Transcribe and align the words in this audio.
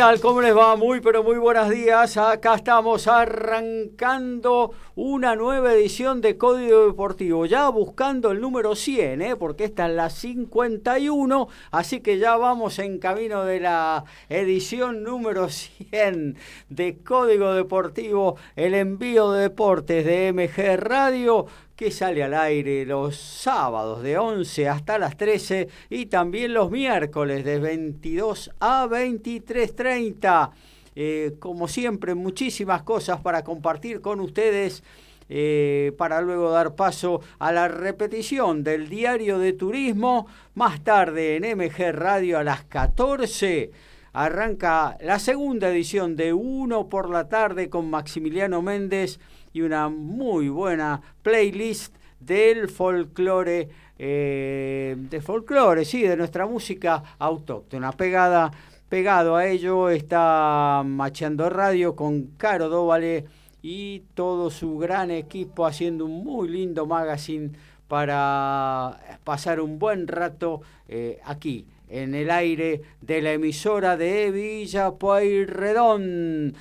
Tal? 0.00 0.18
¿Cómo 0.18 0.40
les 0.40 0.56
va? 0.56 0.76
Muy, 0.76 1.02
pero 1.02 1.22
muy 1.22 1.36
buenos 1.36 1.68
días. 1.68 2.16
Acá 2.16 2.54
estamos 2.54 3.06
arrancando 3.06 4.72
una 4.94 5.36
nueva 5.36 5.74
edición 5.74 6.22
de 6.22 6.38
Código 6.38 6.86
Deportivo. 6.86 7.44
Ya 7.44 7.68
buscando 7.68 8.30
el 8.30 8.40
número 8.40 8.74
100, 8.74 9.20
¿eh? 9.20 9.36
porque 9.36 9.64
esta 9.64 9.90
es 9.90 9.94
la 9.94 10.08
51. 10.08 11.48
Así 11.70 12.00
que 12.00 12.16
ya 12.16 12.38
vamos 12.38 12.78
en 12.78 12.98
camino 12.98 13.44
de 13.44 13.60
la 13.60 14.04
edición 14.30 15.02
número 15.02 15.50
100 15.50 16.38
de 16.70 16.96
Código 17.04 17.52
Deportivo, 17.52 18.36
el 18.56 18.72
envío 18.72 19.32
de 19.32 19.42
deportes 19.42 20.06
de 20.06 20.32
MG 20.32 20.78
Radio 20.78 21.44
que 21.80 21.90
sale 21.90 22.22
al 22.22 22.34
aire 22.34 22.84
los 22.84 23.16
sábados 23.16 24.02
de 24.02 24.18
11 24.18 24.68
hasta 24.68 24.98
las 24.98 25.16
13 25.16 25.66
y 25.88 26.04
también 26.06 26.52
los 26.52 26.70
miércoles 26.70 27.42
de 27.42 27.58
22 27.58 28.50
a 28.60 28.86
23.30. 28.86 30.50
Eh, 30.94 31.36
como 31.38 31.68
siempre, 31.68 32.14
muchísimas 32.14 32.82
cosas 32.82 33.22
para 33.22 33.42
compartir 33.44 34.02
con 34.02 34.20
ustedes. 34.20 34.82
Eh, 35.30 35.92
para 35.96 36.20
luego 36.20 36.50
dar 36.50 36.74
paso 36.74 37.22
a 37.38 37.50
la 37.50 37.66
repetición 37.68 38.62
del 38.62 38.90
diario 38.90 39.38
de 39.38 39.54
turismo. 39.54 40.26
Más 40.56 40.84
tarde 40.84 41.36
en 41.36 41.56
MG 41.56 41.92
Radio 41.92 42.40
a 42.40 42.44
las 42.44 42.64
14 42.64 43.70
arranca 44.12 44.98
la 45.00 45.18
segunda 45.18 45.70
edición 45.70 46.14
de 46.14 46.34
Uno 46.34 46.90
por 46.90 47.08
la 47.08 47.28
tarde 47.30 47.70
con 47.70 47.88
Maximiliano 47.88 48.60
Méndez 48.60 49.18
y 49.52 49.62
una 49.62 49.88
muy 49.88 50.48
buena 50.48 51.00
playlist 51.22 51.94
del 52.20 52.68
folclore, 52.68 53.68
eh, 53.98 54.96
de 54.98 55.20
folclore, 55.20 55.84
sí, 55.84 56.02
de 56.02 56.16
nuestra 56.16 56.46
música 56.46 57.02
autóctona. 57.18 57.92
Pegada, 57.92 58.50
pegado 58.88 59.36
a 59.36 59.46
ello 59.46 59.88
está 59.88 60.82
Macheando 60.84 61.48
Radio 61.50 61.96
con 61.96 62.28
Caro 62.36 62.68
Dóvale 62.68 63.24
y 63.62 64.00
todo 64.14 64.50
su 64.50 64.78
gran 64.78 65.10
equipo 65.10 65.66
haciendo 65.66 66.04
un 66.04 66.24
muy 66.24 66.48
lindo 66.48 66.86
magazine 66.86 67.50
para 67.88 69.00
pasar 69.24 69.60
un 69.60 69.78
buen 69.78 70.06
rato 70.06 70.60
eh, 70.88 71.18
aquí 71.24 71.66
en 71.88 72.14
el 72.14 72.30
aire 72.30 72.82
de 73.00 73.20
la 73.20 73.32
emisora 73.32 73.96
de 73.96 74.30
Villa 74.30 74.92
Pueyrredón. 74.92 76.54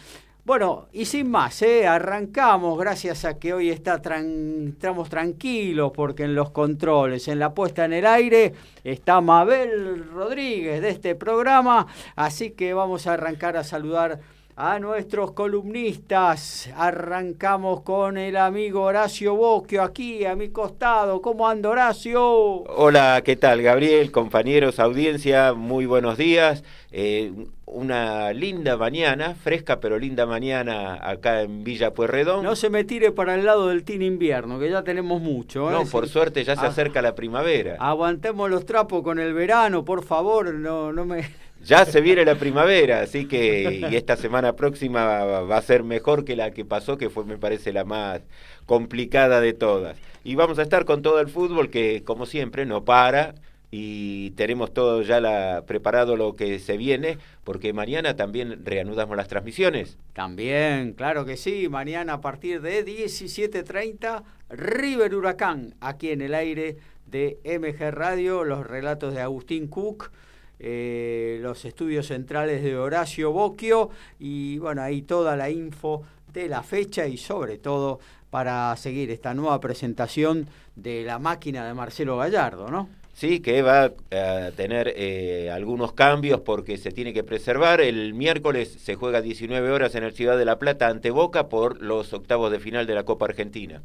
Bueno, 0.50 0.88
y 0.92 1.06
sin 1.06 1.30
más, 1.30 1.62
¿eh? 1.62 1.86
arrancamos 1.86 2.80
gracias 2.80 3.24
a 3.24 3.38
que 3.38 3.54
hoy 3.54 3.70
estamos 3.70 5.08
tranquilos 5.08 5.92
porque 5.94 6.24
en 6.24 6.34
los 6.34 6.50
controles, 6.50 7.28
en 7.28 7.38
la 7.38 7.54
puesta 7.54 7.86
en 7.86 7.94
el 7.94 8.08
aire, 8.08 8.56
está 8.84 9.22
Mabel 9.22 10.10
Rodríguez 10.10 10.82
de 10.82 10.90
este 10.90 11.14
programa, 11.14 11.86
así 12.16 12.50
que 12.50 12.74
vamos 12.74 13.06
a 13.06 13.14
arrancar 13.14 13.58
a 13.58 13.64
saludar 13.64 14.22
a 14.62 14.78
nuestros 14.78 15.32
columnistas. 15.32 16.70
Arrancamos 16.76 17.80
con 17.82 18.18
el 18.18 18.36
amigo 18.36 18.82
Horacio 18.82 19.34
Boquio 19.34 19.82
aquí 19.82 20.26
a 20.26 20.36
mi 20.36 20.50
costado. 20.50 21.22
¿Cómo 21.22 21.48
anda 21.48 21.70
Horacio? 21.70 22.22
Hola, 22.22 23.22
¿qué 23.24 23.38
tal 23.38 23.62
Gabriel? 23.62 24.12
Compañeros, 24.12 24.82
audiencia, 24.82 25.54
muy 25.54 25.86
buenos 25.86 26.18
días. 26.18 26.66
Eh, 26.92 27.32
una 27.68 28.34
linda 28.34 28.76
mañana, 28.76 29.34
fresca 29.34 29.80
pero 29.80 29.98
linda 29.98 30.26
mañana 30.26 31.00
acá 31.10 31.42
en 31.42 31.64
Villa 31.64 31.94
Puerredón. 31.94 32.44
No 32.44 32.58
se 32.58 32.70
me 32.70 32.84
tire 32.84 33.14
para 33.14 33.36
el 33.36 33.46
lado 33.46 33.70
del 33.70 33.86
tin 33.86 34.02
invierno, 34.02 34.60
que 34.60 34.70
ya 34.70 34.84
tenemos 34.84 35.22
mucho. 35.22 35.70
¿eh? 35.70 35.74
No, 35.74 35.86
por 35.86 36.10
suerte 36.10 36.44
ya 36.44 36.58
se 36.58 36.66
ah. 36.66 36.70
acerca 36.70 37.02
la 37.02 37.16
primavera. 37.16 37.78
Aguantemos 37.80 38.50
los 38.50 38.66
trapos 38.66 39.04
con 39.04 39.20
el 39.20 39.34
verano, 39.34 39.86
por 39.86 40.04
favor, 40.04 40.54
no, 40.54 40.92
no 40.92 41.06
me... 41.06 41.49
Ya 41.64 41.86
se 41.86 42.02
viene 42.02 42.26
la 42.26 42.36
primavera, 42.36 43.02
así 43.02 43.26
que 43.26 43.88
y 43.92 43.96
esta 43.96 44.16
semana 44.16 44.56
próxima 44.56 45.24
va 45.24 45.58
a 45.58 45.62
ser 45.62 45.84
mejor 45.84 46.26
que 46.26 46.36
la 46.36 46.52
que 46.52 46.66
pasó, 46.66 46.98
que 46.98 47.10
fue 47.10 47.26
me 47.26 47.38
parece 47.38 47.74
la 47.74 47.84
más 47.84 48.22
complicada 48.66 49.42
de 49.42 49.54
todas. 49.54 49.98
Y 50.24 50.36
vamos 50.36 50.60
a 50.60 50.64
estar 50.64 50.86
con 50.86 51.02
todo 51.02 51.20
el 51.20 51.28
fútbol 51.28 51.70
que 51.70 52.04
como 52.04 52.26
siempre 52.26 52.66
no 52.66 52.86
para 52.86 53.36
y 53.72 54.32
tenemos 54.32 54.74
todo 54.74 55.02
ya 55.04 55.20
la, 55.20 55.64
preparado 55.68 56.16
lo 56.16 56.36
que 56.36 56.60
se 56.60 56.78
viene, 56.78 57.18
porque 57.44 57.72
mañana 57.74 58.16
también 58.16 58.66
reanudamos 58.66 59.16
las 59.16 59.28
transmisiones. 59.28 59.98
También, 60.14 60.94
claro 60.94 61.26
que 61.26 61.38
sí, 61.38 61.70
mañana 61.70 62.14
a 62.14 62.22
partir 62.22 62.62
de 62.62 62.84
17.30, 62.86 64.24
River 64.50 65.14
Huracán, 65.14 65.76
aquí 65.82 66.10
en 66.10 66.22
el 66.22 66.34
aire 66.34 66.78
de 67.06 67.38
MG 67.46 67.92
Radio, 67.92 68.44
los 68.44 68.66
relatos 68.66 69.14
de 69.14 69.22
Agustín 69.22 69.68
Cook. 69.68 70.12
Eh, 70.60 71.40
los 71.42 71.64
estudios 71.64 72.08
centrales 72.08 72.62
de 72.62 72.78
Horacio 72.78 73.32
Bocchio 73.32 73.90
y 74.20 74.58
bueno, 74.58 74.82
ahí 74.82 75.02
toda 75.02 75.38
la 75.38 75.50
info 75.50 76.04
de 76.34 76.50
la 76.50 76.64
fecha 76.64 77.08
y 77.08 77.16
sobre 77.18 77.58
todo 77.58 78.00
para 78.30 78.76
seguir 78.76 79.10
esta 79.10 79.34
nueva 79.34 79.60
presentación 79.60 80.48
de 80.76 81.04
la 81.04 81.18
máquina 81.18 81.66
de 81.66 81.74
Marcelo 81.74 82.18
Gallardo, 82.18 82.70
¿no? 82.70 82.90
Sí, 83.14 83.42
que 83.42 83.62
va 83.62 83.92
a 84.12 84.52
tener 84.56 84.94
eh, 84.96 85.50
algunos 85.52 85.92
cambios 85.92 86.40
porque 86.42 86.78
se 86.78 86.92
tiene 86.92 87.14
que 87.14 87.24
preservar. 87.24 87.82
El 87.82 88.14
miércoles 88.14 88.78
se 88.82 88.96
juega 88.96 89.22
19 89.22 89.72
horas 89.72 89.96
en 89.96 90.04
el 90.04 90.14
Ciudad 90.14 90.38
de 90.38 90.46
La 90.46 90.58
Plata 90.58 90.88
ante 90.88 91.12
Boca 91.12 91.50
por 91.50 91.82
los 91.82 92.14
octavos 92.14 92.50
de 92.50 92.62
final 92.62 92.88
de 92.88 92.96
la 92.96 93.04
Copa 93.04 93.26
Argentina. 93.26 93.82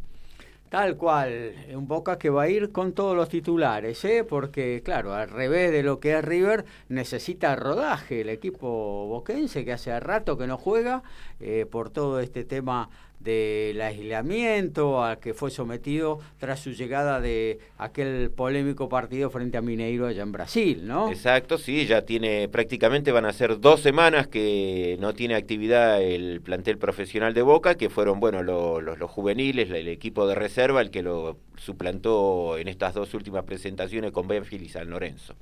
Tal 0.75 0.97
cual, 0.97 1.55
un 1.73 1.87
Boca 1.87 2.19
que 2.19 2.31
va 2.31 2.43
a 2.43 2.49
ir 2.49 2.73
con 2.73 2.95
todos 2.95 3.15
los 3.15 3.29
titulares, 3.29 4.05
¿eh? 4.05 4.25
porque 4.29 4.83
claro, 4.85 5.15
al 5.15 5.31
revés 5.31 5.71
de 5.71 5.85
lo 5.85 6.01
que 6.01 6.19
es 6.19 6.25
River, 6.25 6.65
necesita 6.89 7.55
rodaje 7.55 8.23
el 8.23 8.29
equipo 8.29 9.07
boquense 9.07 9.65
que 9.65 9.73
hace 9.73 10.01
rato 10.01 10.37
que 10.37 10.49
no 10.49 10.59
juega 10.59 11.05
eh, 11.39 11.65
por 11.71 11.91
todo 11.91 12.19
este 12.19 12.43
tema 12.43 12.91
del 13.25 13.81
aislamiento 13.81 15.03
al 15.03 15.19
que 15.19 15.33
fue 15.33 15.51
sometido 15.51 16.21
tras 16.39 16.61
su 16.61 16.73
llegada 16.73 17.21
de 17.21 17.59
aquel 17.79 18.31
polémico 18.31 18.89
partido 18.91 19.31
frente 19.31 19.57
a 19.57 19.63
Mineiro 19.63 20.07
allá 20.07 20.23
en 20.23 20.33
Brasil, 20.33 20.87
¿no? 20.87 21.11
Exacto, 21.11 21.57
sí, 21.57 21.87
ya 21.87 22.03
tiene 22.03 22.49
prácticamente 22.49 23.13
van 23.13 23.25
a 23.25 23.33
ser 23.33 23.59
dos 23.59 23.81
semanas 23.81 24.29
que 24.29 24.99
no 25.01 25.15
tiene 25.15 25.35
actividad 25.35 26.03
el 26.03 26.43
plantel 26.43 26.77
profesional 26.77 27.33
de 27.33 27.43
Boca, 27.43 27.77
que 27.77 27.89
fueron, 27.89 28.21
bueno, 28.21 28.43
los, 28.43 28.83
los, 28.83 29.11
juveniles, 29.11 29.71
el 29.71 29.89
equipo 29.89 30.27
de 30.27 30.35
reserva, 30.35 30.83
el 30.83 30.91
que 30.91 31.03
lo 31.03 31.39
suplantó 31.57 32.59
en 32.59 32.69
estas 32.69 32.93
dos 32.93 33.15
últimas 33.15 33.45
presentaciones 33.45 34.13
con 34.13 34.29
Benfield 34.29 34.65
y 34.65 34.69
San 34.69 34.91
Lorenzo. 34.91 35.35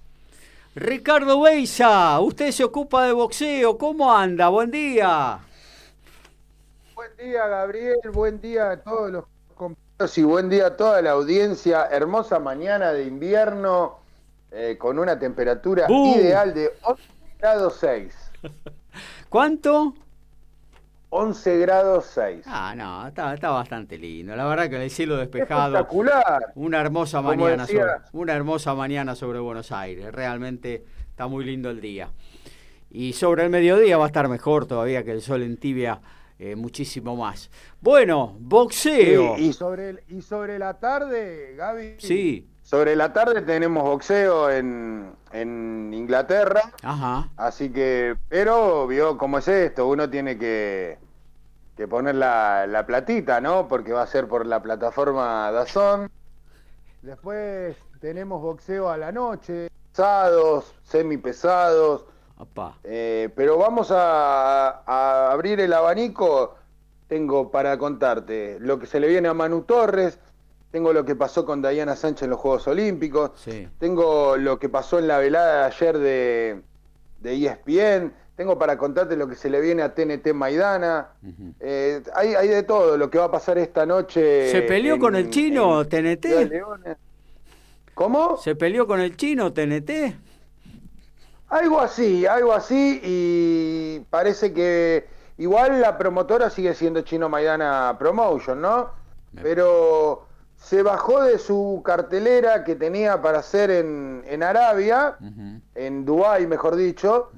Ricardo 0.76 1.40
Beisa, 1.40 2.18
usted 2.20 2.52
se 2.52 2.64
ocupa 2.64 3.06
de 3.06 3.12
boxeo, 3.12 3.76
¿cómo 3.76 4.12
anda? 4.12 4.48
Buen 4.48 4.70
día. 4.70 5.40
Buen 6.94 7.16
día, 7.16 7.46
Gabriel. 7.46 7.96
Buen 8.12 8.40
día 8.40 8.70
a 8.72 8.76
todos 8.76 9.10
los 9.10 9.24
compañeros 9.54 10.18
y 10.18 10.22
buen 10.24 10.50
día 10.50 10.66
a 10.66 10.76
toda 10.76 11.00
la 11.00 11.12
audiencia. 11.12 11.86
Hermosa 11.90 12.38
mañana 12.38 12.92
de 12.92 13.04
invierno 13.04 13.98
eh, 14.50 14.76
con 14.78 14.98
una 14.98 15.18
temperatura 15.18 15.86
ideal 15.88 16.52
de 16.52 16.70
11 16.82 17.02
grados 17.38 17.76
6. 17.80 18.30
¿Cuánto? 19.30 19.94
11 21.08 21.58
grados 21.58 22.06
6. 22.12 22.44
Ah, 22.46 22.74
no, 22.76 23.08
está, 23.08 23.50
bastante 23.50 23.96
lindo. 23.96 24.36
La 24.36 24.44
verdad 24.44 24.68
que 24.68 24.82
el 24.82 24.90
cielo 24.90 25.16
despejado. 25.16 25.76
Espectacular. 25.76 26.52
Una 26.56 26.80
hermosa 26.80 27.22
mañana 27.22 27.66
sobre, 27.66 27.84
una 28.12 28.34
hermosa 28.34 28.74
mañana 28.74 29.14
sobre 29.14 29.38
Buenos 29.38 29.72
Aires. 29.72 30.12
Realmente 30.12 30.84
está 31.08 31.26
muy 31.26 31.44
lindo 31.44 31.70
el 31.70 31.80
día. 31.80 32.10
Y 32.90 33.14
sobre 33.14 33.44
el 33.44 33.50
mediodía 33.50 33.96
va 33.96 34.04
a 34.04 34.08
estar 34.08 34.28
mejor 34.28 34.66
todavía 34.66 35.04
que 35.04 35.12
el 35.12 35.22
sol 35.22 35.42
en 35.42 35.56
tibia 35.56 36.00
eh, 36.42 36.56
muchísimo 36.56 37.14
más. 37.14 37.48
Bueno, 37.80 38.36
boxeo. 38.40 39.38
y, 39.38 39.52
sobre, 39.52 40.02
y 40.08 40.22
sobre 40.22 40.58
la 40.58 40.74
tarde, 40.74 41.54
Gaby. 41.56 41.94
Sí. 41.98 42.48
Sobre 42.64 42.96
la 42.96 43.12
tarde 43.12 43.42
tenemos 43.42 43.84
boxeo 43.84 44.50
en, 44.50 45.14
en 45.30 45.94
Inglaterra. 45.94 46.72
Ajá. 46.82 47.28
Así 47.36 47.70
que, 47.70 48.16
pero 48.28 48.88
vio 48.88 49.16
cómo 49.18 49.38
es 49.38 49.46
esto, 49.46 49.86
uno 49.86 50.10
tiene 50.10 50.36
que, 50.36 50.98
que 51.76 51.86
poner 51.86 52.16
la, 52.16 52.66
la 52.66 52.86
platita, 52.86 53.40
¿no? 53.40 53.68
Porque 53.68 53.92
va 53.92 54.02
a 54.02 54.06
ser 54.08 54.26
por 54.26 54.44
la 54.44 54.60
plataforma 54.60 55.48
Dazón. 55.52 56.10
Después 57.02 57.76
tenemos 58.00 58.42
boxeo 58.42 58.88
a 58.88 58.96
la 58.96 59.12
noche, 59.12 59.70
pesados, 59.92 60.74
semipesados. 60.82 62.06
Eh, 62.84 63.28
pero 63.34 63.56
vamos 63.58 63.90
a, 63.90 65.30
abrir 65.30 65.60
el 65.60 65.72
abanico. 65.72 66.56
Tengo 67.08 67.50
para 67.50 67.76
contarte 67.76 68.56
lo 68.60 68.78
que 68.78 68.86
se 68.86 68.98
le 68.98 69.06
viene 69.06 69.28
a 69.28 69.34
Manu 69.34 69.62
Torres, 69.62 70.18
tengo 70.70 70.94
lo 70.94 71.04
que 71.04 71.14
pasó 71.14 71.44
con 71.44 71.60
Diana 71.60 71.94
Sánchez 71.94 72.22
en 72.22 72.30
los 72.30 72.40
Juegos 72.40 72.66
Olímpicos, 72.68 73.32
tengo 73.78 74.38
lo 74.38 74.58
que 74.58 74.70
pasó 74.70 74.98
en 74.98 75.08
la 75.08 75.18
velada 75.18 75.58
de 75.58 75.64
ayer 75.66 75.98
de, 75.98 76.62
de 77.20 77.46
ESPN, 77.46 78.14
tengo 78.34 78.58
para 78.58 78.78
contarte 78.78 79.14
lo 79.16 79.28
que 79.28 79.34
se 79.34 79.50
le 79.50 79.60
viene 79.60 79.82
a 79.82 79.94
TNT 79.94 80.32
Maidana. 80.32 81.08
Eh, 81.60 82.02
hay, 82.14 82.34
hay, 82.34 82.48
de 82.48 82.62
todo, 82.62 82.96
lo 82.96 83.10
que 83.10 83.18
va 83.18 83.24
a 83.24 83.30
pasar 83.30 83.58
esta 83.58 83.84
noche. 83.84 84.50
¿Se 84.50 84.62
peleó 84.62 84.98
con 84.98 85.14
el 85.14 85.28
chino 85.28 85.86
TNT? 85.86 86.26
¿Cómo? 87.92 88.38
¿Se 88.38 88.54
peleó 88.54 88.86
con 88.86 89.00
el 89.00 89.16
chino 89.16 89.52
TNT? 89.52 89.90
Algo 91.52 91.80
así, 91.80 92.24
algo 92.24 92.54
así, 92.54 92.98
y 93.04 94.00
parece 94.08 94.54
que 94.54 95.06
igual 95.36 95.82
la 95.82 95.98
promotora 95.98 96.48
sigue 96.48 96.72
siendo 96.72 97.02
Chino 97.02 97.28
Maidana 97.28 97.94
Promotion, 97.98 98.58
¿no? 98.62 98.88
Pero 99.42 100.24
se 100.56 100.82
bajó 100.82 101.22
de 101.22 101.38
su 101.38 101.82
cartelera 101.84 102.64
que 102.64 102.74
tenía 102.74 103.20
para 103.20 103.40
hacer 103.40 103.70
en, 103.70 104.24
en 104.26 104.42
Arabia, 104.42 105.18
en 105.74 106.06
Dubái, 106.06 106.46
mejor 106.46 106.74
dicho, 106.74 107.30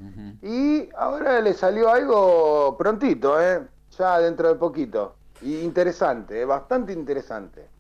y 0.43 0.89
ahora 0.97 1.41
le 1.41 1.53
salió 1.53 1.91
algo 1.91 2.77
prontito, 2.79 3.43
¿eh? 3.43 3.63
ya 3.99 4.21
dentro 4.21 4.47
de 4.47 4.55
poquito. 4.55 5.17
Y 5.43 5.59
interesante, 5.63 6.43
¿eh? 6.43 6.45
bastante 6.45 6.93
interesante. 6.93 7.74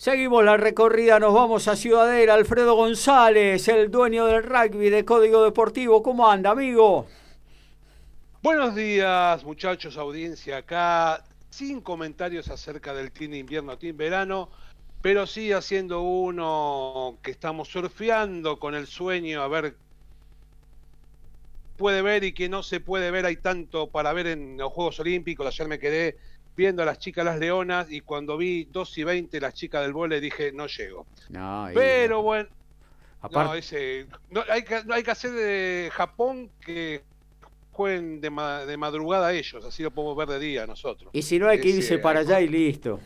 Seguimos 0.00 0.42
la 0.42 0.56
recorrida, 0.56 1.20
nos 1.20 1.34
vamos 1.34 1.68
a 1.68 1.76
Ciudadela. 1.76 2.32
Alfredo 2.32 2.74
González, 2.74 3.68
el 3.68 3.90
dueño 3.90 4.24
del 4.24 4.42
rugby 4.42 4.88
de 4.88 5.04
Código 5.04 5.44
Deportivo. 5.44 6.02
¿Cómo 6.02 6.26
anda, 6.26 6.52
amigo? 6.52 7.06
Buenos 8.42 8.74
días, 8.74 9.44
muchachos, 9.44 9.98
audiencia 9.98 10.56
acá. 10.56 11.22
Sin 11.50 11.82
comentarios 11.82 12.48
acerca 12.48 12.94
del 12.94 13.12
team 13.12 13.34
invierno, 13.34 13.76
team 13.76 13.94
verano, 13.94 14.48
pero 15.02 15.26
sí 15.26 15.52
haciendo 15.52 16.00
uno 16.00 17.18
que 17.22 17.30
estamos 17.30 17.68
surfeando 17.68 18.58
con 18.58 18.74
el 18.74 18.86
sueño 18.86 19.42
a 19.42 19.48
ver 19.48 19.76
puede 21.76 22.00
ver 22.00 22.24
y 22.24 22.32
que 22.32 22.48
no 22.48 22.62
se 22.62 22.80
puede 22.80 23.10
ver. 23.10 23.26
Hay 23.26 23.36
tanto 23.36 23.90
para 23.90 24.14
ver 24.14 24.28
en 24.28 24.56
los 24.56 24.72
Juegos 24.72 24.98
Olímpicos. 25.00 25.46
Ayer 25.46 25.68
me 25.68 25.78
quedé 25.78 26.16
viendo 26.60 26.82
a 26.82 26.84
las 26.84 26.98
chicas 26.98 27.24
las 27.24 27.38
leonas 27.38 27.90
y 27.90 28.02
cuando 28.02 28.36
vi 28.36 28.68
2 28.70 28.98
y 28.98 29.04
20 29.04 29.40
las 29.40 29.54
chicas 29.54 29.80
del 29.80 29.94
vole 29.94 30.20
dije 30.20 30.52
no 30.52 30.66
llego. 30.66 31.06
Pero 31.72 32.22
bueno, 32.22 32.50
no, 33.30 33.54
ese, 33.54 34.06
no, 34.30 34.42
hay, 34.46 34.62
que, 34.62 34.82
hay 34.92 35.02
que 35.02 35.10
hacer 35.10 35.30
de 35.30 35.90
Japón 35.90 36.50
que 36.60 37.02
jueguen 37.72 38.20
de, 38.20 38.28
de, 38.66 38.76
madrugada 38.76 39.32
ellos, 39.32 39.64
así 39.64 39.82
lo 39.82 39.90
podemos 39.90 40.14
ver 40.18 40.28
de 40.28 40.38
día 40.38 40.66
nosotros. 40.66 41.10
Y 41.14 41.22
si 41.22 41.38
no 41.38 41.48
hay 41.48 41.60
que 41.62 41.68
irse 41.68 41.98
para 41.98 42.20
allá 42.20 42.42
y 42.42 42.48
listo. 42.48 43.00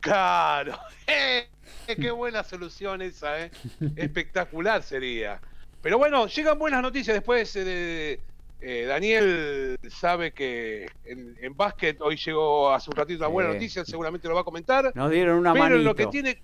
Claro, 0.00 0.78
eh, 1.06 1.48
qué 1.86 2.10
buena 2.10 2.44
solución 2.44 3.00
esa, 3.00 3.40
¿eh? 3.40 3.50
espectacular 3.96 4.82
sería. 4.82 5.40
Pero 5.80 5.96
bueno, 5.96 6.26
llegan 6.26 6.58
buenas 6.58 6.82
noticias 6.82 7.14
después 7.14 7.54
de 7.54 8.20
eh, 8.64 8.84
Daniel 8.86 9.78
sabe 9.90 10.32
que 10.32 10.86
en, 11.04 11.56
básquet 11.56 12.00
hoy 12.00 12.16
llegó 12.16 12.70
hace 12.70 12.90
un 12.90 12.96
ratito 12.96 13.18
una 13.18 13.26
buena 13.28 13.52
noticia, 13.52 13.84
seguramente 13.84 14.28
lo 14.28 14.34
va 14.34 14.42
a 14.42 14.44
comentar. 14.44 14.92
Nos 14.94 15.10
dieron 15.10 15.38
una 15.38 15.52
pero 15.52 15.78
lo 15.78 15.96
que 15.96 16.06
tiene, 16.06 16.40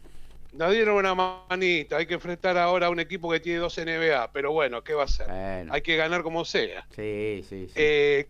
nos 0.52 0.72
dieron 0.72 0.96
una 0.96 1.14
manita. 1.14 1.96
Hay 1.96 2.06
que 2.06 2.14
enfrentar 2.14 2.58
ahora 2.58 2.88
a 2.88 2.90
un 2.90 2.98
equipo 2.98 3.30
que 3.30 3.38
tiene 3.38 3.60
dos 3.60 3.78
NBA, 3.78 4.32
pero 4.32 4.50
bueno, 4.50 4.82
¿qué 4.82 4.94
va 4.94 5.04
a 5.04 5.08
ser? 5.08 5.30
Hay 5.70 5.80
que 5.82 5.96
ganar 5.96 6.24
como 6.24 6.44
sea. 6.44 6.84
Sí, 6.90 7.44
sí, 7.48 7.66
sí. 7.68 7.72
Eh, 7.76 8.26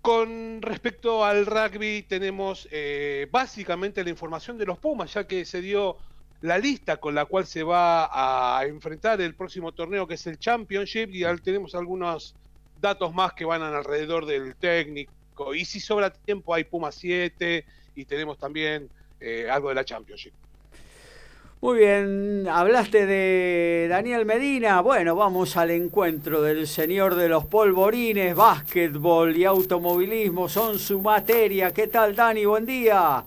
con 0.00 0.62
respecto 0.62 1.24
al 1.24 1.46
rugby, 1.46 2.02
tenemos 2.02 2.68
eh, 2.70 3.26
básicamente 3.30 4.04
la 4.04 4.10
información 4.10 4.56
de 4.56 4.66
los 4.66 4.78
Pumas, 4.78 5.12
ya 5.12 5.26
que 5.26 5.44
se 5.44 5.60
dio 5.60 5.96
la 6.42 6.58
lista 6.58 6.98
con 6.98 7.16
la 7.16 7.24
cual 7.24 7.44
se 7.46 7.64
va 7.64 8.58
a 8.58 8.64
enfrentar 8.66 9.20
el 9.20 9.34
próximo 9.34 9.72
torneo, 9.72 10.06
que 10.06 10.14
es 10.14 10.26
el 10.28 10.38
Championship, 10.38 11.10
y 11.12 11.24
tenemos 11.42 11.74
algunos 11.74 12.36
datos 12.80 13.14
más 13.14 13.32
que 13.32 13.44
van 13.44 13.62
alrededor 13.62 14.26
del 14.26 14.56
técnico. 14.56 15.54
Y 15.54 15.64
si 15.64 15.80
sobra 15.80 16.12
tiempo, 16.12 16.54
hay 16.54 16.64
Puma 16.64 16.92
7 16.92 17.64
y 17.94 18.04
tenemos 18.04 18.38
también 18.38 18.88
eh, 19.20 19.48
algo 19.50 19.68
de 19.68 19.74
la 19.74 19.84
Championship. 19.84 20.32
Muy 21.60 21.78
bien, 21.78 22.46
hablaste 22.48 23.04
de 23.04 23.88
Daniel 23.88 24.24
Medina. 24.24 24.80
Bueno, 24.80 25.16
vamos 25.16 25.56
al 25.56 25.72
encuentro 25.72 26.40
del 26.40 26.68
señor 26.68 27.16
de 27.16 27.28
los 27.28 27.46
polvorines. 27.46 28.36
Básquetbol 28.36 29.36
y 29.36 29.44
automovilismo 29.44 30.48
son 30.48 30.78
su 30.78 31.02
materia. 31.02 31.72
¿Qué 31.72 31.88
tal, 31.88 32.14
Dani? 32.14 32.44
Buen 32.44 32.64
día. 32.64 33.24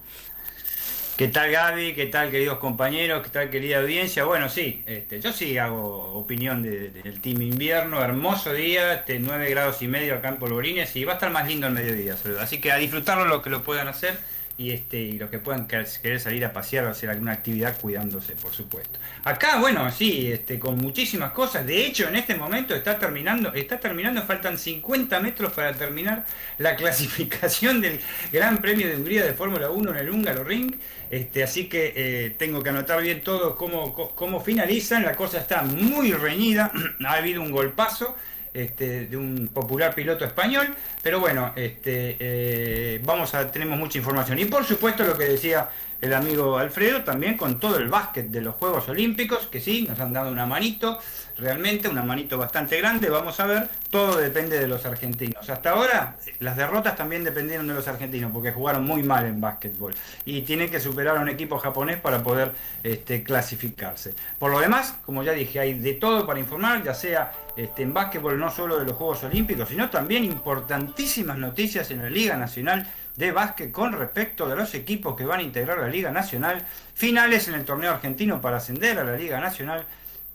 ¿Qué 1.21 1.27
tal 1.27 1.51
Gaby? 1.51 1.94
¿Qué 1.94 2.07
tal 2.07 2.31
queridos 2.31 2.57
compañeros? 2.57 3.21
¿Qué 3.21 3.29
tal 3.29 3.51
querida 3.51 3.77
audiencia? 3.77 4.23
Bueno, 4.23 4.50
sí, 4.50 4.81
este, 4.88 5.21
yo 5.21 5.31
sí 5.31 5.56
hago 5.59 6.15
opinión 6.15 6.63
del 6.63 7.21
team 7.21 7.44
invierno, 7.44 8.01
hermoso 8.01 8.51
día, 8.53 8.95
este, 8.95 9.19
9 9.19 9.47
grados 9.51 9.83
y 9.83 9.88
medio 9.88 10.15
acá 10.15 10.29
en 10.29 10.38
Polvorines 10.38 10.95
y 10.95 11.03
va 11.03 11.12
a 11.12 11.15
estar 11.18 11.29
más 11.29 11.47
lindo 11.47 11.68
el 11.68 11.73
mediodía, 11.73 12.15
así 12.39 12.59
que 12.59 12.71
a 12.71 12.77
disfrutarlo 12.77 13.25
lo 13.25 13.44
que 13.44 13.51
lo 13.51 13.62
puedan 13.62 13.88
hacer 13.88 14.18
y 14.62 14.72
este 14.72 15.00
y 15.00 15.18
los 15.18 15.30
que 15.31 15.40
puedan 15.40 15.68
querer 15.68 16.19
salir 16.19 16.46
a 16.46 16.54
pasear 16.54 16.86
o 16.86 16.90
hacer 16.90 17.10
alguna 17.10 17.31
actividad 17.31 17.80
cuidándose, 17.80 18.34
por 18.34 18.54
supuesto. 18.54 19.00
Acá, 19.24 19.60
bueno, 19.60 19.90
sí, 19.92 20.31
este, 20.31 20.60
con 20.60 20.78
muchísimas 20.78 21.31
cosas. 21.31 21.66
De 21.66 21.86
hecho, 21.86 22.08
en 22.08 22.16
este 22.16 22.36
momento 22.36 22.75
está 22.75 23.00
terminando, 23.00 23.52
está 23.54 23.80
terminando, 23.80 24.22
faltan 24.22 24.58
50 24.58 25.19
metros 25.19 25.52
para 25.54 25.74
terminar 25.74 26.25
la 26.60 26.75
clasificación 26.81 27.81
del 27.81 28.00
Gran 28.31 28.60
Premio 28.60 28.88
de 28.88 28.96
Hungría 28.96 29.25
de 29.25 29.34
Fórmula 29.34 29.72
1 29.72 29.92
en 29.92 29.98
el 29.98 30.10
Húngaro 30.10 30.44
Ring. 30.44 30.75
Este, 31.10 31.44
así 31.44 31.68
que 31.68 31.94
eh, 31.96 32.30
tengo 32.38 32.62
que 32.62 32.69
anotar 32.69 33.02
bien 33.02 33.22
todo 33.22 33.57
cómo, 33.57 33.94
cómo 33.94 34.42
finalizan. 34.42 35.04
La 35.04 35.16
cosa 35.16 35.40
está 35.40 35.64
muy 35.64 36.12
reñida. 36.14 36.71
ha 37.06 37.14
habido 37.14 37.42
un 37.42 37.52
golpazo. 37.52 38.16
Este, 38.54 39.06
de 39.06 39.16
un 39.16 39.50
popular 39.54 39.96
piloto 39.96 40.26
español. 40.26 40.76
Pero 41.02 41.20
bueno, 41.20 41.54
este, 41.56 42.18
eh, 42.20 43.02
vamos 43.04 43.34
a, 43.34 43.50
tenemos 43.50 43.78
mucha 43.80 43.98
información. 43.98 44.40
Y 44.40 44.46
por 44.46 44.66
supuesto 44.66 45.04
lo 45.04 45.18
que 45.18 45.26
decía 45.26 45.70
el 46.02 46.14
amigo 46.14 46.58
Alfredo, 46.58 47.04
también 47.04 47.38
con 47.38 47.60
todo 47.60 47.78
el 47.78 47.88
básquet 47.88 48.28
de 48.28 48.42
los 48.42 48.56
Juegos 48.56 48.90
Olímpicos, 48.90 49.48
que 49.48 49.62
sí, 49.62 49.86
nos 49.88 50.00
han 50.00 50.12
dado 50.12 50.31
una 50.31 50.48
manito, 50.48 51.00
realmente 51.38 51.88
una 51.88 52.04
manito 52.04 52.38
bastante 52.38 52.78
grande, 52.78 53.10
vamos 53.10 53.40
a 53.40 53.46
ver, 53.46 53.70
todo 53.90 54.18
depende 54.18 54.60
de 54.60 54.68
los 54.68 54.86
argentinos. 54.86 55.50
Hasta 55.50 55.72
ahora 55.72 56.18
las 56.40 56.58
derrotas 56.58 56.96
también 56.96 57.24
dependieron 57.24 57.68
de 57.68 57.76
los 57.76 57.88
argentinos, 57.88 58.31
porque 58.31 58.52
jugaron 58.52 58.84
muy 58.84 59.04
mal 59.04 59.26
en 59.26 59.40
básquetbol 59.40 59.94
y 60.26 60.42
tienen 60.42 60.70
que 60.70 60.80
superar 60.80 61.18
a 61.18 61.22
un 61.22 61.30
equipo 61.30 61.60
japonés 61.60 61.98
para 61.98 62.24
poder 62.24 62.52
este, 62.84 63.24
clasificarse. 63.24 64.14
Por 64.40 64.52
lo 64.52 64.60
demás, 64.60 64.96
como 65.06 65.24
ya 65.24 65.34
dije, 65.34 65.60
hay 65.60 65.74
de 65.76 65.94
todo 65.94 66.26
para 66.26 66.40
informar, 66.40 66.84
ya 66.84 66.96
sea 66.96 67.31
este, 67.56 67.84
en 67.84 67.94
básquetbol 67.94 68.40
no 68.40 68.50
solo 68.50 68.80
de 68.80 68.86
los 68.86 68.96
Juegos 68.96 69.24
Olímpicos, 69.24 69.70
sino 69.70 69.90
también 69.90 70.24
importantísimas 70.24 71.38
noticias 71.38 71.92
en 71.92 72.02
la 72.02 72.10
Liga 72.10 72.38
Nacional 72.38 72.88
de 73.21 73.31
básquet 73.31 73.71
con 73.71 73.94
respecto 73.94 74.49
de 74.49 74.56
los 74.56 74.73
equipos 74.73 75.16
que 75.16 75.25
van 75.25 75.42
a 75.42 75.44
integrar 75.44 75.78
la 75.78 75.87
Liga 75.87 76.11
Nacional, 76.11 76.66
finales 76.95 77.47
en 77.47 77.54
el 77.54 77.66
torneo 77.66 77.92
argentino 77.92 78.42
para 78.42 78.57
ascender 78.57 78.97
a 78.97 79.04
la 79.04 79.16
Liga 79.16 79.40
Nacional, 79.40 79.85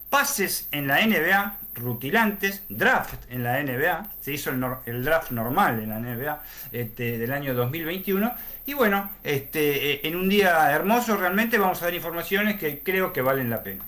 pases 0.08 0.68
en 0.70 0.86
la 0.86 1.04
NBA, 1.04 1.58
rutilantes, 1.74 2.62
draft 2.68 3.28
en 3.28 3.42
la 3.42 3.60
NBA, 3.60 4.12
se 4.20 4.32
hizo 4.32 4.50
el, 4.50 5.04
draft 5.04 5.32
normal 5.32 5.80
en 5.80 5.88
la 5.90 5.98
NBA 5.98 6.42
este, 6.70 7.18
del 7.18 7.32
año 7.32 7.54
2021, 7.54 8.32
y 8.66 8.74
bueno, 8.74 9.10
este, 9.24 9.90
eh, 9.90 10.00
en 10.04 10.14
un 10.14 10.28
día 10.28 10.70
hermoso 10.70 11.16
realmente 11.16 11.58
vamos 11.58 11.82
a 11.82 11.86
ver 11.86 11.94
informaciones 11.94 12.56
que 12.56 12.84
creo 12.84 13.12
que 13.12 13.20
valen 13.20 13.50
la 13.50 13.64
pena. 13.64 13.82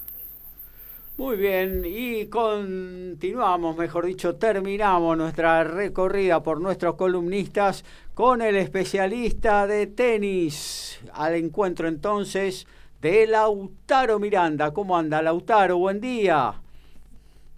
Muy 1.18 1.36
bien, 1.36 1.82
y 1.84 2.26
continuamos, 2.26 3.76
mejor 3.76 4.06
dicho, 4.06 4.36
terminamos 4.36 5.18
nuestra 5.18 5.64
recorrida 5.64 6.44
por 6.44 6.60
nuestros 6.60 6.94
columnistas 6.94 7.84
con 8.14 8.40
el 8.40 8.54
especialista 8.54 9.66
de 9.66 9.88
tenis. 9.88 11.00
Al 11.12 11.34
encuentro 11.34 11.88
entonces 11.88 12.68
de 13.00 13.26
Lautaro 13.26 14.20
Miranda. 14.20 14.72
¿Cómo 14.72 14.96
anda 14.96 15.20
Lautaro? 15.20 15.78
Buen 15.78 16.00
día. 16.00 16.54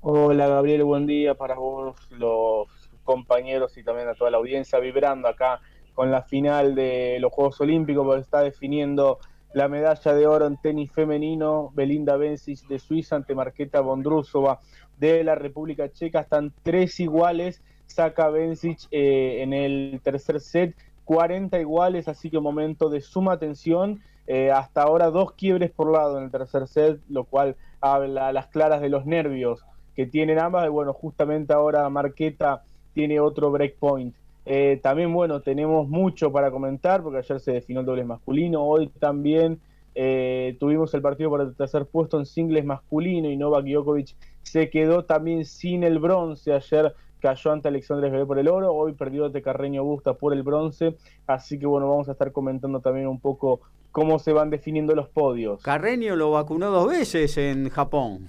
Hola 0.01 0.49
Gabriel, 0.49 0.85
buen 0.85 1.07
día 1.07 1.35
para 1.35 1.57
vos, 1.57 1.99
los 2.13 2.67
compañeros 3.05 3.77
y 3.77 3.85
también 3.85 4.09
a 4.09 4.15
toda 4.15 4.31
la 4.31 4.39
audiencia, 4.39 4.79
vibrando 4.79 5.29
acá 5.29 5.61
con 5.93 6.11
la 6.11 6.23
final 6.23 6.75
de 6.75 7.19
los 7.21 7.31
Juegos 7.31 7.61
Olímpicos, 7.61 8.07
porque 8.07 8.23
está 8.23 8.41
definiendo 8.41 9.19
la 9.53 9.69
medalla 9.69 10.15
de 10.15 10.27
oro 10.27 10.47
en 10.47 10.57
tenis 10.57 10.93
femenino, 10.93 11.71
Belinda 11.75 12.17
Bencic 12.17 12.67
de 12.69 12.79
Suiza 12.79 13.17
ante 13.17 13.35
Marqueta 13.35 13.81
Bondrusova 13.81 14.61
de 14.99 15.25
la 15.25 15.35
República 15.35 15.91
Checa, 15.91 16.21
están 16.21 16.53
tres 16.63 17.01
iguales, 17.01 17.63
saca 17.87 18.29
Bencic 18.29 18.87
eh, 18.91 19.43
en 19.43 19.53
el 19.53 20.01
tercer 20.03 20.41
set, 20.41 20.77
40 21.05 21.59
iguales, 21.59 22.07
así 22.07 22.31
que 22.31 22.39
momento 22.39 22.89
de 22.89 23.01
suma 23.01 23.39
tensión, 23.39 24.03
eh, 24.27 24.53
hasta 24.53 24.83
ahora 24.83 25.11
dos 25.11 25.33
quiebres 25.33 25.73
por 25.73 25.91
lado 25.91 26.19
en 26.19 26.25
el 26.25 26.31
tercer 26.31 26.69
set, 26.69 27.01
lo 27.09 27.25
cual 27.25 27.57
habla 27.81 28.29
a 28.29 28.33
las 28.33 28.47
claras 28.47 28.81
de 28.81 28.91
los 28.91 29.07
nervios 29.07 29.65
que 29.97 30.07
tienen 30.07 30.39
ambas, 30.39 30.67
y 30.67 30.71
bueno, 30.71 30.93
justamente 30.93 31.53
ahora 31.53 31.89
Marqueta 31.89 32.63
tiene 32.95 33.19
otro 33.19 33.51
breakpoint. 33.51 34.15
Eh, 34.47 34.81
también, 34.83 35.13
bueno, 35.13 35.41
tenemos 35.41 35.89
mucho 35.89 36.33
para 36.33 36.51
comentar, 36.51 37.03
porque 37.03 37.19
ayer 37.19 37.41
se 37.41 37.53
definió 37.53 37.81
el 37.81 37.87
doble 37.87 38.05
masculino, 38.05 38.63
hoy 38.63 38.89
también 38.99 39.61
eh, 39.95 40.57
tuvimos 40.61 40.95
el 40.95 41.03
partido 41.03 41.31
por 41.31 41.41
el 41.41 41.55
tercer 41.55 41.87
puesto 41.87 42.19
en 42.19 42.27
singles 42.27 42.65
masculino 42.65 43.29
y 43.29 43.37
Novak 43.37 43.65
Djokovic 43.65 44.15
se 44.43 44.71
quedó 44.71 45.05
también 45.05 45.45
sin 45.45 45.85
el 45.85 45.99
bronce. 45.99 46.53
Ayer 46.53 46.95
cayó 47.21 47.53
ante 47.53 47.69
Alexandre 47.69 48.09
Zverev 48.09 48.27
por 48.27 48.39
el 48.39 48.49
oro, 48.49 48.73
hoy 48.73 48.93
perdió 48.95 49.27
ante 49.27 49.43
Carreño 49.43 49.85
Busta 49.85 50.15
por 50.15 50.33
el 50.33 50.43
bronce. 50.43 50.97
Así 51.27 51.59
que 51.59 51.67
bueno, 51.67 51.89
vamos 51.89 52.09
a 52.09 52.13
estar 52.13 52.33
comentando 52.33 52.81
también 52.81 53.09
un 53.09 53.21
poco 53.21 53.61
cómo 53.93 54.19
se 54.19 54.33
van 54.33 54.51
definiendo 54.51 54.95
los 54.95 55.09
podios. 55.09 55.63
Carreño 55.63 56.17
lo 56.17 56.31
vacunó 56.31 56.71
dos 56.71 56.89
veces 56.89 57.37
en 57.37 57.69
Japón 57.69 58.29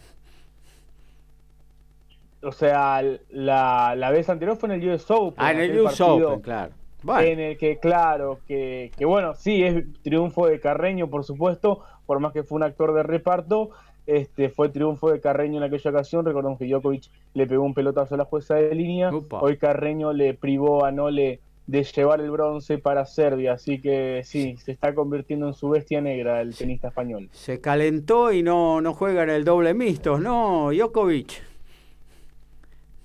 o 2.43 2.51
sea, 2.51 3.01
la, 3.29 3.95
la 3.95 4.11
vez 4.11 4.29
anterior 4.29 4.57
fue 4.57 4.69
en 4.69 4.81
el 4.81 4.89
US 4.89 5.09
Open. 5.09 5.33
Ah, 5.37 5.51
en 5.51 5.59
el 5.59 5.79
US 5.79 6.01
Open, 6.01 6.41
claro. 6.41 6.71
En 7.19 7.39
el 7.39 7.57
que, 7.57 7.79
claro, 7.79 8.39
que, 8.47 8.91
que 8.95 9.05
bueno, 9.05 9.33
sí, 9.35 9.63
es 9.63 9.83
triunfo 10.03 10.47
de 10.47 10.59
Carreño, 10.59 11.09
por 11.09 11.23
supuesto, 11.23 11.81
por 12.05 12.19
más 12.19 12.31
que 12.31 12.43
fue 12.43 12.57
un 12.57 12.63
actor 12.63 12.93
de 12.93 13.01
reparto, 13.01 13.71
este 14.05 14.49
fue 14.49 14.69
triunfo 14.69 15.11
de 15.11 15.19
Carreño 15.19 15.57
en 15.57 15.63
aquella 15.63 15.89
ocasión. 15.89 16.25
Recordemos 16.25 16.59
que 16.59 16.67
Djokovic 16.67 17.09
le 17.33 17.47
pegó 17.47 17.63
un 17.63 17.73
pelotazo 17.73 18.15
a 18.15 18.17
la 18.17 18.25
jueza 18.25 18.55
de 18.55 18.73
línea. 18.75 19.11
Hoy 19.29 19.57
Carreño 19.57 20.13
le 20.13 20.33
privó 20.33 20.85
a 20.85 20.91
Nole 20.91 21.39
de 21.67 21.83
llevar 21.83 22.19
el 22.19 22.31
bronce 22.31 22.77
para 22.77 23.05
Serbia. 23.05 23.53
Así 23.53 23.79
que 23.79 24.21
sí, 24.25 24.57
se 24.57 24.71
está 24.71 24.93
convirtiendo 24.93 25.47
en 25.47 25.53
su 25.53 25.69
bestia 25.69 26.01
negra 26.01 26.41
el 26.41 26.55
tenista 26.55 26.89
español. 26.89 27.29
Se 27.31 27.61
calentó 27.61 28.31
y 28.31 28.43
no, 28.43 28.81
no 28.81 28.93
juega 28.93 29.23
en 29.23 29.29
el 29.29 29.45
doble 29.45 29.73
mixto, 29.73 30.19
¿no, 30.19 30.71
Djokovic? 30.71 31.50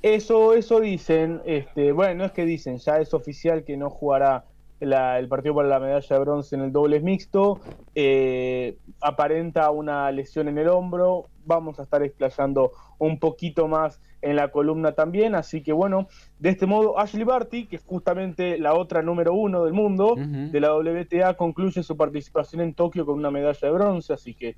Eso, 0.03 0.55
eso 0.55 0.81
dicen, 0.81 1.41
este, 1.45 1.93
bueno, 1.93 2.15
no 2.15 2.25
es 2.25 2.33
que 2.33 2.45
dicen, 2.45 2.79
ya 2.79 2.99
es 2.99 3.13
oficial 3.15 3.65
que 3.65 3.77
no 3.77 3.91
jugará 3.91 4.45
el 4.79 5.29
partido 5.29 5.55
por 5.55 5.65
la 5.65 5.81
medalla 5.81 6.17
de 6.17 6.19
bronce 6.19 6.55
en 6.55 6.63
el 6.63 6.73
doble 6.73 7.01
mixto, 7.01 7.61
eh, 7.95 8.77
aparenta 9.01 9.71
una 9.71 10.11
lesión 10.13 10.49
en 10.49 10.59
el 10.59 10.69
hombro, 10.69 11.29
vamos 11.47 11.79
a 11.81 11.85
estar 11.85 12.03
explayando 12.03 12.73
un 12.99 13.19
poquito 13.19 13.69
más 13.69 14.01
en 14.21 14.37
la 14.37 14.49
columna 14.49 14.93
también, 14.93 15.35
así 15.35 15.63
que 15.63 15.73
bueno, 15.73 16.09
de 16.39 16.51
este 16.51 16.67
modo 16.67 16.99
Ashley 16.99 17.25
Barty, 17.25 17.67
que 17.67 17.77
es 17.77 17.85
justamente 17.85 18.59
la 18.59 18.75
otra 18.75 19.01
número 19.01 19.33
uno 19.35 19.65
del 19.65 19.73
mundo 19.73 20.15
de 20.17 20.61
la 20.61 20.75
WTA, 20.75 21.35
concluye 21.35 21.83
su 21.83 21.97
participación 21.97 22.61
en 22.61 22.75
Tokio 22.75 23.07
con 23.07 23.19
una 23.19 23.31
medalla 23.31 23.59
de 23.61 23.71
bronce, 23.71 24.13
así 24.13 24.35
que 24.35 24.57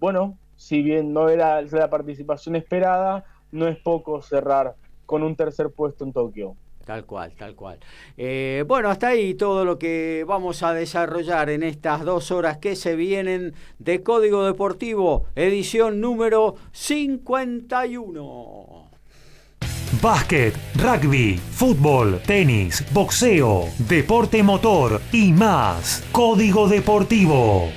bueno, 0.00 0.36
si 0.56 0.82
bien 0.82 1.12
no 1.12 1.28
era 1.28 1.62
la 1.62 1.90
participación 1.90 2.56
esperada, 2.56 3.24
no 3.52 3.68
es 3.68 3.78
poco 3.78 4.22
cerrar 4.22 4.74
con 5.06 5.22
un 5.22 5.36
tercer 5.36 5.70
puesto 5.70 6.04
en 6.04 6.12
Tokio. 6.12 6.56
Tal 6.84 7.04
cual, 7.04 7.32
tal 7.38 7.54
cual. 7.54 7.78
Eh, 8.16 8.64
bueno, 8.66 8.90
hasta 8.90 9.08
ahí 9.08 9.34
todo 9.34 9.64
lo 9.64 9.78
que 9.78 10.24
vamos 10.26 10.62
a 10.62 10.72
desarrollar 10.72 11.50
en 11.50 11.62
estas 11.62 12.04
dos 12.04 12.30
horas 12.30 12.58
que 12.58 12.74
se 12.74 12.96
vienen 12.96 13.54
de 13.78 14.02
Código 14.02 14.44
Deportivo, 14.44 15.26
edición 15.36 16.00
número 16.00 16.56
51. 16.72 18.88
Básquet, 20.02 20.54
rugby, 20.76 21.36
fútbol, 21.36 22.20
tenis, 22.26 22.84
boxeo, 22.92 23.66
deporte 23.88 24.42
motor 24.42 25.00
y 25.12 25.32
más. 25.32 26.02
Código 26.10 26.68
Deportivo. 26.68 27.68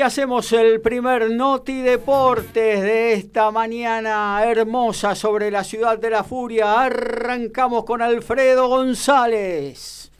Y 0.00 0.02
hacemos 0.02 0.50
el 0.52 0.80
primer 0.80 1.30
Noti 1.30 1.82
Deportes 1.82 2.80
de 2.80 3.12
esta 3.12 3.50
mañana 3.50 4.42
hermosa 4.46 5.14
sobre 5.14 5.50
la 5.50 5.62
ciudad 5.62 5.98
de 5.98 6.08
la 6.08 6.24
furia. 6.24 6.84
Arrancamos 6.84 7.84
con 7.84 8.00
Alfredo 8.00 8.66
González. 8.68 10.10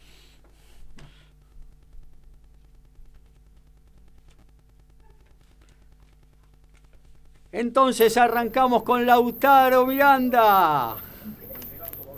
Entonces 7.50 8.18
arrancamos 8.18 8.82
con 8.82 9.06
Lautaro 9.06 9.86
Miranda. 9.86 11.09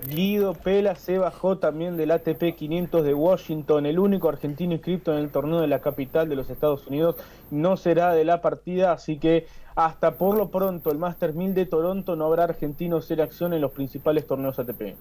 Guido 0.09 0.55
Pela 0.55 0.97
se 0.97 1.19
bajó 1.19 1.59
también 1.59 1.97
del 1.97 2.11
ATP 2.11 2.57
500 2.57 3.05
de 3.05 3.15
Washington, 3.15 3.87
el 3.87 4.01
único 4.01 4.29
argentino 4.29 4.73
inscrito 4.73 5.13
en 5.13 5.19
el 5.19 5.31
torneo 5.31 5.61
de 5.61 5.69
la 5.69 5.81
capital 5.81 6.29
de 6.29 6.35
los 6.35 6.51
Estados 6.51 6.87
Unidos, 6.89 7.17
no 7.51 7.77
será 7.77 8.13
de 8.13 8.25
la 8.25 8.43
partida, 8.43 8.93
así 8.93 9.19
que 9.19 9.47
hasta 9.77 10.19
por 10.19 10.37
lo 10.37 10.51
pronto 10.51 10.91
el 10.91 10.99
Master 10.99 11.35
1000 11.35 11.55
de 11.55 11.67
Toronto 11.67 12.17
no 12.17 12.27
habrá 12.27 12.45
argentinos 12.45 13.11
en 13.11 13.21
acción 13.21 13.53
en 13.53 13.61
los 13.61 13.71
principales 13.71 14.27
torneos 14.27 14.59
ATP. 14.59 14.97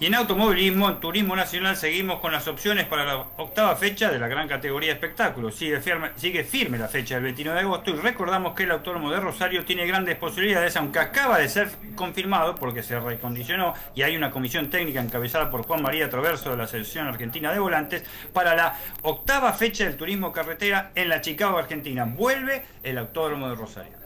Y 0.00 0.06
en 0.06 0.14
automovilismo, 0.14 0.88
en 0.88 1.00
turismo 1.00 1.34
nacional, 1.34 1.76
seguimos 1.76 2.20
con 2.20 2.30
las 2.30 2.46
opciones 2.46 2.86
para 2.86 3.04
la 3.04 3.16
octava 3.36 3.74
fecha 3.74 4.12
de 4.12 4.20
la 4.20 4.28
gran 4.28 4.46
categoría 4.46 4.90
de 4.90 4.94
espectáculos. 4.94 5.56
Sigue 5.56 5.80
firme, 5.80 6.12
sigue 6.14 6.44
firme 6.44 6.78
la 6.78 6.86
fecha 6.86 7.16
del 7.16 7.24
29 7.24 7.58
de 7.58 7.66
agosto 7.66 7.90
y 7.90 7.94
recordamos 7.94 8.54
que 8.54 8.62
el 8.62 8.70
Autónomo 8.70 9.10
de 9.10 9.18
Rosario 9.18 9.64
tiene 9.64 9.88
grandes 9.88 10.14
posibilidades, 10.14 10.76
aunque 10.76 11.00
acaba 11.00 11.38
de 11.38 11.48
ser 11.48 11.70
confirmado 11.96 12.54
porque 12.54 12.84
se 12.84 13.00
recondicionó 13.00 13.74
y 13.96 14.02
hay 14.02 14.16
una 14.16 14.30
comisión 14.30 14.70
técnica 14.70 15.00
encabezada 15.00 15.50
por 15.50 15.66
Juan 15.66 15.82
María 15.82 16.08
Troverso 16.08 16.52
de 16.52 16.58
la 16.58 16.68
Selección 16.68 17.08
Argentina 17.08 17.52
de 17.52 17.58
Volantes 17.58 18.04
para 18.32 18.54
la 18.54 18.78
octava 19.02 19.52
fecha 19.52 19.82
del 19.82 19.96
turismo 19.96 20.30
carretera 20.30 20.92
en 20.94 21.08
la 21.08 21.20
Chicago, 21.22 21.58
Argentina. 21.58 22.04
Vuelve 22.04 22.64
el 22.84 22.98
Autódromo 22.98 23.48
de 23.48 23.56
Rosario. 23.56 23.98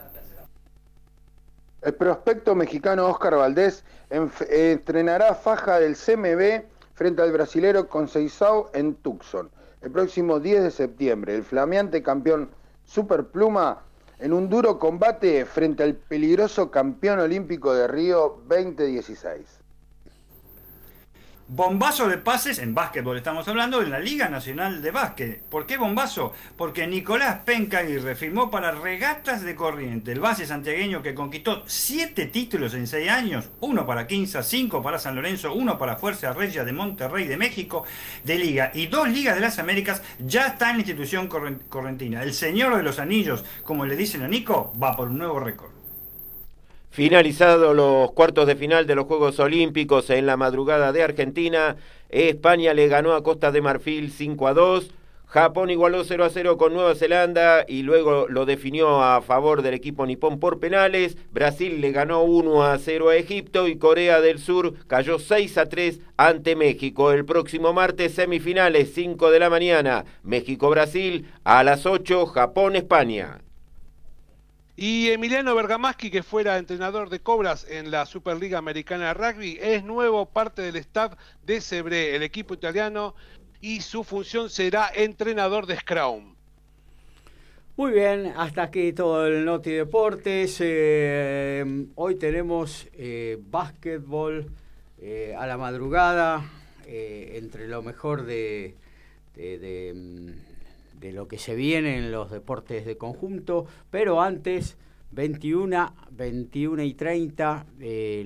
El 1.82 1.94
prospecto 1.94 2.54
mexicano 2.54 3.08
Oscar 3.08 3.34
Valdés 3.34 3.84
entrenará 4.12 5.34
faja 5.34 5.80
del 5.80 5.96
CMB 5.96 6.64
frente 6.94 7.22
al 7.22 7.32
brasilero 7.32 7.88
Conceição 7.88 8.66
en 8.74 8.94
Tucson 8.96 9.50
el 9.82 9.90
próximo 9.90 10.40
10 10.40 10.62
de 10.62 10.70
septiembre. 10.70 11.34
El 11.34 11.42
flameante 11.42 12.02
campeón 12.02 12.50
Superpluma 12.84 13.82
en 14.18 14.32
un 14.32 14.48
duro 14.48 14.78
combate 14.78 15.44
frente 15.44 15.82
al 15.82 15.94
peligroso 15.94 16.70
campeón 16.70 17.18
olímpico 17.18 17.74
de 17.74 17.88
Río 17.88 18.42
2016. 18.48 19.61
Bombazo 21.54 22.08
de 22.08 22.16
pases, 22.16 22.58
en 22.60 22.74
básquetbol 22.74 23.18
estamos 23.18 23.46
hablando, 23.46 23.82
en 23.82 23.90
la 23.90 23.98
Liga 23.98 24.30
Nacional 24.30 24.80
de 24.80 24.90
Básquet. 24.90 25.42
¿Por 25.42 25.66
qué 25.66 25.76
bombazo? 25.76 26.32
Porque 26.56 26.86
Nicolás 26.86 27.40
Penca 27.44 27.80
Aguirre 27.80 28.14
firmó 28.14 28.50
para 28.50 28.70
Regatas 28.70 29.42
de 29.42 29.54
Corriente, 29.54 30.12
el 30.12 30.20
base 30.20 30.46
santiagueño 30.46 31.02
que 31.02 31.14
conquistó 31.14 31.62
siete 31.66 32.24
títulos 32.24 32.72
en 32.72 32.86
seis 32.86 33.10
años, 33.10 33.50
uno 33.60 33.86
para 33.86 34.06
Quinza, 34.06 34.42
cinco 34.42 34.82
para 34.82 34.98
San 34.98 35.14
Lorenzo, 35.14 35.52
uno 35.52 35.76
para 35.76 35.96
Fuerza 35.96 36.32
Regia 36.32 36.64
de 36.64 36.72
Monterrey 36.72 37.28
de 37.28 37.36
México 37.36 37.84
de 38.24 38.38
Liga 38.38 38.70
y 38.72 38.86
dos 38.86 39.10
Ligas 39.10 39.34
de 39.34 39.42
las 39.42 39.58
Américas, 39.58 40.02
ya 40.20 40.46
está 40.46 40.70
en 40.70 40.76
la 40.76 40.84
institución 40.84 41.28
correntina. 41.28 42.22
El 42.22 42.32
señor 42.32 42.74
de 42.78 42.82
los 42.82 42.98
anillos, 42.98 43.44
como 43.62 43.84
le 43.84 43.96
dicen 43.96 44.22
a 44.22 44.28
Nico, 44.28 44.72
va 44.82 44.96
por 44.96 45.08
un 45.08 45.18
nuevo 45.18 45.38
récord. 45.38 45.71
Finalizados 46.92 47.74
los 47.74 48.12
cuartos 48.12 48.46
de 48.46 48.54
final 48.54 48.86
de 48.86 48.94
los 48.94 49.06
Juegos 49.06 49.40
Olímpicos 49.40 50.10
en 50.10 50.26
la 50.26 50.36
madrugada 50.36 50.92
de 50.92 51.02
Argentina, 51.02 51.76
España 52.10 52.74
le 52.74 52.86
ganó 52.88 53.14
a 53.14 53.22
Costa 53.22 53.50
de 53.50 53.62
Marfil 53.62 54.12
5 54.12 54.46
a 54.46 54.52
2. 54.52 54.90
Japón 55.24 55.70
igualó 55.70 56.04
0 56.04 56.22
a 56.22 56.28
0 56.28 56.58
con 56.58 56.74
Nueva 56.74 56.94
Zelanda 56.94 57.64
y 57.66 57.82
luego 57.82 58.26
lo 58.28 58.44
definió 58.44 59.02
a 59.02 59.22
favor 59.22 59.62
del 59.62 59.72
equipo 59.72 60.04
nipón 60.04 60.38
por 60.38 60.60
penales. 60.60 61.16
Brasil 61.32 61.80
le 61.80 61.92
ganó 61.92 62.24
1 62.24 62.62
a 62.62 62.76
0 62.76 63.08
a 63.08 63.16
Egipto 63.16 63.68
y 63.68 63.78
Corea 63.78 64.20
del 64.20 64.38
Sur 64.38 64.74
cayó 64.86 65.18
6 65.18 65.56
a 65.56 65.70
3 65.70 65.98
ante 66.18 66.56
México. 66.56 67.10
El 67.10 67.24
próximo 67.24 67.72
martes 67.72 68.12
semifinales 68.12 68.92
5 68.92 69.30
de 69.30 69.38
la 69.38 69.48
mañana. 69.48 70.04
México-Brasil 70.24 71.26
a 71.42 71.64
las 71.64 71.86
8, 71.86 72.26
Japón-España. 72.26 73.40
Y 74.74 75.10
Emiliano 75.10 75.54
Bergamaschi, 75.54 76.10
que 76.10 76.22
fuera 76.22 76.56
entrenador 76.56 77.10
de 77.10 77.20
Cobras 77.20 77.66
en 77.68 77.90
la 77.90 78.06
Superliga 78.06 78.56
Americana 78.56 79.08
de 79.08 79.14
Rugby, 79.14 79.58
es 79.60 79.84
nuevo 79.84 80.24
parte 80.24 80.62
del 80.62 80.76
staff 80.76 81.12
de 81.44 81.60
Sebre, 81.60 82.16
el 82.16 82.22
equipo 82.22 82.54
italiano, 82.54 83.14
y 83.60 83.82
su 83.82 84.02
función 84.02 84.48
será 84.48 84.90
entrenador 84.94 85.66
de 85.66 85.76
Scrum. 85.76 86.34
Muy 87.76 87.92
bien, 87.92 88.32
hasta 88.36 88.62
aquí 88.62 88.94
todo 88.94 89.26
el 89.26 89.44
Noti 89.44 89.72
Deportes. 89.72 90.56
Eh, 90.60 91.86
hoy 91.94 92.14
tenemos 92.14 92.88
eh, 92.94 93.38
básquetbol 93.50 94.50
eh, 94.98 95.34
a 95.38 95.46
la 95.46 95.58
madrugada, 95.58 96.50
entre 96.86 97.68
lo 97.68 97.82
mejor 97.82 98.24
de, 98.24 98.74
mm, 99.36 99.40
de, 99.40 100.34
lo 101.10 101.26
que 101.26 101.38
se 101.38 101.56
viene 101.56 101.98
en 101.98 102.12
los 102.12 102.30
deportes 102.30 102.86
de 102.86 102.96
conjunto, 102.96 103.66
pero 103.90 104.20
antes, 104.20 104.76
21, 105.10 105.94
21 106.12 106.82
y 106.84 106.94
30, 106.94 107.66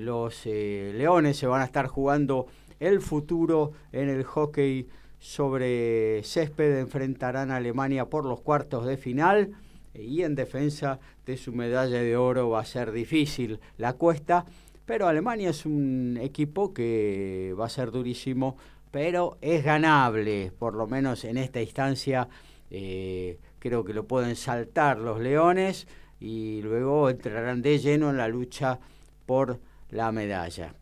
los 0.00 0.45
Leones 0.45 1.38
se 1.38 1.47
van 1.47 1.62
a 1.62 1.64
estar 1.64 1.87
jugando 1.87 2.49
el 2.78 3.00
futuro 3.00 3.73
en 3.92 4.11
el 4.11 4.25
hockey 4.25 4.87
sobre 5.18 6.23
césped. 6.23 6.78
Enfrentarán 6.78 7.50
a 7.50 7.56
Alemania 7.56 8.04
por 8.11 8.25
los 8.26 8.42
cuartos 8.42 8.85
de 8.85 8.99
final 8.99 9.52
y 9.95 10.23
en 10.23 10.35
defensa 10.35 11.00
de 11.25 11.37
su 11.38 11.52
medalla 11.52 12.02
de 12.02 12.16
oro 12.16 12.50
va 12.50 12.61
a 12.61 12.66
ser 12.66 12.92
difícil 12.92 13.59
la 13.78 13.95
cuesta, 13.95 14.45
pero 14.85 15.09
Alemania 15.09 15.50
es 15.50 15.64
un 15.66 16.18
equipo 16.21 16.75
que 16.75 17.54
va 17.59 17.66
a 17.66 17.71
ser 17.71 17.90
durísimo, 17.90 18.56
pero 18.90 19.38
es 19.40 19.64
ganable, 19.64 20.52
por 20.59 20.75
lo 20.75 20.87
menos 20.87 21.25
en 21.25 21.38
esta 21.38 21.61
instancia 21.61 22.28
eh, 22.70 23.38
creo 23.58 23.85
que 23.85 23.92
lo 23.92 24.04
pueden 24.04 24.37
saltar 24.37 24.99
los 24.99 25.20
leones 25.20 25.87
y 26.20 26.61
luego 26.62 27.11
entrarán 27.11 27.62
de 27.62 27.78
lleno 27.78 28.11
en 28.11 28.16
la 28.16 28.28
lucha 28.28 28.78
por 29.26 29.58
la 29.90 30.12
medalla. 30.12 30.75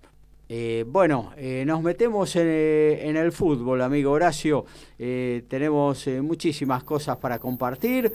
Eh, 0.49 0.85
bueno, 0.87 1.33
eh, 1.37 1.65
nos 1.67 1.83
metemos 1.83 2.37
en, 2.37 3.17
el 3.17 3.33
fútbol, 3.33 3.83
amigo 3.83 4.13
Horacio. 4.13 4.65
tenemos 4.97 6.07
muchísimas 6.23 6.85
cosas 6.85 7.17
para 7.17 7.39
compartir. 7.39 8.13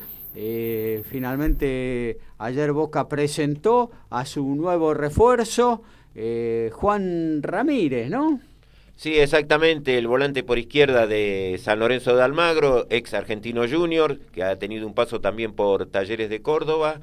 finalmente, 1.04 2.20
ayer 2.38 2.72
Boca 2.72 3.08
presentó 3.08 3.92
a 4.10 4.26
su 4.26 4.56
nuevo 4.56 4.94
refuerzo, 4.94 5.82
Juan 6.72 7.42
Ramírez, 7.42 8.10
¿no? 8.10 8.40
Sí, 9.00 9.18
exactamente, 9.18 9.98
el 9.98 10.08
volante 10.08 10.44
por 10.44 10.60
izquierda 10.60 11.08
de 11.08 11.58
San 11.64 11.80
Lorenzo 11.80 12.18
de 12.18 12.22
Almagro, 12.22 12.86
ex 12.90 13.14
argentino 13.14 13.66
junior, 13.66 14.20
que 14.34 14.44
ha 14.44 14.60
tenido 14.60 14.86
un 14.86 14.94
paso 14.94 15.22
también 15.22 15.54
por 15.54 15.86
Talleres 15.86 16.30
de 16.30 16.42
Córdoba 16.42 17.00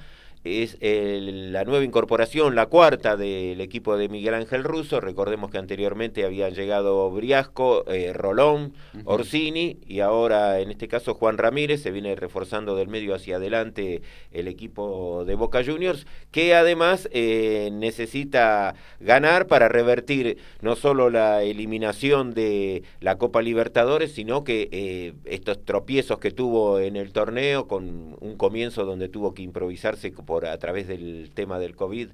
es 0.47 0.79
la 0.81 1.65
nueva 1.65 1.85
incorporación, 1.85 2.55
la 2.55 2.67
cuarta 2.67 3.17
del 3.17 3.61
equipo 3.61 3.97
de 3.97 4.09
Miguel 4.09 4.35
Ángel 4.35 4.65
Russo. 4.65 5.00
Recordemos 5.00 5.50
que 5.50 5.59
anteriormente 5.59 6.25
habían 6.25 6.55
llegado 6.55 7.11
Briasco, 7.11 7.85
eh, 7.88 8.12
Rolón, 8.12 8.73
Orsini 9.05 9.79
y 9.87 10.00
ahora 10.00 10.61
en 10.61 10.71
este 10.71 10.88
caso 10.88 11.15
Juan 11.15 11.38
Ramírez. 11.38 11.83
Se 11.83 11.91
viene 11.91 12.15
reforzando 12.15 12.76
del 12.76 12.88
medio 12.88 13.15
hacia 13.15 13.37
adelante 13.37 14.03
el 14.31 14.49
equipo 14.49 15.25
de 15.25 15.35
Boca 15.35 15.65
Juniors, 15.65 16.07
que 16.31 16.55
además 16.55 17.09
eh, 17.12 17.71
necesita 17.73 18.75
ganar 19.00 19.47
para 19.47 19.69
revertir 19.69 20.38
no 20.61 20.76
solo 20.76 21.11
la 21.11 21.43
eliminación 21.43 22.35
de 22.35 22.85
la 23.00 23.19
Copa 23.19 23.43
Libertadores, 23.43 24.12
sino 24.12 24.45
que 24.45 24.69
eh, 24.71 25.15
estos 25.25 25.65
tropiezos 25.65 26.19
que 26.19 26.31
tuvo 26.31 26.79
en 26.79 26.97
el 26.97 27.12
torneo 27.12 27.67
con 27.67 28.17
un 28.21 28.37
comienzo 28.37 28.85
donde 28.85 29.09
tuvo 29.09 29.35
que 29.35 29.43
improvisarse 29.43 30.12
a 30.45 30.59
través 30.59 30.87
del 30.88 31.31
tema 31.35 31.59
del 31.59 31.75
COVID 31.75 32.09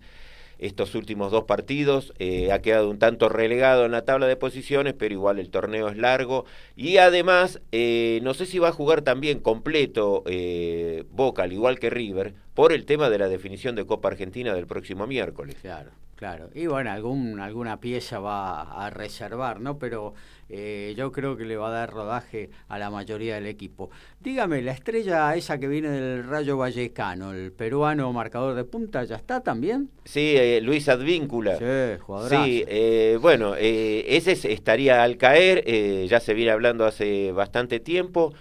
estos 0.62 0.94
últimos 0.94 1.32
dos 1.32 1.44
partidos. 1.44 2.12
Eh, 2.18 2.52
ha 2.52 2.60
quedado 2.60 2.88
un 2.88 2.98
tanto 2.98 3.28
relegado 3.28 3.84
en 3.84 3.92
la 3.92 4.04
tabla 4.04 4.28
de 4.28 4.36
posiciones, 4.36 4.94
pero 4.96 5.12
igual 5.12 5.38
el 5.38 5.50
torneo 5.50 5.88
es 5.88 5.96
largo. 5.96 6.44
Y 6.76 6.98
además, 6.98 7.60
eh, 7.72 8.20
no 8.22 8.32
sé 8.32 8.46
si 8.46 8.58
va 8.60 8.68
a 8.68 8.72
jugar 8.72 9.02
también 9.02 9.40
completo 9.40 10.22
eh, 10.26 11.04
Boca, 11.10 11.42
al 11.42 11.52
igual 11.52 11.78
que 11.80 11.90
River, 11.90 12.34
por 12.54 12.72
el 12.72 12.86
tema 12.86 13.10
de 13.10 13.18
la 13.18 13.28
definición 13.28 13.74
de 13.74 13.86
Copa 13.86 14.08
Argentina 14.08 14.54
del 14.54 14.66
próximo 14.66 15.06
miércoles. 15.06 15.56
Claro, 15.60 15.90
claro. 16.22 16.50
Y 16.54 16.68
bueno, 16.68 16.92
algún, 16.92 17.40
alguna 17.40 17.80
pieza 17.80 18.20
va 18.20 18.62
a 18.62 18.90
reservar, 18.90 19.58
¿no? 19.58 19.76
Pero 19.76 20.14
eh, 20.48 20.94
yo 20.96 21.10
creo 21.10 21.36
que 21.36 21.44
le 21.44 21.56
va 21.56 21.66
a 21.66 21.72
dar 21.72 21.90
rodaje 21.90 22.48
a 22.68 22.78
la 22.78 22.90
mayoría 22.90 23.34
del 23.34 23.46
equipo. 23.46 23.90
Dígame, 24.20 24.62
la 24.62 24.70
estrella 24.70 25.34
esa 25.34 25.58
que 25.58 25.66
viene 25.66 25.90
del 25.90 26.22
Rayo 26.22 26.56
Vallecano, 26.56 27.32
el 27.32 27.50
peruano 27.50 28.12
marcador 28.12 28.54
de 28.54 28.62
punta, 28.62 29.02
¿ya 29.02 29.16
está 29.16 29.40
también? 29.40 29.90
Sí, 30.04 30.34
eh, 30.36 30.60
Luis 30.62 30.88
Advíncula. 30.88 31.56
Sí, 31.58 32.28
Sí, 32.28 32.64
eh, 32.68 33.18
bueno, 33.20 33.56
ese 33.56 34.52
estaría 34.52 35.02
al 35.02 35.16
caer, 35.16 35.64
ya 36.06 36.20
se 36.20 36.34
viene 36.34 36.52
hablando 36.52 36.86
hace 36.86 37.32
bastante 37.32 37.80
tiempo. 37.80 38.32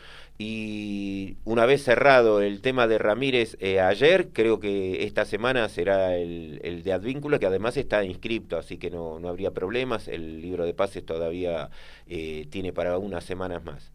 Y 0.44 1.38
una 1.46 1.68
vez 1.68 1.84
cerrado 1.84 2.42
el 2.42 2.62
tema 2.62 2.88
de 2.88 2.98
Ramírez 2.98 3.58
eh, 3.60 3.80
ayer, 3.80 4.30
creo 4.34 4.60
que 4.60 5.04
esta 5.04 5.24
semana 5.24 5.70
será 5.70 6.16
el, 6.16 6.82
de 6.84 6.94
Advíncula, 6.94 7.38
que 7.38 7.46
además 7.46 7.78
está 7.78 8.04
inscripto, 8.04 8.58
así 8.58 8.80
que 8.80 8.90
no, 8.90 9.20
no 9.20 9.30
habría 9.30 9.52
problemas. 9.52 10.08
El 10.08 10.42
libro 10.42 10.66
de 10.66 10.74
pases 10.74 11.06
todavía 11.06 11.70
eh, 12.08 12.48
tiene 12.50 12.74
para 12.74 12.98
unas 12.98 13.24
semanas 13.24 13.64
más. 13.64 13.92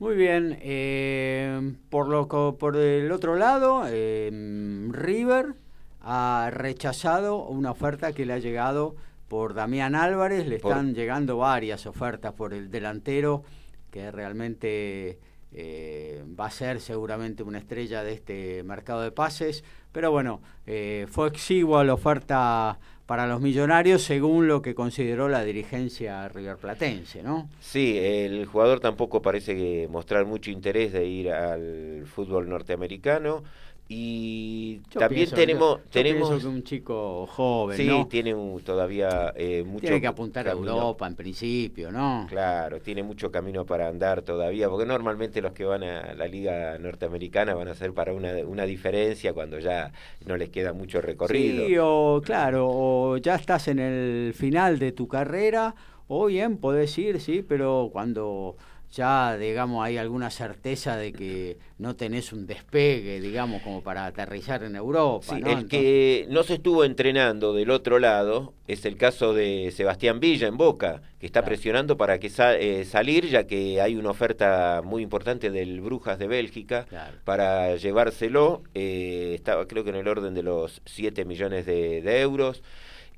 Muy 0.00 0.16
bien. 0.16 0.58
Eh, 0.60 1.72
por, 1.88 2.08
lo, 2.08 2.26
por 2.26 2.76
el 2.76 3.12
otro 3.12 3.36
lado, 3.36 3.84
River 3.84 5.54
ha 6.02 6.50
rechazado 6.52 7.44
una 7.44 7.70
oferta 7.70 8.12
que 8.12 8.26
le 8.26 8.32
ha 8.32 8.38
llegado 8.38 8.96
por 9.28 9.54
Damián 9.54 9.94
Álvarez. 9.94 10.48
Le 10.48 10.56
están 10.56 10.96
llegando 10.96 11.36
varias 11.36 11.86
ofertas 11.86 12.32
por 12.32 12.54
el 12.54 12.72
delantero 12.72 13.44
que 13.92 14.10
realmente 14.10 15.18
eh, 15.52 16.22
va 16.38 16.46
a 16.46 16.50
ser 16.50 16.80
seguramente 16.80 17.42
una 17.42 17.58
estrella 17.58 18.02
de 18.02 18.12
este 18.12 18.62
mercado 18.64 19.02
de 19.02 19.10
pases, 19.10 19.64
pero 19.92 20.10
bueno, 20.10 20.40
eh, 20.66 21.06
fue 21.10 21.28
exigua 21.28 21.84
la 21.84 21.94
oferta 21.94 22.78
para 23.06 23.26
los 23.26 23.40
millonarios 23.40 24.02
según 24.02 24.48
lo 24.48 24.60
que 24.60 24.74
consideró 24.74 25.30
la 25.30 25.42
dirigencia 25.42 26.28
riverplatense, 26.28 27.22
¿no? 27.22 27.48
Sí, 27.58 27.96
el 27.98 28.44
jugador 28.44 28.80
tampoco 28.80 29.22
parece 29.22 29.88
mostrar 29.88 30.26
mucho 30.26 30.50
interés 30.50 30.92
de 30.92 31.06
ir 31.06 31.32
al 31.32 32.04
fútbol 32.04 32.50
norteamericano. 32.50 33.44
Y 33.90 34.80
también 34.92 35.30
tenemos... 35.30 35.80
tenemos 35.90 36.44
un 36.44 36.62
chico 36.62 37.26
joven, 37.26 37.76
sí, 37.78 37.90
tiene 38.10 38.34
todavía 38.62 39.32
eh, 39.34 39.64
mucho... 39.66 39.80
Tiene 39.80 40.00
que 40.02 40.06
apuntar 40.06 40.46
a 40.46 40.52
Europa 40.52 41.06
en 41.06 41.14
principio, 41.14 41.90
¿no? 41.90 42.26
Claro, 42.28 42.80
tiene 42.80 43.02
mucho 43.02 43.32
camino 43.32 43.64
para 43.64 43.88
andar 43.88 44.20
todavía, 44.20 44.68
porque 44.68 44.84
normalmente 44.84 45.40
los 45.40 45.52
que 45.52 45.64
van 45.64 45.84
a 45.84 46.12
la 46.12 46.28
liga 46.28 46.76
norteamericana 46.78 47.54
van 47.54 47.68
a 47.68 47.74
ser 47.74 47.94
para 47.94 48.12
una, 48.12 48.32
una 48.46 48.64
diferencia 48.64 49.32
cuando 49.32 49.58
ya 49.58 49.90
no 50.26 50.36
les 50.36 50.50
queda 50.50 50.74
mucho 50.74 51.00
recorrido. 51.00 51.66
Sí, 51.66 51.76
o 51.80 52.20
claro, 52.22 52.68
o 52.70 53.16
ya 53.16 53.36
estás 53.36 53.68
en 53.68 53.78
el 53.78 54.34
final 54.34 54.78
de 54.78 54.92
tu 54.92 55.08
carrera, 55.08 55.74
o 56.08 56.26
bien 56.26 56.58
podés 56.58 56.98
ir, 56.98 57.20
sí, 57.20 57.42
pero 57.46 57.88
cuando 57.90 58.56
ya, 58.90 59.36
digamos, 59.36 59.84
hay 59.84 59.98
alguna 59.98 60.30
certeza 60.30 60.96
de 60.96 61.12
que 61.12 61.58
no 61.76 61.94
tenés 61.94 62.32
un 62.32 62.46
despegue, 62.46 63.20
digamos, 63.20 63.62
como 63.62 63.82
para 63.82 64.06
aterrizar 64.06 64.62
en 64.62 64.76
Europa. 64.76 65.26
Sí, 65.36 65.42
el 65.44 65.68
que 65.68 66.26
no 66.30 66.42
se 66.42 66.54
estuvo 66.54 66.84
entrenando 66.84 67.52
del 67.52 67.70
otro 67.70 67.98
lado 67.98 68.54
es 68.66 68.86
el 68.86 68.96
caso 68.96 69.34
de 69.34 69.72
Sebastián 69.76 70.20
Villa 70.20 70.48
en 70.48 70.56
Boca, 70.56 71.02
que 71.20 71.26
está 71.26 71.44
presionando 71.44 71.98
para 71.98 72.18
que 72.18 72.30
eh, 72.38 72.84
salir, 72.86 73.26
ya 73.26 73.46
que 73.46 73.80
hay 73.82 73.96
una 73.96 74.10
oferta 74.10 74.80
muy 74.82 75.02
importante 75.02 75.50
del 75.50 75.80
Brujas 75.82 76.18
de 76.18 76.26
Bélgica 76.26 76.86
para 77.24 77.76
llevárselo. 77.76 78.62
Eh, 78.74 79.32
estaba, 79.34 79.66
creo 79.66 79.84
que 79.84 79.90
en 79.90 79.96
el 79.96 80.08
orden 80.08 80.32
de 80.32 80.42
los 80.42 80.80
7 80.86 81.26
millones 81.26 81.66
de 81.66 82.20
euros. 82.20 82.62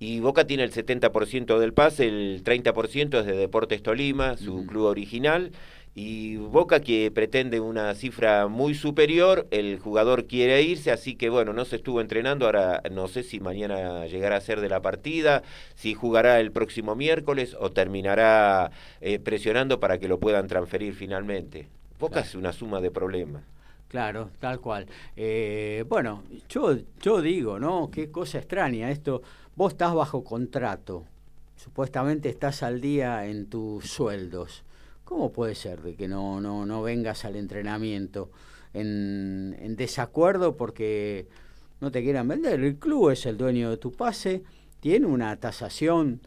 Y 0.02 0.20
Boca 0.20 0.46
tiene 0.46 0.62
el 0.62 0.72
70% 0.72 1.58
del 1.58 1.74
pase, 1.74 2.08
el 2.08 2.42
30% 2.42 3.20
es 3.20 3.26
de 3.26 3.36
Deportes 3.36 3.82
Tolima, 3.82 4.38
su 4.38 4.64
club 4.64 4.86
original. 4.86 5.52
Y 5.94 6.36
Boca 6.36 6.80
que 6.80 7.10
pretende 7.10 7.60
una 7.60 7.94
cifra 7.94 8.46
muy 8.48 8.74
superior, 8.74 9.46
el 9.50 9.78
jugador 9.78 10.26
quiere 10.26 10.62
irse, 10.62 10.90
así 10.90 11.16
que 11.16 11.28
bueno, 11.28 11.52
no 11.52 11.66
se 11.66 11.76
estuvo 11.76 12.00
entrenando, 12.00 12.46
ahora 12.46 12.80
no 12.90 13.08
sé 13.08 13.22
si 13.22 13.40
mañana 13.40 14.06
llegará 14.06 14.36
a 14.36 14.40
ser 14.40 14.62
de 14.62 14.70
la 14.70 14.80
partida, 14.80 15.42
si 15.74 15.92
jugará 15.92 16.40
el 16.40 16.50
próximo 16.50 16.94
miércoles 16.94 17.54
o 17.60 17.70
terminará 17.70 18.70
eh, 19.02 19.18
presionando 19.18 19.80
para 19.80 19.98
que 19.98 20.08
lo 20.08 20.18
puedan 20.18 20.46
transferir 20.46 20.94
finalmente. 20.94 21.68
Boca 21.98 22.20
es 22.20 22.34
una 22.34 22.54
suma 22.54 22.80
de 22.80 22.90
problemas. 22.90 23.42
Claro, 23.88 24.30
tal 24.38 24.60
cual. 24.60 24.86
Eh, 25.16 25.84
bueno, 25.88 26.22
yo, 26.48 26.76
yo 27.02 27.20
digo, 27.20 27.58
¿no? 27.58 27.90
Qué 27.90 28.10
cosa 28.10 28.38
extraña 28.38 28.90
esto 28.90 29.20
vos 29.56 29.72
estás 29.72 29.94
bajo 29.94 30.24
contrato, 30.24 31.04
supuestamente 31.56 32.28
estás 32.28 32.62
al 32.62 32.80
día 32.80 33.26
en 33.26 33.46
tus 33.46 33.90
sueldos. 33.90 34.64
¿Cómo 35.04 35.32
puede 35.32 35.54
ser 35.54 35.82
de 35.82 35.96
que 35.96 36.08
no, 36.08 36.40
no, 36.40 36.66
no 36.66 36.82
vengas 36.82 37.24
al 37.24 37.36
entrenamiento 37.36 38.30
en, 38.72 39.56
en 39.60 39.76
desacuerdo 39.76 40.56
porque 40.56 41.26
no 41.80 41.90
te 41.90 42.02
quieran 42.02 42.28
vender? 42.28 42.60
El 42.60 42.76
club 42.76 43.10
es 43.10 43.26
el 43.26 43.36
dueño 43.36 43.70
de 43.70 43.76
tu 43.76 43.92
pase, 43.92 44.42
tiene 44.80 45.06
una 45.06 45.36
tasación 45.36 46.20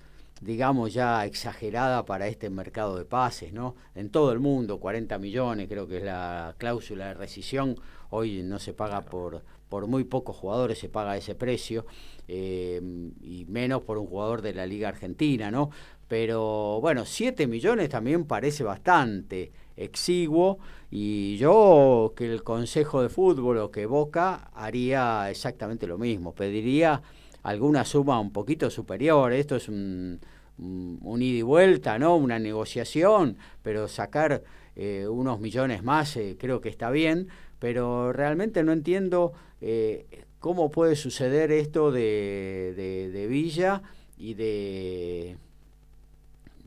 digamos, 0.43 0.93
ya 0.93 1.25
exagerada 1.25 2.05
para 2.05 2.27
este 2.27 2.49
mercado 2.49 2.97
de 2.97 3.05
pases, 3.05 3.53
¿no? 3.53 3.75
En 3.95 4.09
todo 4.09 4.31
el 4.31 4.39
mundo, 4.39 4.79
40 4.79 5.17
millones, 5.17 5.67
creo 5.69 5.87
que 5.87 5.97
es 5.97 6.03
la 6.03 6.55
cláusula 6.57 7.07
de 7.07 7.13
rescisión. 7.13 7.75
Hoy 8.09 8.43
no 8.43 8.59
se 8.59 8.73
paga 8.73 9.01
por, 9.01 9.43
por 9.69 9.87
muy 9.87 10.03
pocos 10.03 10.35
jugadores, 10.35 10.79
se 10.79 10.89
paga 10.89 11.17
ese 11.17 11.35
precio, 11.35 11.85
eh, 12.27 12.81
y 13.21 13.45
menos 13.45 13.81
por 13.83 13.97
un 13.97 14.07
jugador 14.07 14.41
de 14.41 14.53
la 14.53 14.65
Liga 14.65 14.89
Argentina, 14.89 15.51
¿no? 15.51 15.69
Pero 16.07 16.79
bueno, 16.81 17.05
7 17.05 17.47
millones 17.47 17.89
también 17.89 18.25
parece 18.25 18.63
bastante 18.63 19.51
exiguo 19.75 20.59
y 20.91 21.37
yo 21.37 22.13
que 22.15 22.31
el 22.31 22.43
Consejo 22.43 23.01
de 23.01 23.09
Fútbol 23.09 23.57
o 23.57 23.71
que 23.71 23.85
Boca 23.85 24.51
haría 24.53 25.29
exactamente 25.29 25.87
lo 25.87 25.97
mismo, 25.97 26.35
pediría 26.35 27.01
alguna 27.43 27.83
suma 27.83 28.19
un 28.19 28.31
poquito 28.31 28.69
superior, 28.69 29.33
esto 29.33 29.55
es 29.55 29.67
un, 29.67 30.19
un, 30.57 31.21
ida 31.21 31.39
y 31.39 31.41
vuelta, 31.41 31.99
¿no? 31.99 32.15
Una 32.15 32.39
negociación, 32.39 33.37
pero 33.61 33.87
sacar 33.87 34.43
eh, 34.75 35.07
unos 35.07 35.39
millones 35.39 35.83
más 35.83 36.15
eh, 36.17 36.37
creo 36.39 36.61
que 36.61 36.69
está 36.69 36.89
bien, 36.89 37.27
pero 37.59 38.13
realmente 38.13 38.63
no 38.63 38.71
entiendo 38.71 39.33
eh, 39.61 40.25
cómo 40.43 40.69
puede 40.69 40.97
suceder 40.97 41.53
esto 41.53 41.89
de, 41.89 42.73
de 43.13 43.27
Villa 43.27 43.81
y 44.17 44.33
de 44.33 45.37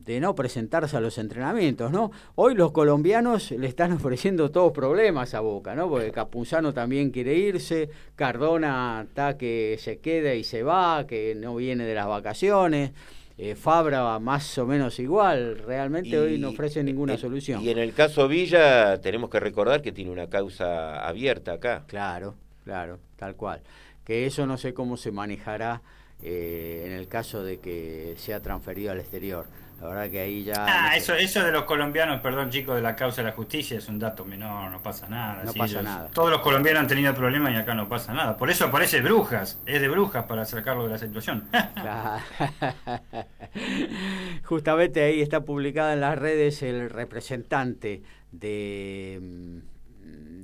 de 0.03 0.19
no 0.19 0.33
presentarse 0.33 0.97
a 0.97 1.01
los 1.01 1.19
entrenamientos, 1.19 1.91
¿no? 1.91 2.11
Hoy 2.35 2.55
los 2.55 2.71
colombianos 2.71 3.51
le 3.51 3.67
están 3.67 3.91
ofreciendo 3.93 4.49
todos 4.49 4.71
problemas 4.71 5.35
a 5.35 5.41
Boca, 5.41 5.75
¿no? 5.75 5.89
Porque 5.89 6.11
Capuzano 6.11 6.73
también 6.73 7.11
quiere 7.11 7.35
irse, 7.35 7.89
Cardona 8.15 9.05
está 9.07 9.37
que 9.37 9.75
se 9.79 9.99
queda 9.99 10.33
y 10.33 10.43
se 10.43 10.63
va, 10.63 11.05
que 11.05 11.35
no 11.35 11.55
viene 11.55 11.85
de 11.85 11.93
las 11.93 12.07
vacaciones. 12.07 12.93
Eh, 13.37 13.53
Fabra 13.53 14.01
va 14.01 14.19
más 14.19 14.57
o 14.57 14.65
menos 14.65 14.97
igual, 14.97 15.59
realmente 15.59 16.17
hoy 16.17 16.39
no 16.39 16.49
ofrece 16.49 16.83
ninguna 16.83 17.17
solución. 17.17 17.61
Y 17.61 17.69
en 17.69 17.77
el 17.77 17.93
caso 17.93 18.27
Villa 18.27 18.99
tenemos 19.01 19.29
que 19.29 19.39
recordar 19.39 19.83
que 19.83 19.91
tiene 19.91 20.09
una 20.09 20.27
causa 20.27 21.05
abierta 21.07 21.53
acá. 21.53 21.83
Claro, 21.85 22.33
claro, 22.67 22.99
tal 23.15 23.35
cual. 23.35 23.61
Que 24.03 24.25
eso 24.25 24.45
no 24.45 24.57
sé 24.57 24.73
cómo 24.73 24.97
se 24.97 25.11
manejará 25.11 25.81
eh, 26.21 26.83
en 26.85 26.91
el 26.91 27.07
caso 27.07 27.41
de 27.41 27.59
que 27.59 28.15
sea 28.17 28.41
transferido 28.41 28.91
al 28.91 28.99
exterior. 28.99 29.47
La 29.79 29.87
verdad 29.87 30.09
que 30.09 30.19
ahí 30.19 30.43
ya. 30.43 30.65
Ah, 30.67 30.97
eso, 30.97 31.13
eso 31.13 31.43
de 31.43 31.51
los 31.51 31.63
colombianos, 31.63 32.19
perdón 32.19 32.49
chicos, 32.49 32.75
de 32.75 32.81
la 32.81 32.95
causa 32.95 33.21
de 33.21 33.29
la 33.29 33.35
justicia 33.35 33.77
es 33.77 33.87
un 33.87 33.99
dato 33.99 34.25
menor, 34.25 34.69
no 34.69 34.81
pasa 34.81 35.07
nada. 35.07 35.43
No 35.45 35.53
pasa 35.53 35.81
nada. 35.81 36.09
Todos 36.09 36.31
los 36.31 36.41
colombianos 36.41 36.81
han 36.81 36.87
tenido 36.87 37.13
problemas 37.13 37.53
y 37.53 37.55
acá 37.55 37.73
no 37.73 37.87
pasa 37.87 38.13
nada. 38.13 38.35
Por 38.35 38.49
eso 38.49 38.65
aparece 38.65 39.01
Brujas, 39.01 39.61
es 39.65 39.79
de 39.79 39.87
Brujas 39.87 40.25
para 40.25 40.43
sacarlo 40.43 40.83
de 40.83 40.89
la 40.89 40.97
situación. 40.97 41.47
Justamente 44.43 45.03
ahí 45.03 45.21
está 45.21 45.45
publicada 45.45 45.93
en 45.93 46.01
las 46.01 46.17
redes 46.17 46.63
el 46.63 46.89
representante 46.89 48.01
de, 48.31 49.61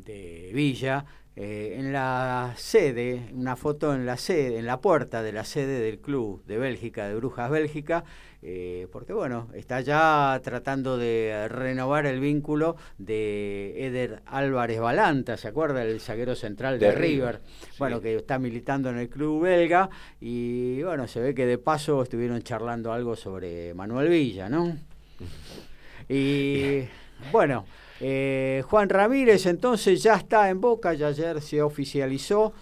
de 0.05 0.51
Villa. 0.53 1.05
Eh, 1.35 1.77
en 1.79 1.91
la 1.91 2.53
sede, 2.57 3.29
una 3.33 3.55
foto 3.55 3.95
en 3.95 4.05
la 4.05 4.17
sede, 4.17 4.59
en 4.59 4.67
la 4.67 4.79
puerta 4.81 5.23
de 5.23 5.31
la 5.31 5.43
sede 5.43 5.79
del 5.79 5.97
club 5.97 6.45
de 6.45 6.59
Bélgica, 6.59 7.07
de 7.07 7.15
Brujas 7.15 7.49
Bélgica, 7.49 8.03
eh, 8.43 8.87
porque 8.91 9.13
bueno, 9.13 9.49
está 9.55 9.81
ya 9.81 10.39
tratando 10.43 10.95
de 10.95 11.47
renovar 11.49 12.05
el 12.05 12.19
vínculo 12.19 12.75
de 12.99 13.73
Eder 13.83 14.21
Álvarez 14.27 14.79
Balanta, 14.79 15.35
¿se 15.35 15.47
acuerda? 15.47 15.81
El 15.81 16.01
zaguero 16.01 16.35
central 16.35 16.77
de, 16.77 16.91
River, 16.91 17.41
bueno, 17.79 17.99
que 17.99 18.15
está 18.15 18.37
militando 18.37 18.91
en 18.91 18.99
el 18.99 19.09
club 19.09 19.41
belga 19.41 19.89
y 20.21 20.83
bueno, 20.83 21.07
se 21.07 21.19
ve 21.19 21.33
que 21.33 21.47
de 21.47 21.57
paso 21.57 22.03
estuvieron 22.03 22.43
charlando 22.43 22.93
algo 22.93 23.15
sobre 23.15 23.73
Manuel 23.73 24.09
Villa, 24.09 24.49
¿no? 24.49 24.77
Y 26.09 26.81
bueno, 27.31 27.65
eh, 27.99 28.63
Juan 28.65 28.89
Ramírez 28.89 29.45
entonces 29.45 30.01
ya 30.03 30.15
está 30.15 30.49
en 30.49 30.61
Boca, 30.61 30.93
ya 30.93 31.07
ayer 31.07 31.41
se 31.41 31.61
oficializó. 31.61 32.53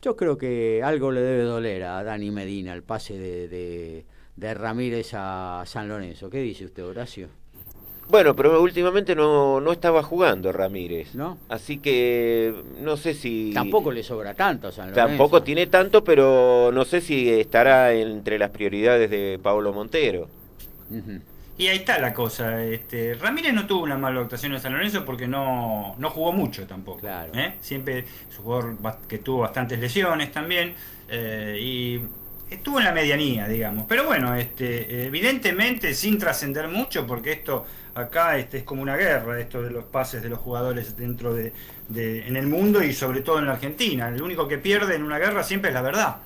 Yo 0.00 0.16
creo 0.16 0.36
que 0.36 0.82
algo 0.82 1.12
le 1.12 1.20
debe 1.20 1.44
doler 1.44 1.84
a 1.84 2.02
Dani 2.02 2.30
Medina 2.30 2.72
el 2.72 2.82
pase 2.82 3.16
de 3.18 4.04
de 4.36 4.54
Ramírez 4.54 5.10
a 5.14 5.62
San 5.66 5.88
Lorenzo. 5.88 6.30
¿Qué 6.30 6.38
dice 6.38 6.64
usted, 6.64 6.84
Horacio? 6.84 7.28
Bueno, 8.08 8.34
pero 8.34 8.60
últimamente 8.60 9.14
no, 9.14 9.60
no 9.60 9.72
estaba 9.72 10.02
jugando 10.02 10.52
Ramírez. 10.52 11.14
¿No? 11.14 11.38
Así 11.48 11.78
que 11.78 12.54
no 12.80 12.96
sé 12.96 13.14
si... 13.14 13.52
Tampoco 13.54 13.92
le 13.92 14.02
sobra 14.02 14.34
tanto 14.34 14.68
a 14.68 14.72
San 14.72 14.90
Lorenzo. 14.90 15.08
Tampoco 15.08 15.42
tiene 15.42 15.66
tanto, 15.66 16.02
pero 16.02 16.70
no 16.72 16.84
sé 16.84 17.00
si 17.00 17.30
estará 17.30 17.92
entre 17.94 18.38
las 18.38 18.50
prioridades 18.50 19.10
de 19.10 19.38
Pablo 19.42 19.72
Montero. 19.72 20.28
Y 21.62 21.68
ahí 21.68 21.76
está 21.76 21.96
la 22.00 22.12
cosa. 22.12 22.60
Este, 22.64 23.14
Ramírez 23.14 23.54
no 23.54 23.68
tuvo 23.68 23.84
una 23.84 23.96
mala 23.96 24.20
actuación 24.20 24.52
en 24.52 24.60
San 24.60 24.72
Lorenzo 24.72 25.04
porque 25.04 25.28
no, 25.28 25.94
no 25.96 26.10
jugó 26.10 26.32
mucho 26.32 26.66
tampoco. 26.66 26.98
Claro. 26.98 27.30
¿eh? 27.34 27.54
Siempre 27.60 28.00
es 28.00 28.38
un 28.38 28.44
jugador 28.44 28.76
que 29.06 29.18
tuvo 29.18 29.42
bastantes 29.42 29.78
lesiones 29.78 30.32
también. 30.32 30.74
Eh, 31.08 31.56
y 31.60 32.00
estuvo 32.52 32.80
en 32.80 32.84
la 32.86 32.90
medianía, 32.90 33.46
digamos. 33.46 33.84
Pero 33.88 34.06
bueno, 34.06 34.34
este, 34.34 35.06
evidentemente 35.06 35.94
sin 35.94 36.18
trascender 36.18 36.66
mucho, 36.66 37.06
porque 37.06 37.30
esto 37.30 37.64
acá 37.94 38.38
este, 38.38 38.58
es 38.58 38.64
como 38.64 38.82
una 38.82 38.96
guerra, 38.96 39.38
esto 39.38 39.62
de 39.62 39.70
los 39.70 39.84
pases 39.84 40.20
de 40.20 40.30
los 40.30 40.40
jugadores 40.40 40.96
dentro 40.96 41.32
de, 41.32 41.52
en 41.94 42.36
el 42.36 42.48
mundo 42.48 42.82
y 42.82 42.92
sobre 42.92 43.20
todo 43.20 43.38
en 43.38 43.46
la 43.46 43.52
Argentina. 43.52 44.08
El 44.08 44.20
único 44.20 44.48
que 44.48 44.58
pierde 44.58 44.96
en 44.96 45.04
una 45.04 45.20
guerra 45.20 45.44
siempre 45.44 45.70
es 45.70 45.74
la 45.74 45.82
verdad. 45.82 46.16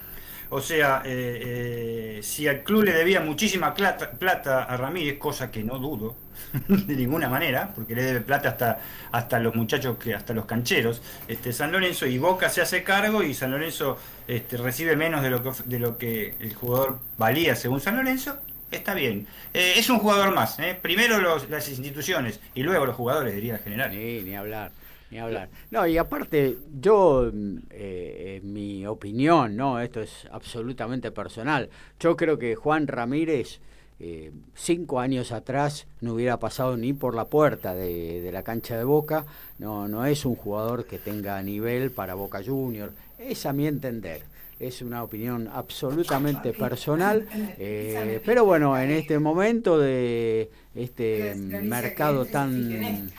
O 0.51 0.61
sea, 0.61 1.03
eh, 1.05 2.19
eh, 2.19 2.21
si 2.23 2.47
al 2.47 2.63
club 2.63 2.85
le 2.85 2.93
debía 2.93 3.21
muchísima 3.21 3.75
plata, 3.75 4.63
a 4.65 4.77
Ramírez, 4.77 5.19
cosa 5.19 5.51
que 5.51 5.63
no 5.65 5.79
dudo 5.79 6.17
de 6.69 6.95
ninguna 6.95 7.29
manera, 7.29 7.73
porque 7.75 7.95
le 7.95 8.03
debe 8.03 8.21
plata 8.21 8.51
hasta, 8.51 8.79
hasta 9.13 9.41
los 9.41 9.55
muchachos, 9.55 9.97
que 9.99 10.15
hasta 10.15 10.35
los 10.35 10.47
cancheros, 10.47 11.03
este, 11.27 11.53
San 11.53 11.73
Lorenzo 11.73 12.07
y 12.07 12.19
Boca 12.19 12.49
se 12.49 12.63
hace 12.63 12.85
cargo 12.85 13.23
y 13.23 13.35
San 13.35 13.51
Lorenzo 13.51 13.99
este, 14.29 14.57
recibe 14.57 14.97
menos 14.97 15.23
de 15.23 15.31
lo, 15.31 15.43
que, 15.43 15.51
de 15.65 15.79
lo 15.79 15.99
que 15.99 16.35
el 16.39 16.55
jugador 16.55 17.01
valía 17.19 17.57
según 17.57 17.81
San 17.81 17.97
Lorenzo, 17.97 18.39
está 18.71 18.95
bien. 18.95 19.27
Eh, 19.53 19.75
es 19.77 19.91
un 19.91 19.99
jugador 19.99 20.33
más, 20.35 20.59
primero 20.81 21.19
las 21.49 21.69
instituciones 21.69 22.41
y 22.55 22.63
luego 22.63 22.87
los 22.87 22.95
jugadores, 22.95 23.35
diría 23.35 23.55
el 23.55 23.61
general. 23.61 23.91
Ni 23.93 24.37
hablar. 24.37 24.71
Ni 25.17 25.23
hablar. 25.23 25.49
No, 25.71 25.87
y 25.87 25.97
aparte, 25.97 26.59
yo, 26.79 27.33
eh, 27.71 28.41
en 28.43 28.53
mi 28.53 28.87
opinión, 28.87 29.57
no, 29.57 29.81
esto 29.81 30.03
es 30.03 30.29
absolutamente 30.31 31.11
personal. 31.11 31.71
Yo 31.99 32.17
creo 32.17 32.39
que 32.39 32.55
Juan 32.55 32.87
Ramírez, 32.87 33.61
eh, 33.99 34.31
cinco 34.55 35.01
años 35.01 35.33
atrás, 35.33 35.87
no 36.03 36.13
hubiera 36.13 36.39
pasado 36.39 36.77
ni 36.77 36.93
por 36.93 37.15
la 37.15 37.25
puerta 37.25 37.75
de, 37.75 38.29
la 38.31 38.43
cancha 38.43 38.77
de 38.77 38.85
Boca. 38.85 39.25
No, 39.59 39.89
no 39.89 40.05
es 40.05 40.27
un 40.27 40.35
jugador 40.35 40.85
que 40.85 40.99
tenga 40.99 41.43
nivel 41.43 41.93
para 41.93 42.13
Boca 42.13 42.43
Junior. 42.45 42.93
Es 43.19 43.47
a 43.47 43.55
mi 43.55 43.67
entender. 43.67 44.21
Es 44.61 44.83
una 44.83 45.03
opinión 45.03 45.49
absolutamente 45.51 46.53
personal, 46.53 47.27
eh, 47.59 48.21
pero 48.25 48.45
bueno, 48.45 48.79
en 48.79 48.91
este 48.91 49.19
momento 49.19 49.79
de 49.79 50.51
este 50.75 51.35
mercado 51.35 52.27
tan 52.27 53.11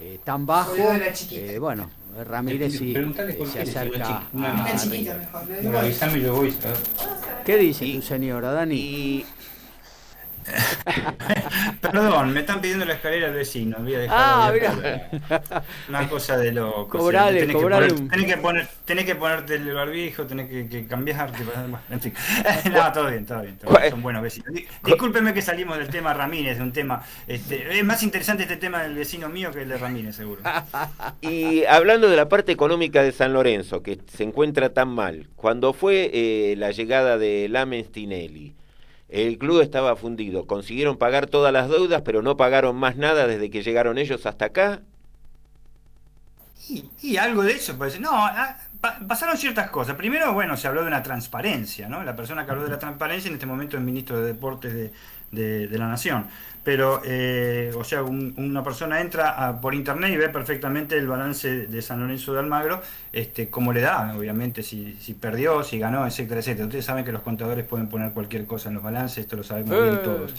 eh, 0.00 0.20
tan 0.22 0.44
bajo, 0.44 0.74
eh, 1.30 1.58
bueno, 1.58 1.90
Ramírez 2.24 2.78
sí 2.78 2.94
eh, 2.94 3.46
se 3.50 3.60
acerca 3.60 4.28
a, 4.34 4.68
¿Qué 7.44 7.56
dice 7.56 7.92
tu 7.94 8.02
señora, 8.02 8.52
Dani? 8.52 9.24
Perdón, 11.80 12.32
me 12.32 12.40
están 12.40 12.60
pidiendo 12.60 12.84
la 12.84 12.94
escalera 12.94 13.28
al 13.28 13.34
vecino. 13.34 13.78
Voy 13.80 13.94
a 13.94 13.98
dejar 14.00 14.18
ah, 14.18 14.50
mira. 14.52 15.10
Una 15.88 16.08
cosa 16.08 16.36
de 16.38 16.52
loco. 16.52 16.98
Cobrale, 16.98 17.40
tenés, 17.40 17.56
cobrale 17.56 17.88
que 17.88 17.94
tenés, 17.94 18.26
que 18.26 18.36
poner, 18.36 18.68
tenés 18.84 19.04
que 19.04 19.14
ponerte 19.14 19.54
el 19.54 19.74
barbijo, 19.74 20.26
tenés 20.26 20.48
que, 20.48 20.68
que 20.68 20.86
cambiarte. 20.86 21.42
En 21.90 22.00
fin. 22.00 22.14
no, 22.72 22.92
todo 22.92 23.08
bien, 23.08 23.26
todo 23.26 23.42
bien. 23.42 23.58
Son 23.90 24.02
buenos 24.02 24.22
vecinos. 24.22 24.52
Discúlpeme 24.84 25.34
que 25.34 25.42
salimos 25.42 25.78
del 25.78 25.88
tema 25.88 26.14
Ramírez, 26.14 26.58
de 26.58 26.62
un 26.62 26.72
tema. 26.72 27.02
Este, 27.26 27.78
es 27.78 27.84
más 27.84 28.02
interesante 28.02 28.44
este 28.44 28.56
tema 28.56 28.82
del 28.82 28.94
vecino 28.94 29.28
mío 29.28 29.50
que 29.50 29.62
el 29.62 29.68
de 29.68 29.78
Ramírez, 29.78 30.16
seguro. 30.16 30.42
y 31.20 31.64
hablando 31.64 32.08
de 32.08 32.16
la 32.16 32.28
parte 32.28 32.52
económica 32.52 33.02
de 33.02 33.12
San 33.12 33.32
Lorenzo, 33.32 33.82
que 33.82 33.98
se 34.06 34.24
encuentra 34.24 34.72
tan 34.72 34.88
mal, 34.88 35.28
cuando 35.36 35.72
fue 35.72 36.10
eh, 36.12 36.54
la 36.56 36.70
llegada 36.70 37.18
de 37.18 37.48
Lamens 37.48 37.90
Tinelli, 37.90 38.54
el 39.08 39.38
club 39.38 39.60
estaba 39.60 39.96
fundido. 39.96 40.46
Consiguieron 40.46 40.96
pagar 40.96 41.26
todas 41.26 41.52
las 41.52 41.68
deudas, 41.68 42.02
pero 42.02 42.22
no 42.22 42.36
pagaron 42.36 42.76
más 42.76 42.96
nada 42.96 43.26
desde 43.26 43.50
que 43.50 43.62
llegaron 43.62 43.98
ellos 43.98 44.26
hasta 44.26 44.46
acá. 44.46 44.82
Y, 47.00 47.16
algo 47.16 47.42
de 47.42 47.52
eso 47.52 47.78
parece. 47.78 48.00
No, 48.00 48.10
ah, 48.12 48.56
pasaron 49.06 49.36
ciertas 49.36 49.70
cosas. 49.70 49.94
Primero, 49.94 50.32
bueno, 50.32 50.56
se 50.56 50.66
habló 50.66 50.82
de 50.82 50.88
una 50.88 51.02
transparencia, 51.02 51.88
¿no? 51.88 52.02
La 52.02 52.16
persona 52.16 52.44
que 52.44 52.50
habló 52.50 52.64
de 52.64 52.70
la 52.70 52.78
transparencia 52.78 53.28
en 53.28 53.34
este 53.34 53.46
momento 53.46 53.76
es 53.76 53.80
el 53.80 53.86
ministro 53.86 54.20
de 54.20 54.26
Deportes 54.26 54.74
de, 54.74 55.68
de, 55.68 55.78
la 55.78 55.86
Nación. 55.86 56.26
Pero, 56.66 57.00
eh, 57.04 57.70
o 57.76 57.84
sea, 57.84 58.02
una 58.02 58.64
persona 58.64 59.00
entra 59.00 59.60
por 59.60 59.72
internet 59.72 60.10
y 60.12 60.16
ve 60.16 60.28
perfectamente 60.30 60.98
el 60.98 61.06
balance 61.06 61.68
de 61.68 61.80
San 61.80 62.00
Lorenzo 62.00 62.32
de 62.32 62.40
Almagro, 62.40 62.82
este, 63.12 63.48
cómo 63.50 63.72
le 63.72 63.82
da, 63.82 64.16
obviamente, 64.16 64.64
si, 64.64 64.96
si 65.00 65.14
perdió, 65.14 65.62
si 65.62 65.78
ganó, 65.78 66.04
etcétera, 66.04 66.40
etcétera. 66.40 66.66
Ustedes 66.66 66.84
saben 66.84 67.04
que 67.04 67.12
los 67.12 67.22
contadores 67.22 67.64
pueden 67.64 67.88
poner 67.88 68.10
cualquier 68.10 68.46
cosa 68.46 68.68
en 68.70 68.74
los 68.74 68.82
balances, 68.82 69.18
esto 69.18 69.36
lo 69.36 69.44
sabemos 69.44 69.80
bien 69.80 69.94
eh. 69.94 69.98
todos. 70.02 70.34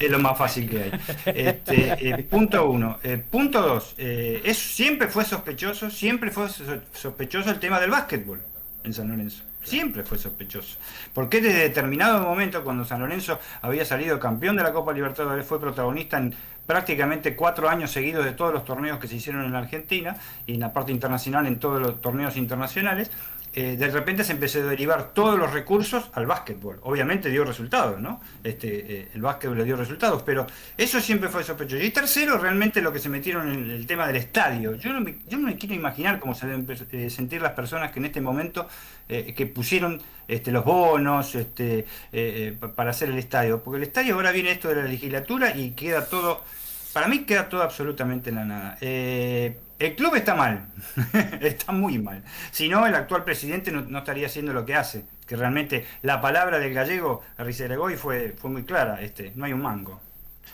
Es 0.00 0.10
lo 0.10 0.18
más 0.18 0.38
fácil 0.38 0.70
que 0.70 0.82
hay. 0.84 0.92
Este, 1.26 2.08
eh, 2.08 2.22
punto 2.22 2.70
uno. 2.70 2.98
punto 3.30 3.60
dos. 3.60 3.94
es, 3.98 4.56
siempre 4.56 5.08
fue 5.08 5.26
sospechoso, 5.26 5.90
siempre 5.90 6.30
fue 6.30 6.48
sospechoso 6.94 7.50
el 7.50 7.60
tema 7.60 7.78
del 7.80 7.90
básquetbol 7.90 8.40
en 8.82 8.94
San 8.94 9.08
Lorenzo. 9.08 9.42
Siempre 9.66 10.04
fue 10.04 10.16
sospechoso. 10.16 10.78
Porque 11.12 11.40
desde 11.40 11.58
determinado 11.58 12.20
momento, 12.20 12.62
cuando 12.62 12.84
San 12.84 13.00
Lorenzo 13.00 13.40
había 13.62 13.84
salido 13.84 14.20
campeón 14.20 14.56
de 14.56 14.62
la 14.62 14.72
Copa 14.72 14.92
Libertadores, 14.92 15.44
fue 15.44 15.58
protagonista 15.58 16.18
en 16.18 16.34
prácticamente 16.66 17.34
cuatro 17.34 17.68
años 17.68 17.90
seguidos 17.90 18.24
de 18.24 18.32
todos 18.32 18.52
los 18.52 18.64
torneos 18.64 19.00
que 19.00 19.08
se 19.08 19.16
hicieron 19.16 19.44
en 19.44 19.52
la 19.52 19.58
Argentina 19.58 20.16
y 20.46 20.54
en 20.54 20.60
la 20.60 20.72
parte 20.72 20.92
internacional 20.92 21.46
en 21.46 21.58
todos 21.58 21.80
los 21.80 22.00
torneos 22.00 22.36
internacionales. 22.36 23.10
Eh, 23.58 23.74
de 23.78 23.88
repente 23.88 24.22
se 24.22 24.32
empezó 24.32 24.58
a 24.58 24.64
derivar 24.64 25.14
todos 25.14 25.38
los 25.38 25.50
recursos 25.50 26.10
al 26.12 26.26
básquetbol. 26.26 26.78
Obviamente 26.82 27.30
dio 27.30 27.42
resultados, 27.42 27.98
¿no? 27.98 28.20
Este, 28.44 28.68
eh, 28.68 29.08
el 29.14 29.22
básquetbol 29.22 29.56
le 29.56 29.64
dio 29.64 29.78
resultados, 29.78 30.22
pero 30.24 30.46
eso 30.76 31.00
siempre 31.00 31.30
fue 31.30 31.42
sospechoso. 31.42 31.82
Y 31.82 31.88
tercero, 31.88 32.36
realmente 32.36 32.82
lo 32.82 32.92
que 32.92 32.98
se 32.98 33.08
metieron 33.08 33.50
en 33.50 33.70
el 33.70 33.86
tema 33.86 34.06
del 34.08 34.16
estadio. 34.16 34.74
Yo 34.74 34.92
no 34.92 35.00
me, 35.00 35.20
yo 35.26 35.38
no 35.38 35.50
quiero 35.56 35.74
imaginar 35.74 36.20
cómo 36.20 36.34
se 36.34 36.46
deben 36.46 36.66
eh, 36.92 37.08
sentir 37.08 37.40
las 37.40 37.52
personas 37.52 37.92
que 37.92 37.98
en 37.98 38.04
este 38.04 38.20
momento 38.20 38.68
que 39.08 39.46
pusieron 39.46 40.02
este, 40.26 40.50
los 40.50 40.64
bonos 40.64 41.36
este, 41.36 41.86
para 42.74 42.90
hacer 42.90 43.08
el 43.08 43.18
estadio. 43.18 43.62
Porque 43.62 43.76
el 43.78 43.84
estadio 43.84 44.16
ahora 44.16 44.32
viene 44.32 44.50
esto 44.50 44.68
de 44.68 44.74
la 44.74 44.82
legislatura 44.82 45.56
y 45.56 45.70
queda 45.70 46.06
todo, 46.06 46.42
para 46.92 47.06
mí 47.06 47.20
queda 47.20 47.48
todo 47.48 47.62
absolutamente 47.62 48.30
en 48.30 48.36
la 48.36 48.44
nada. 48.44 48.78
El 49.78 49.94
club 49.94 50.14
está 50.14 50.34
mal, 50.34 50.68
está 51.40 51.72
muy 51.72 51.98
mal. 51.98 52.22
Si 52.50 52.68
no, 52.68 52.86
el 52.86 52.94
actual 52.94 53.24
presidente 53.24 53.70
no, 53.70 53.98
estaría 53.98 54.26
haciendo 54.26 54.54
lo 54.54 54.64
que 54.64 54.74
hace. 54.74 55.04
Que 55.26 55.36
realmente 55.36 55.86
la 56.02 56.20
palabra 56.20 56.58
del 56.58 56.72
gallego 56.72 57.22
Rizeregoy 57.36 57.96
fue, 57.96 58.34
fue 58.38 58.50
muy 58.50 58.64
clara, 58.64 59.02
este, 59.02 59.32
no 59.34 59.44
hay 59.44 59.52
un 59.52 59.60
mango. 59.60 60.00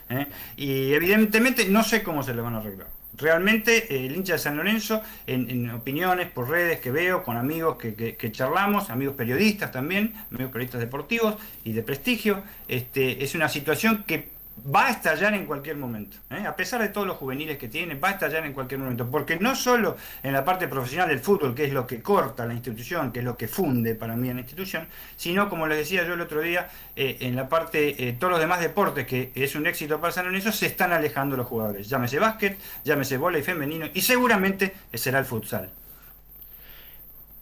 ¿eh? 0.08 0.26
Y 0.56 0.92
evidentemente 0.92 1.68
no 1.68 1.84
sé 1.84 2.02
cómo 2.02 2.22
se 2.22 2.34
le 2.34 2.40
van 2.40 2.54
a 2.54 2.58
arreglar. 2.58 2.88
Realmente 3.16 3.94
eh, 3.94 4.06
el 4.06 4.16
hincha 4.16 4.32
de 4.32 4.38
San 4.40 4.56
Lorenzo, 4.56 5.02
en, 5.26 5.70
opiniones 5.70 6.30
por 6.30 6.48
redes 6.48 6.80
que 6.80 6.90
veo, 6.90 7.22
con 7.22 7.36
amigos 7.36 7.76
que, 7.76 7.94
que, 7.94 8.32
charlamos, 8.32 8.90
amigos 8.90 9.14
periodistas 9.14 9.70
también, 9.70 10.14
amigos 10.30 10.50
periodistas 10.50 10.80
deportivos 10.80 11.36
y 11.62 11.72
de 11.72 11.82
prestigio, 11.82 12.42
este, 12.66 13.22
es 13.22 13.34
una 13.34 13.48
situación 13.48 14.04
que 14.04 14.30
va 14.74 14.86
a 14.86 14.90
estallar 14.90 15.34
en 15.34 15.46
cualquier 15.46 15.76
momento. 15.76 16.18
¿eh? 16.30 16.44
A 16.46 16.54
pesar 16.54 16.80
de 16.80 16.88
todos 16.88 17.06
los 17.06 17.16
juveniles 17.16 17.58
que 17.58 17.68
tiene, 17.68 17.94
va 17.94 18.08
a 18.08 18.12
estallar 18.12 18.44
en 18.46 18.52
cualquier 18.52 18.80
momento. 18.80 19.10
Porque 19.10 19.38
no 19.38 19.56
solo 19.56 19.96
en 20.22 20.32
la 20.32 20.44
parte 20.44 20.68
profesional 20.68 21.08
del 21.08 21.20
fútbol, 21.20 21.54
que 21.54 21.64
es 21.64 21.72
lo 21.72 21.86
que 21.86 22.00
corta 22.00 22.46
la 22.46 22.54
institución, 22.54 23.12
que 23.12 23.20
es 23.20 23.24
lo 23.24 23.36
que 23.36 23.48
funde 23.48 23.94
para 23.94 24.16
mí 24.16 24.32
la 24.32 24.40
institución, 24.40 24.86
sino, 25.16 25.48
como 25.48 25.66
les 25.66 25.78
decía 25.78 26.06
yo 26.06 26.14
el 26.14 26.20
otro 26.20 26.40
día, 26.40 26.68
eh, 26.96 27.18
en 27.20 27.36
la 27.36 27.48
parte, 27.48 28.08
eh, 28.08 28.12
todos 28.12 28.32
los 28.32 28.40
demás 28.40 28.60
deportes, 28.60 29.06
que 29.06 29.32
es 29.34 29.54
un 29.54 29.66
éxito 29.66 30.00
para 30.00 30.12
San 30.12 30.26
Lorenzo, 30.26 30.52
se 30.52 30.66
están 30.66 30.92
alejando 30.92 31.36
los 31.36 31.46
jugadores. 31.46 31.88
Llámese 31.88 32.18
básquet, 32.18 32.58
llámese 32.84 33.18
y 33.22 33.42
femenino, 33.42 33.86
y 33.92 34.00
seguramente 34.00 34.74
será 34.92 35.18
el 35.18 35.24
futsal. 35.24 35.70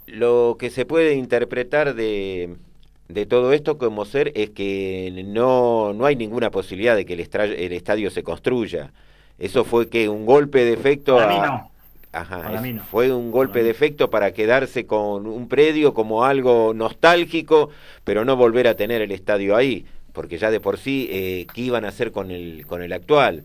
Lo 0.06 0.56
que 0.58 0.70
se 0.70 0.86
puede 0.86 1.14
interpretar 1.14 1.94
de, 1.94 2.56
de 3.12 3.26
todo 3.26 3.52
esto 3.52 3.78
como 3.78 4.04
ser 4.04 4.32
es 4.34 4.50
que 4.50 5.24
no, 5.26 5.92
no 5.92 6.06
hay 6.06 6.16
ninguna 6.16 6.50
posibilidad 6.50 6.96
de 6.96 7.04
que 7.04 7.14
el, 7.14 7.20
el 7.20 7.72
estadio 7.72 8.10
se 8.10 8.22
construya. 8.22 8.92
Eso 9.38 9.64
fue 9.64 9.88
que 9.88 10.08
un 10.08 10.26
golpe 10.26 10.64
de 10.64 10.72
efecto... 10.72 11.16
Para 11.16 11.28
mí 11.28 11.38
no. 11.40 11.70
Ajá, 12.12 12.60
fue 12.90 13.12
un 13.12 13.30
golpe 13.30 13.62
de 13.62 13.70
efecto 13.70 14.10
para 14.10 14.32
quedarse 14.32 14.84
con 14.84 15.28
un 15.28 15.46
predio 15.46 15.94
como 15.94 16.24
algo 16.24 16.74
nostálgico, 16.74 17.70
pero 18.02 18.24
no 18.24 18.34
volver 18.34 18.66
a 18.66 18.74
tener 18.74 19.00
el 19.00 19.12
estadio 19.12 19.54
ahí, 19.54 19.86
porque 20.12 20.36
ya 20.36 20.50
de 20.50 20.58
por 20.58 20.76
sí, 20.76 21.08
eh, 21.12 21.46
¿qué 21.54 21.60
iban 21.60 21.84
a 21.84 21.88
hacer 21.88 22.10
con 22.10 22.32
el, 22.32 22.66
con 22.66 22.82
el 22.82 22.92
actual? 22.92 23.44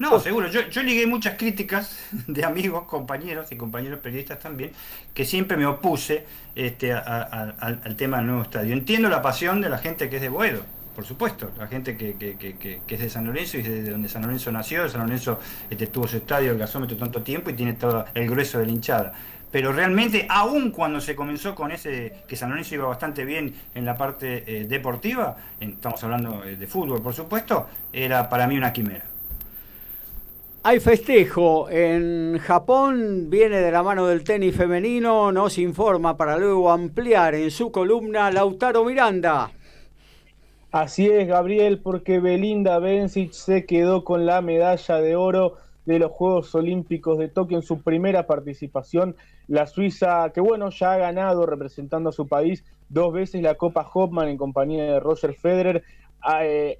No, 0.00 0.18
seguro. 0.18 0.48
Yo, 0.48 0.66
yo 0.70 0.82
ligué 0.82 1.06
muchas 1.06 1.36
críticas 1.36 1.94
de 2.26 2.42
amigos, 2.42 2.84
compañeros 2.84 3.52
y 3.52 3.56
compañeros 3.56 4.00
periodistas 4.00 4.38
también, 4.38 4.72
que 5.12 5.26
siempre 5.26 5.58
me 5.58 5.66
opuse 5.66 6.24
este, 6.54 6.94
al, 6.94 7.96
tema 7.98 8.16
del 8.16 8.26
nuevo 8.26 8.42
estadio. 8.42 8.72
Entiendo 8.72 9.10
la 9.10 9.20
pasión 9.20 9.60
de 9.60 9.68
la 9.68 9.76
gente 9.76 10.08
que 10.08 10.16
es 10.16 10.22
de 10.22 10.30
Boedo, 10.30 10.62
por 10.96 11.04
supuesto, 11.04 11.50
la 11.58 11.66
gente 11.66 11.98
que, 11.98 12.14
que, 12.14 12.34
que, 12.36 12.94
es 12.94 13.00
de 13.00 13.10
San 13.10 13.26
Lorenzo 13.26 13.58
y 13.58 13.62
de 13.62 13.90
donde 13.90 14.08
San 14.08 14.22
Lorenzo 14.22 14.50
nació, 14.50 14.88
San 14.88 15.02
Lorenzo 15.02 15.38
este, 15.68 15.86
tuvo 15.88 16.08
su 16.08 16.16
estadio, 16.16 16.52
el 16.52 16.58
gasómetro 16.58 16.96
tanto 16.96 17.22
tiempo 17.22 17.50
y 17.50 17.52
tiene 17.52 17.74
todo 17.74 18.06
el 18.14 18.28
grueso 18.28 18.58
de 18.58 18.66
la 18.66 18.72
hinchada. 18.72 19.12
Pero 19.52 19.70
realmente, 19.70 20.26
aún 20.30 20.70
cuando 20.70 21.02
se 21.02 21.14
comenzó 21.14 21.54
con 21.54 21.72
ese, 21.72 22.22
que 22.26 22.36
San 22.36 22.48
Lorenzo 22.48 22.74
iba 22.74 22.86
bastante 22.86 23.26
bien 23.26 23.54
en 23.74 23.84
la 23.84 23.98
parte 23.98 24.44
eh, 24.46 24.64
deportiva, 24.64 25.36
estamos 25.60 26.02
hablando 26.04 26.42
eh, 26.42 26.56
de 26.56 26.66
fútbol 26.66 27.02
por 27.02 27.12
supuesto, 27.12 27.68
era 27.92 28.30
para 28.30 28.46
mí 28.46 28.56
una 28.56 28.72
quimera. 28.72 29.10
Hay 30.62 30.78
festejo 30.78 31.70
en 31.70 32.38
Japón, 32.38 33.30
viene 33.30 33.62
de 33.62 33.72
la 33.72 33.82
mano 33.82 34.06
del 34.06 34.22
tenis 34.24 34.54
femenino, 34.54 35.32
nos 35.32 35.56
informa 35.56 36.18
para 36.18 36.36
luego 36.36 36.70
ampliar 36.70 37.34
en 37.34 37.50
su 37.50 37.72
columna 37.72 38.30
Lautaro 38.30 38.84
Miranda. 38.84 39.52
Así 40.70 41.08
es, 41.08 41.26
Gabriel, 41.26 41.78
porque 41.78 42.20
Belinda 42.20 42.78
Bencic 42.78 43.32
se 43.32 43.64
quedó 43.64 44.04
con 44.04 44.26
la 44.26 44.42
medalla 44.42 44.96
de 45.00 45.16
oro 45.16 45.56
de 45.86 45.98
los 45.98 46.12
Juegos 46.12 46.54
Olímpicos 46.54 47.18
de 47.18 47.28
Tokio 47.28 47.56
en 47.56 47.62
su 47.62 47.80
primera 47.80 48.26
participación. 48.26 49.16
La 49.48 49.66
Suiza, 49.66 50.30
que 50.34 50.42
bueno, 50.42 50.68
ya 50.68 50.92
ha 50.92 50.98
ganado 50.98 51.46
representando 51.46 52.10
a 52.10 52.12
su 52.12 52.28
país 52.28 52.64
dos 52.90 53.14
veces 53.14 53.40
la 53.40 53.54
Copa 53.54 53.88
Hopman 53.94 54.28
en 54.28 54.36
compañía 54.36 54.84
de 54.84 55.00
Roger 55.00 55.32
Federer, 55.32 55.84
eh, 56.42 56.76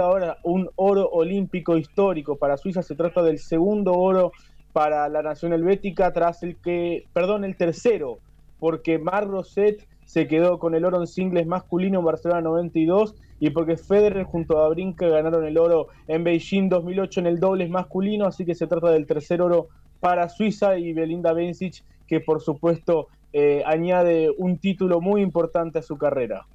ahora 0.00 0.38
un 0.42 0.68
oro 0.76 1.08
olímpico 1.08 1.76
histórico 1.76 2.36
para 2.36 2.56
Suiza. 2.56 2.82
Se 2.82 2.94
trata 2.94 3.22
del 3.22 3.38
segundo 3.38 3.94
oro 3.94 4.32
para 4.72 5.08
la 5.08 5.22
nación 5.22 5.52
helvética 5.52 6.12
tras 6.12 6.42
el 6.42 6.56
que, 6.56 7.04
perdón, 7.12 7.44
el 7.44 7.56
tercero, 7.56 8.18
porque 8.58 8.98
Mar 8.98 9.26
Rosset 9.26 9.86
se 10.04 10.28
quedó 10.28 10.58
con 10.58 10.74
el 10.74 10.84
oro 10.84 11.00
en 11.00 11.06
singles 11.06 11.46
masculino 11.46 11.98
en 11.98 12.04
Barcelona 12.04 12.42
92 12.42 13.14
y 13.40 13.50
porque 13.50 13.76
Federer 13.76 14.24
junto 14.24 14.58
a 14.58 14.68
Brinca 14.68 15.08
ganaron 15.08 15.44
el 15.44 15.58
oro 15.58 15.88
en 16.08 16.24
Beijing 16.24 16.68
2008 16.68 17.20
en 17.20 17.26
el 17.26 17.40
dobles 17.40 17.70
masculino, 17.70 18.26
así 18.26 18.44
que 18.44 18.54
se 18.54 18.66
trata 18.66 18.90
del 18.90 19.06
tercer 19.06 19.42
oro 19.42 19.68
para 20.00 20.28
Suiza 20.28 20.78
y 20.78 20.92
Belinda 20.92 21.32
Bencic 21.32 21.82
que 22.06 22.20
por 22.20 22.40
supuesto 22.40 23.08
eh, 23.32 23.62
añade 23.66 24.30
un 24.38 24.58
título 24.58 25.00
muy 25.00 25.20
importante 25.20 25.78
a 25.78 25.82
su 25.82 25.98
carrera. 25.98 26.46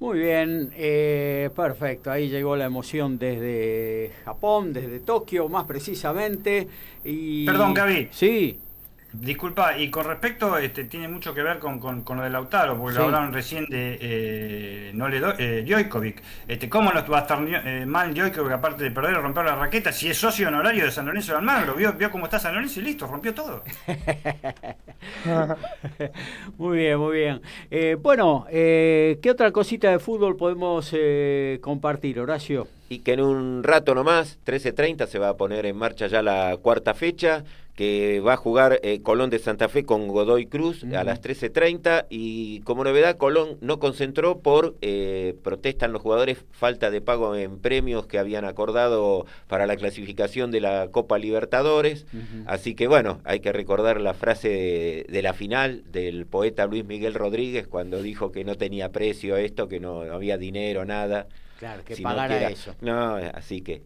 Muy 0.00 0.18
bien, 0.18 0.72
eh, 0.76 1.50
perfecto. 1.54 2.10
Ahí 2.10 2.28
llegó 2.28 2.56
la 2.56 2.64
emoción 2.64 3.18
desde 3.18 4.12
Japón, 4.24 4.72
desde 4.72 5.00
Tokio 5.00 5.48
más 5.48 5.64
precisamente. 5.64 6.68
Y... 7.04 7.46
Perdón, 7.46 7.74
Gaby. 7.74 8.08
Sí. 8.10 8.58
Disculpa, 9.20 9.78
y 9.78 9.90
con 9.90 10.06
respecto, 10.06 10.58
este, 10.58 10.84
tiene 10.84 11.06
mucho 11.06 11.32
que 11.32 11.40
ver 11.40 11.60
con, 11.60 11.78
con, 11.78 12.16
lo 12.16 12.22
de 12.24 12.30
Lautaro, 12.30 12.76
porque 12.76 12.98
lo 12.98 13.04
hablaron 13.04 13.32
recién 13.32 13.64
de 13.66 13.96
eh, 14.00 14.90
no 14.92 15.08
le 15.08 15.22
eh, 15.38 15.64
Jojkovic. 15.68 16.20
Este, 16.48 16.68
¿Cómo 16.68 16.92
no 16.92 17.06
va 17.06 17.18
a 17.18 17.20
estar 17.20 17.38
eh, 17.46 17.86
mal 17.86 18.12
Jojkovic 18.12 18.52
aparte 18.52 18.82
de 18.82 18.90
perder 18.90 19.14
o 19.14 19.22
romper 19.22 19.44
la 19.44 19.54
raqueta 19.54 19.92
si 19.92 20.08
es 20.08 20.18
socio 20.18 20.48
honorario 20.48 20.84
de 20.84 20.90
San 20.90 21.06
Lorenzo 21.06 21.30
de 21.30 21.38
Almagro? 21.38 21.74
Vio, 21.74 21.92
vio 21.92 22.10
cómo 22.10 22.24
está 22.24 22.40
San 22.40 22.54
Lorenzo 22.54 22.80
y 22.80 22.82
listo, 22.82 23.06
rompió 23.06 23.32
todo. 23.32 23.62
muy 26.58 26.78
bien, 26.78 26.98
muy 26.98 27.16
bien. 27.16 27.40
Eh, 27.70 27.96
bueno, 28.00 28.46
eh, 28.50 29.20
¿qué 29.22 29.30
otra 29.30 29.52
cosita 29.52 29.92
de 29.92 30.00
fútbol 30.00 30.36
podemos 30.36 30.92
compartir, 31.60 32.18
Horacio? 32.18 32.66
Y 32.88 32.98
que 32.98 33.12
en 33.12 33.20
un 33.20 33.62
rato 33.62 33.94
nomás, 33.94 34.40
13.30, 34.44 35.06
se 35.06 35.20
va 35.20 35.30
a 35.30 35.36
poner 35.36 35.66
en 35.66 35.76
marcha 35.76 36.08
ya 36.08 36.20
la 36.20 36.56
cuarta 36.60 36.94
fecha 36.94 37.44
que 37.74 38.20
va 38.20 38.34
a 38.34 38.36
jugar 38.36 38.78
eh, 38.82 39.02
Colón 39.02 39.30
de 39.30 39.40
Santa 39.40 39.68
Fe 39.68 39.84
con 39.84 40.06
Godoy 40.06 40.46
Cruz 40.46 40.84
a 40.84 41.02
las 41.02 41.20
13.30 41.20 42.06
y 42.08 42.60
como 42.60 42.84
novedad 42.84 43.16
Colón 43.16 43.58
no 43.60 43.80
concentró 43.80 44.38
por, 44.38 44.76
eh, 44.80 45.34
protestan 45.42 45.92
los 45.92 46.00
jugadores, 46.00 46.44
falta 46.52 46.90
de 46.90 47.00
pago 47.00 47.34
en 47.34 47.58
premios 47.58 48.06
que 48.06 48.18
habían 48.18 48.44
acordado 48.44 49.26
para 49.48 49.66
la 49.66 49.76
clasificación 49.76 50.52
de 50.52 50.60
la 50.60 50.88
Copa 50.92 51.18
Libertadores, 51.18 52.06
así 52.46 52.74
que 52.74 52.86
bueno, 52.86 53.20
hay 53.24 53.40
que 53.40 53.52
recordar 53.52 54.00
la 54.00 54.14
frase 54.14 55.04
de, 55.08 55.22
la 55.22 55.32
final 55.32 55.82
del 55.90 56.26
poeta 56.26 56.66
Luis 56.66 56.84
Miguel 56.84 57.14
Rodríguez 57.14 57.66
cuando 57.66 58.02
dijo 58.02 58.30
que 58.30 58.44
no 58.44 58.54
tenía 58.56 58.92
precio 58.92 59.36
esto, 59.36 59.68
que 59.68 59.80
no, 59.80 60.02
había 60.02 60.38
dinero, 60.38 60.84
nada. 60.84 61.26
Claro, 61.58 61.82
que 61.84 61.96
pagara 61.96 62.50
eso. 62.50 62.74
No, 62.80 63.16
así 63.16 63.62
que 63.62 63.82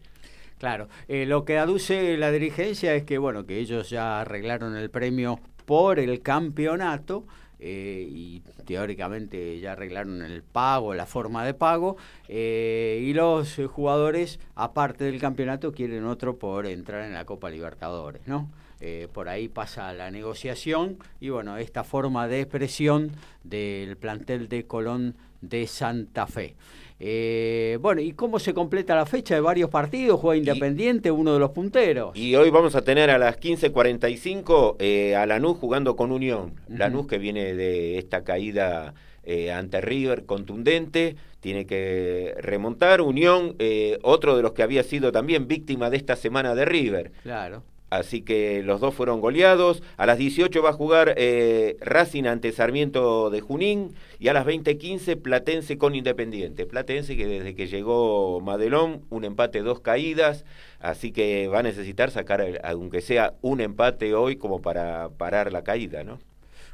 Claro, 0.59 0.89
eh, 1.07 1.25
lo 1.25 1.45
que 1.45 1.57
aduce 1.57 2.17
la 2.17 2.31
dirigencia 2.31 2.93
es 2.93 3.03
que 3.03 3.17
bueno 3.17 3.45
que 3.45 3.59
ellos 3.59 3.89
ya 3.89 4.21
arreglaron 4.21 4.75
el 4.75 4.89
premio 4.89 5.39
por 5.65 5.99
el 5.99 6.21
campeonato 6.21 7.25
eh, 7.59 8.07
y 8.09 8.41
teóricamente 8.65 9.59
ya 9.59 9.73
arreglaron 9.73 10.21
el 10.21 10.43
pago, 10.43 10.93
la 10.93 11.05
forma 11.05 11.43
de 11.43 11.53
pago, 11.53 11.97
eh, 12.29 13.01
y 13.03 13.13
los 13.13 13.59
jugadores, 13.67 14.39
aparte 14.55 15.03
del 15.03 15.19
campeonato, 15.19 15.73
quieren 15.73 16.05
otro 16.05 16.37
por 16.37 16.65
entrar 16.65 17.03
en 17.03 17.13
la 17.13 17.25
Copa 17.25 17.49
Libertadores, 17.49 18.25
¿no? 18.27 18.49
Eh, 18.81 19.09
por 19.11 19.27
ahí 19.27 19.49
pasa 19.49 19.91
la 19.91 20.09
negociación 20.09 20.99
y 21.19 21.29
bueno, 21.29 21.57
esta 21.57 21.83
forma 21.83 22.29
de 22.29 22.39
expresión 22.39 23.11
del 23.43 23.97
plantel 23.97 24.47
de 24.47 24.65
Colón 24.65 25.15
de 25.41 25.67
Santa 25.67 26.27
Fe. 26.27 26.55
Eh, 27.01 27.77
bueno, 27.81 28.01
¿y 28.01 28.11
cómo 28.11 28.39
se 28.39 28.53
completa 28.53 28.95
la 28.95 29.05
fecha 29.05 29.35
de 29.35 29.41
varios 29.41 29.69
partidos? 29.69 30.19
Juega 30.19 30.37
Independiente, 30.37 31.11
uno 31.11 31.33
de 31.33 31.39
los 31.39 31.51
punteros. 31.51 32.15
Y 32.15 32.35
hoy 32.35 32.49
vamos 32.49 32.75
a 32.75 32.81
tener 32.81 33.09
a 33.09 33.17
las 33.17 33.39
15.45 33.39 34.75
eh, 34.79 35.15
a 35.15 35.25
Lanús 35.25 35.57
jugando 35.57 35.95
con 35.95 36.11
Unión. 36.11 36.53
Lanús 36.67 37.07
que 37.07 37.17
viene 37.17 37.53
de 37.53 37.97
esta 37.97 38.23
caída 38.23 38.93
eh, 39.23 39.51
ante 39.51 39.79
River 39.79 40.25
contundente, 40.25 41.15
tiene 41.39 41.67
que 41.67 42.33
remontar. 42.39 43.01
Unión, 43.01 43.55
eh, 43.59 43.99
otro 44.01 44.35
de 44.35 44.41
los 44.41 44.53
que 44.53 44.63
había 44.63 44.81
sido 44.81 45.11
también 45.11 45.47
víctima 45.47 45.89
de 45.89 45.97
esta 45.97 46.15
semana 46.15 46.55
de 46.55 46.65
River. 46.65 47.11
Claro. 47.21 47.63
Así 47.89 48.21
que 48.21 48.61
los 48.63 48.79
dos 48.79 48.93
fueron 48.93 49.19
goleados. 49.21 49.81
A 49.97 50.05
las 50.05 50.17
18 50.17 50.61
va 50.61 50.69
a 50.69 50.73
jugar 50.73 51.13
eh, 51.17 51.77
Racing 51.81 52.25
ante 52.25 52.51
Sarmiento 52.51 53.29
de 53.29 53.41
Junín 53.41 53.95
y 54.19 54.27
a 54.27 54.33
las 54.33 54.45
20.15 54.45 55.19
Platense 55.21 55.77
con 55.77 55.95
Independiente. 55.95 56.65
Platense 56.65 57.17
que 57.17 57.27
desde 57.27 57.55
que 57.55 57.67
llegó 57.67 58.41
Madelón, 58.41 59.01
un 59.09 59.23
empate, 59.23 59.61
dos 59.61 59.79
caídas. 59.79 60.45
Así 60.79 61.11
que 61.11 61.47
va 61.47 61.59
a 61.59 61.63
necesitar 61.63 62.11
sacar, 62.11 62.61
aunque 62.63 63.01
sea 63.01 63.33
un 63.41 63.59
empate 63.59 64.13
hoy, 64.13 64.35
como 64.35 64.61
para 64.61 65.09
parar 65.09 65.51
la 65.51 65.63
caída, 65.63 66.03
¿no? 66.03 66.19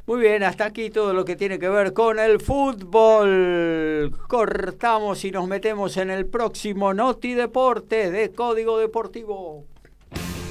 Muy 0.07 0.19
bien, 0.19 0.43
hasta 0.43 0.65
aquí 0.65 0.91
todo 0.91 1.13
lo 1.13 1.25
que 1.25 1.35
tiene 1.35 1.57
que 1.57 1.67
ver 1.67 1.91
con 1.93 2.19
el 2.19 2.39
fútbol. 2.39 4.11
Cortamos 4.27 5.25
y 5.25 5.31
nos 5.31 5.47
metemos 5.47 5.97
en 5.97 6.11
el 6.11 6.27
próximo 6.27 6.93
Noti 6.93 7.33
Deporte 7.33 8.11
de 8.11 8.31
Código 8.31 8.77
Deportivo. 8.77 9.65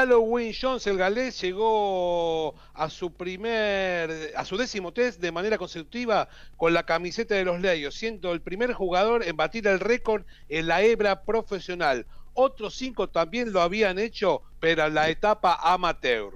Halloween 0.00 0.54
Jones, 0.58 0.86
el 0.86 0.96
galés, 0.96 1.38
llegó 1.42 2.54
a 2.72 2.88
su 2.88 3.12
primer, 3.12 4.32
a 4.34 4.46
su 4.46 4.56
décimo 4.56 4.94
test 4.94 5.20
de 5.20 5.30
manera 5.30 5.58
consecutiva 5.58 6.26
con 6.56 6.72
la 6.72 6.84
camiseta 6.84 7.34
de 7.34 7.44
los 7.44 7.60
Leos, 7.60 7.96
siendo 7.96 8.32
el 8.32 8.40
primer 8.40 8.72
jugador 8.72 9.22
en 9.22 9.36
batir 9.36 9.66
el 9.66 9.78
récord 9.78 10.22
en 10.48 10.68
la 10.68 10.80
hebra 10.80 11.20
profesional. 11.24 12.06
Otros 12.32 12.76
cinco 12.76 13.10
también 13.10 13.52
lo 13.52 13.60
habían 13.60 13.98
hecho, 13.98 14.40
pero 14.58 14.86
en 14.86 14.94
la 14.94 15.10
etapa 15.10 15.58
amateur. 15.62 16.32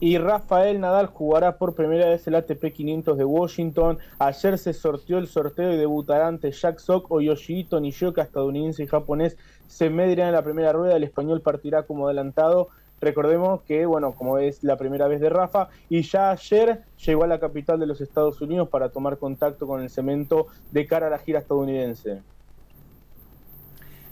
Y 0.00 0.16
Rafael 0.18 0.80
Nadal 0.80 1.06
jugará 1.06 1.58
por 1.58 1.74
primera 1.74 2.08
vez 2.08 2.24
el 2.28 2.36
ATP 2.36 2.72
500 2.72 3.18
de 3.18 3.24
Washington. 3.24 3.98
Ayer 4.20 4.56
se 4.56 4.72
sorteó 4.72 5.18
el 5.18 5.26
sorteo 5.26 5.72
y 5.72 5.76
debutará 5.76 6.28
ante 6.28 6.52
Jack 6.52 6.78
Sock 6.78 7.10
o 7.10 7.20
Yoshihito 7.20 7.80
Nishioka, 7.80 8.22
estadounidense 8.22 8.84
y 8.84 8.86
japonés. 8.86 9.36
Se 9.68 9.90
medirá 9.90 10.26
en 10.26 10.32
la 10.34 10.42
primera 10.42 10.72
rueda. 10.72 10.96
El 10.96 11.04
español 11.04 11.40
partirá 11.40 11.84
como 11.84 12.06
adelantado. 12.06 12.68
Recordemos 13.00 13.62
que, 13.62 13.86
bueno, 13.86 14.12
como 14.12 14.38
es 14.38 14.64
la 14.64 14.76
primera 14.76 15.06
vez 15.06 15.20
de 15.20 15.28
Rafa, 15.28 15.68
y 15.88 16.02
ya 16.02 16.30
ayer 16.30 16.82
llegó 17.06 17.22
a 17.22 17.28
la 17.28 17.38
capital 17.38 17.78
de 17.78 17.86
los 17.86 18.00
Estados 18.00 18.40
Unidos 18.40 18.68
para 18.68 18.88
tomar 18.88 19.18
contacto 19.18 19.68
con 19.68 19.80
el 19.80 19.88
cemento 19.88 20.48
de 20.72 20.86
cara 20.86 21.06
a 21.06 21.10
la 21.10 21.18
gira 21.18 21.38
estadounidense. 21.38 22.22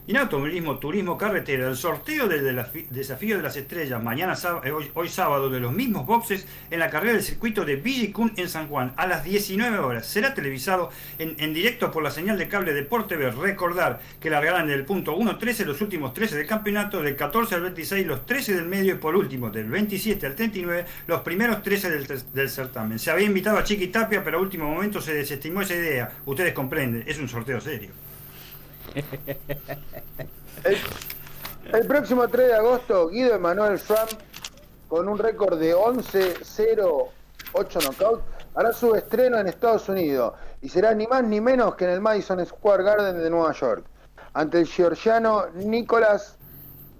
Y 0.09 0.13
en 0.13 0.19
automovilismo, 0.19 0.79
turismo, 0.79 1.19
carretera, 1.19 1.69
el 1.69 1.77
sorteo 1.77 2.29
del 2.29 2.65
desafío 2.91 3.39
de 3.39 3.43
las 3.43 3.57
estrellas, 3.57 4.01
mañana 4.01 4.35
eh, 4.63 4.71
hoy, 4.71 4.89
hoy, 4.95 5.09
sábado, 5.09 5.51
de 5.51 5.59
los 5.59 5.73
mismos 5.73 6.07
boxes 6.07 6.47
en 6.71 6.79
la 6.79 6.91
carrera 6.91 7.15
del 7.15 7.25
circuito 7.25 7.65
de 7.65 7.75
Villicún 7.75 8.33
en 8.37 8.49
San 8.49 8.69
Juan, 8.69 8.93
a 8.97 9.09
las 9.09 9.25
19 9.25 9.79
horas. 9.79 10.07
Será 10.07 10.33
televisado 10.33 10.91
en, 11.19 11.35
en 11.41 11.53
directo 11.53 11.91
por 11.91 12.05
la 12.05 12.13
señal 12.13 12.39
de 12.39 12.47
cable 12.47 12.73
de 12.73 12.85
TV. 12.85 13.33
Recordar 13.33 14.01
que 14.21 14.31
largarán 14.31 14.69
del 14.69 14.85
punto 14.85 15.17
1-13 15.17 15.65
los 15.65 15.81
últimos 15.81 16.15
13 16.15 16.37
del 16.37 16.47
campeonato, 16.47 17.03
del 17.03 17.17
14 17.17 17.57
al 17.57 17.63
26 17.63 18.07
los 18.07 18.27
13 18.27 18.55
del 18.55 18.67
medio 18.67 18.95
y 18.95 18.99
por 18.99 19.17
último 19.17 19.51
del 19.51 19.69
27 19.69 20.25
al 20.25 20.37
39 20.37 20.85
los 21.09 21.23
primeros 21.23 21.65
13 21.65 21.91
del, 21.91 22.07
del 22.33 22.49
certamen. 22.49 23.01
Se 23.01 23.11
había 23.11 23.27
invitado 23.27 23.59
a 23.59 23.65
Chiqui 23.65 23.89
Tapia, 23.89 24.23
pero 24.23 24.39
a 24.39 24.41
último 24.41 24.69
momento 24.69 25.01
se 25.01 25.15
desestimó 25.15 25.63
esa 25.63 25.75
idea. 25.75 26.13
Ustedes 26.27 26.53
comprenden, 26.53 27.03
es 27.09 27.19
un 27.19 27.29
sorteo 27.29 27.61
serio. 27.61 27.91
El, 31.73 31.87
próximo 31.87 32.29
3 32.29 32.49
de 32.49 32.55
agosto, 32.55 33.09
Guido 33.09 33.35
Emanuel 33.35 33.81
Trump, 33.81 34.11
con 34.89 35.09
un 35.09 35.19
récord 35.19 35.59
de 35.59 35.75
11-0-8 35.75 37.11
knockouts, 37.53 38.23
hará 38.55 38.73
su 38.73 38.95
estreno 38.95 39.39
en 39.39 39.49
Estados 39.49 39.91
Unidos 39.91 40.33
y 40.63 40.71
será 40.71 40.95
ni 40.95 41.07
más 41.07 41.23
ni 41.25 41.43
menos 41.43 41.75
que 41.75 41.85
en 41.85 41.91
el 41.91 42.01
Madison 42.01 42.47
Square 42.47 42.85
Garden 42.85 43.19
de 43.19 43.29
Nueva 43.29 43.53
York, 43.53 43.85
ante 44.33 44.61
el 44.61 44.67
georgiano 44.67 45.49
Nicolás 45.55 46.39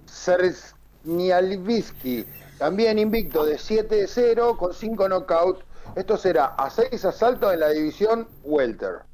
Serznialvisky, 0.05 2.27
también 2.59 2.99
invicto 2.99 3.43
de 3.43 3.55
7-0 3.55 4.55
con 4.55 4.71
5 4.73 5.09
knockouts. 5.09 5.65
Esto 5.95 6.15
será 6.17 6.53
a 6.57 6.69
6 6.69 7.05
asaltos 7.05 7.53
en 7.53 7.61
la 7.61 7.69
división 7.69 8.27
Welter. 8.43 9.07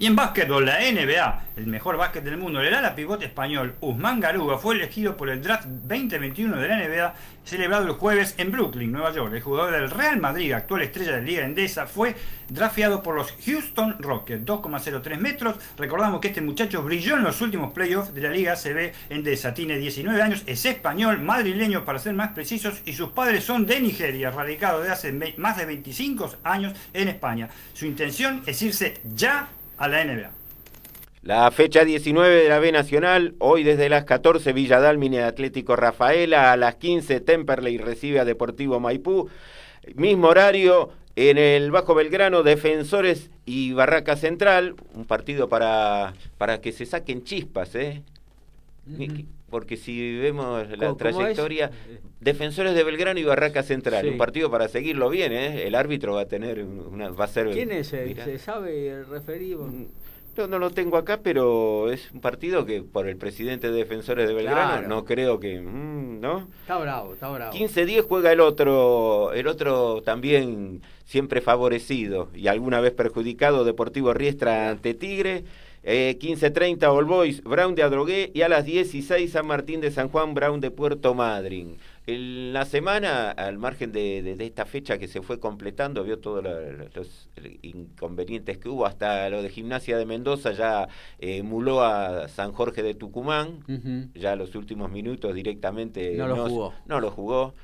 Y 0.00 0.06
en 0.06 0.16
básquetbol, 0.16 0.64
la 0.64 0.78
NBA, 0.80 1.42
el 1.58 1.66
mejor 1.66 1.98
básquet 1.98 2.24
del 2.24 2.38
mundo, 2.38 2.62
el 2.62 2.72
ala 2.72 2.94
pivote 2.94 3.26
español 3.26 3.74
Usman 3.82 4.18
Garuga 4.18 4.56
fue 4.56 4.74
elegido 4.74 5.14
por 5.14 5.28
el 5.28 5.42
draft 5.42 5.66
2021 5.66 6.56
de 6.56 6.68
la 6.68 6.78
NBA, 6.78 7.14
celebrado 7.44 7.84
el 7.86 7.92
jueves 7.92 8.34
en 8.38 8.50
Brooklyn, 8.50 8.90
Nueva 8.90 9.12
York. 9.12 9.34
El 9.34 9.42
jugador 9.42 9.72
del 9.72 9.90
Real 9.90 10.18
Madrid, 10.18 10.54
actual 10.54 10.80
estrella 10.80 11.16
de 11.16 11.22
Liga 11.22 11.44
Endesa, 11.44 11.86
fue 11.86 12.16
drafteado 12.48 13.02
por 13.02 13.14
los 13.14 13.34
Houston 13.44 13.96
Rockets, 13.98 14.46
2,03 14.46 15.18
metros. 15.18 15.56
Recordamos 15.76 16.22
que 16.22 16.28
este 16.28 16.40
muchacho 16.40 16.82
brilló 16.82 17.16
en 17.16 17.22
los 17.22 17.38
últimos 17.42 17.74
playoffs 17.74 18.14
de 18.14 18.22
la 18.22 18.30
Liga 18.30 18.56
CB 18.56 18.94
Endesa. 19.10 19.52
Tiene 19.52 19.76
19 19.76 20.22
años, 20.22 20.44
es 20.46 20.64
español, 20.64 21.20
madrileño 21.20 21.84
para 21.84 21.98
ser 21.98 22.14
más 22.14 22.30
precisos, 22.32 22.80
y 22.86 22.94
sus 22.94 23.10
padres 23.10 23.44
son 23.44 23.66
de 23.66 23.78
Nigeria, 23.78 24.30
radicado 24.30 24.80
de 24.80 24.92
hace 24.92 25.12
más 25.36 25.58
de 25.58 25.66
25 25.66 26.36
años 26.42 26.72
en 26.94 27.08
España. 27.08 27.50
Su 27.74 27.84
intención 27.84 28.42
es 28.46 28.62
irse 28.62 28.98
ya 29.04 29.50
a 29.80 29.88
la 29.88 30.04
NBA. 30.04 30.30
La 31.22 31.50
fecha 31.50 31.84
19 31.84 32.44
de 32.44 32.48
la 32.48 32.58
B 32.60 32.70
Nacional, 32.70 33.34
hoy 33.38 33.64
desde 33.64 33.88
las 33.88 34.04
14 34.04 34.52
Villadalmine 34.52 35.22
Atlético 35.22 35.74
Rafaela, 35.74 36.52
a 36.52 36.56
las 36.56 36.76
15 36.76 37.20
Temperley 37.20 37.78
recibe 37.78 38.20
a 38.20 38.24
Deportivo 38.24 38.78
Maipú, 38.78 39.28
mismo 39.94 40.28
horario 40.28 40.90
en 41.16 41.38
el 41.38 41.70
Bajo 41.70 41.94
Belgrano, 41.94 42.42
Defensores 42.42 43.30
y 43.46 43.72
Barraca 43.72 44.16
Central, 44.16 44.76
un 44.94 45.06
partido 45.06 45.48
para, 45.48 46.12
para 46.38 46.60
que 46.60 46.72
se 46.72 46.86
saquen 46.86 47.24
chispas, 47.24 47.74
¿eh? 47.74 48.02
Porque 49.48 49.76
si 49.76 50.18
vemos 50.18 50.68
la 50.78 50.94
trayectoria, 50.94 51.70
Defensores 52.20 52.74
de 52.74 52.84
Belgrano 52.84 53.18
y 53.18 53.24
Barraca 53.24 53.62
Central, 53.62 54.04
sí. 54.04 54.10
un 54.10 54.18
partido 54.18 54.50
para 54.50 54.68
seguirlo 54.68 55.08
bien, 55.10 55.32
¿eh? 55.32 55.66
El 55.66 55.74
árbitro 55.74 56.14
va 56.14 56.22
a 56.22 56.26
tener 56.26 56.62
una, 56.62 57.10
va 57.10 57.24
a 57.24 57.28
ser. 57.28 57.50
¿Quién 57.50 57.72
es? 57.72 57.92
El, 57.92 58.14
¿Se 58.14 58.38
sabe 58.38 58.88
el 58.88 59.06
referido? 59.06 59.68
Yo 60.36 60.46
no 60.46 60.58
lo 60.58 60.70
tengo 60.70 60.96
acá, 60.96 61.20
pero 61.22 61.90
es 61.90 62.10
un 62.12 62.20
partido 62.20 62.64
que 62.64 62.82
por 62.82 63.08
el 63.08 63.16
presidente 63.16 63.70
de 63.70 63.78
Defensores 63.78 64.28
de 64.28 64.34
Belgrano 64.34 64.72
Claro. 64.72 64.88
no 64.88 65.04
creo 65.04 65.40
que, 65.40 65.60
mm, 65.60 66.20
¿no? 66.20 66.48
Está 66.60 66.78
bravo, 66.78 67.14
está 67.14 67.30
bravo. 67.30 67.52
15-10 67.52 68.06
juega 68.06 68.32
el 68.32 68.40
otro, 68.40 69.32
el 69.32 69.48
otro 69.48 70.02
también 70.02 70.82
siempre 71.04 71.40
favorecido 71.40 72.28
y 72.34 72.46
alguna 72.46 72.80
vez 72.80 72.92
perjudicado, 72.92 73.64
Deportivo 73.64 74.14
Riestra 74.14 74.70
ante 74.70 74.94
Tigre. 74.94 75.44
Eh, 75.82 76.18
15-30 76.20 76.84
All 76.84 77.06
Boys, 77.06 77.42
Brown 77.42 77.74
de 77.74 77.82
Adrogué 77.82 78.30
y 78.34 78.42
a 78.42 78.50
las 78.50 78.66
16 78.66 79.32
San 79.32 79.46
Martín 79.46 79.80
de 79.80 79.90
San 79.90 80.10
Juan, 80.10 80.34
Brown 80.34 80.60
de 80.60 80.70
Puerto 80.70 81.14
Madryn. 81.14 81.78
En 82.06 82.52
la 82.52 82.64
semana, 82.64 83.30
al 83.30 83.56
margen 83.58 83.92
de, 83.92 84.36
esta 84.40 84.66
fecha 84.66 84.98
que 84.98 85.06
se 85.06 85.22
fue 85.22 85.38
completando, 85.38 86.02
vio 86.02 86.18
todos 86.18 86.44
los 86.44 87.28
inconvenientes 87.62 88.58
que 88.58 88.68
hubo, 88.68 88.84
hasta 88.84 89.30
lo 89.30 89.42
de 89.42 89.48
Gimnasia 89.48 89.96
de 89.96 90.06
Mendoza 90.06 90.52
ya 90.52 90.88
eh, 91.18 91.42
muló 91.42 91.82
a 91.82 92.28
San 92.28 92.52
Jorge 92.52 92.82
de 92.82 92.94
Tucumán, 92.94 93.60
ya 94.14 94.34
los 94.36 94.54
últimos 94.54 94.90
minutos 94.90 95.34
directamente 95.34 96.14
no 96.16 96.26
lo 96.26 96.48
jugó. 96.48 96.74
No 96.86 97.00
lo 97.00 97.10
jugó. 97.10 97.54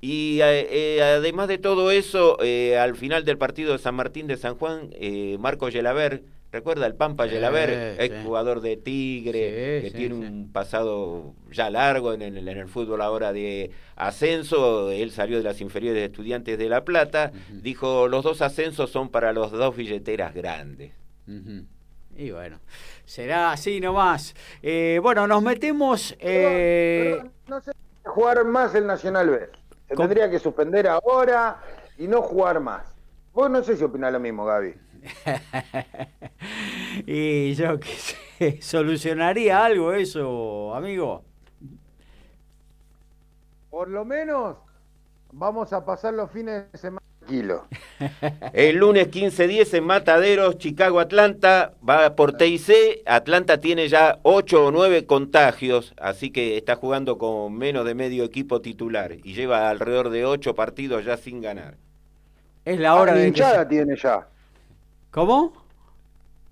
Y 0.00 0.38
eh, 0.42 1.02
además 1.02 1.48
de 1.48 1.58
todo 1.58 1.90
eso, 1.90 2.38
eh, 2.42 2.78
al 2.78 2.96
final 2.96 3.24
del 3.24 3.38
partido 3.38 3.72
de 3.72 3.78
San 3.78 3.96
Martín 3.96 4.26
de 4.26 4.36
San 4.36 4.54
Juan, 4.54 4.90
Marco 5.40 5.68
Yelaber 5.68 6.22
Recuerda 6.56 6.86
el 6.86 6.94
Pampa 6.94 7.26
Yelaber, 7.26 8.00
ex 8.00 8.24
jugador 8.24 8.62
de 8.62 8.78
Tigre, 8.78 9.82
que 9.82 9.92
tiene 9.94 10.14
un 10.14 10.50
pasado 10.50 11.34
ya 11.52 11.68
largo 11.68 12.14
en 12.14 12.22
el, 12.22 12.48
en 12.48 12.48
el, 12.48 12.66
fútbol 12.66 13.02
ahora 13.02 13.34
de 13.34 13.72
ascenso. 13.94 14.90
Él 14.90 15.10
salió 15.10 15.36
de 15.36 15.42
las 15.42 15.60
inferiores 15.60 16.00
de 16.00 16.06
Estudiantes 16.06 16.56
de 16.56 16.70
La 16.70 16.82
Plata. 16.82 17.30
Dijo: 17.50 18.08
Los 18.08 18.24
dos 18.24 18.40
ascensos 18.40 18.88
son 18.88 19.10
para 19.10 19.34
los 19.34 19.52
dos 19.52 19.76
billeteras 19.76 20.32
grandes. 20.32 20.92
Y 22.16 22.30
bueno, 22.30 22.58
será 23.04 23.52
así 23.52 23.78
nomás. 23.78 24.34
Eh, 24.62 24.98
bueno, 25.02 25.26
nos 25.26 25.42
metemos. 25.42 26.16
Eh... 26.18 27.22
no 27.48 27.60
sé 27.60 27.72
jugar 28.02 28.42
más 28.46 28.74
el 28.74 28.86
Nacional 28.86 29.28
B. 29.28 29.50
Se 29.88 29.94
tendría 29.94 30.30
que 30.30 30.38
suspender 30.38 30.88
ahora 30.88 31.60
y 31.98 32.08
no 32.08 32.22
jugar 32.22 32.60
más. 32.60 32.96
Vos 33.34 33.50
no 33.50 33.62
sé 33.62 33.76
si 33.76 33.84
opinás 33.84 34.10
lo 34.10 34.20
mismo, 34.20 34.46
Gaby. 34.46 34.74
y 37.06 37.54
yo 37.54 37.78
que 37.78 37.88
sé, 37.88 38.58
¿solucionaría 38.62 39.64
algo 39.64 39.92
eso, 39.92 40.74
amigo? 40.74 41.24
Por 43.70 43.88
lo 43.88 44.04
menos 44.04 44.56
vamos 45.32 45.72
a 45.72 45.84
pasar 45.84 46.14
los 46.14 46.30
fines 46.30 46.70
de 46.72 46.78
semana 46.78 47.04
tranquilo. 47.18 47.66
El 48.52 48.76
lunes 48.76 49.10
15-10 49.10 49.78
en 49.78 49.84
Mataderos, 49.84 50.58
Chicago-Atlanta, 50.58 51.74
va 51.86 52.16
por 52.16 52.36
TIC. 52.36 53.02
Atlanta 53.04 53.60
tiene 53.60 53.88
ya 53.88 54.18
8 54.22 54.66
o 54.66 54.70
9 54.70 55.06
contagios, 55.06 55.94
así 55.98 56.30
que 56.30 56.56
está 56.56 56.76
jugando 56.76 57.18
con 57.18 57.54
menos 57.54 57.84
de 57.84 57.94
medio 57.94 58.24
equipo 58.24 58.60
titular 58.60 59.12
y 59.12 59.34
lleva 59.34 59.68
alrededor 59.68 60.10
de 60.10 60.24
8 60.24 60.54
partidos 60.54 61.04
ya 61.04 61.16
sin 61.16 61.40
ganar. 61.40 61.76
Es 62.64 62.80
la 62.80 62.96
hora 62.96 63.12
ah, 63.12 63.16
de. 63.16 63.28
hinchada 63.28 63.68
tiene 63.68 63.96
ya. 63.96 64.26
¿Cómo? 65.16 65.52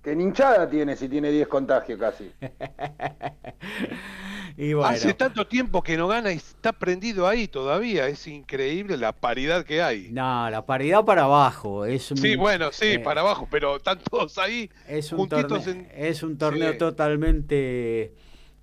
¿Qué 0.02 0.12
hinchada 0.12 0.70
tiene 0.70 0.96
si 0.96 1.06
tiene 1.06 1.30
10 1.30 1.48
contagios 1.48 2.00
casi? 2.00 2.32
Hace 4.84 5.12
tanto 5.12 5.46
tiempo 5.46 5.82
que 5.82 5.98
no 5.98 6.08
gana 6.08 6.32
y 6.32 6.36
está 6.36 6.72
prendido 6.72 7.28
ahí 7.28 7.46
todavía. 7.46 8.08
Es 8.08 8.26
increíble 8.26 8.96
la 8.96 9.12
paridad 9.12 9.66
que 9.66 9.82
hay. 9.82 10.08
No, 10.12 10.48
la 10.48 10.64
paridad 10.64 11.04
para 11.04 11.24
abajo. 11.24 11.84
Es 11.84 12.04
sí, 12.04 12.36
bueno, 12.36 12.72
sí, 12.72 12.92
eh, 12.92 12.98
para 13.00 13.20
abajo, 13.20 13.46
pero 13.50 13.76
están 13.76 13.98
todos 13.98 14.38
ahí 14.38 14.70
es 14.88 15.12
un 15.12 15.28
torneo, 15.28 15.60
Es 15.94 16.22
un 16.22 16.38
torneo 16.38 16.78
totalmente 16.78 18.14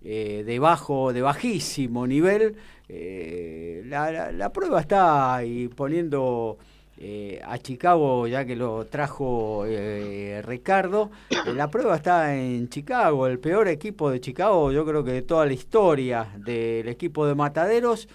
eh, 0.04 0.44
de 0.44 0.60
bajo, 0.60 1.14
de 1.14 1.22
bajísimo 1.22 2.08
nivel. 2.08 2.56
Eh, 2.90 3.84
la, 3.86 4.32
la, 4.32 4.52
prueba 4.52 4.82
está 4.82 5.36
ahí 5.36 5.68
poniendo 5.68 6.58
eh, 7.04 7.42
a 7.44 7.58
Chicago, 7.58 8.28
ya 8.28 8.46
que 8.46 8.56
lo 8.56 8.86
trajo 8.86 9.66
eh, 9.66 10.40
Ricardo. 10.46 11.10
Eh, 11.32 11.52
la 11.52 11.68
prueba 11.68 11.96
está 11.96 12.36
en 12.36 12.70
Chicago, 12.70 13.26
el 13.26 13.40
peor 13.40 13.70
equipo 13.70 14.12
de 14.12 14.22
Chicago, 14.22 14.72
yo 14.72 14.86
creo 14.86 15.04
que 15.04 15.14
de 15.14 15.22
toda 15.24 15.48
la 15.48 15.54
historia 15.54 16.28
del 16.38 16.88
equipo 16.88 17.26
de 17.26 17.34
Mataderos. 17.34 18.08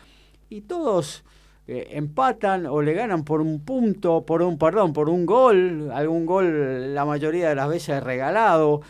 Y 0.48 0.60
todos 0.60 1.24
empatan 1.66 2.66
o 2.66 2.80
le 2.80 2.92
ganan 2.94 3.24
por 3.24 3.40
un 3.40 3.58
punto, 3.64 4.24
por 4.24 4.40
un 4.40 4.56
perdón, 4.56 4.92
por 4.92 5.08
un 5.08 5.26
gol, 5.26 5.90
algún 5.92 6.24
gol 6.24 6.94
la 6.94 7.04
mayoría 7.04 7.48
de 7.48 7.56
las 7.56 7.68
veces 7.68 8.00
regalado. 8.04 8.82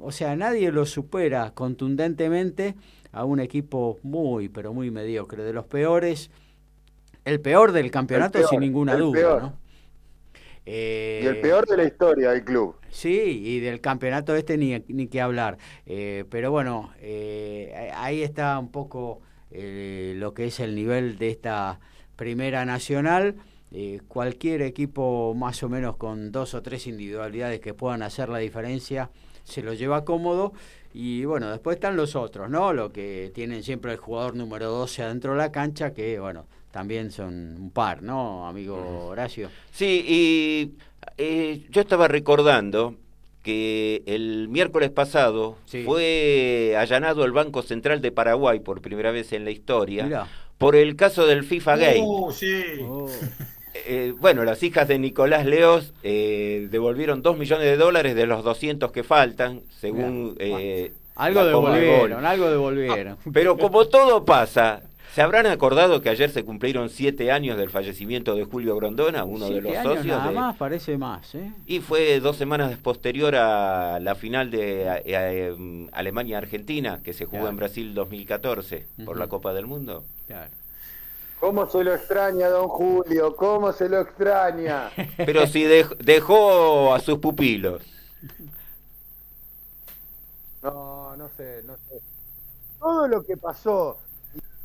o 0.00 0.12
sea, 0.12 0.36
nadie 0.36 0.70
lo 0.70 0.84
supera 0.84 1.52
contundentemente 1.54 2.74
a 3.10 3.24
un 3.24 3.40
equipo 3.40 3.98
muy, 4.02 4.50
pero 4.50 4.74
muy 4.74 4.90
mediocre, 4.90 5.42
de 5.44 5.54
los 5.54 5.64
peores 5.64 6.30
el 7.24 7.40
peor 7.40 7.72
del 7.72 7.90
campeonato 7.90 8.46
sin 8.48 8.60
ninguna 8.60 8.96
duda, 8.96 9.40
¿no? 9.40 9.62
y 10.64 11.26
el 11.26 11.40
peor 11.40 11.66
de 11.66 11.76
la 11.76 11.84
historia 11.84 12.30
del 12.30 12.44
club. 12.44 12.76
Sí, 12.88 13.42
y 13.44 13.60
del 13.60 13.80
campeonato 13.80 14.36
este 14.36 14.56
ni, 14.56 14.78
ni 14.88 15.08
que 15.08 15.20
hablar. 15.20 15.58
Eh, 15.86 16.24
pero 16.30 16.50
bueno, 16.50 16.92
eh, 17.00 17.90
ahí 17.96 18.22
está 18.22 18.58
un 18.58 18.70
poco 18.70 19.20
eh, 19.50 20.14
lo 20.16 20.34
que 20.34 20.46
es 20.46 20.60
el 20.60 20.74
nivel 20.74 21.18
de 21.18 21.30
esta 21.30 21.80
primera 22.16 22.64
nacional. 22.64 23.36
cualquier 24.06 24.60
equipo 24.62 25.34
más 25.34 25.62
o 25.62 25.68
menos 25.68 25.96
con 25.96 26.30
dos 26.30 26.54
o 26.54 26.62
tres 26.62 26.86
individualidades 26.86 27.58
que 27.60 27.72
puedan 27.72 28.02
hacer 28.02 28.28
la 28.28 28.38
diferencia 28.38 29.10
se 29.44 29.62
lo 29.62 29.72
lleva 29.72 30.04
cómodo. 30.04 30.52
Y 30.94 31.24
bueno, 31.24 31.50
después 31.50 31.76
están 31.76 31.96
los 31.96 32.14
otros, 32.14 32.50
¿no? 32.50 32.72
Lo 32.72 32.92
que 32.92 33.32
tienen 33.34 33.62
siempre 33.62 33.92
el 33.92 33.98
jugador 33.98 34.36
número 34.36 34.70
12 34.70 35.02
adentro 35.02 35.32
de 35.32 35.38
la 35.38 35.50
cancha, 35.50 35.94
que 35.94 36.20
bueno, 36.20 36.46
también 36.72 37.12
son 37.12 37.56
un 37.60 37.70
par, 37.70 38.02
¿no, 38.02 38.48
amigo 38.48 39.08
Horacio? 39.08 39.50
Sí, 39.70 40.04
y 40.08 40.72
eh, 41.18 41.66
yo 41.70 41.82
estaba 41.82 42.08
recordando 42.08 42.96
que 43.42 44.02
el 44.06 44.48
miércoles 44.48 44.90
pasado 44.90 45.58
fue 45.84 46.74
allanado 46.78 47.24
el 47.24 47.32
Banco 47.32 47.62
Central 47.62 48.00
de 48.00 48.10
Paraguay 48.10 48.60
por 48.60 48.80
primera 48.80 49.10
vez 49.10 49.32
en 49.32 49.44
la 49.44 49.50
historia 49.50 50.26
por 50.58 50.76
el 50.76 50.96
caso 50.96 51.26
del 51.26 51.44
FIFA 51.44 51.76
Gate. 51.76 52.00
Uh, 52.02 52.32
sí. 52.32 52.62
Oh. 52.82 53.08
Eh, 53.86 54.12
bueno, 54.20 54.44
las 54.44 54.62
hijas 54.62 54.86
de 54.86 54.98
Nicolás 54.98 55.46
Leos 55.46 55.94
eh, 56.02 56.68
devolvieron 56.70 57.22
2 57.22 57.38
millones 57.38 57.64
de 57.64 57.78
dólares 57.78 58.14
de 58.14 58.26
los 58.26 58.44
200 58.44 58.92
que 58.92 59.02
faltan, 59.02 59.62
según... 59.80 60.36
algo 61.16 61.44
devolvieron, 61.46 62.26
algo 62.26 62.50
devolvieron. 62.50 63.16
Pero 63.32 63.56
como 63.56 63.86
todo 63.86 64.26
pasa, 64.26 64.82
¿Se 65.14 65.20
habrán 65.20 65.44
acordado 65.44 66.00
que 66.00 66.08
ayer 66.08 66.30
se 66.30 66.42
cumplieron 66.42 66.88
siete 66.88 67.30
años 67.30 67.58
del 67.58 67.68
fallecimiento 67.68 68.34
de 68.34 68.44
Julio 68.44 68.76
Grondona, 68.76 69.24
uno 69.24 69.50
de 69.50 69.60
los 69.60 69.74
socios? 69.82 70.06
Nada 70.06 70.30
más, 70.30 70.56
parece 70.56 70.96
más. 70.96 71.34
¿eh? 71.34 71.52
Y 71.66 71.80
fue 71.80 72.18
dos 72.18 72.38
semanas 72.38 72.78
posterior 72.78 73.36
a 73.36 74.00
la 74.00 74.14
final 74.14 74.50
de 74.50 74.86
em, 75.04 75.88
Alemania-Argentina, 75.92 77.02
que 77.04 77.12
se 77.12 77.26
jugó 77.26 77.48
en 77.48 77.56
Brasil 77.56 77.92
2014 77.92 78.86
por 79.04 79.18
la 79.18 79.26
Copa 79.28 79.52
del 79.52 79.66
Mundo. 79.66 80.04
Claro. 80.26 80.50
¿Cómo 81.40 81.68
se 81.68 81.84
lo 81.84 81.92
extraña, 81.94 82.48
don 82.48 82.68
Julio? 82.68 83.36
¿Cómo 83.36 83.70
se 83.72 83.90
lo 83.90 84.00
extraña? 84.00 84.90
Pero 85.18 85.46
si 85.46 85.64
dejó 85.64 86.94
a 86.94 87.00
sus 87.00 87.18
pupilos. 87.18 87.82
No, 90.62 91.14
no 91.18 91.28
sé, 91.36 91.60
no 91.66 91.76
sé. 91.76 92.00
Todo 92.78 93.08
lo 93.08 93.22
que 93.24 93.36
pasó 93.36 93.98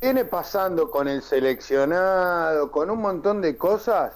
viene 0.00 0.24
pasando 0.24 0.90
con 0.90 1.08
el 1.08 1.22
seleccionado, 1.22 2.70
con 2.70 2.90
un 2.90 3.00
montón 3.00 3.40
de 3.40 3.56
cosas, 3.56 4.14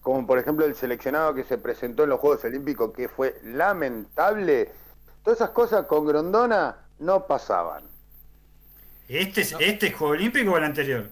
como 0.00 0.26
por 0.26 0.38
ejemplo 0.38 0.64
el 0.66 0.74
seleccionado 0.74 1.34
que 1.34 1.44
se 1.44 1.58
presentó 1.58 2.04
en 2.04 2.10
los 2.10 2.20
Juegos 2.20 2.44
Olímpicos, 2.44 2.92
que 2.92 3.08
fue 3.08 3.40
lamentable, 3.44 4.72
todas 5.22 5.38
esas 5.38 5.50
cosas 5.50 5.86
con 5.86 6.06
Grondona 6.06 6.76
no 6.98 7.26
pasaban. 7.26 7.84
¿Este 9.08 9.42
es, 9.42 9.54
¿este 9.58 9.88
es 9.88 9.94
Juego 9.94 10.14
Olímpico 10.14 10.52
o 10.52 10.56
el 10.56 10.64
anterior? 10.64 11.08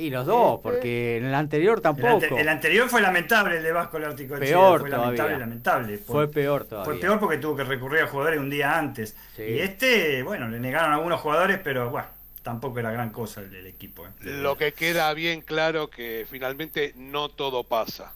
Y 0.00 0.10
los 0.10 0.26
dos, 0.26 0.60
porque 0.62 1.16
en 1.16 1.24
el 1.24 1.34
anterior 1.34 1.80
tampoco. 1.80 2.38
El, 2.38 2.48
anterior 2.48 2.88
fue 2.88 3.00
lamentable, 3.00 3.56
el 3.56 3.64
de 3.64 3.72
Vasco 3.72 3.96
el 3.96 4.14
Peor 4.14 4.80
fue 4.80 4.90
lamentable, 4.90 5.38
lamentable. 5.38 5.98
fue 5.98 6.28
peor 6.28 6.66
todavía. 6.66 6.92
Fue 6.92 7.00
peor 7.00 7.18
porque 7.18 7.38
tuvo 7.38 7.56
que 7.56 7.64
recurrir 7.64 8.02
a 8.02 8.06
jugadores 8.06 8.38
un 8.38 8.48
día 8.48 8.78
antes. 8.78 9.16
Y 9.36 9.58
este, 9.58 10.22
bueno, 10.22 10.48
le 10.48 10.60
negaron 10.60 10.92
a 10.92 10.94
algunos 10.94 11.20
jugadores, 11.20 11.58
pero 11.64 11.90
bueno, 11.90 12.06
tampoco 12.44 12.78
era 12.78 12.92
gran 12.92 13.10
cosa 13.10 13.40
el 13.40 13.50
del 13.50 13.66
equipo. 13.66 14.06
¿eh? 14.06 14.10
Lo 14.20 14.56
que 14.56 14.72
queda 14.72 15.12
bien 15.14 15.40
claro 15.40 15.90
que 15.90 16.26
finalmente 16.30 16.94
no 16.96 17.28
todo 17.28 17.64
pasa. 17.64 18.12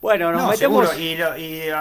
Bueno, 0.00 0.30
nos 0.30 0.48
metemos... 0.48 0.96
Y, 0.98 1.16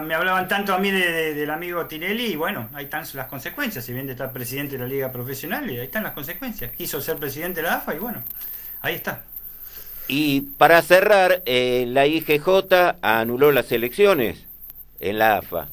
me 0.04 0.16
hablaban 0.16 0.48
tanto 0.48 0.74
a 0.74 0.80
mí 0.80 0.90
del 0.90 1.50
amigo 1.50 1.86
Tinelli, 1.86 2.28
y 2.28 2.36
bueno, 2.36 2.70
ahí 2.74 2.86
están 2.86 3.06
las 3.14 3.28
consecuencias. 3.28 3.86
Si 3.86 3.94
bien 3.94 4.08
de 4.08 4.14
estar 4.14 4.32
presidente 4.32 4.74
de 4.74 4.80
la 4.80 4.88
Liga 4.88 5.12
Profesional, 5.12 5.70
y 5.70 5.78
ahí 5.78 5.86
están 5.86 6.04
las 6.04 6.14
consecuencias. 6.14 6.72
Quiso 6.72 7.00
ser 7.00 7.18
presidente 7.18 7.62
de 7.62 7.68
la 7.68 7.76
AFA 7.76 7.96
y 7.96 8.00
bueno, 8.00 8.24
ahí 8.82 8.96
está. 8.96 9.24
Y 10.08 10.42
para 10.42 10.82
cerrar, 10.82 11.44
eh, 11.46 11.86
la 11.88 12.08
IGJ 12.08 12.98
anuló 13.02 13.52
las 13.52 13.72
elecciones 13.72 14.46
en 15.00 15.20
la 15.20 15.38
AFA. 15.38 15.70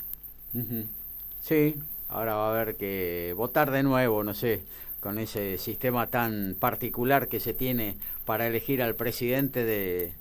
Sí, 1.40 1.76
ahora 2.08 2.34
va 2.34 2.48
a 2.48 2.50
haber 2.50 2.76
que 2.76 3.32
votar 3.36 3.70
de 3.70 3.82
nuevo, 3.82 4.22
no 4.22 4.34
sé, 4.34 4.62
con 5.00 5.18
ese 5.18 5.58
sistema 5.58 6.08
tan 6.08 6.56
particular 6.58 7.28
que 7.28 7.40
se 7.40 7.54
tiene 7.54 7.96
para 8.24 8.46
elegir 8.46 8.82
al 8.82 8.94
presidente 8.94 9.64
de, 9.64 10.12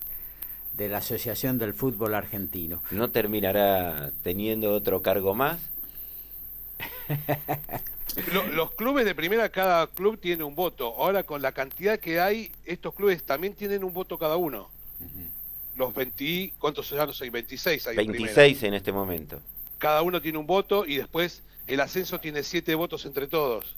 de 0.76 0.90
la 0.90 0.98
Asociación 0.98 1.58
del 1.58 1.74
Fútbol 1.74 2.16
Argentino. 2.16 2.82
¿No 2.92 3.12
terminará 3.12 4.12
teniendo 4.24 4.74
otro 4.74 5.02
cargo 5.02 5.36
más? 5.36 5.60
los 8.54 8.72
clubes 8.72 9.06
de 9.06 9.16
primera, 9.16 9.50
cada 9.50 9.88
club 9.88 10.20
tiene 10.20 10.44
un 10.44 10.56
voto. 10.56 10.96
Ahora, 10.98 11.24
con 11.24 11.42
la 11.42 11.52
cantidad 11.52 12.00
que 12.00 12.20
hay, 12.20 12.52
estos 12.66 12.94
clubes 12.94 13.24
también 13.24 13.54
tienen 13.54 13.84
un 13.84 13.94
voto 13.94 14.18
cada 14.18 14.38
uno. 14.38 14.70
Los 15.76 15.94
20, 15.94 16.54
¿cuántos 16.60 16.90
ya 16.90 17.06
no 17.06 17.14
sé? 17.14 17.30
26 17.30 17.88
hay 17.88 17.96
26 17.96 18.64
en, 18.64 18.74
este 18.74 18.92
momento. 18.92 19.40
Cada 19.78 20.02
uno 20.02 20.22
tiene 20.22 20.38
un 20.38 20.46
voto 20.46 20.86
y 20.86 20.98
después 20.98 21.42
el 21.68 21.80
ascenso 21.80 22.20
tiene 22.20 22.44
7 22.44 22.76
votos 22.76 23.06
entre 23.06 23.28
todos. 23.28 23.76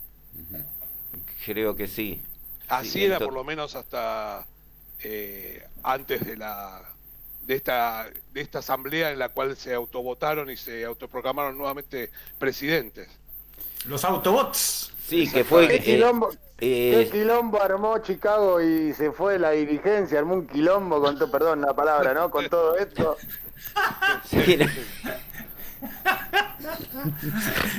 Creo 1.45 1.75
que 1.75 1.87
sí. 1.87 2.21
Así 2.67 3.03
era 3.03 3.19
por 3.19 3.33
lo 3.33 3.43
menos 3.43 3.75
hasta 3.75 4.45
eh, 4.99 5.63
antes 5.83 6.25
de 6.25 6.37
la 6.37 6.81
de 7.41 7.55
esta 7.55 8.07
de 8.33 8.41
esta 8.41 8.59
asamblea 8.59 9.11
en 9.11 9.19
la 9.19 9.29
cual 9.29 9.55
se 9.55 9.73
autovotaron 9.73 10.49
y 10.49 10.57
se 10.57 10.83
autoproclamaron 10.85 11.57
nuevamente 11.57 12.09
presidentes. 12.39 13.07
Los 13.85 14.03
Autobots. 14.03 14.91
Sí, 15.07 15.29
que 15.31 15.43
fue... 15.43 15.67
¿Qué, 15.67 15.79
quilombo, 15.79 16.31
eh, 16.57 17.07
quilombo 17.11 17.61
armó 17.61 17.99
Chicago 17.99 18.59
y 18.59 18.93
se 18.93 19.11
fue 19.11 19.37
la 19.37 19.51
dirigencia? 19.51 20.17
Armó 20.17 20.33
un 20.33 20.47
quilombo 20.47 20.99
con 20.99 21.19
todo, 21.19 21.29
perdón 21.29 21.61
la 21.61 21.75
palabra, 21.75 22.15
¿no? 22.15 22.31
Con 22.31 22.49
todo 22.49 22.75
esto. 22.77 23.15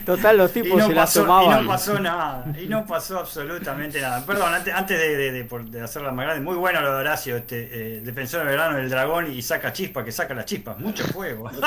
Total, 0.04 0.36
los 0.36 0.52
tipos 0.52 0.82
se 0.84 0.94
la 0.94 1.06
tomaban. 1.06 1.60
Y 1.60 1.62
no 1.62 1.68
pasó 1.68 1.98
nada, 1.98 2.44
y 2.60 2.66
no 2.66 2.86
pasó 2.86 3.18
absolutamente 3.18 4.00
nada. 4.00 4.24
Perdón, 4.24 4.54
antes, 4.54 4.72
antes 4.72 4.98
de, 4.98 5.44
de, 5.44 5.80
hacerla 5.80 6.12
más 6.12 6.26
grande, 6.26 6.44
muy 6.44 6.56
bueno 6.56 6.80
lo 6.80 6.92
de 6.94 7.00
Horacio, 7.00 7.36
este, 7.36 7.96
eh, 7.96 8.00
defensor 8.00 8.44
de 8.44 8.50
verano 8.50 8.76
del 8.76 8.88
dragón 8.88 9.32
y 9.32 9.42
saca 9.42 9.72
chispa, 9.72 10.04
que 10.04 10.12
saca 10.12 10.34
las 10.34 10.44
chispas, 10.44 10.78
mucho 10.78 11.04
fuego. 11.04 11.50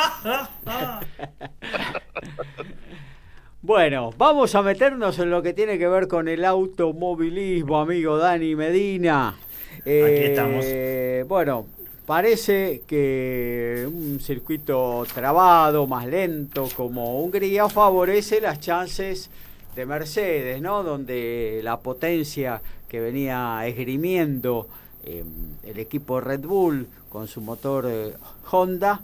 Bueno, 3.62 4.14
vamos 4.18 4.56
a 4.56 4.62
meternos 4.62 5.20
en 5.20 5.30
lo 5.30 5.44
que 5.44 5.52
tiene 5.52 5.78
que 5.78 5.86
ver 5.90 6.08
con 6.08 6.30
el 6.30 6.46
automovilismo, 6.46 7.78
amigo 7.78 8.18
Dani 8.18 8.56
Medina. 8.56 9.36
Aquí 9.82 9.90
estamos. 9.92 10.64
Eh, 10.66 11.26
bueno, 11.28 11.68
parece 12.10 12.82
que 12.88 13.88
un 13.88 14.20
circuito 14.20 15.06
trabado, 15.14 15.86
más 15.86 16.08
lento 16.08 16.68
como 16.76 17.22
Hungría, 17.22 17.70
favorece 17.70 18.42
las 18.42 18.60
chances 18.60 19.30
de 19.76 19.86
Mercedes, 19.86 20.60
¿no? 20.60 20.82
Donde 20.82 21.62
la 21.64 21.78
potencia 21.82 22.64
que 22.88 23.00
venía 23.00 23.62
esgrimiendo 23.68 24.68
eh, 25.04 25.24
el 25.64 25.78
equipo 25.78 26.20
Red 26.20 26.40
Bull 26.40 26.88
con 27.10 27.28
su 27.28 27.42
motor 27.42 27.86
eh, 27.88 28.16
Honda, 28.50 29.02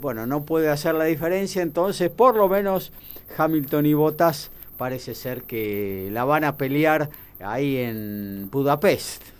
bueno, 0.00 0.26
no 0.26 0.42
puede 0.44 0.70
hacer 0.70 0.94
la 0.94 1.04
diferencia, 1.04 1.60
entonces 1.60 2.10
por 2.10 2.34
lo 2.34 2.48
menos 2.48 2.92
Hamilton 3.36 3.84
y 3.84 3.92
Bottas 3.92 4.50
parece 4.78 5.14
ser 5.14 5.42
que 5.42 6.08
la 6.12 6.24
van 6.24 6.44
a 6.44 6.56
pelear 6.56 7.10
ahí 7.40 7.76
en 7.76 8.48
Budapest. 8.50 9.35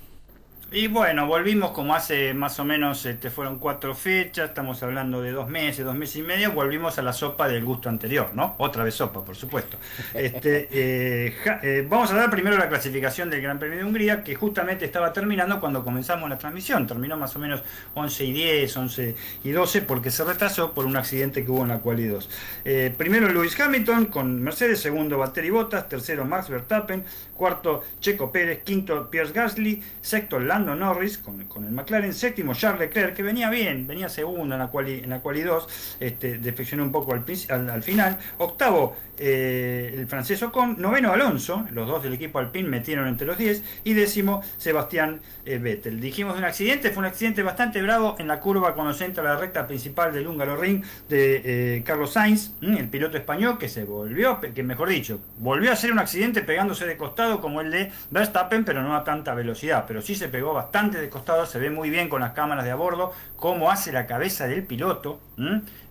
Y 0.72 0.88
bueno, 0.88 1.28
volvimos 1.28 1.70
como 1.70 1.94
hace 1.94 2.34
más 2.34 2.58
o 2.58 2.64
menos, 2.64 3.06
este, 3.06 3.30
fueron 3.30 3.60
cuatro 3.60 3.94
fechas, 3.94 4.48
estamos 4.48 4.82
hablando 4.82 5.22
de 5.22 5.30
dos 5.30 5.48
meses, 5.48 5.84
dos 5.84 5.94
meses 5.94 6.16
y 6.16 6.22
medio, 6.22 6.50
volvimos 6.50 6.98
a 6.98 7.02
la 7.02 7.12
sopa 7.12 7.46
del 7.46 7.64
gusto 7.64 7.88
anterior, 7.88 8.30
¿no? 8.34 8.56
Otra 8.58 8.82
vez 8.82 8.94
sopa, 8.94 9.24
por 9.24 9.36
supuesto. 9.36 9.78
Este, 10.26 10.68
eh, 10.72 11.34
eh, 11.62 11.86
vamos 11.88 12.10
a 12.10 12.16
dar 12.16 12.30
primero 12.30 12.56
la 12.58 12.68
clasificación 12.68 13.30
del 13.30 13.42
Gran 13.42 13.60
Premio 13.60 13.78
de 13.78 13.84
Hungría, 13.84 14.24
que 14.24 14.34
justamente 14.34 14.84
estaba 14.84 15.12
terminando 15.12 15.60
cuando 15.60 15.84
comenzamos 15.84 16.28
la 16.28 16.36
transmisión, 16.36 16.86
terminó 16.86 17.16
más 17.16 17.36
o 17.36 17.38
menos 17.38 17.62
11 17.94 18.24
y 18.24 18.32
10, 18.32 18.76
11 18.76 19.16
y 19.44 19.50
12, 19.50 19.82
porque 19.82 20.10
se 20.10 20.24
retrasó 20.24 20.72
por 20.72 20.84
un 20.84 20.96
accidente 20.96 21.44
que 21.44 21.50
hubo 21.50 21.62
en 21.62 21.68
la 21.68 21.78
quali 21.78 22.06
2. 22.06 22.28
Eh, 22.64 22.94
primero 22.96 23.28
Lewis 23.28 23.58
Hamilton 23.58 24.06
con 24.06 24.42
Mercedes, 24.42 24.80
segundo 24.80 25.18
Valtteri 25.18 25.50
Bottas, 25.50 25.88
tercero 25.88 26.24
Max 26.24 26.48
Verstappen, 26.48 27.04
cuarto 27.34 27.82
Checo 28.00 28.32
Pérez, 28.32 28.62
quinto 28.64 29.08
Pierce 29.10 29.32
Gasly, 29.32 29.82
sexto 30.00 30.40
Lando 30.40 30.55
Norris 30.64 31.18
con, 31.18 31.40
el 31.40 31.70
McLaren, 31.70 32.14
séptimo 32.14 32.54
Charles 32.54 32.80
Leclerc, 32.80 33.14
que 33.14 33.22
venía 33.22 33.50
bien, 33.50 33.86
venía 33.86 34.08
segundo 34.08 34.54
en 34.54 34.60
la 34.60 34.68
quali, 34.68 35.00
en 35.00 35.10
la 35.10 35.20
quali 35.20 35.42
2, 35.42 35.96
este, 36.00 36.38
defeccionó 36.38 36.82
un 36.84 36.92
poco 36.92 37.12
al, 37.12 37.70
al, 37.70 37.82
final, 37.82 38.18
octavo 38.38 38.96
eh, 39.18 39.94
el 39.96 40.06
francés 40.06 40.42
Ocon, 40.42 40.76
noveno 40.78 41.12
Alonso, 41.12 41.66
los 41.72 41.86
dos 41.86 42.02
del 42.02 42.14
equipo 42.14 42.38
Alpine 42.38 42.68
metieron 42.68 43.08
entre 43.08 43.26
los 43.26 43.38
10, 43.38 43.62
y 43.84 43.94
décimo 43.94 44.42
Sebastián 44.58 45.20
eh, 45.44 45.58
Vettel. 45.58 46.00
Dijimos 46.00 46.34
de 46.34 46.40
un 46.40 46.44
accidente, 46.44 46.90
fue 46.90 47.00
un 47.00 47.06
accidente 47.06 47.42
bastante 47.42 47.80
bravo 47.82 48.16
en 48.18 48.28
la 48.28 48.40
curva 48.40 48.74
cuando 48.74 48.92
se 48.92 49.04
entra 49.04 49.22
a 49.22 49.34
la 49.34 49.40
recta 49.40 49.66
principal 49.66 50.12
del 50.12 50.26
húngaro 50.26 50.56
ring 50.56 50.84
de 51.08 51.76
eh, 51.76 51.82
Carlos 51.84 52.12
Sainz, 52.12 52.52
el 52.60 52.88
piloto 52.88 53.16
español 53.16 53.58
que 53.58 53.68
se 53.68 53.84
volvió, 53.84 54.40
que 54.40 54.62
mejor 54.62 54.88
dicho, 54.88 55.20
volvió 55.38 55.72
a 55.72 55.76
ser 55.76 55.92
un 55.92 55.98
accidente 55.98 56.42
pegándose 56.42 56.86
de 56.86 56.96
costado 56.96 57.40
como 57.40 57.60
el 57.60 57.70
de 57.70 57.92
Verstappen, 58.10 58.64
pero 58.64 58.82
no 58.82 58.94
a 58.94 59.04
tanta 59.04 59.34
velocidad, 59.34 59.84
pero 59.86 60.02
sí 60.02 60.14
se 60.14 60.28
pegó 60.28 60.45
bastante 60.54 60.98
de 60.98 61.08
costado, 61.08 61.46
se 61.46 61.58
ve 61.58 61.70
muy 61.70 61.90
bien 61.90 62.08
con 62.08 62.20
las 62.20 62.32
cámaras 62.32 62.64
de 62.64 62.70
a 62.70 62.74
bordo 62.74 63.12
cómo 63.36 63.70
hace 63.70 63.92
la 63.92 64.06
cabeza 64.06 64.46
del 64.46 64.64
piloto, 64.64 65.20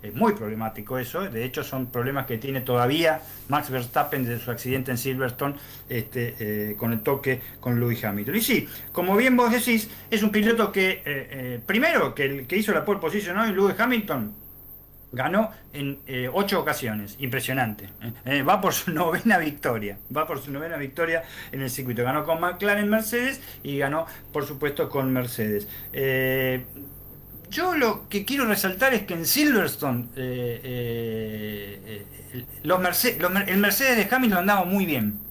es 0.02 0.14
muy 0.14 0.32
problemático 0.32 0.98
eso, 0.98 1.20
de 1.20 1.44
hecho 1.44 1.62
son 1.62 1.86
problemas 1.86 2.26
que 2.26 2.38
tiene 2.38 2.60
todavía 2.60 3.20
Max 3.48 3.70
Verstappen 3.70 4.24
desde 4.24 4.44
su 4.44 4.50
accidente 4.50 4.90
en 4.90 4.98
Silverstone 4.98 5.54
este, 5.88 6.34
eh, 6.38 6.76
con 6.76 6.92
el 6.92 7.00
toque 7.00 7.40
con 7.60 7.78
Lewis 7.78 8.04
Hamilton. 8.04 8.36
Y 8.36 8.40
sí, 8.40 8.68
como 8.92 9.16
bien 9.16 9.36
vos 9.36 9.52
decís, 9.52 9.88
es 10.10 10.22
un 10.22 10.30
piloto 10.30 10.72
que, 10.72 10.90
eh, 10.90 11.02
eh, 11.04 11.60
primero, 11.64 12.14
que, 12.14 12.24
el, 12.24 12.46
que 12.46 12.56
hizo 12.56 12.72
la 12.72 12.84
pole 12.84 13.00
position 13.00 13.38
hoy, 13.38 13.52
Lewis 13.52 13.78
Hamilton, 13.78 14.45
ganó 15.16 15.50
en 15.72 15.98
ocho 16.32 16.60
ocasiones, 16.60 17.16
impresionante. 17.18 17.88
va 18.48 18.60
por 18.60 18.72
su 18.72 18.90
novena 18.92 19.38
victoria, 19.38 19.98
va 20.14 20.26
por 20.26 20.40
su 20.40 20.52
novena 20.52 20.76
victoria 20.76 21.24
en 21.50 21.62
el 21.62 21.70
circuito. 21.70 22.04
Ganó 22.04 22.24
con 22.24 22.40
McLaren 22.40 22.88
Mercedes 22.88 23.40
y 23.62 23.78
ganó, 23.78 24.06
por 24.32 24.46
supuesto, 24.46 24.88
con 24.88 25.12
Mercedes. 25.12 25.66
yo 27.50 27.74
lo 27.74 28.08
que 28.08 28.24
quiero 28.24 28.46
resaltar 28.46 28.94
es 28.94 29.02
que 29.02 29.14
en 29.14 29.26
Silverstone 29.26 30.08
los 32.62 33.04
el 33.06 33.58
Mercedes 33.58 33.96
de 33.96 34.14
Hamilton 34.14 34.38
andaba 34.38 34.64
muy 34.64 34.86
bien. 34.86 35.25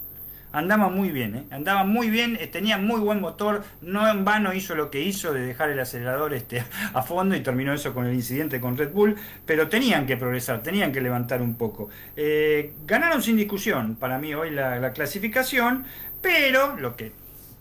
Andaba 0.55 0.87
muy 0.87 1.09
bien, 1.09 1.35
¿eh? 1.35 1.43
andaba 1.51 1.83
muy 1.83 2.09
bien, 2.09 2.37
eh, 2.39 2.47
tenía 2.47 2.77
muy 2.77 3.01
buen 3.01 3.19
motor, 3.19 3.65
no 3.81 4.09
en 4.09 4.23
vano 4.23 4.53
hizo 4.53 4.73
lo 4.73 4.89
que 4.89 5.01
hizo 5.01 5.33
de 5.33 5.41
dejar 5.41 5.69
el 5.69 5.77
acelerador 5.81 6.33
este, 6.33 6.63
a 6.93 7.01
fondo 7.01 7.35
y 7.35 7.41
terminó 7.41 7.73
eso 7.73 7.93
con 7.93 8.05
el 8.05 8.13
incidente 8.13 8.61
con 8.61 8.77
Red 8.77 8.93
Bull, 8.93 9.17
pero 9.45 9.67
tenían 9.67 10.05
que 10.05 10.15
progresar, 10.15 10.63
tenían 10.63 10.93
que 10.93 11.01
levantar 11.01 11.41
un 11.41 11.55
poco. 11.55 11.89
Eh, 12.15 12.71
ganaron 12.87 13.21
sin 13.21 13.35
discusión 13.35 13.97
para 13.97 14.17
mí 14.17 14.33
hoy 14.33 14.49
la, 14.49 14.93
clasificación, 14.93 15.83
pero 16.21 16.77
lo 16.77 16.95
que 16.95 17.11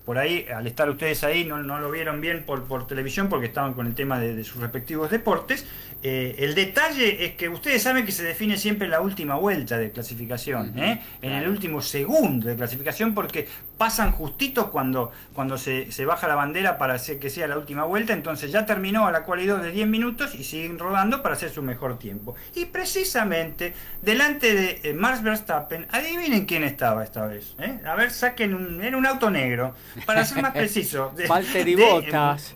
por 0.04 0.18
ahí, 0.18 0.46
al 0.54 0.66
estar 0.66 0.88
ustedes 0.90 1.24
ahí, 1.24 1.44
no, 1.44 1.62
lo 1.62 1.90
vieron 1.90 2.20
bien 2.20 2.44
por, 2.44 2.64
por, 2.64 2.86
televisión 2.86 3.28
porque 3.28 3.46
estaban 3.46 3.72
con 3.72 3.86
el 3.86 3.94
tema 3.94 4.18
de 4.18 4.44
sus 4.44 4.60
respectivos 4.60 5.10
deportes, 5.10 5.66
eh, 6.06 6.36
el 6.40 6.54
detalle 6.54 7.24
es 7.24 7.32
que 7.32 7.48
ustedes 7.48 7.82
saben 7.82 8.04
que 8.04 8.12
se 8.12 8.22
define 8.22 8.58
siempre 8.58 8.84
en 8.84 8.90
la 8.90 9.00
última 9.00 9.36
vuelta 9.36 9.78
de 9.78 9.90
clasificación, 9.90 10.78
¿eh? 10.78 11.00
en 11.22 11.32
el 11.32 11.48
último 11.48 11.80
segundo 11.80 12.46
de 12.46 12.56
clasificación, 12.56 13.14
porque 13.14 13.48
pasan 13.78 14.12
justitos 14.12 14.68
cuando, 14.68 15.12
cuando 15.34 15.58
se, 15.58 16.04
baja 16.04 16.28
la 16.28 16.34
bandera 16.34 16.78
para 16.78 16.94
hacer 16.94 17.18
que 17.18 17.30
sea 17.30 17.46
la 17.46 17.58
última 17.58 17.84
vuelta, 17.84 18.12
entonces 18.12 18.52
ya 18.52 18.66
terminó 18.66 19.06
a 19.06 19.12
la 19.12 19.24
cualidad 19.24 19.58
de 19.58 19.70
10 19.70 19.88
minutos 19.88 20.34
y 20.34 20.44
siguen 20.44 20.78
rodando 20.78 21.22
para 21.22 21.34
hacer 21.34 21.50
su 21.50 21.62
mejor 21.62 21.98
tiempo. 21.98 22.34
Y 22.54 22.66
precisamente 22.66 23.74
delante 24.02 24.54
de 24.54 24.80
eh, 24.84 24.94
Max 24.94 25.22
Verstappen, 25.22 25.86
adivinen 25.90 26.46
quién 26.46 26.64
estaba 26.64 27.02
esta 27.02 27.26
vez. 27.26 27.54
A 27.84 27.94
ver, 27.94 28.10
saquen 28.10 28.54
un, 28.54 28.82
era 28.82 28.96
un 28.96 29.06
auto 29.06 29.30
negro, 29.30 29.74
para 30.06 30.24
ser 30.24 30.42
más 30.42 30.52
preciso. 30.54 31.12
Valtteri 31.28 31.74
Bottas. 31.74 32.54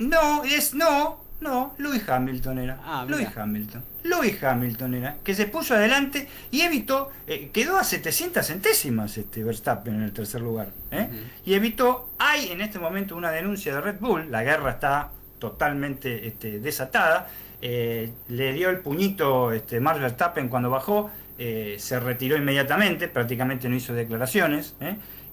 no, 0.00 0.44
es 0.44 0.74
no, 0.74 1.24
no, 1.40 1.74
Louis 1.78 2.06
Hamilton 2.08 2.58
era. 2.58 2.78
Ah, 2.84 3.04
Louis 3.08 3.28
Hamilton. 3.34 3.93
Louis 4.04 4.42
Hamilton 4.42 4.94
era, 4.94 5.16
que 5.24 5.34
se 5.34 5.46
puso 5.46 5.74
adelante 5.74 6.28
y 6.50 6.60
evitó, 6.60 7.10
eh, 7.26 7.48
quedó 7.52 7.78
a 7.78 7.84
700 7.84 8.46
centésimas 8.46 9.16
este 9.16 9.42
Verstappen 9.42 9.94
en 9.94 10.02
el 10.02 10.12
tercer 10.12 10.42
lugar. 10.42 10.68
¿eh? 10.90 11.08
Y 11.44 11.54
evitó, 11.54 12.10
hay 12.18 12.52
en 12.52 12.60
este 12.60 12.78
momento 12.78 13.16
una 13.16 13.30
denuncia 13.30 13.74
de 13.74 13.80
Red 13.80 13.96
Bull, 14.00 14.30
la 14.30 14.44
guerra 14.44 14.72
está 14.72 15.10
totalmente 15.38 16.26
este, 16.26 16.60
desatada, 16.60 17.28
eh, 17.62 18.12
le 18.28 18.52
dio 18.52 18.68
el 18.68 18.78
puñito 18.80 19.52
este, 19.52 19.80
Max 19.80 19.98
Verstappen 19.98 20.48
cuando 20.48 20.70
bajó, 20.70 21.10
se 21.36 21.98
retiró 21.98 22.36
inmediatamente, 22.36 23.08
prácticamente 23.08 23.68
no 23.68 23.74
hizo 23.74 23.92
declaraciones. 23.92 24.76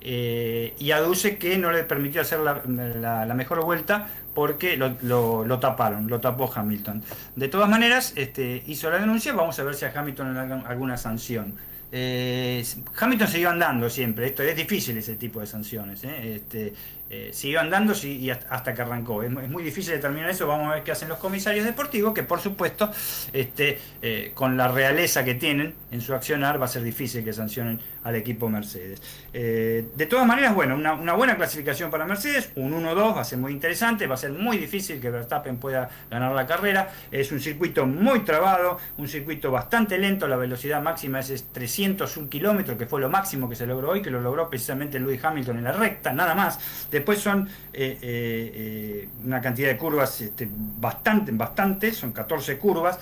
Y 0.04 0.92
aduce 0.92 1.38
que 1.38 1.58
no 1.58 1.72
le 1.72 1.84
permitió 1.84 2.22
hacer 2.22 2.40
la 2.40 3.34
mejor 3.36 3.64
vuelta 3.64 4.08
porque 4.34 4.78
lo, 4.78 5.60
taparon, 5.60 6.08
lo 6.08 6.20
tapó 6.20 6.52
Hamilton. 6.54 7.04
De 7.36 7.48
todas 7.48 7.70
maneras, 7.70 8.14
este, 8.16 8.64
hizo 8.68 8.90
la 8.90 9.00
denuncia, 9.00 9.34
vamos 9.34 9.60
a 9.60 9.64
ver 9.64 9.76
si 9.76 9.86
a 9.86 9.94
Hamilton 9.94 10.34
le 10.34 10.40
dan 10.40 10.66
alguna 10.66 10.98
sanción. 10.98 11.56
Hamilton 11.92 13.28
siguió 13.28 13.50
andando 13.50 13.90
siempre, 13.90 14.28
esto 14.28 14.44
es 14.44 14.56
difícil 14.56 14.98
ese 14.98 15.16
tipo 15.16 15.42
de 15.42 15.48
sanciones. 15.48 16.04
Este, 16.04 16.74
eh, 17.10 17.32
siguió 17.34 17.60
andando 17.60 17.94
y 18.04 18.30
hasta 18.30 18.74
que 18.74 18.82
arrancó. 18.82 19.22
Es, 19.22 19.30
muy 19.30 19.64
difícil 19.64 19.94
determinar 19.96 20.30
eso, 20.30 20.48
vamos 20.48 20.70
a 20.70 20.76
ver 20.76 20.84
qué 20.84 20.94
hacen 20.94 21.10
los 21.10 21.18
comisarios 21.18 21.66
deportivos, 21.66 22.14
que 22.14 22.24
por 22.24 22.40
supuesto, 22.40 22.90
este, 23.34 23.78
eh, 24.02 24.32
con 24.34 24.56
la 24.56 24.70
realeza 24.70 25.26
que 25.26 25.36
tienen 25.36 25.76
en 25.92 26.00
su 26.00 26.14
accionar, 26.14 26.62
va 26.62 26.66
a 26.66 26.70
ser 26.70 26.84
difícil 26.84 27.26
que 27.26 27.34
sancionen 27.34 27.82
al 28.04 28.16
equipo 28.16 28.50
Mercedes. 28.50 29.02
Eh, 29.34 29.86
de 29.96 30.06
todas 30.06 30.26
maneras, 30.26 30.56
bueno, 30.56 30.76
una, 30.76 31.14
buena 31.14 31.36
clasificación 31.36 31.92
para 31.92 32.06
Mercedes, 32.06 32.52
un 32.56 32.74
1-2 32.74 33.16
va 33.16 33.22
a 33.22 33.24
ser 33.24 33.38
muy 33.38 33.52
interesante, 33.52 34.08
va 34.08 34.16
a 34.16 34.18
ser 34.18 34.32
muy 34.32 34.58
difícil 34.58 35.00
que 35.00 35.10
Verstappen 35.10 35.58
pueda 35.58 35.90
ganar 36.10 36.32
la 36.34 36.48
carrera. 36.48 36.90
Es 37.12 37.32
un 37.32 37.40
circuito 37.40 37.86
muy 37.86 38.22
trabado, 38.22 38.78
un 38.98 39.08
circuito 39.08 39.52
bastante 39.52 39.98
lento, 39.98 40.28
la 40.28 40.38
velocidad 40.38 40.82
máxima 40.82 41.20
es 41.20 41.46
301 41.52 42.30
kilómetros, 42.30 42.78
que 42.78 42.86
fue 42.86 43.00
lo 43.00 43.10
máximo 43.10 43.48
que 43.50 43.56
se 43.56 43.68
logró 43.68 43.92
hoy, 43.92 44.02
que 44.02 44.10
lo 44.10 44.22
logró 44.22 44.50
precisamente 44.50 45.00
Lewis 45.00 45.24
Hamilton 45.24 45.60
en 45.60 45.64
la 45.64 45.72
recta, 45.74 46.12
nada 46.12 46.34
más. 46.34 46.88
Después 46.90 47.20
son 47.20 47.48
eh, 47.74 47.98
eh, 48.02 49.10
una 49.24 49.42
cantidad 49.42 49.70
de 49.70 49.78
curvas 49.78 50.22
este, 50.22 50.48
bastante, 50.52 51.32
bastante, 51.32 51.92
son 51.92 52.12
14 52.12 52.58
curvas 52.58 53.00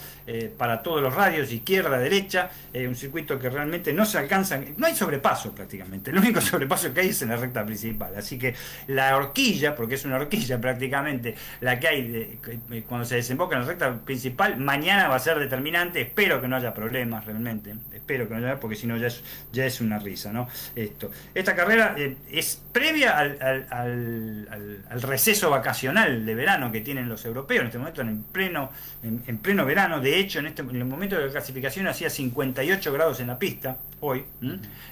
para 0.58 0.84
todos 0.84 1.02
los 1.02 1.16
radios, 1.16 1.52
izquierda, 1.52 1.98
derecha, 1.98 2.52
un 2.88 2.96
circuito 2.96 3.40
que 3.40 3.50
realmente 3.50 3.92
no 3.94 4.06
se 4.06 4.20
alcanza, 4.20 4.60
no 4.78 4.89
hay 4.90 4.96
sobrepaso 4.96 5.54
prácticamente, 5.54 6.12
el 6.12 6.18
único 6.18 6.42
sobrepaso 6.42 6.94
que 6.94 7.02
hay 7.02 7.10
es 7.10 7.22
en 7.22 7.30
la 7.30 7.38
recta 7.38 7.66
principal, 7.66 8.14
así 8.16 8.38
que 8.38 8.56
la 8.88 9.16
horquilla, 9.16 9.76
porque 9.76 9.96
es 9.96 10.06
una 10.06 10.18
horquilla 10.18 10.60
prácticamente, 10.60 11.36
la 11.62 11.80
que 11.80 11.88
hay 11.88 12.40
cuando 12.88 13.06
se 13.06 13.16
desemboca 13.16 13.56
en 13.56 13.62
la 13.62 13.68
recta 13.68 13.98
principal, 14.00 14.58
mañana 14.58 15.08
va 15.08 15.16
a 15.16 15.20
ser 15.20 15.40
determinante, 15.40 16.02
espero 16.02 16.42
que 16.42 16.48
no 16.48 16.56
haya 16.56 16.74
problemas 16.74 17.26
realmente, 17.26 17.76
espero 17.94 18.28
que 18.28 18.36
no 18.36 18.46
haya, 18.46 18.60
porque 18.60 18.76
si 18.76 18.88
no 18.88 18.98
ya 18.98 19.08
es, 19.08 19.24
ya 19.52 19.66
es 19.66 19.82
una 19.82 20.00
risa, 20.00 20.32
¿no? 20.34 20.48
Esto. 20.76 21.12
Esta 21.34 21.56
carrera 21.56 21.96
es 22.30 22.62
previa 22.72 23.18
al 23.18 23.40
al, 23.70 25.02
receso 25.02 25.50
vacacional 25.50 26.26
de 26.26 26.36
verano 26.36 26.72
que 26.72 26.82
tienen 26.82 27.10
los 27.10 27.26
europeos, 27.26 27.62
en 27.62 27.68
este 27.68 27.78
momento 27.78 28.02
en 28.02 28.24
pleno, 28.24 28.70
en, 29.04 29.38
pleno 29.38 29.66
verano, 29.66 30.02
de 30.02 30.20
hecho 30.20 30.40
en, 30.40 30.48
este, 30.48 30.62
en 30.62 30.76
el 30.76 30.86
momento 30.86 31.18
de 31.18 31.26
la 31.26 31.32
clasificación 31.32 31.88
hacía 31.88 32.10
58 32.10 32.94
grados 32.94 33.20
en 33.20 33.28
la 33.28 33.40
pista, 33.40 33.78
hoy, 34.02 34.26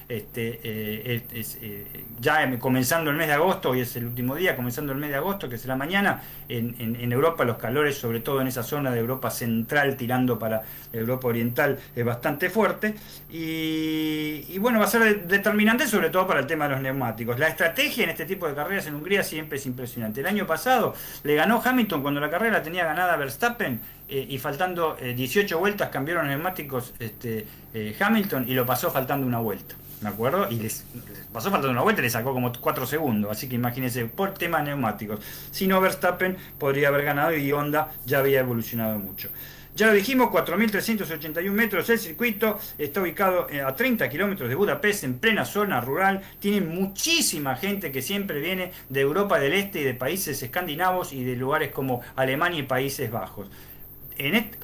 este, 0.08 0.60
eh, 0.62 1.22
eh, 1.32 1.84
ya 2.20 2.58
comenzando 2.58 3.10
el 3.10 3.16
mes 3.16 3.28
de 3.28 3.34
agosto, 3.34 3.70
hoy 3.70 3.80
es 3.80 3.96
el 3.96 4.06
último 4.06 4.34
día, 4.34 4.56
comenzando 4.56 4.92
el 4.92 4.98
mes 4.98 5.10
de 5.10 5.16
agosto, 5.16 5.48
que 5.48 5.58
será 5.58 5.76
mañana, 5.76 6.22
en, 6.48 7.12
Europa 7.12 7.44
los 7.44 7.56
calores, 7.56 7.96
sobre 7.96 8.20
todo 8.20 8.40
en 8.40 8.48
esa 8.48 8.62
zona 8.62 8.90
de 8.90 9.00
Europa 9.00 9.30
central, 9.30 9.96
tirando 9.96 10.38
para 10.38 10.62
Europa 10.92 11.28
oriental, 11.28 11.78
es 11.94 12.04
bastante 12.04 12.50
fuerte, 12.50 12.94
y, 13.30 14.44
y 14.48 14.58
bueno, 14.58 14.78
va 14.78 14.84
a 14.84 14.88
ser 14.88 15.26
determinante 15.26 15.86
sobre 15.86 16.10
todo 16.10 16.26
para 16.26 16.40
el 16.40 16.46
tema 16.46 16.66
de 16.66 16.74
los 16.74 16.80
neumáticos. 16.82 17.38
La 17.38 17.48
estrategia 17.48 18.04
en 18.04 18.10
este 18.10 18.24
tipo 18.24 18.46
de 18.46 18.54
carreras 18.54 18.86
en 18.86 18.94
Hungría 18.94 19.22
siempre 19.22 19.58
es 19.58 19.66
impresionante. 19.66 20.20
El 20.20 20.26
año 20.26 20.46
pasado 20.46 20.94
le 21.24 21.34
ganó 21.34 21.62
Hamilton 21.64 22.02
cuando 22.02 22.20
la 22.20 22.30
carrera 22.30 22.62
tenía 22.62 22.84
ganada 22.84 23.16
Verstappen 23.16 23.80
eh, 24.08 24.26
y 24.28 24.38
faltando 24.38 24.96
18 24.96 25.54
eh, 25.54 25.58
vueltas 25.58 25.90
cambiaron 25.90 26.28
neumáticos 26.28 26.94
este, 26.98 27.46
eh, 27.74 27.94
Hamilton 27.98 28.48
y 28.48 28.54
lo 28.54 28.64
pasó 28.64 28.90
faltando 28.90 29.26
una 29.26 29.38
vuelta. 29.38 29.74
¿Me 30.00 30.08
acuerdo? 30.08 30.48
Y 30.48 30.56
les, 30.56 30.86
pasó 31.32 31.50
faltando 31.50 31.72
una 31.72 31.82
vuelta 31.82 32.00
y 32.00 32.04
le 32.04 32.10
sacó 32.10 32.32
como 32.32 32.52
4 32.52 32.86
segundos. 32.86 33.30
Así 33.30 33.48
que 33.48 33.56
imagínense, 33.56 34.06
por 34.06 34.32
temas 34.32 34.64
neumáticos. 34.64 35.20
Si 35.50 35.66
no, 35.66 35.80
Verstappen 35.80 36.36
podría 36.58 36.88
haber 36.88 37.04
ganado 37.04 37.36
y 37.36 37.52
Honda 37.52 37.92
ya 38.06 38.20
había 38.20 38.40
evolucionado 38.40 38.98
mucho. 38.98 39.28
Ya 39.74 39.86
lo 39.86 39.92
dijimos, 39.92 40.30
4.381 40.30 41.50
metros 41.52 41.88
el 41.90 42.00
circuito, 42.00 42.58
está 42.78 43.00
ubicado 43.00 43.46
a 43.64 43.76
30 43.76 44.08
kilómetros 44.08 44.48
de 44.48 44.56
Budapest, 44.56 45.04
en 45.04 45.20
plena 45.20 45.44
zona 45.44 45.80
rural, 45.80 46.20
tiene 46.40 46.60
muchísima 46.60 47.54
gente 47.54 47.92
que 47.92 48.02
siempre 48.02 48.40
viene 48.40 48.72
de 48.88 49.00
Europa 49.00 49.38
del 49.38 49.52
Este 49.52 49.80
y 49.80 49.84
de 49.84 49.94
países 49.94 50.42
escandinavos 50.42 51.12
y 51.12 51.22
de 51.22 51.36
lugares 51.36 51.70
como 51.70 52.00
Alemania 52.16 52.58
y 52.58 52.64
Países 52.64 53.08
Bajos 53.08 53.46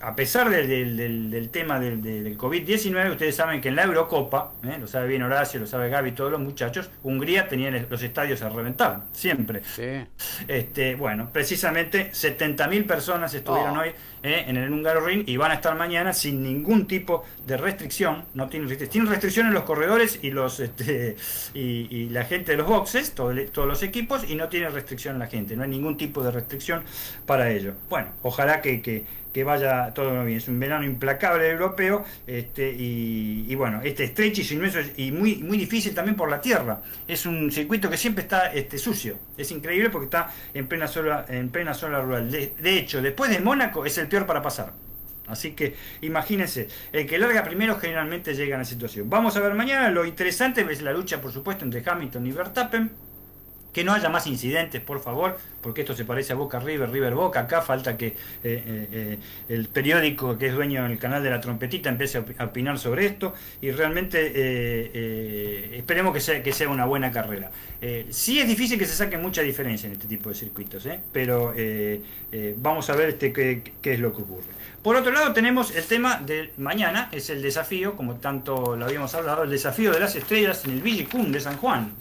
a 0.01 0.17
pesar 0.17 0.51
del, 0.51 1.49
tema 1.51 1.79
del, 1.79 2.37
COVID-19, 2.37 3.13
ustedes 3.13 3.37
saben 3.37 3.61
que 3.61 3.69
en 3.69 3.77
la 3.77 3.85
Eurocopa, 3.85 4.53
¿eh? 4.65 4.77
lo 4.81 4.87
sabe 4.87 5.09
bien 5.09 5.23
Horacio, 5.23 5.61
lo 5.61 5.67
sabe 5.67 5.89
Gaby, 5.89 6.13
todos 6.13 6.33
los 6.33 6.41
muchachos, 6.41 6.91
Hungría 7.03 7.49
tenía 7.49 7.71
los 7.71 8.03
estadios 8.03 8.43
a 8.43 8.49
reventar, 8.49 9.03
siempre. 9.13 9.63
Este, 10.49 10.95
bueno, 10.97 11.31
precisamente 11.33 12.11
70.000 12.11 12.87
personas 12.87 13.33
estuvieron 13.35 13.77
oh. 13.77 13.83
hoy 13.83 13.93
¿eh? 14.25 14.45
en 14.49 14.57
el 14.57 14.73
Húngaro 14.73 15.01
Ring 15.01 15.23
y 15.27 15.37
van 15.37 15.53
a 15.53 15.55
estar 15.55 15.77
mañana 15.77 16.13
sin 16.13 16.43
ningún 16.43 16.87
tipo 16.87 17.25
de 17.47 17.57
restricción. 17.57 18.25
No 18.35 18.49
tienen, 18.49 18.77
tienen 18.89 19.09
restricción 19.09 19.47
en 19.47 19.55
los 19.55 19.63
corredores 19.63 20.19
y 20.23 20.31
los 20.31 20.59
este, 20.59 21.17
y, 21.55 22.09
la 22.09 22.25
gente 22.25 22.53
de 22.53 22.59
los 22.59 22.67
boxes, 22.67 23.15
todos 23.15 23.67
los 23.67 23.83
equipos, 23.83 24.29
y 24.29 24.35
no 24.35 24.49
tiene 24.49 24.69
restricción 24.69 25.19
la 25.19 25.27
gente. 25.27 25.57
No 25.57 25.63
hay 25.63 25.69
ningún 25.69 25.97
tipo 25.97 26.23
de 26.23 26.31
restricción 26.31 26.83
para 27.27 27.51
ello. 27.51 27.75
Bueno, 27.89 28.09
ojalá 28.23 28.61
que, 28.61 28.83
que 28.83 29.05
que 29.35 29.43
vaya 29.43 29.93
todo 29.93 30.25
bien. 30.25 30.39
Es 30.39 30.47
un 30.47 30.61
verano 30.61 30.85
implacable 30.85 31.51
europeo 31.51 32.05
este, 32.27 32.71
y, 32.71 33.53
bueno, 33.57 33.81
este 33.83 34.05
estrecho 34.05 34.41
y 34.41 34.45
sinuoso 34.45 34.79
y 34.97 35.11
muy, 35.11 35.37
muy 35.43 35.59
difícil 35.59 35.93
también 35.93 36.17
por 36.17 36.31
la 36.31 36.41
tierra. 36.41 36.81
Es 37.09 37.27
un 37.27 37.51
circuito 37.51 37.91
que 37.91 37.97
siempre 37.97 38.23
está 38.23 38.53
este, 38.53 38.79
sucio. 38.79 39.19
Es 39.37 39.51
increíble 39.51 39.91
porque 39.91 40.05
está 40.05 40.31
en 40.55 40.69
plena 40.69 40.87
zona, 40.87 41.25
en 41.29 41.49
plena 41.51 41.75
zona 41.75 42.01
rural. 42.01 42.31
De, 42.31 42.79
hecho, 42.79 43.03
después 43.03 43.29
de 43.29 43.41
Mónaco 43.41 43.85
es 43.85 43.99
el 43.99 44.07
peor 44.07 44.25
para 44.25 44.41
pasar. 44.41 44.73
Así 45.27 45.53
que 45.53 45.75
imagínense, 46.03 46.69
el 46.93 47.07
que 47.07 47.19
larga 47.19 47.43
primero 47.43 47.77
generalmente 47.77 48.35
llega 48.35 48.55
a 48.55 48.59
la 48.61 48.65
situación. 48.65 49.11
Vamos 49.11 49.37
a 49.37 49.41
ver 49.41 49.55
mañana, 49.55 49.91
lo 49.91 50.05
interesante 50.05 50.65
es 50.71 50.81
la 50.81 50.93
lucha, 50.93 51.21
por 51.21 51.33
supuesto, 51.33 51.65
entre 51.65 51.83
Hamilton 51.85 52.27
y 52.27 52.31
Verstappen 52.31 52.91
que 53.75 53.85
no 53.85 53.93
haya 53.93 54.09
más 54.09 54.29
incidentes, 54.29 54.81
por 54.81 55.01
favor, 55.01 55.37
porque 55.61 55.81
esto 55.81 55.97
se 55.97 56.05
parece 56.05 56.33
a 56.33 56.37
Boca 56.37 56.61
River, 56.61 56.91
River 56.91 57.15
Boca. 57.15 57.41
Acá 57.41 57.61
falta 57.61 57.99
que 57.99 58.07
eh, 58.07 58.15
eh, 58.45 58.89
eh, 58.93 59.19
el 59.49 59.67
periódico 59.67 60.39
que 60.39 60.47
es 60.47 60.55
dueño 60.55 60.85
del 60.85 60.97
canal 60.99 61.23
de 61.23 61.31
la 61.31 61.41
trompetita 61.41 61.89
empiece 61.89 62.23
a 62.39 62.45
opinar 62.45 62.79
sobre 62.79 63.07
esto 63.07 63.35
y 63.61 63.73
realmente 63.73 65.77
esperemos 65.77 66.15
que 66.15 66.21
sea, 66.21 66.43
que 66.43 66.53
sea 66.53 66.69
una 66.69 66.87
buena 66.87 67.11
carrera. 67.11 67.51
sí 68.11 68.39
es 68.39 68.47
difícil 68.47 68.79
que 68.79 68.87
se 68.87 68.95
saque 68.95 69.19
mucha 69.19 69.43
diferencia 69.43 69.89
en 69.89 69.95
este 69.95 70.07
tipo 70.07 70.29
de 70.29 70.37
circuitos, 70.37 70.87
pero 71.13 71.53
vamos 72.59 72.89
a 72.91 72.97
ver 72.97 73.09
este, 73.11 73.33
qué 73.33 73.73
es 73.83 73.99
lo 73.99 74.15
que 74.15 74.23
ocurre. 74.23 74.64
Por 74.85 74.97
otro 74.97 75.13
lado 75.13 75.33
tenemos 75.33 75.75
el 75.75 75.83
tema 75.85 76.19
de 76.19 76.51
mañana, 76.59 77.09
es 77.11 77.31
el 77.31 77.41
desafío, 77.41 77.97
como 77.97 78.17
tanto 78.17 78.77
lo 78.77 78.85
habíamos 78.85 79.15
hablado, 79.15 79.45
el 79.45 79.49
desafío 79.49 79.91
de 79.91 79.99
las 79.99 80.15
estrellas 80.15 80.63
en 80.67 80.73
el 80.73 80.83
Villicum 80.83 81.33
de 81.33 81.41
San 81.41 81.57
Juan, 81.57 81.95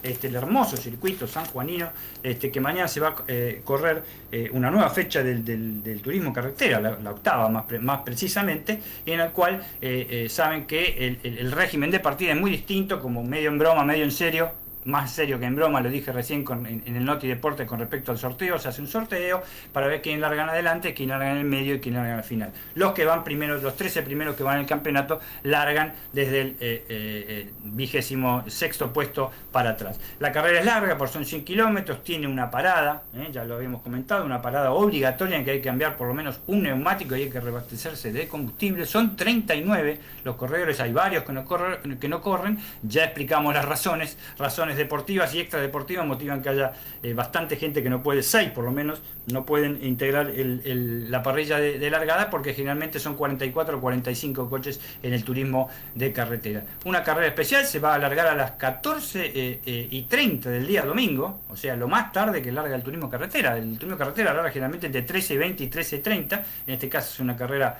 este, 0.00 0.28
el 0.28 0.36
hermoso 0.36 0.76
circuito 0.76 1.26
sanjuanino, 1.26 1.90
este, 2.22 2.52
que 2.52 2.60
mañana 2.60 2.86
se 2.86 3.00
va 3.00 3.08
a 3.08 3.14
eh, 3.26 3.62
correr 3.64 4.04
eh, 4.30 4.48
una 4.52 4.70
nueva 4.70 4.90
fecha 4.90 5.24
del, 5.24 6.00
turismo 6.00 6.32
carretera, 6.32 6.80
la, 6.80 7.10
octava 7.10 7.48
más, 7.48 7.64
más, 7.80 8.02
precisamente, 8.02 8.80
en 9.04 9.18
la 9.18 9.30
cual 9.30 9.60
eh, 9.82 10.28
saben 10.30 10.68
que 10.68 11.18
el 11.24 11.50
régimen 11.50 11.90
de 11.90 11.98
partida 11.98 12.30
es 12.30 12.38
muy 12.38 12.52
distinto, 12.52 13.00
como 13.00 13.24
medio 13.24 13.50
en 13.50 13.58
broma, 13.58 13.82
medio 13.82 14.04
en 14.04 14.12
serio, 14.12 14.52
más 14.84 15.12
serio 15.12 15.38
que 15.38 15.46
en 15.46 15.56
broma, 15.56 15.80
lo 15.80 15.90
dije 15.90 16.12
recién 16.12 16.44
en, 16.66 16.96
el 16.96 17.04
Noti 17.04 17.28
Deporte 17.28 17.66
con 17.66 17.78
respecto 17.78 18.12
al 18.12 18.18
sorteo, 18.18 18.58
se 18.58 18.68
hace 18.68 18.80
un 18.80 18.88
sorteo 18.88 19.42
para 19.72 19.86
ver 19.86 20.00
quién 20.00 20.20
larga 20.20 20.46
adelante, 20.46 20.94
quién 20.94 21.10
larga 21.10 21.30
en 21.30 21.38
el 21.38 21.44
medio 21.44 21.74
y 21.74 21.80
quién 21.80 21.94
larga 21.94 22.16
al 22.16 22.24
final. 22.24 22.52
Los 22.74 22.92
que 22.92 23.04
van 23.04 23.24
primero, 23.24 23.58
los 23.58 23.76
13 23.76 24.02
primeros 24.02 24.36
que 24.36 24.42
van 24.42 24.56
en 24.56 24.60
el 24.62 24.66
campeonato, 24.66 25.20
largan 25.42 25.92
desde 26.12 26.40
el 26.40 26.48
eh, 26.48 26.56
eh, 26.60 26.84
eh, 26.88 27.50
vigésimo 27.64 28.44
sexto 28.48 28.92
puesto 28.92 29.30
para 29.52 29.70
atrás. 29.70 30.00
La 30.18 30.32
carrera 30.32 30.60
es 30.60 30.66
larga, 30.66 30.96
por 30.96 31.08
son 31.08 31.24
100 31.24 31.44
kilómetros, 31.44 32.02
tiene 32.02 32.26
una 32.26 32.50
parada, 32.50 33.02
ya 33.32 33.44
lo 33.44 33.56
habíamos 33.56 33.82
comentado, 33.82 34.24
una 34.24 34.40
parada 34.40 34.72
obligatoria 34.72 35.36
en 35.36 35.44
que 35.44 35.52
hay 35.52 35.58
que 35.58 35.64
cambiar 35.64 35.96
por 35.96 36.08
lo 36.08 36.14
menos 36.14 36.40
un 36.46 36.62
neumático 36.62 37.16
y 37.16 37.22
hay 37.22 37.30
que 37.30 37.40
reabastecerse 37.40 38.12
de 38.12 38.28
combustible. 38.28 38.86
Son 38.86 39.16
39 39.16 39.98
los 40.24 40.36
corredores, 40.36 40.80
hay 40.80 40.92
varios 40.92 41.24
que 41.24 41.32
no, 41.32 41.44
corren, 41.44 41.98
que 41.98 42.08
no 42.08 42.20
corren, 42.20 42.58
ya 42.82 43.04
explicamos 43.04 43.54
las 43.54 43.64
razones, 43.64 44.16
razones 44.38 44.69
deportivas 44.76 45.34
y 45.34 45.40
extradeportivas 45.40 46.06
motivan 46.06 46.42
que 46.42 46.48
haya 46.48 46.72
eh, 47.02 47.14
bastante 47.14 47.56
gente 47.56 47.82
que 47.82 47.90
no 47.90 48.02
puede, 48.02 48.22
seis 48.22 48.50
por 48.50 48.64
lo 48.64 48.72
menos, 48.72 49.02
no 49.32 49.44
pueden 49.44 49.84
integrar 49.84 50.32
la 50.34 51.22
parrilla 51.22 51.58
de, 51.58 51.90
largada 51.90 52.30
porque 52.30 52.54
generalmente 52.54 52.98
son 52.98 53.14
44 53.14 53.78
o 53.78 53.80
45 53.80 54.48
coches 54.48 54.80
en 55.02 55.12
el 55.12 55.24
turismo 55.24 55.68
de 55.94 56.12
carretera. 56.12 56.64
Una 56.84 57.02
carrera 57.02 57.28
especial 57.28 57.64
se 57.64 57.78
va 57.78 57.92
a 57.92 57.94
alargar 57.94 58.26
a 58.26 58.34
las 58.34 58.52
14 58.52 59.26
eh, 59.26 59.60
eh, 59.64 59.88
y 59.90 60.02
30 60.02 60.50
del 60.50 60.66
día 60.66 60.82
domingo, 60.82 61.40
o 61.48 61.56
sea, 61.56 61.76
lo 61.76 61.88
más 61.88 62.12
tarde 62.12 62.42
que 62.42 62.52
larga 62.52 62.74
el 62.74 62.82
turismo 62.82 63.08
carretera. 63.08 63.56
El 63.56 63.78
turismo 63.78 63.96
carretera 63.96 64.32
larga 64.32 64.50
generalmente 64.50 64.86
entre 64.86 65.06
13.20 65.06 65.60
y 65.60 65.70
13.30, 65.70 66.42
en 66.66 66.74
este 66.74 66.88
caso 66.88 67.12
es 67.14 67.20
una 67.20 67.36
carrera 67.36 67.78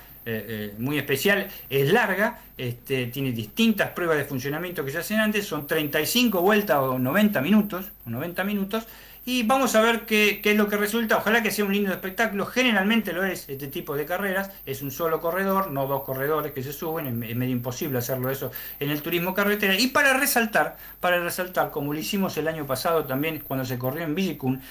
muy 0.79 0.99
especial, 0.99 1.49
es 1.69 1.93
larga, 1.93 2.41
este, 2.57 3.07
tiene 3.07 3.33
distintas 3.33 3.91
pruebas 3.91 4.19
de 4.19 4.25
funcionamiento 4.25 4.85
que 4.85 4.91
se 4.91 4.99
hacen 4.99 5.19
antes, 5.19 5.47
son 5.47 5.67
35 5.67 6.41
vueltas 6.41 6.79
o 6.79 6.99
90 6.99 7.41
minutos, 7.41 7.87
90 8.05 8.45
minutos 8.45 8.87
y 9.31 9.45
vamos 9.45 9.77
a 9.77 9.81
ver 9.81 10.07
qué, 10.07 10.41
es 10.43 10.57
lo 10.57 10.69
que 10.69 10.77
resulta. 10.77 11.19
Ojalá 11.19 11.41
que 11.41 11.53
sea 11.53 11.65
un 11.65 11.73
lindo 11.73 11.93
espectáculo. 11.93 12.47
Generalmente 12.47 13.13
lo 13.13 13.25
es 13.25 13.49
este 13.49 13.69
tipo 13.69 13.97
de 13.97 14.05
carreras. 14.05 14.51
Es 14.67 14.83
un 14.83 14.91
solo 14.91 15.21
corredor, 15.21 15.71
no 15.71 15.87
dos 15.87 16.03
corredores 16.03 16.51
que 16.51 16.65
se 16.65 16.73
suben. 16.73 17.23
Es 17.23 17.37
medio 17.37 17.53
imposible 17.53 17.99
hacerlo 17.99 18.29
eso 18.29 18.51
en 18.81 18.91
el 18.91 19.03
turismo 19.03 19.33
carretera. 19.33 19.79
Y 19.79 19.87
para 19.87 20.15
resaltar, 20.15 20.77
para 20.99 21.21
resaltar, 21.21 21.71
como 21.71 21.93
lo 21.93 22.01
hicimos 22.01 22.37
el 22.39 22.49
año 22.49 22.67
pasado 22.67 23.05
también 23.05 23.45
cuando 23.47 23.65
se 23.65 23.79
corrió 23.79 24.03
en 24.03 24.17
Villicún, 24.17 24.63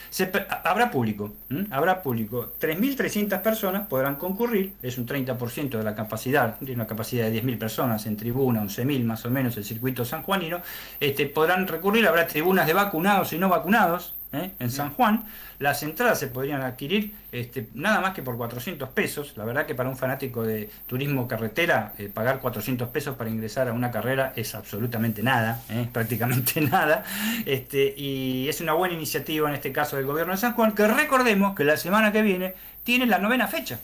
habrá 0.66 0.92
público. 0.92 1.32
Habrá 1.72 2.02
público. 2.02 2.52
3.300 2.60 3.42
personas 3.42 3.88
podrán 3.88 4.18
concurrir. 4.18 4.74
Es 4.82 4.98
un 4.98 5.08
30% 5.08 5.78
de 5.78 5.84
la 5.86 5.96
capacidad. 5.96 6.58
Tiene 6.58 6.76
una 6.76 6.88
capacidad 6.88 7.30
de 7.30 7.42
10.000 7.42 7.58
personas 7.58 8.06
en 8.08 8.18
tribuna, 8.18 8.62
11.000 8.62 9.06
más 9.06 9.24
o 9.24 9.30
menos 9.30 9.56
el 9.56 9.64
circuito 9.64 10.04
sanjuanino. 10.04 10.60
Este, 11.00 11.28
podrán 11.28 11.66
recurrir. 11.66 12.06
Habrá 12.06 12.28
tribunas 12.28 12.68
de 12.68 12.74
vacunados 12.74 13.32
y 13.32 13.38
no 13.38 13.48
vacunados 13.48 14.19
¿eh? 14.34 14.52
en 14.60 14.72
San 14.72 14.92
Juan. 14.92 15.26
Las 15.60 15.84
entradas 15.84 16.20
se 16.20 16.28
podrían 16.28 16.62
adquirir 16.62 17.14
este, 17.32 17.68
nada 17.74 18.00
más 18.02 18.14
que 18.14 18.22
por 18.22 18.38
400 18.38 18.90
pesos. 18.90 19.34
La 19.36 19.46
verdad 19.46 19.66
que 19.66 19.76
para 19.76 19.90
un 19.90 19.98
fanático 19.98 20.44
de 20.44 20.70
turismo 20.88 21.28
carretera, 21.28 21.94
eh, 21.98 22.10
pagar 22.14 22.40
400 22.40 22.90
pesos 22.90 23.16
para 23.16 23.30
ingresar 23.30 23.68
a 23.68 23.74
una 23.74 23.92
carrera 23.92 24.34
es 24.36 24.56
absolutamente 24.56 25.24
nada, 25.24 25.62
¿eh? 25.70 25.88
prácticamente 25.94 26.62
nada. 26.62 27.04
Este, 27.46 27.94
y 27.98 28.48
es 28.48 28.62
una 28.62 28.74
buena 28.74 28.96
iniciativa 28.96 29.50
en 29.50 29.56
este 29.56 29.72
caso 29.72 29.98
del 29.98 30.06
gobierno 30.06 30.34
de 30.34 30.38
San 30.38 30.54
Juan, 30.54 30.74
que 30.74 30.88
recordemos 30.88 31.56
que 31.56 31.64
la 31.64 31.78
semana 31.78 32.12
que 32.12 32.22
viene 32.22 32.54
tiene 32.90 33.06
la 33.06 33.20
novena 33.20 33.48
fecha. 33.48 33.80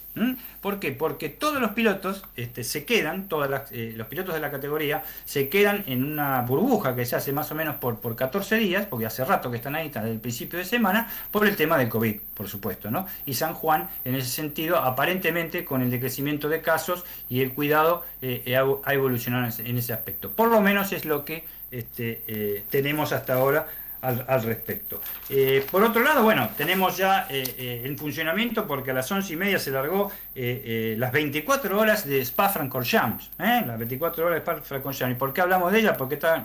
¿Por 0.62 0.80
qué? 0.80 0.91
Porque 0.91 1.30
todos 1.30 1.62
los 1.62 1.74
pilotos 1.74 2.24
este, 2.36 2.64
se 2.64 2.86
quedan, 2.86 3.28
todos 3.28 3.47
eh, 3.70 3.93
los 3.95 4.08
pilotos 4.08 4.34
de 4.34 4.41
la 4.41 4.49
categoría 4.49 5.03
se 5.26 5.47
quedan 5.47 5.84
en 5.86 6.03
una 6.03 6.41
burbuja 6.41 6.95
que 6.95 7.06
se 7.06 7.16
hace 7.16 7.32
más 7.32 7.51
o 7.51 7.53
menos 7.53 7.76
por, 7.76 7.99
por 7.99 8.16
14 8.16 8.56
días, 8.56 8.88
porque 8.88 9.06
hace 9.06 9.24
rato 9.24 9.51
que 9.51 9.58
están 9.58 9.76
ahí, 9.76 9.89
desde 9.89 10.10
el 10.10 10.20
principio 10.20 10.58
de 10.58 10.66
semana, 10.66 11.08
por 11.30 11.45
el 11.47 11.56
tema 11.56 11.78
del 11.78 11.88
COVID, 11.88 12.20
por 12.34 12.47
supuesto. 12.47 12.89
¿no? 12.89 13.06
Y 13.28 13.36
San 13.36 13.53
Juan, 13.53 13.88
en 14.06 14.16
ese 14.16 14.30
sentido, 14.30 14.78
aparentemente 14.78 15.64
con 15.66 15.84
el 15.84 15.91
decrecimiento 15.91 16.49
de 16.49 16.64
casos 16.64 17.03
y 17.30 17.41
el 17.41 17.53
cuidado, 17.53 18.03
eh, 18.24 18.41
eh, 18.47 18.56
ha 18.56 18.93
evolucionado 18.95 19.47
en 19.60 19.78
ese 19.78 19.93
aspecto. 19.93 20.32
Por 20.32 20.49
lo 20.49 20.62
menos 20.62 20.91
es 20.93 21.06
lo 21.06 21.26
que 21.26 21.43
este, 21.70 22.64
tenemos 22.72 23.14
hasta 23.14 23.36
ahora 23.36 23.68
al, 24.06 24.43
respecto. 24.43 25.01
Eh, 25.30 25.66
por 25.70 25.84
otro 25.84 26.03
lado, 26.03 26.24
bueno, 26.24 26.49
tenemos 26.58 26.97
ya 26.97 27.28
eh, 27.30 27.43
eh, 27.58 27.82
en 27.86 27.97
funcionamiento 27.97 28.68
porque 28.68 28.91
a 28.91 28.93
las 28.93 29.12
once 29.12 29.34
y 29.34 29.36
media 29.36 29.60
se 29.60 29.72
largó 29.72 30.12
las 30.36 31.12
24 31.14 31.80
horas 31.80 32.06
de 32.06 32.20
Spa-Francorchamps, 32.20 33.32
las 33.38 33.78
24 33.78 34.26
horas 34.26 34.36
de 34.36 34.41
Spa-Francorchamps. 34.41 35.16
¿Y 35.16 35.18
por 35.18 35.32
qué 35.32 35.41
hablamos 35.41 35.72
de 35.72 35.80
ella? 35.80 35.95
Porque 35.95 36.16
está 36.16 36.43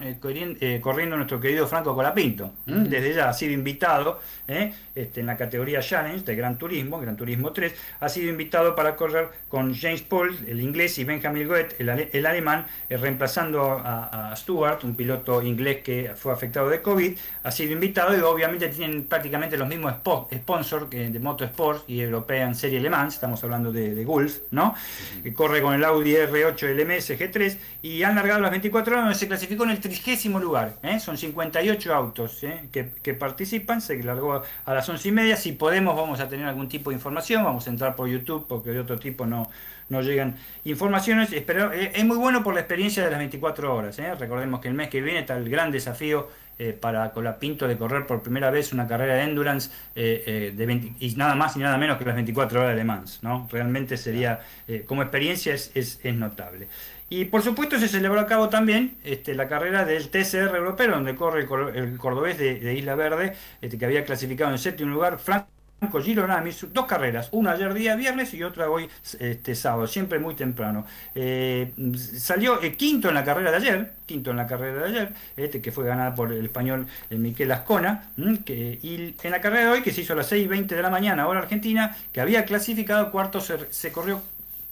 corriendo 0.81 1.17
nuestro 1.17 1.41
querido 1.41 1.67
Franco 1.67 1.95
Colapinto. 1.95 2.53
Desde 2.67 3.15
ya 3.15 3.29
ha 3.29 3.33
sido 3.33 3.53
invitado 3.53 4.21
este, 4.47 5.21
en 5.21 5.27
la 5.27 5.37
categoría 5.37 5.81
Challenge 5.81 6.25
de 6.25 6.37
Gran 6.37 6.57
Turismo, 6.57 7.01
Gran 7.01 7.17
Turismo 7.17 7.53
3, 7.53 7.75
ha 7.99 8.09
sido 8.09 8.31
invitado 8.31 8.77
para 8.77 8.95
correr 8.95 9.29
con 9.49 9.75
James 9.75 10.03
Paul, 10.03 10.39
el 10.47 10.61
inglés, 10.61 10.97
y 10.99 11.05
Benjamin 11.05 11.49
Goethe, 11.49 11.77
el, 11.81 12.27
alemán, 12.27 12.67
reemplazando 12.89 13.73
a, 13.73 14.31
a 14.31 14.37
Stuart, 14.37 14.85
un 14.85 14.95
piloto 14.95 15.43
inglés 15.43 15.83
que 15.83 16.13
fue 16.15 16.33
afectado 16.33 16.69
de 16.69 16.81
COVID 16.81 17.19
ha 17.51 17.53
sido 17.53 17.73
invitado 17.73 18.17
y 18.17 18.21
obviamente 18.21 18.69
tienen 18.69 19.05
prácticamente 19.07 19.57
los 19.57 19.67
mismos 19.67 19.95
sponsors 20.33 20.87
que 20.89 21.11
de 21.11 21.19
Motorsport 21.19 21.83
y 21.91 22.01
European 22.01 22.55
Serie 22.55 22.81
Le 22.81 22.89
Mans, 22.89 23.15
estamos 23.15 23.43
hablando 23.43 23.73
de, 23.73 23.93
de 23.93 24.05
Gulf, 24.05 24.39
¿no? 24.53 24.73
Que 25.21 25.35
corre 25.35 25.61
con 25.61 25.75
el 25.75 25.83
Audi 25.85 26.13
R8 26.13 26.75
LMS 26.75 27.11
G3 27.19 27.57
y 27.83 28.05
han 28.05 28.15
largado 28.15 28.41
las 28.41 28.53
24 28.53 28.93
horas 28.93 29.05
donde 29.05 29.19
se 29.19 29.27
clasificó 29.27 29.65
en 29.65 29.71
el 29.71 29.81
trigésimo 29.81 30.39
lugar, 30.39 30.77
¿eh? 30.85 31.01
son 31.01 31.19
58 31.19 31.93
autos 31.93 32.45
¿eh? 32.45 32.69
que, 32.71 33.15
participan, 33.15 33.81
se 33.81 34.01
largó 34.01 34.43
a 34.65 34.73
las 34.75 34.89
11 34.89 35.09
y 35.09 35.13
media, 35.13 35.37
si 35.37 35.51
podemos 35.51 35.97
vamos 35.97 36.21
a 36.21 36.29
tener 36.29 36.47
algún 36.47 36.69
tipo 36.69 36.91
de 36.91 36.97
información, 36.97 37.43
vamos 37.43 37.67
a 37.67 37.71
entrar 37.71 37.97
por 37.97 38.09
YouTube 38.09 38.47
porque 38.49 38.71
de 38.71 38.79
otro 38.79 38.97
tipo 38.97 39.27
no, 39.27 39.51
no 39.89 40.03
llegan 40.03 40.37
informaciones, 40.65 41.31
pero 41.45 41.73
eh, 41.73 41.91
es 41.97 42.05
muy 42.05 42.17
bueno 42.17 42.45
por 42.45 42.55
la 42.55 42.61
experiencia 42.61 43.05
de 43.05 43.11
las 43.11 43.19
24 43.19 43.75
horas, 43.75 43.97
recordemos 44.21 44.61
que 44.61 44.69
el 44.69 44.75
mes 44.75 44.89
que 44.89 45.01
viene 45.01 45.19
está 45.19 45.37
el 45.37 45.51
gran 45.51 45.73
desafío 45.73 46.29
eh, 46.63 46.77
para 46.79 47.11
Colapinto 47.13 47.67
de 47.67 47.79
correr 47.79 48.07
por 48.07 48.23
primera 48.23 48.51
vez 48.51 48.75
una 48.75 48.87
carrera 48.87 49.15
de 49.15 49.23
endurance 49.23 49.71
eh, 49.95 50.23
eh, 50.27 50.53
de 50.55 50.93
y 51.01 51.15
nada 51.17 51.35
más 51.35 51.57
y 51.57 51.61
nada 51.61 51.79
menos 51.79 51.97
que 51.97 52.05
las 52.05 52.15
24 52.15 52.61
horas 52.61 52.77
de. 52.77 52.85
¿no? 53.23 53.49
Realmente 53.51 53.97
sería, 53.97 54.41
como 54.85 55.01
experiencia 55.01 55.55
es, 55.55 55.71
es, 55.75 56.15
notable. 56.15 56.69
Y 57.09 57.25
por 57.25 57.41
supuesto 57.41 57.79
se 57.79 57.89
celebró 57.89 58.21
a 58.21 58.27
cabo 58.27 58.51
también 58.51 58.99
este, 59.05 59.35
la 59.35 59.49
carrera 59.49 59.87
del 59.87 60.11
TCR 60.11 60.55
europeo, 60.55 60.91
donde 60.91 61.15
corre 61.15 61.49
el, 61.75 61.97
cordobés 61.97 62.37
de, 62.37 62.75
Isla 62.75 62.95
Verde, 62.95 63.37
este, 63.63 63.79
que 63.79 63.87
había 63.87 64.05
clasificado 64.05 64.51
en 64.51 64.59
séptimo 64.59 64.93
lugar, 64.93 65.19
Frank 65.19 65.47
Franco 65.81 66.03
Girolami, 66.03 66.51
dos 66.75 66.85
carreras, 66.85 67.31
una 67.33 67.53
ayer 67.53 67.73
día 67.73 67.97
viernes 67.97 68.35
y 68.35 68.43
otra 68.43 68.69
hoy 68.71 68.87
este, 69.19 69.55
sábado, 69.55 69.87
siempre 69.87 70.19
muy 70.19 70.35
temprano. 70.35 70.87
Eh, 71.15 71.73
salió 72.19 72.63
eh, 72.63 72.75
quinto 72.75 73.09
en 73.09 73.15
la 73.15 73.25
carrera 73.25 73.51
de 73.51 73.57
ayer, 73.57 73.93
quinto 74.05 74.31
en 74.31 74.37
la 74.37 74.47
carrera 74.47 74.83
de 74.83 74.89
ayer, 74.89 75.13
este, 75.39 75.63
que 75.63 75.73
fue 75.73 75.87
ganada 75.87 76.15
por 76.15 76.33
el 76.33 76.45
español 76.45 76.87
eh, 77.09 77.17
Miquel 77.17 77.51
Ascona, 77.51 78.11
que, 78.45 78.79
y 78.83 79.15
en 79.23 79.31
la 79.31 79.41
carrera 79.41 79.65
de 79.65 79.71
hoy, 79.71 79.83
que 79.83 79.91
se 79.91 80.03
hizo 80.03 80.13
a 80.13 80.17
las 80.17 80.31
6.20 80.31 80.67
de 80.67 80.83
la 80.83 80.91
mañana, 80.91 81.27
hora 81.27 81.41
argentina, 81.41 81.97
que 82.13 82.21
había 82.21 82.45
clasificado 82.45 83.11
cuarto, 83.11 83.41
se 83.41 83.91
corrió 83.91 84.21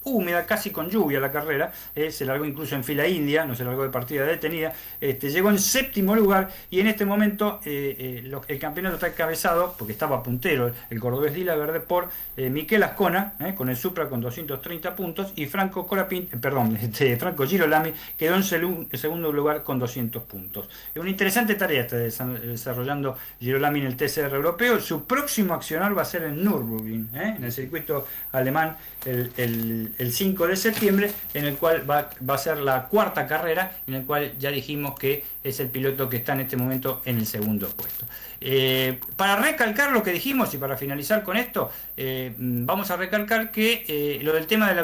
húmeda, 0.05 0.47
casi 0.47 0.71
con 0.71 0.89
lluvia 0.89 1.21
la 1.21 1.31
carrera, 1.31 1.73
eh, 1.95 2.11
se 2.11 2.25
largó 2.25 2.45
incluso 2.45 2.75
en 2.75 2.85
fila 2.85 3.07
india, 3.07 3.45
no 3.45 3.55
se 3.55 3.65
largó 3.65 3.83
de 3.83 3.91
partida 3.91 4.25
detenida, 4.25 4.73
este, 5.01 5.31
llegó 5.31 5.51
en 5.51 5.59
séptimo 5.59 6.15
lugar 6.15 6.49
y 6.71 6.81
en 6.81 6.87
este 6.87 7.05
momento 7.05 7.61
eh, 7.65 8.23
eh, 8.25 8.41
el 8.49 8.59
campeonato 8.59 8.97
está 8.97 9.09
encabezado, 9.09 9.75
porque 9.79 9.93
estaba 9.93 10.23
puntero 10.23 10.73
el 10.91 11.01
cordobés 11.01 11.35
Dila 11.35 11.55
Verde, 11.57 11.81
por 11.81 12.09
Miquel 12.37 12.83
Ascona, 12.83 13.35
con 13.57 13.69
el 13.69 13.77
Supra 13.77 14.09
con 14.09 14.21
230 14.21 14.95
puntos, 14.95 15.33
y 15.37 15.47
Franco 15.47 15.87
Corapin, 15.87 16.27
perdón, 16.27 16.79
este, 16.81 17.17
Franco 17.17 17.47
Girolami 17.47 17.93
quedó 18.17 18.37
en 18.37 18.43
segundo 18.43 19.33
lugar 19.33 19.63
con 19.63 19.79
200 19.79 20.23
puntos. 20.25 20.69
Es 20.95 21.01
una 21.01 21.11
interesante 21.11 21.55
tarea 21.55 21.83
está 21.83 21.97
desarrollando 21.97 23.17
Girolami 23.41 23.81
en 23.81 23.87
el 23.87 23.97
TCR 23.97 24.35
europeo, 24.35 24.81
su 24.81 25.05
próximo 25.05 25.55
accionar 25.55 25.97
va 25.97 26.03
a 26.03 26.05
ser 26.05 26.25
en 26.25 26.45
Nürburgring, 26.45 27.11
en 27.15 27.45
el 27.45 27.53
circuito 27.53 28.07
alemán, 28.33 28.77
el 29.05 29.88
5 30.13 30.47
de 30.47 30.57
septiembre, 30.57 31.11
en 31.35 31.45
el 31.45 31.57
cual 31.57 31.89
va, 31.89 32.11
a 32.29 32.39
ser 32.39 32.59
la 32.59 32.87
cuarta 32.87 33.27
carrera, 33.27 33.81
en 33.87 33.95
el 33.95 34.05
cual 34.05 34.33
ya 34.39 34.51
dijimos 34.51 34.99
que 34.99 35.25
es 35.43 35.61
el 35.61 35.69
piloto 35.69 36.09
que 36.09 36.19
está 36.19 36.33
en 36.33 36.41
este 36.41 36.57
momento 36.57 37.03
en 37.05 37.19
el 37.19 37.27
segundo 37.27 37.69
puesto. 37.69 38.07
Eh, 38.41 39.01
para 39.17 39.37
recalcar 39.37 39.93
lo 39.93 40.03
que 40.03 40.13
dijimos 40.13 40.53
y 40.55 40.59
para 40.59 40.77
finalizar 40.77 41.23
con 41.23 41.37
esto, 41.37 41.71
eh, 41.97 42.33
vamos 42.39 42.91
a 42.91 42.97
recalcar 42.97 43.51
que 43.51 43.85
eh, 43.89 44.21
lo 44.23 44.33
del 44.33 44.47
tema 44.47 44.69
del, 44.69 44.79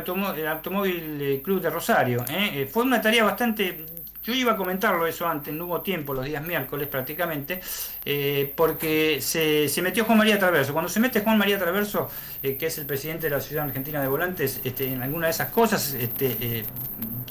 Automóvil 0.47 1.41
Club 1.43 1.61
de 1.61 1.71
Rosario 1.71 2.25
fue 2.71 2.83
una 2.83 3.01
tarea 3.01 3.25
bastante 3.25 3.85
yo 4.25 4.33
iba 4.33 4.53
a 4.53 4.57
comentarlo 4.57 5.07
eso 5.07 5.29
antes, 5.29 5.53
no 5.53 5.67
hubo 5.67 5.83
tiempo 5.83 6.15
los 6.15 6.25
días 6.25 6.43
miércoles 6.43 6.89
prácticamente, 6.89 7.61
eh, 8.05 8.53
porque 8.57 9.21
se, 9.21 9.71
metió 9.83 10.05
Juan 10.05 10.19
María 10.19 10.39
Traverso. 10.39 10.73
Cuando 10.73 10.89
se 10.89 10.99
mete 10.99 11.21
Juan 11.21 11.37
María 11.37 11.59
Traverso, 11.59 12.09
eh, 12.43 12.57
que 12.57 12.67
es 12.67 12.79
el 12.79 12.87
presidente 12.87 13.29
de 13.29 13.37
la 13.37 13.41
Ciudad 13.41 13.65
Argentina 13.65 14.01
de 14.01 14.09
Volantes, 14.09 14.63
este, 14.65 14.89
en 14.89 15.03
alguna 15.03 15.27
de 15.27 15.33
esas 15.33 15.51
cosas 15.51 15.93
este, 15.93 16.37
eh, 16.41 16.65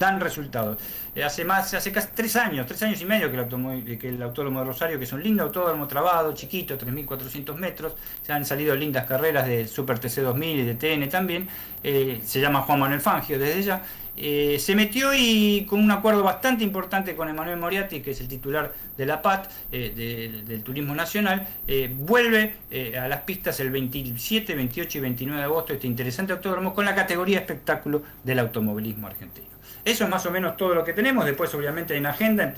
dan 0.03 0.19
resultados. 0.19 0.77
hace 1.23 1.45
más, 1.45 1.73
hace 1.73 1.91
casi 1.91 2.09
tres 2.13 2.35
años, 2.35 2.65
tres 2.67 2.83
años 2.83 3.01
y 3.01 3.05
medio 3.05 3.31
que 3.31 3.37
el, 3.37 3.97
que 3.97 4.09
el 4.09 4.21
autódromo 4.21 4.59
de 4.59 4.65
Rosario, 4.65 4.97
que 4.97 5.05
es 5.05 5.13
un 5.13 5.23
lindo 5.23 5.43
autódromo 5.43 5.87
trabado, 5.87 6.33
chiquito, 6.33 6.77
3.400 6.77 7.55
metros, 7.55 7.93
se 8.21 8.33
han 8.33 8.45
salido 8.45 8.75
lindas 8.75 9.05
carreras 9.05 9.47
de 9.47 9.67
Super 9.67 9.99
TC2000 9.99 10.45
y 10.45 10.63
de 10.63 10.75
TN 10.75 11.09
también, 11.09 11.47
se 11.81 12.39
llama 12.41 12.61
Juan 12.61 12.79
Manuel 12.79 13.01
Fangio 13.01 13.39
desde 13.39 13.63
ya. 13.63 13.81
Eh, 14.15 14.57
se 14.59 14.75
metió 14.75 15.11
y 15.15 15.65
con 15.65 15.79
un 15.79 15.89
acuerdo 15.89 16.23
bastante 16.23 16.63
importante 16.63 17.15
con 17.15 17.29
Emanuel 17.29 17.57
Moriarty, 17.57 18.01
que 18.01 18.11
es 18.11 18.21
el 18.21 18.27
titular 18.27 18.73
de 18.95 19.05
la 19.05 19.21
PAT, 19.21 19.49
eh, 19.71 20.43
del 20.45 20.63
Turismo 20.63 20.93
Nacional, 20.93 21.47
eh, 21.67 21.91
vuelve 21.93 22.55
a 22.99 23.07
las 23.07 23.21
pistas 23.21 23.59
el 23.59 23.71
27, 23.71 24.55
28 24.55 24.97
y 24.97 25.01
29 25.01 25.39
de 25.39 25.45
agosto 25.45 25.73
este 25.73 25.87
interesante 25.87 26.33
autódromo 26.33 26.73
con 26.73 26.85
la 26.85 26.95
categoría 26.95 27.39
espectáculo 27.39 28.03
del 28.23 28.39
automovilismo 28.39 29.07
argentino. 29.07 29.52
Eso 29.86 30.05
es 30.05 30.09
más 30.09 30.25
o 30.25 30.31
menos 30.31 30.55
todo 30.55 30.73
lo 30.73 30.84
que 30.84 30.93
tenemos. 30.93 31.25
Después, 31.25 31.53
obviamente, 31.55 31.97
en 31.97 32.05
agenda, 32.05 32.53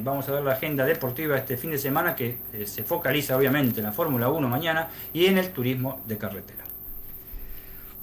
vamos 0.00 0.28
a 0.28 0.32
ver 0.32 0.42
la 0.42 0.52
agenda 0.54 0.84
deportiva 0.84 1.36
este 1.36 1.56
fin 1.56 1.70
de 1.70 1.78
semana 1.78 2.16
que 2.16 2.38
se 2.66 2.82
focaliza, 2.82 3.36
obviamente, 3.36 3.78
en 3.78 3.86
la 3.86 3.92
Fórmula 3.92 4.28
1 4.28 4.48
mañana 4.48 4.88
y 5.12 5.26
en 5.26 5.38
el 5.38 5.50
turismo 5.50 6.02
de 6.06 6.18
carretera. 6.18 6.64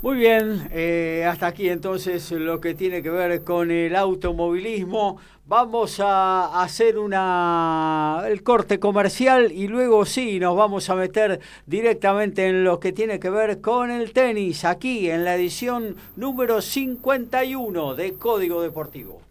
Muy 0.02 0.18
bien, 0.18 0.68
eh, 0.72 1.28
hasta 1.30 1.46
aquí 1.46 1.70
entonces 1.70 2.32
lo 2.32 2.60
que 2.60 2.74
tiene 2.74 3.04
que 3.04 3.12
ver 3.12 3.44
con 3.44 3.70
el 3.70 3.96
automovilismo. 3.96 5.18
Vamos 5.46 6.00
a 6.00 6.64
hacer 6.64 6.98
una 6.98 8.24
el 8.28 8.42
corte 8.42 8.80
comercial 8.80 9.52
y 9.52 9.68
luego 9.68 10.06
sí 10.06 10.40
nos 10.40 10.56
vamos 10.56 10.90
a 10.90 10.96
meter 10.96 11.40
directamente 11.68 12.48
en 12.48 12.64
lo 12.64 12.80
que 12.80 12.94
tiene 12.94 13.20
que 13.20 13.30
ver 13.30 13.62
con 13.62 13.92
el 13.92 14.12
tenis 14.12 14.66
aquí 14.66 15.08
en 15.08 15.24
la 15.24 15.36
edición 15.36 15.96
número 16.16 16.62
51 16.62 17.94
de 17.94 18.14
Código 18.16 18.64
Deportivo. 18.64 19.31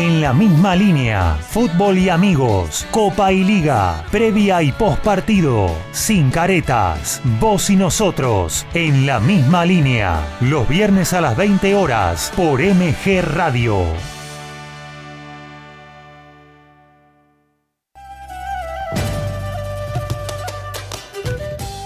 En 0.00 0.20
la 0.20 0.32
misma 0.32 0.76
línea, 0.76 1.34
fútbol 1.40 1.98
y 1.98 2.08
amigos, 2.08 2.86
Copa 2.92 3.32
y 3.32 3.42
Liga, 3.42 4.04
previa 4.12 4.62
y 4.62 4.70
post 4.70 5.02
partido, 5.02 5.74
sin 5.90 6.30
caretas, 6.30 7.20
vos 7.40 7.68
y 7.68 7.74
nosotros, 7.74 8.64
en 8.74 9.06
la 9.06 9.18
misma 9.18 9.64
línea, 9.64 10.24
los 10.40 10.68
viernes 10.68 11.12
a 11.14 11.20
las 11.20 11.36
20 11.36 11.74
horas 11.74 12.32
por 12.36 12.60
MG 12.60 13.22
Radio. 13.22 13.82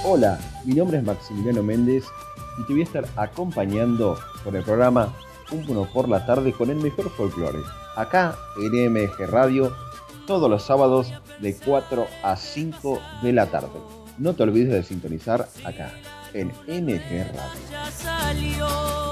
Hola, 0.05 0.39
mi 0.67 0.75
nombre 0.75 0.99
es 0.99 1.05
Maximiliano 1.05 1.63
Méndez 1.63 2.05
y 2.59 2.67
te 2.67 2.75
voy 2.75 2.83
a 2.83 2.85
estar 2.85 3.07
acompañando 3.17 4.19
con 4.45 4.55
el 4.55 4.63
programa 4.63 5.11
Un 5.53 5.87
por 5.93 6.09
la 6.09 6.25
tarde 6.25 6.53
con 6.53 6.71
el 6.71 6.77
mejor 6.77 7.11
folclore 7.11 7.61
acá 7.97 8.37
en 8.57 8.93
MG 8.93 9.27
Radio 9.29 9.73
todos 10.27 10.49
los 10.49 10.63
sábados 10.63 11.13
de 11.41 11.55
4 11.55 12.07
a 12.23 12.37
5 12.37 13.01
de 13.23 13.33
la 13.33 13.47
tarde. 13.47 13.81
No 14.19 14.35
te 14.35 14.45
olvides 14.45 14.73
de 14.73 14.83
sintonizar 14.83 15.49
acá 15.65 15.93
en 16.33 16.49
MG 16.67 17.27
Radio. 17.35 19.12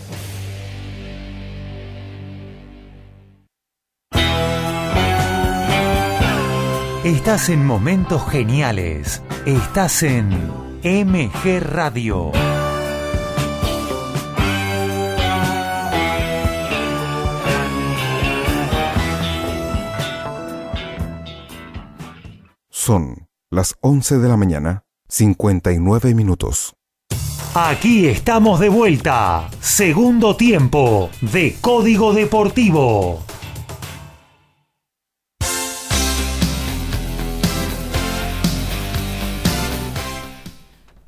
Estás 7.03 7.49
en 7.49 7.65
momentos 7.65 8.29
geniales. 8.29 9.23
Estás 9.47 10.03
en 10.03 10.29
MG 10.83 11.59
Radio. 11.59 12.31
Son 22.69 23.27
las 23.49 23.75
11 23.81 24.19
de 24.19 24.29
la 24.29 24.37
mañana, 24.37 24.83
59 25.09 26.13
minutos. 26.13 26.75
Aquí 27.55 28.05
estamos 28.05 28.59
de 28.59 28.69
vuelta. 28.69 29.49
Segundo 29.59 30.35
tiempo 30.35 31.09
de 31.21 31.55
Código 31.61 32.13
Deportivo. 32.13 33.23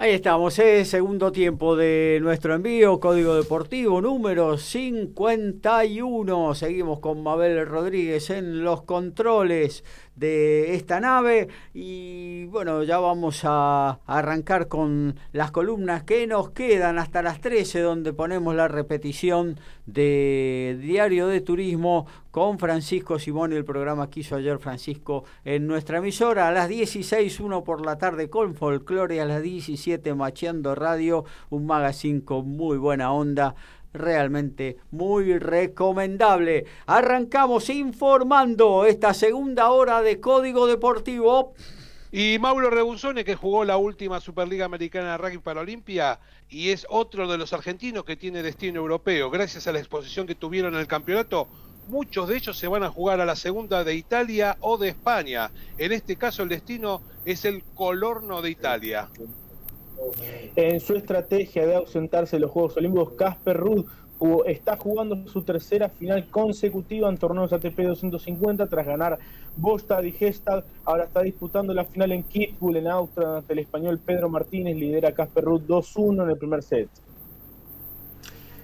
Ahí 0.04 0.12
estamos, 0.12 0.60
¿eh? 0.60 0.84
segundo 0.84 1.32
tiempo 1.32 1.78
de 1.78 2.20
nuestro 2.22 2.54
envío, 2.54 3.00
código 3.00 3.36
deportivo 3.36 4.02
número 4.02 4.58
51. 4.58 6.56
Seguimos 6.56 7.00
con 7.00 7.24
Mabel 7.24 7.66
Rodríguez 7.66 8.30
en 8.30 8.66
los 8.66 8.82
controles 8.82 9.86
de 10.16 10.76
esta 10.76 11.00
nave. 11.00 11.48
Y 11.74 12.46
bueno, 12.46 12.84
ya 12.84 13.00
vamos 13.00 13.42
a 13.44 14.00
arrancar 14.06 14.68
con 14.68 15.16
las 15.32 15.52
columnas 15.52 16.04
que 16.04 16.28
nos 16.28 16.52
quedan 16.52 17.00
hasta 17.00 17.22
las 17.22 17.42
13 17.42 17.82
donde 17.82 18.14
ponemos 18.14 18.56
la 18.56 18.68
repetición 18.68 19.60
de 19.86 20.78
Diario 20.82 21.28
de 21.28 21.42
Turismo 21.42 22.06
con 22.32 22.58
Francisco 22.58 23.20
Simón, 23.20 23.54
el 23.54 23.66
programa 23.66 24.10
que 24.10 24.22
hizo 24.22 24.36
ayer 24.36 24.58
Francisco 24.58 25.24
en 25.46 25.68
nuestra 25.68 26.00
emisora, 26.00 26.48
a 26.48 26.52
las 26.52 26.68
16, 26.68 27.40
uno 27.42 27.64
por 27.64 27.86
la 27.86 27.98
tarde 27.98 28.30
con 28.30 28.56
Folklore, 28.56 29.22
a 29.22 29.26
las 29.26 29.44
17 29.44 30.16
Macheando 30.16 30.74
Radio, 30.74 31.26
un 31.50 31.68
magazine 31.68 32.24
con 32.24 32.50
muy 32.50 32.78
buena 32.78 33.12
onda 33.12 33.56
realmente 33.94 34.78
muy 34.92 35.38
recomendable. 35.38 36.66
Arrancamos 36.86 37.70
informando 37.70 38.86
esta 38.86 39.14
segunda 39.14 39.70
hora 39.72 40.02
de 40.02 40.20
Código 40.20 40.68
Deportivo. 40.68 41.54
Y 42.16 42.38
Mauro 42.38 42.70
Rebuzone, 42.70 43.26
que 43.26 43.34
jugó 43.34 43.66
la 43.66 43.78
última 43.78 44.20
Superliga 44.20 44.66
Americana 44.66 45.14
de 45.14 45.18
Rugby 45.18 45.40
para 45.40 45.62
Olimpia 45.62 46.20
y 46.48 46.70
es 46.70 46.86
otro 46.88 47.28
de 47.28 47.40
los 47.40 47.54
argentinos 47.54 48.04
que 48.04 48.16
tiene 48.16 48.44
destino 48.44 48.82
europeo. 48.82 49.32
Gracias 49.32 49.66
a 49.66 49.72
la 49.72 49.80
exposición 49.80 50.28
que 50.28 50.36
tuvieron 50.36 50.76
en 50.76 50.80
el 50.80 50.86
campeonato, 50.86 51.48
muchos 51.88 52.28
de 52.28 52.38
ellos 52.38 52.56
se 52.56 52.68
van 52.68 52.84
a 52.84 52.92
jugar 52.92 53.20
a 53.20 53.26
la 53.26 53.36
segunda 53.36 53.84
de 53.84 53.96
Italia 53.96 54.58
o 54.60 54.78
de 54.78 54.90
España. 54.90 55.50
En 55.80 55.92
este 55.92 56.16
caso 56.16 56.44
el 56.44 56.50
destino 56.50 57.02
es 57.26 57.46
el 57.46 57.64
Colorno 57.74 58.44
de 58.44 58.52
Italia. 58.52 59.10
En 60.56 60.80
su 60.80 60.96
estrategia 60.96 61.66
de 61.66 61.76
ausentarse 61.76 62.36
de 62.36 62.42
los 62.42 62.52
Juegos 62.52 62.78
Olímpicos, 62.78 63.14
Casper 63.14 63.58
Ruud 63.58 63.86
está 64.46 64.78
jugando 64.78 65.28
su 65.28 65.42
tercera 65.42 65.90
final 65.90 66.28
consecutiva 66.30 67.10
en 67.10 67.18
torneos 67.18 67.52
ATP 67.52 67.78
250 67.80 68.68
tras 68.68 68.86
ganar 68.86 69.20
Bostad 69.58 70.04
y 70.04 70.12
Gestad. 70.12 70.64
Ahora 70.86 71.06
está 71.06 71.22
disputando 71.22 71.74
la 71.74 71.86
final 71.86 72.12
en 72.12 72.24
Kitzbühel, 72.24 72.78
en 72.78 72.88
Austria, 72.88 73.38
ante 73.38 73.54
el 73.54 73.60
español 73.60 74.00
Pedro 74.00 74.30
Martínez. 74.30 74.78
Lidera 74.78 75.12
Casper 75.12 75.44
Ruud 75.44 75.64
2-1 75.68 76.24
en 76.24 76.30
el 76.30 76.38
primer 76.38 76.64
set. 76.64 76.90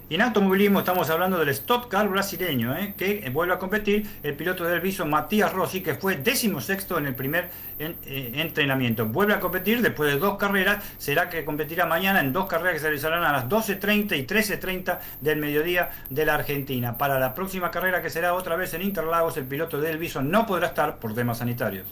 Y 0.09 0.15
en 0.15 0.21
automovilismo 0.21 0.79
estamos 0.79 1.07
hablando 1.11 1.37
del 1.37 1.49
Stock 1.49 1.87
Car 1.87 2.09
brasileño, 2.09 2.75
¿eh? 2.75 2.95
que 2.97 3.29
vuelve 3.31 3.53
a 3.53 3.59
competir 3.59 4.09
el 4.23 4.33
piloto 4.33 4.63
del 4.63 4.81
viso 4.81 5.05
Matías 5.05 5.53
Rossi, 5.53 5.81
que 5.81 5.93
fue 5.93 6.15
décimo 6.15 6.61
sexto 6.61 6.97
en 6.97 7.05
el 7.05 7.13
primer 7.13 7.51
eh, 7.77 8.31
entrenamiento. 8.33 9.05
Vuelve 9.05 9.35
a 9.35 9.39
competir 9.39 9.83
después 9.83 10.11
de 10.11 10.17
dos 10.17 10.39
carreras, 10.39 10.83
será 10.97 11.29
que 11.29 11.45
competirá 11.45 11.85
mañana 11.85 12.21
en 12.21 12.33
dos 12.33 12.47
carreras 12.47 12.73
que 12.73 12.79
se 12.79 12.85
realizarán 12.87 13.23
a 13.23 13.31
las 13.31 13.47
12.30 13.47 14.17
y 14.17 14.25
13.30 14.25 14.97
del 15.21 15.37
mediodía 15.37 15.91
de 16.09 16.25
la 16.25 16.33
Argentina. 16.33 16.97
Para 16.97 17.19
la 17.19 17.35
próxima 17.35 17.69
carrera 17.69 18.01
que 18.01 18.09
será 18.09 18.33
otra 18.33 18.55
vez 18.55 18.73
en 18.73 18.81
Interlagos, 18.81 19.37
el 19.37 19.45
piloto 19.45 19.79
del 19.79 19.99
viso 19.99 20.23
no 20.23 20.47
podrá 20.47 20.69
estar 20.69 20.97
por 20.97 21.13
temas 21.13 21.37
sanitarios. 21.37 21.85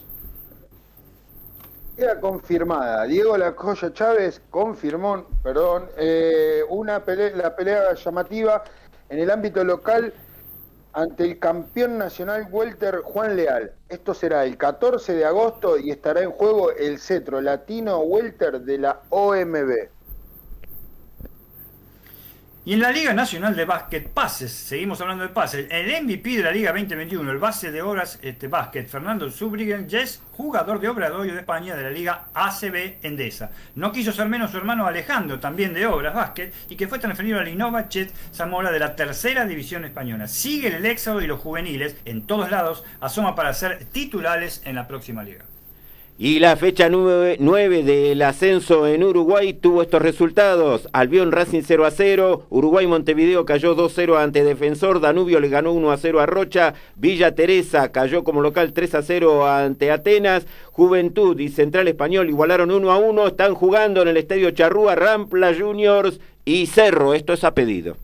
Queda 1.98 2.20
confirmada. 2.20 3.06
Diego 3.06 3.36
Lacoya 3.36 3.92
Chávez 3.92 4.40
confirmó, 4.50 5.26
perdón, 5.42 5.88
eh, 5.96 6.62
una 6.68 7.04
pelea, 7.04 7.34
la 7.34 7.56
pelea 7.56 7.92
llamativa 7.94 8.62
en 9.08 9.18
el 9.18 9.28
ámbito 9.28 9.64
local 9.64 10.14
ante 10.92 11.24
el 11.24 11.40
campeón 11.40 11.98
nacional 11.98 12.46
welter 12.52 12.98
Juan 12.98 13.34
Leal. 13.34 13.72
Esto 13.88 14.14
será 14.14 14.44
el 14.44 14.56
14 14.56 15.12
de 15.12 15.24
agosto 15.24 15.76
y 15.76 15.90
estará 15.90 16.22
en 16.22 16.30
juego 16.30 16.70
el 16.70 17.00
cetro 17.00 17.40
latino 17.40 17.98
welter 17.98 18.60
de 18.60 18.78
la 18.78 19.00
OMB. 19.10 19.88
Y 22.68 22.74
en 22.74 22.80
la 22.80 22.92
Liga 22.92 23.14
Nacional 23.14 23.56
de 23.56 23.64
Básquet, 23.64 24.10
pases, 24.10 24.52
seguimos 24.52 25.00
hablando 25.00 25.22
de 25.22 25.30
pases, 25.30 25.66
el 25.70 26.04
MVP 26.04 26.36
de 26.36 26.42
la 26.42 26.50
Liga 26.50 26.70
2021, 26.70 27.32
el 27.32 27.38
base 27.38 27.72
de 27.72 27.80
horas 27.80 28.18
este, 28.20 28.46
básquet, 28.46 28.86
Fernando 28.86 29.30
Zubrigen, 29.30 29.88
ya 29.88 30.00
es 30.00 30.20
jugador 30.32 30.78
de 30.78 30.88
Obradorio 30.90 31.32
de 31.32 31.40
España 31.40 31.74
de 31.74 31.84
la 31.84 31.90
Liga 31.90 32.26
ACB 32.34 32.98
Endesa. 33.02 33.52
No 33.74 33.90
quiso 33.90 34.12
ser 34.12 34.28
menos 34.28 34.50
su 34.50 34.58
hermano 34.58 34.86
Alejandro, 34.86 35.40
también 35.40 35.72
de 35.72 35.86
Obras 35.86 36.14
Básquet, 36.14 36.52
y 36.68 36.76
que 36.76 36.88
fue 36.88 36.98
transferido 36.98 37.40
al 37.40 37.48
Innova 37.48 37.88
Chet 37.88 38.12
Zamora 38.34 38.70
de 38.70 38.80
la 38.80 38.94
tercera 38.94 39.46
división 39.46 39.86
española. 39.86 40.28
Sigue 40.28 40.68
el 40.76 40.84
éxodo 40.84 41.22
y 41.22 41.26
los 41.26 41.40
juveniles, 41.40 41.96
en 42.04 42.26
todos 42.26 42.50
lados, 42.50 42.84
asoma 43.00 43.34
para 43.34 43.54
ser 43.54 43.86
titulares 43.86 44.60
en 44.66 44.74
la 44.74 44.86
próxima 44.86 45.22
liga. 45.22 45.46
Y 46.20 46.40
la 46.40 46.56
fecha 46.56 46.88
9, 46.88 47.36
del 47.84 48.22
ascenso 48.22 48.88
en 48.88 49.04
Uruguay 49.04 49.52
tuvo 49.52 49.82
estos 49.82 50.02
resultados. 50.02 50.88
Albión 50.92 51.30
Racing 51.30 51.62
0 51.64 51.86
a 51.86 51.92
0, 51.92 52.46
Uruguay 52.50 52.88
Montevideo 52.88 53.44
cayó 53.44 53.76
2 53.76 53.92
0 53.94 54.18
ante 54.18 54.42
Defensor, 54.42 54.98
Danubio 54.98 55.38
le 55.38 55.48
ganó 55.48 55.70
1 55.70 55.92
a 55.92 55.96
0 55.96 56.18
a 56.18 56.26
Rocha, 56.26 56.74
Villa 56.96 57.36
Teresa 57.36 57.92
cayó 57.92 58.24
como 58.24 58.40
local 58.40 58.72
3 58.72 58.96
a 58.96 59.02
0 59.02 59.46
ante 59.46 59.92
Atenas, 59.92 60.48
Juventud 60.72 61.38
y 61.38 61.50
Central 61.50 61.86
Español 61.86 62.28
igualaron 62.28 62.72
1 62.72 62.90
a 62.90 62.98
1, 62.98 63.28
están 63.28 63.54
jugando 63.54 64.02
en 64.02 64.08
el 64.08 64.16
Estadio 64.16 64.50
Charrúa, 64.50 64.96
Rampla 64.96 65.54
Juniors 65.54 66.18
y 66.44 66.66
Cerro, 66.66 67.14
esto 67.14 67.32
es 67.32 67.44
a 67.44 67.54
pedido. 67.54 67.96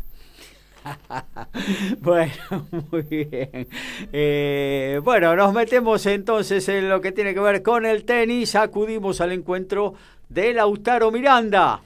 bueno, 2.01 2.32
muy 2.91 3.03
bien. 3.03 3.68
Eh, 4.12 5.01
bueno, 5.03 5.35
nos 5.37 5.53
metemos 5.53 6.05
entonces 6.07 6.68
en 6.68 6.89
lo 6.89 7.01
que 7.01 7.12
tiene 7.12 7.35
que 7.35 7.41
ver 7.41 7.62
con 7.62 7.87
el 7.87 8.05
tenis. 8.05 8.55
Acudimos 8.55 9.20
al 9.20 9.32
encuentro 9.32 9.95
de 10.28 10.55
Lautaro 10.55 11.11
Miranda. 11.11 11.80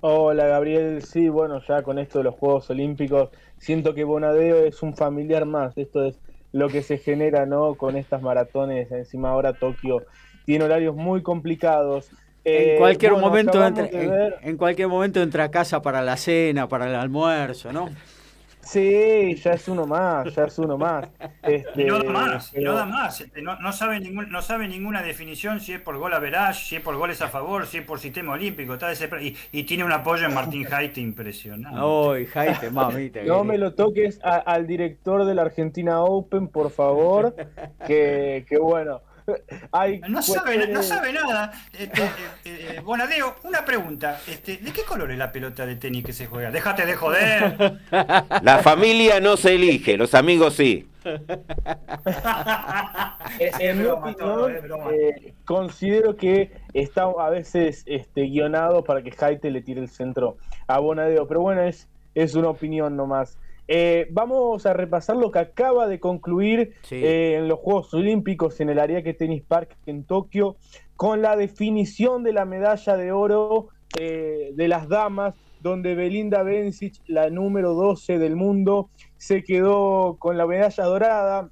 Hola 0.00 0.46
Gabriel, 0.46 1.02
sí, 1.02 1.28
bueno, 1.28 1.60
ya 1.66 1.82
con 1.82 1.98
esto 2.00 2.18
de 2.18 2.24
los 2.24 2.34
Juegos 2.34 2.68
Olímpicos, 2.70 3.30
siento 3.58 3.94
que 3.94 4.02
Bonadeo 4.02 4.64
es 4.64 4.82
un 4.82 4.96
familiar 4.96 5.46
más. 5.46 5.78
Esto 5.78 6.04
es 6.04 6.18
lo 6.50 6.68
que 6.68 6.82
se 6.82 6.98
genera, 6.98 7.46
¿no? 7.46 7.76
Con 7.76 7.96
estas 7.96 8.20
maratones. 8.20 8.90
Encima 8.90 9.30
ahora 9.30 9.52
Tokio 9.52 10.04
tiene 10.44 10.64
horarios 10.64 10.96
muy 10.96 11.22
complicados. 11.22 12.10
En 12.44 12.78
cualquier, 12.78 13.12
momento 13.12 13.64
entra, 13.64 13.88
en, 14.42 14.56
cualquier 14.56 14.88
momento 14.88 15.22
entra 15.22 15.44
a 15.44 15.50
casa 15.50 15.80
para 15.80 16.02
la 16.02 16.16
cena, 16.16 16.68
para 16.68 16.88
el 16.88 16.94
almuerzo, 16.94 17.72
¿no? 17.72 17.88
Sí, 18.62 19.34
ya 19.42 19.52
es 19.52 19.66
uno 19.68 19.86
más, 19.86 20.32
ya 20.34 20.44
es 20.44 20.58
uno 20.58 20.78
más. 20.78 21.08
Este, 21.42 21.84
no 21.84 21.98
da 21.98 22.10
más, 22.10 22.54
no 22.54 22.72
da 22.72 22.86
más. 22.86 23.20
Este, 23.20 23.42
no, 23.42 23.72
sabe 23.72 23.98
ningún, 23.98 24.30
no 24.30 24.40
sabe 24.42 24.68
ninguna 24.68 25.02
definición 25.02 25.60
si 25.60 25.72
es 25.72 25.80
por 25.80 25.98
gol 25.98 26.14
a 26.14 26.20
verage, 26.20 26.68
si 26.68 26.76
es 26.76 26.82
por 26.82 26.96
goles 26.96 27.20
a 27.20 27.28
favor, 27.28 27.66
si 27.66 27.78
es 27.78 27.84
por 27.84 27.98
sistema 27.98 28.32
olímpico. 28.32 28.74
Está 28.74 28.92
y, 29.20 29.62
tiene 29.64 29.84
un 29.84 29.92
apoyo 29.92 30.26
en 30.26 30.34
Martín 30.34 30.64
Jaite 30.64 31.00
impresionante. 31.00 31.80
Uy, 31.80 32.26
Jaite, 32.26 32.70
mamita. 32.70 33.22
no 33.24 33.42
me 33.42 33.58
lo 33.58 33.74
toques 33.74 34.20
al 34.22 34.66
director 34.68 35.24
de 35.24 35.34
la 35.34 35.42
Argentina 35.42 36.00
Open, 36.00 36.46
por 36.46 36.70
favor, 36.70 37.34
que, 37.86 38.46
que 38.48 38.58
bueno 38.58 39.02
no, 40.08 40.22
sabe, 40.22 40.68
no 40.68 40.82
sabe 40.82 41.12
nada. 41.12 41.52
Este, 41.72 42.02
eh, 42.02 42.08
eh, 42.44 42.80
Bonadeo, 42.82 43.36
una 43.44 43.64
pregunta. 43.64 44.20
Este, 44.26 44.58
¿De 44.58 44.72
qué 44.72 44.82
color 44.82 45.10
es 45.10 45.18
la 45.18 45.32
pelota 45.32 45.66
de 45.66 45.76
tenis 45.76 46.04
que 46.04 46.12
se 46.12 46.26
juega? 46.26 46.50
Déjate 46.50 46.86
de 46.86 46.94
joder. 46.94 47.80
La 48.42 48.58
familia 48.62 49.20
no 49.20 49.36
se 49.36 49.54
elige, 49.54 49.96
los 49.96 50.14
amigos 50.14 50.54
sí. 50.54 50.88
en 53.38 53.82
mi 53.82 53.86
opinión, 53.86 54.52
eh, 54.92 55.34
considero 55.44 56.16
que 56.16 56.52
está 56.74 57.04
a 57.04 57.30
veces 57.30 57.82
este, 57.86 58.26
guionado 58.26 58.84
para 58.84 59.02
que 59.02 59.10
Jaite 59.10 59.50
le 59.50 59.62
tire 59.62 59.80
el 59.80 59.88
centro 59.88 60.36
a 60.68 60.78
Bonadeo. 60.78 61.26
Pero 61.26 61.40
bueno, 61.40 61.62
es, 61.62 61.88
es 62.14 62.34
una 62.34 62.48
opinión 62.48 62.96
nomás. 62.96 63.38
Eh, 63.74 64.06
vamos 64.10 64.66
a 64.66 64.74
repasar 64.74 65.16
lo 65.16 65.30
que 65.30 65.38
acaba 65.38 65.86
de 65.86 65.98
concluir 65.98 66.74
eh, 66.90 67.36
en 67.38 67.48
los 67.48 67.58
Juegos 67.58 67.94
Olímpicos 67.94 68.60
en 68.60 68.68
el 68.68 68.78
Ariake 68.78 69.14
Tennis 69.14 69.42
Park 69.42 69.78
en 69.86 70.04
Tokio 70.04 70.56
con 70.94 71.22
la 71.22 71.36
definición 71.36 72.22
de 72.22 72.34
la 72.34 72.44
medalla 72.44 72.98
de 72.98 73.12
oro 73.12 73.68
eh, 73.98 74.50
de 74.52 74.68
las 74.68 74.90
damas, 74.90 75.34
donde 75.62 75.94
Belinda 75.94 76.42
Bencic, 76.42 76.96
la 77.06 77.30
número 77.30 77.72
12 77.72 78.18
del 78.18 78.36
mundo, 78.36 78.90
se 79.16 79.42
quedó 79.42 80.16
con 80.18 80.36
la 80.36 80.46
medalla 80.46 80.84
dorada. 80.84 81.48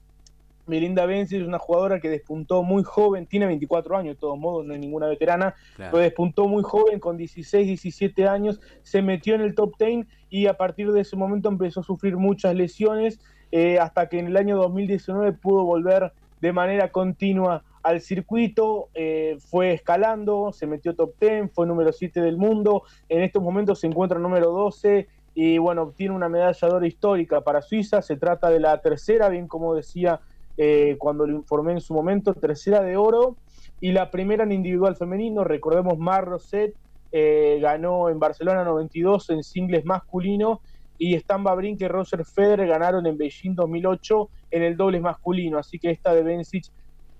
Belinda 0.70 1.04
Bencic 1.04 1.40
es 1.40 1.46
una 1.46 1.58
jugadora 1.58 2.00
que 2.00 2.08
despuntó 2.08 2.62
muy 2.62 2.82
joven, 2.82 3.26
tiene 3.26 3.46
24 3.46 3.96
años 3.96 4.14
de 4.14 4.20
todos 4.20 4.38
modos, 4.38 4.64
no 4.64 4.72
es 4.72 4.80
ninguna 4.80 5.06
veterana, 5.06 5.54
pero 5.76 5.98
despuntó 5.98 6.48
muy 6.48 6.62
joven, 6.62 7.00
con 7.00 7.16
16, 7.16 7.66
17 7.66 8.26
años, 8.26 8.60
se 8.82 9.02
metió 9.02 9.34
en 9.34 9.42
el 9.42 9.54
top 9.54 9.74
10 9.78 10.06
y 10.30 10.46
a 10.46 10.54
partir 10.54 10.90
de 10.92 11.00
ese 11.00 11.16
momento 11.16 11.48
empezó 11.48 11.80
a 11.80 11.82
sufrir 11.82 12.16
muchas 12.16 12.54
lesiones 12.54 13.20
eh, 13.52 13.78
hasta 13.78 14.08
que 14.08 14.18
en 14.18 14.28
el 14.28 14.36
año 14.36 14.56
2019 14.56 15.32
pudo 15.32 15.64
volver 15.64 16.12
de 16.40 16.52
manera 16.52 16.90
continua 16.90 17.64
al 17.82 18.00
circuito, 18.00 18.88
eh, 18.94 19.38
fue 19.40 19.72
escalando, 19.72 20.52
se 20.52 20.66
metió 20.66 20.94
top 20.94 21.14
10, 21.20 21.50
fue 21.52 21.66
número 21.66 21.92
7 21.92 22.20
del 22.20 22.36
mundo, 22.36 22.82
en 23.08 23.22
estos 23.22 23.42
momentos 23.42 23.80
se 23.80 23.86
encuentra 23.86 24.18
número 24.18 24.50
12 24.50 25.08
y 25.34 25.58
bueno, 25.58 25.82
obtiene 25.82 26.14
una 26.14 26.28
medalla 26.28 26.68
de 26.68 26.74
oro 26.74 26.86
histórica 26.86 27.40
para 27.40 27.62
Suiza, 27.62 28.02
se 28.02 28.16
trata 28.16 28.50
de 28.50 28.60
la 28.60 28.80
tercera, 28.80 29.28
bien 29.28 29.48
como 29.48 29.74
decía 29.74 30.20
eh, 30.62 30.96
cuando 30.98 31.26
lo 31.26 31.36
informé 31.36 31.72
en 31.72 31.80
su 31.80 31.94
momento, 31.94 32.34
tercera 32.34 32.82
de 32.82 32.94
oro 32.98 33.38
y 33.80 33.92
la 33.92 34.10
primera 34.10 34.44
en 34.44 34.52
individual 34.52 34.94
femenino, 34.94 35.42
recordemos 35.42 35.96
Mar 35.96 36.26
Roset 36.26 36.74
eh, 37.12 37.58
ganó 37.62 38.10
en 38.10 38.18
Barcelona 38.18 38.62
92 38.62 39.30
en 39.30 39.42
singles 39.42 39.86
masculino 39.86 40.60
y 40.98 41.14
Stan 41.14 41.42
Babrinck 41.42 41.80
y 41.80 41.88
Roger 41.88 42.26
Federer 42.26 42.68
ganaron 42.68 43.06
en 43.06 43.16
Beijing 43.16 43.54
2008 43.54 44.28
en 44.50 44.62
el 44.62 44.76
dobles 44.76 45.00
masculino, 45.00 45.56
así 45.56 45.78
que 45.78 45.90
esta 45.90 46.12
de 46.12 46.24
Bencic, 46.24 46.66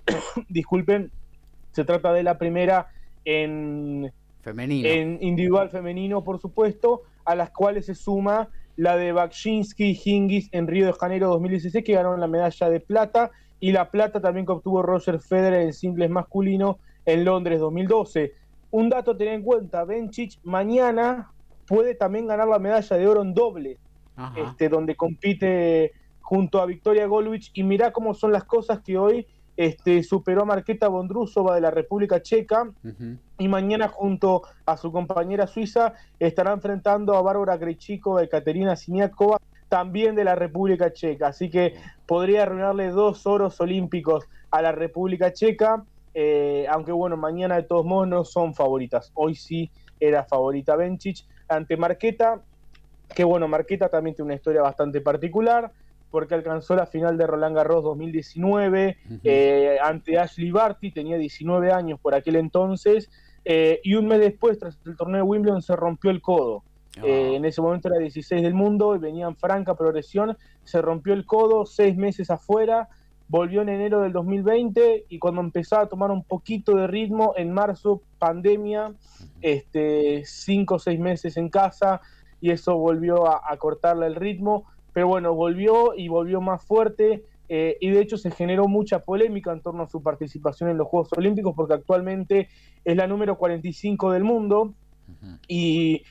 disculpen, 0.50 1.10
se 1.72 1.86
trata 1.86 2.12
de 2.12 2.22
la 2.22 2.36
primera 2.36 2.88
en, 3.24 4.12
femenino. 4.42 4.86
en 4.86 5.16
individual 5.22 5.70
femenino, 5.70 6.22
por 6.22 6.38
supuesto, 6.42 7.04
a 7.24 7.34
las 7.34 7.52
cuales 7.52 7.86
se 7.86 7.94
suma 7.94 8.50
la 8.76 8.96
de 8.96 9.12
Bakshinsky 9.12 9.90
y 9.90 10.00
Hingis 10.02 10.48
en 10.52 10.66
Río 10.66 10.86
de 10.86 10.92
Janeiro 10.92 11.28
2016, 11.28 11.84
que 11.84 11.92
ganaron 11.92 12.20
la 12.20 12.26
medalla 12.26 12.70
de 12.70 12.80
plata, 12.80 13.30
y 13.60 13.72
la 13.72 13.90
plata 13.90 14.20
también 14.20 14.46
que 14.46 14.52
obtuvo 14.52 14.82
Roger 14.82 15.20
Federer 15.20 15.62
en 15.62 15.72
singles 15.72 16.10
masculino 16.10 16.78
en 17.04 17.24
Londres 17.24 17.60
2012. 17.60 18.32
Un 18.70 18.88
dato 18.88 19.12
a 19.12 19.16
tener 19.16 19.34
en 19.34 19.42
cuenta, 19.42 19.84
Benchich 19.84 20.38
mañana 20.44 21.30
puede 21.66 21.94
también 21.94 22.26
ganar 22.26 22.48
la 22.48 22.58
medalla 22.58 22.96
de 22.96 23.06
oro 23.06 23.22
en 23.22 23.34
doble, 23.34 23.78
este, 24.36 24.68
donde 24.68 24.96
compite 24.96 25.92
junto 26.20 26.60
a 26.60 26.66
Victoria 26.66 27.06
Golwich, 27.06 27.50
y 27.54 27.62
mirá 27.64 27.92
cómo 27.92 28.14
son 28.14 28.32
las 28.32 28.44
cosas 28.44 28.80
que 28.80 28.96
hoy 28.96 29.26
este, 29.56 30.02
superó 30.02 30.42
a 30.42 30.46
Marqueta 30.46 30.88
Bondrusova 30.88 31.54
de 31.54 31.60
la 31.60 31.70
República 31.70 32.22
Checa 32.22 32.70
y 33.38 33.48
mañana 33.48 33.88
junto 33.88 34.42
a 34.64 34.76
su 34.76 34.90
compañera 34.90 35.46
suiza 35.46 35.94
estará 36.18 36.52
enfrentando 36.52 37.14
a 37.14 37.22
Bárbara 37.22 37.56
Grechikova 37.56 38.24
y 38.24 38.28
Katerina 38.28 38.76
Siniakova 38.76 39.38
también 39.68 40.14
de 40.14 40.24
la 40.24 40.34
República 40.34 40.92
Checa. 40.92 41.28
Así 41.28 41.50
que 41.50 41.74
podría 42.06 42.42
arruinarle 42.42 42.88
dos 42.88 43.26
oros 43.26 43.60
olímpicos 43.60 44.28
a 44.50 44.62
la 44.62 44.72
República 44.72 45.32
Checa, 45.32 45.84
eh, 46.14 46.66
aunque 46.68 46.92
bueno, 46.92 47.16
mañana 47.16 47.56
de 47.56 47.62
todos 47.62 47.84
modos 47.84 48.08
no 48.08 48.24
son 48.24 48.54
favoritas. 48.54 49.12
Hoy 49.14 49.34
sí 49.34 49.70
era 50.00 50.24
favorita 50.24 50.74
Benchich 50.76 51.26
ante 51.48 51.76
Marqueta, 51.76 52.42
que 53.14 53.24
bueno, 53.24 53.46
Marqueta 53.46 53.88
también 53.88 54.16
tiene 54.16 54.26
una 54.26 54.34
historia 54.34 54.62
bastante 54.62 55.00
particular 55.00 55.70
porque 56.10 56.34
alcanzó 56.34 56.74
la 56.74 56.86
final 56.86 57.16
de 57.16 57.26
Roland 57.26 57.56
Garros 57.56 57.84
2019 57.84 58.96
eh, 59.22 59.78
ante 59.82 60.18
Ashley 60.18 60.50
Barty, 60.50 60.90
tenía 60.90 61.16
19 61.16 61.72
años 61.72 62.00
por 62.00 62.14
aquel 62.14 62.36
entonces, 62.36 63.10
eh, 63.44 63.80
y 63.82 63.94
un 63.94 64.06
mes 64.06 64.20
después, 64.20 64.58
tras 64.58 64.78
el 64.84 64.96
torneo 64.96 65.18
de 65.18 65.22
Wimbledon, 65.22 65.62
se 65.62 65.76
rompió 65.76 66.10
el 66.10 66.20
codo. 66.20 66.64
Ah. 66.98 67.02
Eh, 67.04 67.36
en 67.36 67.44
ese 67.44 67.62
momento 67.62 67.88
era 67.88 67.98
16 67.98 68.42
del 68.42 68.54
mundo 68.54 68.96
y 68.96 68.98
venía 68.98 69.26
en 69.26 69.36
franca 69.36 69.74
progresión, 69.74 70.36
se 70.64 70.82
rompió 70.82 71.14
el 71.14 71.24
codo, 71.24 71.64
seis 71.64 71.96
meses 71.96 72.30
afuera, 72.30 72.88
volvió 73.28 73.62
en 73.62 73.68
enero 73.68 74.00
del 74.00 74.12
2020 74.12 75.06
y 75.08 75.18
cuando 75.20 75.40
empezó 75.40 75.78
a 75.78 75.86
tomar 75.86 76.10
un 76.10 76.24
poquito 76.24 76.74
de 76.74 76.88
ritmo, 76.88 77.34
en 77.36 77.52
marzo, 77.52 78.02
pandemia, 78.18 78.92
este, 79.40 80.24
cinco 80.24 80.74
o 80.74 80.78
seis 80.80 80.98
meses 80.98 81.36
en 81.36 81.48
casa 81.48 82.00
y 82.40 82.50
eso 82.50 82.76
volvió 82.76 83.28
a, 83.28 83.40
a 83.46 83.56
cortarle 83.56 84.06
el 84.06 84.16
ritmo 84.16 84.66
pero 84.92 85.08
bueno, 85.08 85.34
volvió 85.34 85.94
y 85.94 86.08
volvió 86.08 86.40
más 86.40 86.64
fuerte. 86.64 87.24
Eh, 87.52 87.76
y 87.80 87.90
de 87.90 88.00
hecho 88.00 88.16
se 88.16 88.30
generó 88.30 88.68
mucha 88.68 89.00
polémica 89.00 89.52
en 89.52 89.60
torno 89.60 89.82
a 89.82 89.88
su 89.88 90.02
participación 90.04 90.70
en 90.70 90.78
los 90.78 90.86
Juegos 90.86 91.12
Olímpicos 91.16 91.52
porque 91.56 91.74
actualmente 91.74 92.48
es 92.84 92.96
la 92.96 93.08
número 93.08 93.36
45 93.36 94.12
del 94.12 94.22
mundo 94.22 94.72
y 95.48 96.04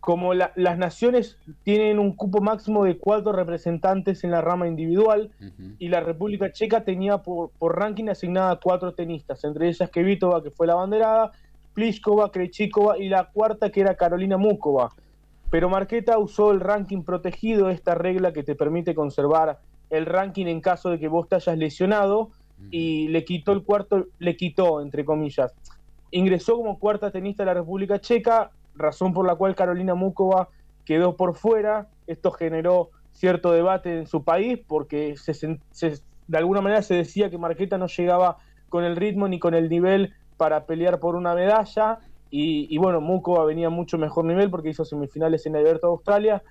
como 0.00 0.32
las 0.32 0.78
naciones 0.78 1.36
tienen 1.62 1.98
un 1.98 2.16
cupo 2.16 2.40
máximo 2.40 2.84
de 2.84 2.96
cuatro 2.96 3.32
representantes 3.32 4.24
en 4.24 4.30
la 4.30 4.40
rama 4.40 4.66
individual 4.66 5.30
y 5.78 5.88
la 5.88 6.00
República 6.00 6.50
Checa 6.50 6.84
tenía 6.84 7.18
por, 7.18 7.50
ranking 7.60 8.08
asignada 8.08 8.58
cuatro 8.62 8.94
tenistas, 8.94 9.44
entre 9.44 9.68
ellas 9.68 9.90
Kevitova 9.90 10.42
que 10.42 10.50
fue 10.50 10.66
la 10.66 10.74
banderada, 10.74 11.32
Pliskova, 11.74 12.32
Krejcikova 12.32 12.98
y 12.98 13.10
la 13.10 13.30
cuarta 13.30 13.70
que 13.70 13.82
era 13.82 13.94
Carolina 13.94 14.38
Mukova. 14.38 14.90
Pero 15.50 15.68
Marqueta 15.68 16.18
usó 16.18 16.52
el 16.52 16.60
ranking 16.60 17.02
protegido, 17.02 17.70
esta 17.70 17.94
regla 17.94 18.32
que 18.32 18.42
te 18.42 18.54
permite 18.54 18.94
conservar 18.94 19.58
el 19.90 20.06
ranking 20.06 20.46
en 20.46 20.60
caso 20.60 20.90
de 20.90 20.98
que 20.98 21.08
vos 21.08 21.28
te 21.28 21.34
hayas 21.34 21.58
lesionado, 21.58 22.30
y 22.70 23.08
le 23.08 23.24
quitó 23.24 23.52
el 23.52 23.62
cuarto, 23.62 24.06
le 24.18 24.36
quitó, 24.36 24.82
entre 24.82 25.04
comillas. 25.04 25.54
Ingresó 26.10 26.56
como 26.56 26.78
cuarta 26.78 27.10
tenista 27.10 27.42
de 27.42 27.46
la 27.46 27.54
República 27.54 28.00
Checa, 28.00 28.50
razón 28.74 29.14
por 29.14 29.26
la 29.26 29.34
cual 29.34 29.54
Carolina 29.54 29.94
Mukova 29.94 30.48
quedó 30.84 31.16
por 31.16 31.34
fuera. 31.34 31.88
Esto 32.06 32.30
generó 32.30 32.90
cierto 33.12 33.52
debate 33.52 33.96
en 33.96 34.06
su 34.06 34.24
país 34.24 34.60
porque 34.66 35.14
de 36.28 36.38
alguna 36.38 36.60
manera 36.60 36.82
se 36.82 36.94
decía 36.94 37.30
que 37.30 37.38
Marqueta 37.38 37.78
no 37.78 37.86
llegaba 37.86 38.38
con 38.68 38.84
el 38.84 38.96
ritmo 38.96 39.26
ni 39.26 39.38
con 39.38 39.54
el 39.54 39.68
nivel 39.68 40.12
para 40.36 40.66
pelear 40.66 41.00
por 41.00 41.16
una 41.16 41.34
medalla 41.34 42.00
y, 42.30 42.78
bueno, 42.78 43.00
Mukova 43.00 43.44
venía 43.44 43.70
mucho 43.70 43.98
mejor 43.98 44.24
nivel 44.24 44.50
porque 44.50 44.70
hizo 44.70 44.84
semifinales 44.84 45.46
en 45.46 45.56
Abierto 45.56 45.88
de 45.88 45.92
Australia. 45.92 46.42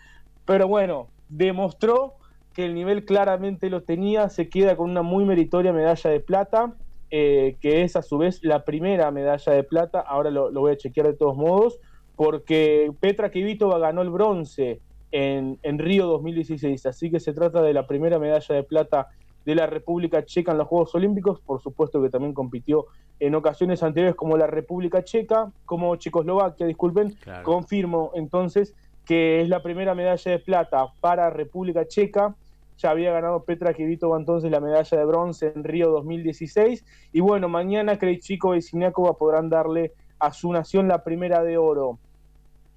Pero 0.46 0.68
bueno, 0.68 1.08
demostró 1.30 2.16
que 2.54 2.66
el 2.66 2.74
nivel 2.74 3.06
claramente 3.06 3.70
lo 3.70 3.84
tenía. 3.84 4.30
Se 4.30 4.50
queda 4.50 4.76
con 4.76 4.90
una 4.90 5.04
muy 5.04 5.24
meritoria 5.24 5.72
medalla 5.72 6.10
de 6.10 6.20
plata, 6.20 6.74
eh, 7.12 7.56
que 7.62 7.84
es 7.84 7.96
a 7.96 8.02
su 8.02 8.18
vez 8.18 8.44
la 8.44 8.66
primera 8.66 9.10
medalla 9.12 9.54
de 9.54 9.64
plata. 9.64 10.02
Ahora 10.02 10.32
lo, 10.32 10.52
voy 10.52 10.74
a 10.74 10.78
chequear 10.78 11.08
de 11.08 11.14
todos 11.14 11.38
modos, 11.38 11.80
porque 12.18 12.92
Petra 13.00 13.32
Kvitova 13.32 13.80
ganó 13.80 14.02
el 14.02 14.10
bronce 14.10 14.82
en, 15.12 15.60
en 15.64 15.80
Río 15.80 16.08
2016. 16.08 16.86
Así 16.88 17.10
que 17.10 17.22
se 17.22 17.32
trata 17.32 17.62
de 17.62 17.74
la 17.74 17.88
primera 17.88 18.20
medalla 18.20 18.54
de 18.54 18.64
plata 18.64 19.08
de 19.50 19.56
la 19.56 19.66
República 19.66 20.24
Checa 20.24 20.52
en 20.52 20.60
los 20.60 20.68
Juegos 20.68 20.94
Olímpicos, 20.94 21.42
por 21.42 21.60
supuesto 21.60 22.00
que 22.02 22.10
también 22.10 22.36
compitió 22.36 22.86
en 23.20 23.34
ocasiones 23.34 23.82
anteriores 23.82 24.16
como 24.16 24.38
la 24.38 24.46
República 24.46 25.04
Checa, 25.04 25.52
como 25.66 25.96
Checoslovaquia, 25.96 26.68
disculpen, 26.68 27.16
confirmo 27.44 28.12
entonces 28.14 28.76
que 29.06 29.42
es 29.42 29.50
la 29.50 29.64
primera 29.64 29.96
medalla 29.96 30.32
de 30.32 30.38
plata 30.38 30.94
para 31.00 31.32
República 31.32 31.88
Checa, 31.88 32.36
ya 32.78 32.92
había 32.92 33.12
ganado 33.12 33.44
Petra 33.44 33.74
Kvitova 33.74 34.20
entonces 34.20 34.52
la 34.52 34.60
medalla 34.60 34.98
de 34.98 35.06
bronce 35.06 35.52
en 35.56 35.64
Río 35.64 35.90
2016, 35.90 36.86
y 37.12 37.20
bueno, 37.20 37.50
mañana 37.50 37.98
Krejcikova 37.98 38.56
y 38.56 38.62
Siniakova 38.62 39.14
podrán 39.14 39.50
darle 39.50 39.94
a 40.20 40.32
su 40.32 40.54
nación 40.54 40.88
la 40.88 41.04
primera 41.04 41.44
de 41.44 41.58
oro. 41.58 41.98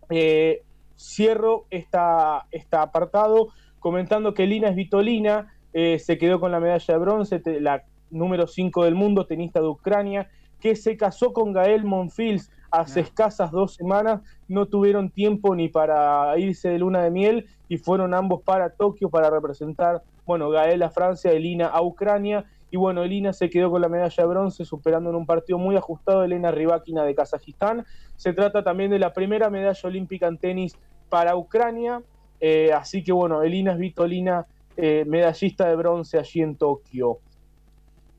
Eh, 0.09 0.63
cierro 0.97 1.67
esta, 1.69 2.47
esta 2.51 2.81
apartado 2.81 3.49
comentando 3.79 4.33
que 4.33 4.47
Lina 4.47 4.69
es 4.69 4.77
Vitolina, 4.77 5.52
eh, 5.73 5.99
se 5.99 6.19
quedó 6.19 6.41
con 6.41 6.53
la 6.53 6.61
medalla 6.61 6.95
de 6.95 7.01
bronce, 7.01 7.43
la 7.61 7.85
número 8.11 8.47
5 8.47 8.85
del 8.85 8.95
mundo, 8.95 9.27
tenista 9.27 9.61
de 9.61 9.69
Ucrania, 9.69 10.29
que 10.61 10.77
se 10.77 10.97
casó 10.97 11.33
con 11.33 11.53
Gael 11.53 11.85
Monfils 11.85 12.51
hace 12.71 13.01
escasas 13.01 13.51
dos 13.51 13.75
semanas, 13.75 14.23
no 14.49 14.67
tuvieron 14.67 15.11
tiempo 15.11 15.55
ni 15.55 15.69
para 15.69 16.39
irse 16.39 16.71
de 16.71 16.79
luna 16.79 17.03
de 17.03 17.11
miel 17.11 17.47
y 17.69 17.77
fueron 17.77 18.15
ambos 18.15 18.43
para 18.43 18.71
Tokio 18.71 19.11
para 19.11 19.29
representar, 19.29 20.03
bueno, 20.25 20.49
Gael 20.51 20.83
a 20.83 20.91
Francia, 20.91 21.33
Elina 21.33 21.67
a 21.67 21.83
Ucrania, 21.83 22.47
y 22.71 22.79
bueno, 22.79 23.03
Elina 23.03 23.35
se 23.35 23.51
quedó 23.51 23.71
con 23.71 23.83
la 23.83 23.89
medalla 23.91 24.15
de 24.17 24.27
bronce, 24.27 24.65
superando 24.65 25.11
en 25.11 25.17
un 25.17 25.27
partido 25.27 25.59
muy 25.59 25.77
ajustado 25.77 26.23
a 26.23 26.25
Elena 26.25 26.51
Rybakina 26.51 27.05
de 27.05 27.15
Kazajistán. 27.15 27.85
Se 28.17 28.33
trata 28.33 28.65
también 28.65 28.91
de 28.91 28.99
la 28.99 29.13
primera 29.13 29.51
medalla 29.51 29.81
olímpica 29.85 30.27
en 30.27 30.39
tenis 30.39 30.79
para 31.11 31.37
Ucrania, 31.37 32.01
eh, 32.41 32.73
así 32.73 33.05
que 33.05 33.13
bueno, 33.13 33.43
Elina 33.43 33.73
es 33.73 33.79
Vitolina 33.79 34.47
eh, 34.77 35.05
medallista 35.07 35.69
de 35.69 35.77
bronce 35.77 36.19
allí 36.19 36.43
en 36.43 36.57
Tokio. 36.57 37.19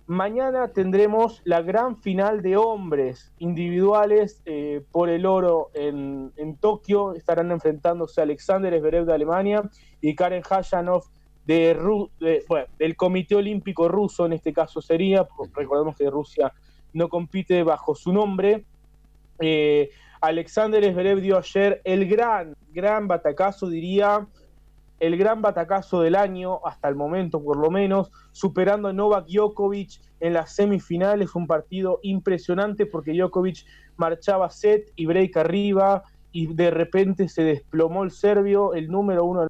Mañana 0.06 0.68
tendremos 0.68 1.42
la 1.46 1.62
gran 1.62 1.98
final 1.98 2.42
de 2.42 2.58
hombres 2.58 3.32
individuales 3.40 4.42
eh, 4.46 4.84
por 4.92 5.10
el 5.10 5.26
oro 5.26 5.70
en, 5.74 6.32
Tokio. 6.60 7.14
Estarán 7.14 7.52
enfrentándose 7.52 8.22
Alexander 8.22 8.78
Zverev 8.78 9.06
de 9.06 9.14
Alemania 9.14 9.64
y 10.02 10.14
Karen 10.14 10.44
Hayanov 10.50 11.06
de, 11.46 11.78
del 12.78 12.96
Comité 12.96 13.36
Olímpico 13.36 13.88
Ruso, 13.88 14.26
en 14.26 14.34
este 14.34 14.54
caso 14.54 14.82
sería, 14.82 15.28
recordemos 15.54 15.96
que 15.96 16.10
Rusia 16.10 16.54
no 16.94 17.10
compite 17.10 17.64
bajo 17.64 17.96
su 17.96 18.14
nombre. 18.14 18.66
Eh, 19.40 19.90
Alexander 20.22 20.84
Zverev 20.84 21.22
dio 21.22 21.38
ayer 21.38 21.82
el 21.84 22.08
gran, 22.08 22.56
gran 22.72 23.08
batacazo, 23.08 23.68
diría, 23.68 24.26
el 25.00 25.18
gran 25.18 25.42
batacazo 25.42 26.02
del 26.02 26.16
año, 26.16 26.66
hasta 26.66 26.88
el 26.88 26.96
momento 26.96 27.44
por 27.44 27.58
lo 27.58 27.70
menos, 27.70 28.12
superando 28.32 28.88
a 28.88 28.94
Novak 28.94 29.28
Djokovic 29.28 30.00
en 30.20 30.34
las 30.34 30.56
semifinales, 30.56 31.36
un 31.36 31.48
partido 31.48 32.00
impresionante 32.04 32.86
porque 32.86 33.14
Djokovic 33.14 33.66
marchaba 33.98 34.50
set 34.50 34.92
y 34.96 35.06
break 35.06 35.36
arriba 35.38 36.04
y 36.32 36.48
de 36.54 36.72
repente 36.72 37.28
se 37.28 37.44
desplomó 37.44 38.04
el 38.04 38.12
serbio, 38.12 38.74
el 38.74 38.88
número 38.88 39.26
uno. 39.26 39.48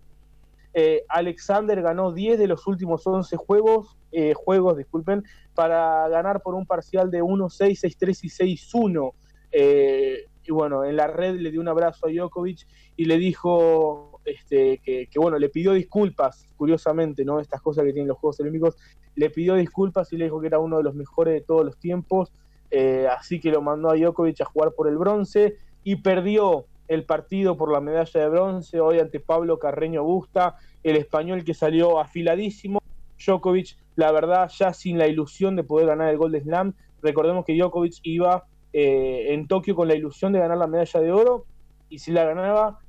Eh, 0.74 1.04
Alexander 1.08 1.82
ganó 1.82 2.12
10 2.12 2.40
de 2.40 2.48
los 2.48 2.66
últimos 2.66 3.06
11 3.06 3.38
juegos, 3.38 3.96
eh, 4.12 4.34
juegos, 4.34 4.78
disculpen, 4.78 5.24
para 5.54 6.08
ganar 6.10 6.42
por 6.42 6.56
un 6.56 6.66
parcial 6.66 7.12
de 7.12 7.22
1-6, 7.22 7.80
6-3 7.80 8.24
y 8.24 8.30
6-1. 8.30 9.14
Eh, 9.52 10.26
y 10.46 10.52
bueno, 10.52 10.84
en 10.84 10.96
la 10.96 11.08
red 11.08 11.36
le 11.36 11.52
dio 11.52 11.62
un 11.62 11.68
abrazo 11.68 12.08
a 12.08 12.12
Djokovic 12.12 12.68
y 12.98 13.06
le 13.06 13.18
dijo 13.18 14.13
este, 14.26 14.80
que, 14.80 15.08
bueno, 15.16 15.38
le 15.38 15.50
pidió 15.50 15.74
disculpas, 15.74 16.46
curiosamente, 16.58 17.26
¿no? 17.26 17.40
Estas 17.40 17.62
cosas 17.62 17.84
que 17.86 17.94
tienen 17.94 18.08
los 18.08 18.18
Juegos 18.18 18.40
Olímpicos, 18.40 18.78
le 19.16 19.30
pidió 19.30 19.56
disculpas 19.56 20.12
y 20.14 20.18
le 20.18 20.26
dijo 20.26 20.42
que 20.42 20.48
era 20.48 20.60
uno 20.60 20.78
de 20.78 20.84
los 20.84 20.96
mejores 20.96 21.34
de 21.34 21.42
todos 21.42 21.66
los 21.66 21.78
tiempos. 21.78 22.32
eh, 22.72 23.08
así 23.08 23.40
que 23.40 23.52
lo 23.52 23.62
mandó 23.62 23.92
a 23.92 23.96
Djokovic 23.96 24.42
a 24.42 24.46
jugar 24.46 24.72
por 24.72 24.88
el 24.88 24.98
bronce 24.98 25.58
y 25.84 25.98
perdió 25.98 26.66
el 26.88 27.06
partido 27.06 27.56
por 27.56 27.72
la 27.72 27.80
medalla 27.80 28.20
de 28.20 28.30
bronce 28.30 28.80
hoy 28.80 29.00
ante 29.00 29.20
Pablo 29.20 29.60
Carreño 29.60 30.04
Busta, 30.04 30.56
el 30.84 30.96
español 30.96 31.44
que 31.44 31.54
salió 31.54 32.00
afiladísimo. 32.00 32.80
Djokovic, 33.24 33.78
la 33.96 34.12
verdad, 34.12 34.50
ya 34.58 34.74
sin 34.74 34.98
la 34.98 35.08
ilusión 35.08 35.56
de 35.56 35.64
poder 35.64 35.88
ganar 35.88 36.10
el 36.10 36.18
Golden 36.18 36.44
Slam. 36.44 36.74
Recordemos 37.02 37.46
que 37.46 37.56
Djokovic 37.56 38.00
iba 38.04 38.46
eh, 38.74 39.34
en 39.34 39.48
Tokio 39.48 39.76
con 39.76 39.88
la 39.88 39.96
ilusión 39.96 40.34
de 40.34 40.40
ganar 40.40 40.58
la 40.58 40.68
medalla 40.68 41.00
de 41.00 41.12
oro 41.12 41.46
y 41.90 42.00
si 42.00 42.12
la 42.12 42.26
ganaba, 42.26 42.80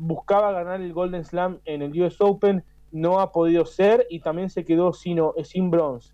buscaba 0.00 0.50
ganar 0.52 0.80
el 0.80 0.92
Golden 0.92 1.24
Slam 1.24 1.60
en 1.64 1.82
el 1.82 2.02
US 2.02 2.20
Open. 2.20 2.64
No 2.90 3.20
ha 3.20 3.30
podido 3.30 3.66
ser 3.66 4.06
y 4.10 4.20
también 4.20 4.50
se 4.50 4.64
quedó 4.64 4.92
sin, 4.92 5.20
sin 5.44 5.70
bronce. 5.70 6.12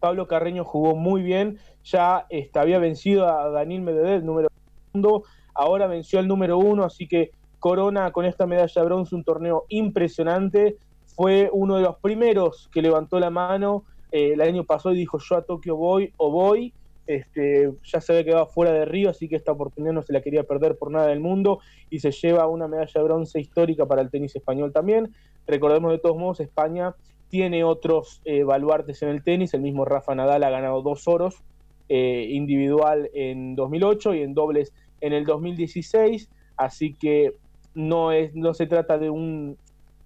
Pablo 0.00 0.28
Carreño 0.28 0.64
jugó 0.64 0.94
muy 0.94 1.22
bien, 1.22 1.58
ya 1.82 2.26
este, 2.30 2.58
había 2.58 2.78
vencido 2.78 3.26
a 3.26 3.50
Daniel 3.50 3.82
Medvedev, 3.82 4.24
número 4.24 4.48
uno, 4.92 5.22
ahora 5.54 5.88
venció 5.88 6.20
al 6.20 6.28
número 6.28 6.56
uno, 6.56 6.84
así 6.84 7.08
que 7.08 7.32
Corona 7.58 8.12
con 8.12 8.24
esta 8.24 8.46
medalla 8.46 8.80
de 8.80 8.86
bronce, 8.86 9.16
un 9.16 9.24
torneo 9.24 9.64
impresionante, 9.68 10.76
fue 11.16 11.50
uno 11.52 11.76
de 11.76 11.82
los 11.82 11.96
primeros 11.96 12.68
que 12.72 12.80
levantó 12.80 13.18
la 13.18 13.30
mano 13.30 13.84
eh, 14.12 14.34
el 14.34 14.40
año 14.40 14.62
pasado 14.62 14.94
y 14.94 14.98
dijo 14.98 15.18
yo 15.18 15.36
a 15.36 15.42
Tokio 15.42 15.76
voy 15.76 16.12
o 16.16 16.30
voy, 16.30 16.72
este, 17.08 17.72
ya 17.84 18.02
se 18.02 18.12
había 18.12 18.24
quedado 18.24 18.46
fuera 18.46 18.70
de 18.70 18.84
Río, 18.84 19.08
así 19.08 19.28
que 19.28 19.36
esta 19.36 19.52
oportunidad 19.52 19.94
no 19.94 20.02
se 20.02 20.12
la 20.12 20.20
quería 20.20 20.44
perder 20.44 20.76
por 20.76 20.90
nada 20.90 21.06
del 21.06 21.20
mundo 21.20 21.60
y 21.88 22.00
se 22.00 22.12
lleva 22.12 22.46
una 22.46 22.68
medalla 22.68 22.92
de 22.92 23.02
bronce 23.02 23.40
histórica 23.40 23.86
para 23.86 24.02
el 24.02 24.10
tenis 24.10 24.36
español 24.36 24.72
también. 24.72 25.14
Recordemos 25.46 25.90
de 25.90 25.98
todos 25.98 26.18
modos, 26.18 26.40
España 26.40 26.94
tiene 27.30 27.64
otros 27.64 28.20
eh, 28.26 28.44
baluartes 28.44 29.02
en 29.02 29.08
el 29.08 29.22
tenis, 29.22 29.54
el 29.54 29.62
mismo 29.62 29.86
Rafa 29.86 30.14
Nadal 30.14 30.44
ha 30.44 30.50
ganado 30.50 30.82
dos 30.82 31.08
oros, 31.08 31.36
eh, 31.88 32.26
individual 32.28 33.08
en 33.14 33.56
2008 33.56 34.14
y 34.14 34.22
en 34.22 34.34
dobles 34.34 34.74
en 35.00 35.14
el 35.14 35.24
2016, 35.24 36.28
así 36.58 36.92
que 36.92 37.32
no, 37.74 38.12
es, 38.12 38.34
no 38.34 38.52
se 38.52 38.66
trata 38.66 38.98
de 38.98 39.08
un 39.08 39.56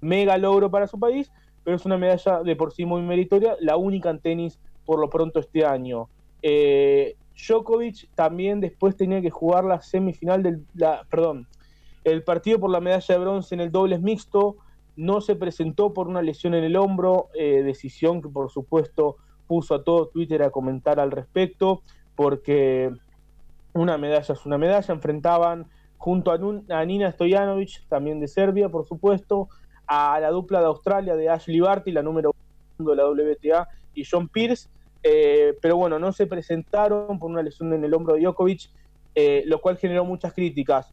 mega 0.00 0.38
logro 0.38 0.70
para 0.70 0.86
su 0.86 1.00
país, 1.00 1.32
pero 1.64 1.76
es 1.76 1.84
una 1.84 1.98
medalla 1.98 2.44
de 2.44 2.54
por 2.54 2.72
sí 2.72 2.84
muy 2.84 3.02
meritoria, 3.02 3.56
la 3.58 3.76
única 3.76 4.10
en 4.10 4.20
tenis 4.20 4.60
por 4.84 5.00
lo 5.00 5.10
pronto 5.10 5.40
este 5.40 5.64
año. 5.64 6.08
Eh, 6.42 7.16
Djokovic 7.36 8.08
también 8.14 8.60
después 8.60 8.96
tenía 8.96 9.20
que 9.22 9.30
jugar 9.30 9.64
la 9.64 9.80
semifinal 9.80 10.42
del, 10.42 10.64
la, 10.74 11.04
perdón, 11.10 11.46
el 12.04 12.22
partido 12.22 12.58
por 12.58 12.70
la 12.70 12.80
medalla 12.80 13.14
de 13.14 13.20
bronce 13.20 13.54
en 13.54 13.60
el 13.60 13.72
dobles 13.72 14.00
mixto, 14.00 14.56
no 14.96 15.20
se 15.20 15.36
presentó 15.36 15.94
por 15.94 16.08
una 16.08 16.22
lesión 16.22 16.54
en 16.54 16.64
el 16.64 16.76
hombro, 16.76 17.28
eh, 17.34 17.62
decisión 17.62 18.20
que 18.20 18.28
por 18.28 18.50
supuesto 18.50 19.16
puso 19.46 19.74
a 19.74 19.84
todo 19.84 20.08
Twitter 20.08 20.42
a 20.42 20.50
comentar 20.50 21.00
al 21.00 21.10
respecto, 21.10 21.82
porque 22.14 22.92
una 23.72 23.96
medalla 23.98 24.34
es 24.34 24.46
una 24.46 24.58
medalla, 24.58 24.94
enfrentaban 24.94 25.66
junto 25.96 26.32
a, 26.32 26.84
Nina 26.84 27.12
Stojanovic, 27.12 27.86
también 27.88 28.20
de 28.20 28.28
Serbia, 28.28 28.68
por 28.68 28.84
supuesto, 28.84 29.48
a 29.86 30.18
la 30.20 30.30
dupla 30.30 30.60
de 30.60 30.66
Australia 30.66 31.14
de 31.14 31.28
Ashley 31.28 31.60
Barty, 31.60 31.92
la 31.92 32.02
número 32.02 32.34
uno 32.78 32.90
de 32.90 32.96
la 32.96 33.08
WTA, 33.08 33.68
y 33.94 34.04
John 34.04 34.28
Pierce, 34.28 34.68
eh, 35.02 35.56
pero 35.60 35.76
bueno, 35.76 35.98
no 35.98 36.12
se 36.12 36.26
presentaron 36.26 37.18
por 37.18 37.30
una 37.30 37.42
lesión 37.42 37.72
en 37.72 37.84
el 37.84 37.94
hombro 37.94 38.14
de 38.14 38.20
Djokovic, 38.20 38.70
eh, 39.14 39.42
lo 39.46 39.60
cual 39.60 39.76
generó 39.76 40.04
muchas 40.04 40.32
críticas. 40.32 40.92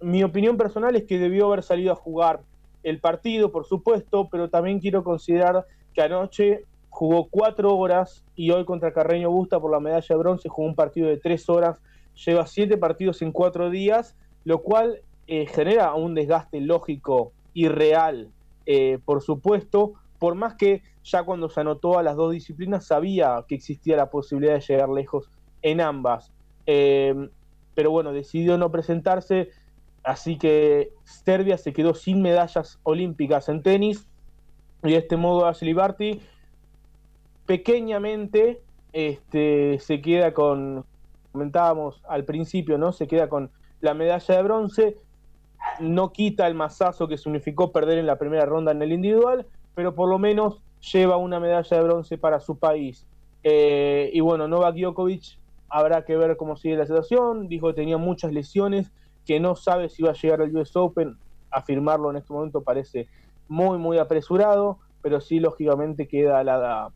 Mi 0.00 0.22
opinión 0.22 0.56
personal 0.56 0.94
es 0.96 1.04
que 1.04 1.18
debió 1.18 1.46
haber 1.46 1.62
salido 1.62 1.92
a 1.92 1.96
jugar 1.96 2.40
el 2.82 3.00
partido, 3.00 3.50
por 3.50 3.64
supuesto, 3.64 4.28
pero 4.30 4.48
también 4.48 4.80
quiero 4.80 5.02
considerar 5.02 5.66
que 5.94 6.02
anoche 6.02 6.64
jugó 6.90 7.28
cuatro 7.28 7.76
horas 7.76 8.24
y 8.34 8.50
hoy 8.50 8.64
contra 8.64 8.92
Carreño 8.92 9.30
Busta 9.30 9.60
por 9.60 9.70
la 9.70 9.80
medalla 9.80 10.06
de 10.08 10.16
bronce 10.16 10.48
jugó 10.48 10.68
un 10.68 10.74
partido 10.74 11.08
de 11.08 11.16
tres 11.16 11.48
horas, 11.48 11.78
lleva 12.24 12.46
siete 12.46 12.76
partidos 12.76 13.22
en 13.22 13.32
cuatro 13.32 13.70
días, 13.70 14.16
lo 14.44 14.62
cual 14.62 15.00
eh, 15.26 15.46
genera 15.46 15.94
un 15.94 16.14
desgaste 16.14 16.60
lógico 16.60 17.32
y 17.54 17.68
real, 17.68 18.28
eh, 18.66 18.98
por 19.04 19.22
supuesto, 19.22 19.94
por 20.18 20.34
más 20.34 20.54
que 20.54 20.82
ya 21.04 21.22
cuando 21.22 21.48
se 21.48 21.60
anotó 21.60 21.98
a 21.98 22.02
las 22.02 22.16
dos 22.16 22.32
disciplinas 22.32 22.86
sabía 22.86 23.44
que 23.48 23.54
existía 23.54 23.96
la 23.96 24.10
posibilidad 24.10 24.54
de 24.54 24.60
llegar 24.60 24.88
lejos 24.88 25.30
en 25.62 25.80
ambas. 25.80 26.32
Eh, 26.66 27.30
pero 27.74 27.90
bueno, 27.90 28.12
decidió 28.12 28.58
no 28.58 28.70
presentarse, 28.70 29.50
así 30.02 30.36
que 30.36 30.92
Serbia 31.04 31.58
se 31.58 31.72
quedó 31.72 31.94
sin 31.94 32.22
medallas 32.22 32.80
olímpicas 32.82 33.48
en 33.48 33.62
tenis 33.62 34.08
y 34.82 34.90
de 34.90 34.96
este 34.96 35.16
modo 35.16 35.46
Ashley 35.46 35.72
Barty 35.72 36.20
pequeñamente 37.46 38.60
este, 38.92 39.78
se 39.80 40.00
queda 40.00 40.34
con, 40.34 40.84
comentábamos 41.32 42.02
al 42.08 42.24
principio, 42.24 42.78
¿no? 42.78 42.92
Se 42.92 43.06
queda 43.06 43.28
con 43.28 43.50
la 43.80 43.94
medalla 43.94 44.36
de 44.36 44.42
bronce, 44.42 44.96
no 45.80 46.12
quita 46.12 46.46
el 46.46 46.54
masazo 46.54 47.08
que 47.08 47.16
significó 47.16 47.72
perder 47.72 47.98
en 47.98 48.06
la 48.06 48.18
primera 48.18 48.44
ronda 48.44 48.72
en 48.72 48.82
el 48.82 48.92
individual, 48.92 49.46
pero 49.78 49.94
por 49.94 50.08
lo 50.08 50.18
menos 50.18 50.60
lleva 50.92 51.18
una 51.18 51.38
medalla 51.38 51.76
de 51.76 51.84
bronce 51.84 52.18
para 52.18 52.40
su 52.40 52.58
país. 52.58 53.06
Eh, 53.44 54.10
y 54.12 54.18
bueno, 54.18 54.48
Novak 54.48 54.74
Djokovic 54.74 55.38
habrá 55.68 56.04
que 56.04 56.16
ver 56.16 56.36
cómo 56.36 56.56
sigue 56.56 56.76
la 56.76 56.84
situación, 56.84 57.46
dijo 57.46 57.68
que 57.68 57.74
tenía 57.74 57.96
muchas 57.96 58.32
lesiones, 58.32 58.90
que 59.24 59.38
no 59.38 59.54
sabe 59.54 59.88
si 59.88 60.02
va 60.02 60.10
a 60.10 60.14
llegar 60.14 60.42
al 60.42 60.56
US 60.56 60.74
Open, 60.74 61.16
afirmarlo 61.52 62.10
en 62.10 62.16
este 62.16 62.32
momento 62.32 62.60
parece 62.62 63.06
muy, 63.46 63.78
muy 63.78 63.98
apresurado, 63.98 64.80
pero 65.00 65.20
sí, 65.20 65.38
lógicamente, 65.38 66.08
queda 66.08 66.42
la, 66.42 66.90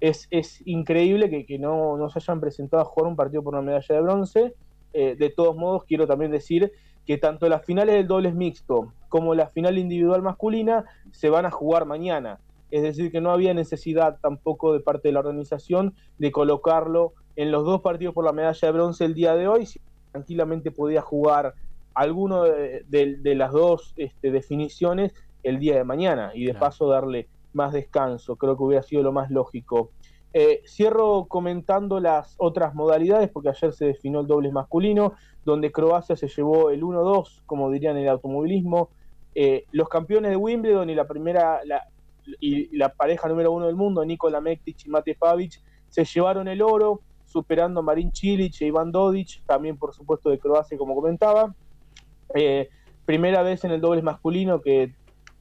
es, 0.00 0.26
increíble 0.64 1.28
que, 1.28 1.58
no, 1.58 1.98
se 2.08 2.18
hayan 2.18 2.40
presentado 2.40 2.82
a 2.82 2.86
jugar 2.86 3.10
un 3.10 3.16
partido 3.16 3.42
por 3.42 3.52
una 3.52 3.62
medalla 3.62 3.94
de 3.94 4.00
bronce. 4.00 4.54
Eh, 4.94 5.16
de 5.18 5.28
todos 5.28 5.54
modos, 5.54 5.84
quiero 5.84 6.06
también 6.06 6.30
decir 6.30 6.72
que 7.06 7.18
tanto 7.18 7.48
las 7.48 7.64
finales 7.64 7.94
del 7.96 8.06
dobles 8.06 8.34
mixto 8.34 8.92
como 9.08 9.34
la 9.34 9.48
final 9.48 9.78
individual 9.78 10.22
masculina 10.22 10.84
se 11.10 11.28
van 11.28 11.46
a 11.46 11.50
jugar 11.50 11.84
mañana. 11.84 12.38
Es 12.70 12.82
decir, 12.82 13.12
que 13.12 13.20
no 13.20 13.30
había 13.30 13.52
necesidad 13.52 14.18
tampoco 14.22 14.72
de 14.72 14.80
parte 14.80 15.08
de 15.08 15.12
la 15.12 15.20
organización 15.20 15.94
de 16.18 16.32
colocarlo 16.32 17.12
en 17.36 17.52
los 17.52 17.64
dos 17.64 17.82
partidos 17.82 18.14
por 18.14 18.24
la 18.24 18.32
medalla 18.32 18.66
de 18.66 18.72
bronce 18.72 19.04
el 19.04 19.14
día 19.14 19.34
de 19.34 19.46
hoy. 19.46 19.66
Si 19.66 19.80
tranquilamente 20.12 20.70
podía 20.70 21.02
jugar 21.02 21.54
alguno 21.94 22.44
de, 22.44 23.20
las 23.36 23.52
dos 23.52 23.92
este, 23.96 24.30
definiciones 24.30 25.12
el 25.42 25.58
día 25.58 25.76
de 25.76 25.84
mañana 25.84 26.30
y 26.34 26.46
de 26.46 26.54
paso 26.54 26.88
darle 26.88 27.28
más 27.52 27.72
descanso, 27.72 28.36
creo 28.36 28.56
que 28.56 28.62
hubiera 28.62 28.82
sido 28.82 29.02
lo 29.02 29.12
más 29.12 29.30
lógico. 29.30 29.90
Eh, 30.34 30.62
cierro 30.66 31.26
comentando 31.26 32.00
las 32.00 32.34
otras 32.38 32.74
modalidades, 32.74 33.28
porque 33.30 33.50
ayer 33.50 33.72
se 33.72 33.86
definió 33.86 34.20
el 34.20 34.26
doble 34.26 34.50
masculino, 34.50 35.14
donde 35.44 35.70
Croacia 35.70 36.16
se 36.16 36.28
llevó 36.28 36.70
el 36.70 36.82
1-2, 36.82 37.42
como 37.44 37.70
dirían 37.70 37.96
en 37.96 38.04
el 38.04 38.08
automovilismo. 38.08 38.88
Eh, 39.34 39.64
los 39.72 39.88
campeones 39.88 40.30
de 40.30 40.36
Wimbledon 40.36 40.88
y 40.90 40.94
la 40.94 41.06
primera 41.06 41.60
y 42.40 42.76
la 42.76 42.90
pareja 42.90 43.28
número 43.28 43.52
uno 43.52 43.66
del 43.66 43.76
mundo, 43.76 44.04
Nikola 44.04 44.40
Mektic 44.40 44.86
y 44.86 44.88
Mate 44.88 45.14
Pavic, 45.14 45.60
se 45.88 46.04
llevaron 46.04 46.48
el 46.48 46.62
oro, 46.62 47.00
superando 47.26 47.80
a 47.80 47.82
Marin 47.82 48.12
Cilic 48.12 48.60
e 48.60 48.66
Iván 48.66 48.92
Dodic, 48.92 49.44
también 49.46 49.76
por 49.76 49.94
supuesto 49.94 50.30
de 50.30 50.38
Croacia, 50.38 50.78
como 50.78 50.94
comentaba. 50.94 51.54
Eh, 52.34 52.68
primera 53.04 53.42
vez 53.42 53.64
en 53.64 53.72
el 53.72 53.80
doble 53.80 54.02
masculino 54.02 54.60
que 54.60 54.94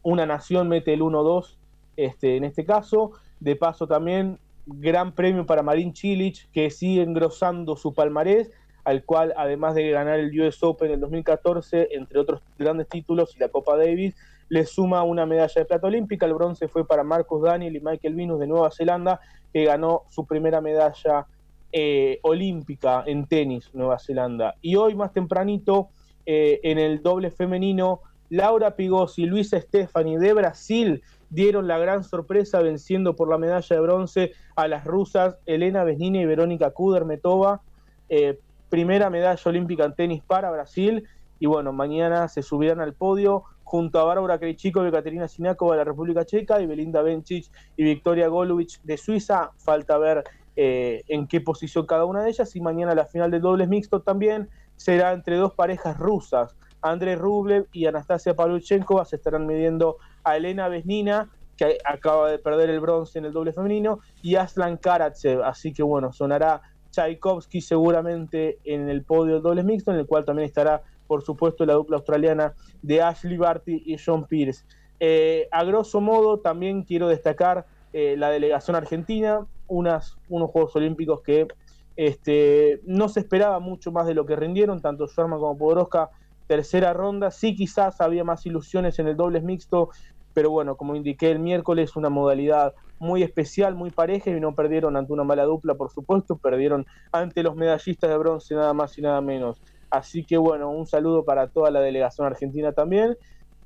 una 0.03 0.25
nación 0.25 0.67
mete 0.67 0.93
el 0.93 1.01
1-2 1.01 1.57
este, 1.97 2.37
en 2.37 2.43
este 2.43 2.65
caso. 2.65 3.11
De 3.39 3.55
paso 3.55 3.87
también, 3.87 4.39
gran 4.65 5.13
premio 5.13 5.45
para 5.45 5.63
Marín 5.63 5.93
Chilich, 5.93 6.49
que 6.51 6.69
sigue 6.69 7.01
engrosando 7.01 7.75
su 7.75 7.93
palmarés, 7.93 8.51
al 8.83 9.03
cual 9.03 9.33
además 9.37 9.75
de 9.75 9.89
ganar 9.91 10.19
el 10.19 10.39
US 10.41 10.61
Open 10.63 10.87
en 10.87 10.93
el 10.95 10.99
2014, 11.01 11.89
entre 11.91 12.19
otros 12.19 12.41
grandes 12.57 12.87
títulos 12.87 13.35
y 13.35 13.39
la 13.39 13.49
Copa 13.49 13.77
Davis, 13.77 14.15
le 14.49 14.65
suma 14.65 15.03
una 15.03 15.25
medalla 15.25 15.53
de 15.55 15.65
plata 15.65 15.87
olímpica. 15.87 16.25
El 16.25 16.33
bronce 16.33 16.67
fue 16.67 16.85
para 16.85 17.03
Marcos 17.03 17.41
Daniel 17.41 17.75
y 17.75 17.79
Michael 17.79 18.15
Venus 18.15 18.39
de 18.39 18.47
Nueva 18.47 18.71
Zelanda, 18.71 19.19
que 19.53 19.65
ganó 19.65 20.03
su 20.09 20.25
primera 20.25 20.61
medalla 20.61 21.25
eh, 21.71 22.19
olímpica 22.23 23.03
en 23.05 23.25
tenis, 23.27 23.69
Nueva 23.73 23.97
Zelanda. 23.97 24.55
Y 24.61 24.75
hoy 24.75 24.95
más 24.95 25.13
tempranito, 25.13 25.89
eh, 26.25 26.59
en 26.63 26.79
el 26.79 27.01
doble 27.01 27.31
femenino, 27.31 28.01
Laura 28.29 28.75
Pigossi 28.75 29.23
y 29.23 29.25
Luisa 29.25 29.59
Stefani 29.59 30.17
de 30.17 30.33
Brasil 30.33 31.03
dieron 31.31 31.67
la 31.67 31.79
gran 31.79 32.03
sorpresa 32.03 32.61
venciendo 32.61 33.15
por 33.15 33.29
la 33.29 33.39
medalla 33.39 33.75
de 33.75 33.81
bronce 33.81 34.31
a 34.55 34.67
las 34.67 34.85
rusas 34.85 35.37
Elena 35.45 35.83
Vesnina 35.83 36.19
y 36.19 36.25
Verónica 36.25 36.71
Kudermetova. 36.71 37.61
Eh, 38.09 38.37
primera 38.69 39.09
medalla 39.09 39.41
olímpica 39.45 39.85
en 39.85 39.95
tenis 39.95 40.21
para 40.21 40.51
Brasil. 40.51 41.07
Y 41.39 41.47
bueno, 41.47 41.73
mañana 41.73 42.27
se 42.27 42.43
subirán 42.43 42.81
al 42.81 42.93
podio 42.93 43.43
junto 43.63 43.99
a 43.99 44.03
Bárbara 44.03 44.37
Krejcikova 44.37 44.89
y 44.89 44.91
Katerina 44.91 45.27
Sinakova 45.27 45.73
de 45.73 45.77
la 45.79 45.85
República 45.85 46.25
Checa 46.25 46.61
y 46.61 46.67
Belinda 46.67 47.01
Bencic 47.01 47.49
y 47.77 47.83
Victoria 47.83 48.27
Golubic 48.27 48.81
de 48.83 48.97
Suiza. 48.97 49.51
Falta 49.57 49.97
ver 49.97 50.25
eh, 50.57 51.03
en 51.07 51.27
qué 51.27 51.39
posición 51.39 51.85
cada 51.85 52.05
una 52.05 52.21
de 52.21 52.29
ellas. 52.29 52.55
Y 52.55 52.61
mañana 52.61 52.93
la 52.93 53.05
final 53.05 53.31
de 53.31 53.39
dobles 53.39 53.69
mixto 53.69 54.01
también 54.01 54.49
será 54.75 55.13
entre 55.13 55.37
dos 55.37 55.53
parejas 55.53 55.97
rusas. 55.97 56.55
Andrés 56.81 57.19
Rublev 57.19 57.67
y 57.71 57.85
Anastasia 57.85 58.35
Pavlyuchenkova 58.35 59.05
se 59.05 59.17
estarán 59.17 59.45
midiendo 59.45 59.97
a 60.23 60.37
Elena 60.37 60.67
Vesnina, 60.67 61.29
que 61.57 61.77
acaba 61.85 62.31
de 62.31 62.39
perder 62.39 62.69
el 62.69 62.79
bronce 62.79 63.19
en 63.19 63.25
el 63.25 63.33
doble 63.33 63.53
femenino, 63.53 63.99
y 64.21 64.35
Aslan 64.35 64.77
Karatsev. 64.77 65.43
Así 65.43 65.73
que 65.73 65.83
bueno, 65.83 66.11
sonará 66.11 66.61
Tchaikovsky 66.91 67.61
seguramente 67.61 68.59
en 68.63 68.89
el 68.89 69.03
podio 69.03 69.39
dobles 69.39 69.65
mixto, 69.65 69.91
en 69.91 69.99
el 69.99 70.07
cual 70.07 70.25
también 70.25 70.47
estará, 70.47 70.81
por 71.07 71.21
supuesto, 71.23 71.65
la 71.65 71.73
dupla 71.73 71.97
australiana 71.97 72.53
de 72.81 73.01
Ashley 73.01 73.37
Barty 73.37 73.83
y 73.85 73.97
John 74.03 74.25
Pierce. 74.25 74.65
Eh, 74.99 75.47
a 75.51 75.63
grosso 75.63 76.01
modo, 76.01 76.39
también 76.39 76.83
quiero 76.83 77.07
destacar 77.07 77.65
eh, 77.93 78.15
la 78.17 78.29
delegación 78.29 78.75
argentina, 78.75 79.45
unos 79.67 80.17
Juegos 80.27 80.75
Olímpicos 80.75 81.21
que 81.21 81.47
este, 81.95 82.81
no 82.85 83.09
se 83.09 83.19
esperaba 83.19 83.59
mucho 83.59 83.91
más 83.91 84.05
de 84.07 84.13
lo 84.13 84.25
que 84.25 84.35
rindieron, 84.35 84.81
tanto 84.81 85.07
Sherman 85.07 85.39
como 85.39 85.57
Podoroska, 85.57 86.09
tercera 86.51 86.91
ronda, 86.91 87.31
sí 87.31 87.55
quizás 87.55 88.01
había 88.01 88.25
más 88.25 88.45
ilusiones 88.45 88.99
en 88.99 89.07
el 89.07 89.15
dobles 89.15 89.41
mixto, 89.41 89.89
pero 90.33 90.49
bueno, 90.49 90.75
como 90.75 90.97
indiqué 90.97 91.31
el 91.31 91.39
miércoles, 91.39 91.95
una 91.95 92.09
modalidad 92.09 92.73
muy 92.99 93.23
especial, 93.23 93.73
muy 93.73 93.89
pareja 93.89 94.31
y 94.31 94.39
no 94.41 94.53
perdieron 94.53 94.97
ante 94.97 95.13
una 95.13 95.23
mala 95.23 95.45
dupla, 95.45 95.75
por 95.75 95.91
supuesto, 95.91 96.35
perdieron 96.35 96.85
ante 97.13 97.41
los 97.41 97.55
medallistas 97.55 98.09
de 98.09 98.17
bronce 98.17 98.53
nada 98.53 98.73
más 98.73 98.97
y 98.97 99.01
nada 99.01 99.21
menos. 99.21 99.61
Así 99.89 100.25
que 100.25 100.35
bueno, 100.35 100.69
un 100.71 100.85
saludo 100.85 101.23
para 101.23 101.47
toda 101.47 101.71
la 101.71 101.79
delegación 101.79 102.27
argentina 102.27 102.73
también. 102.73 103.15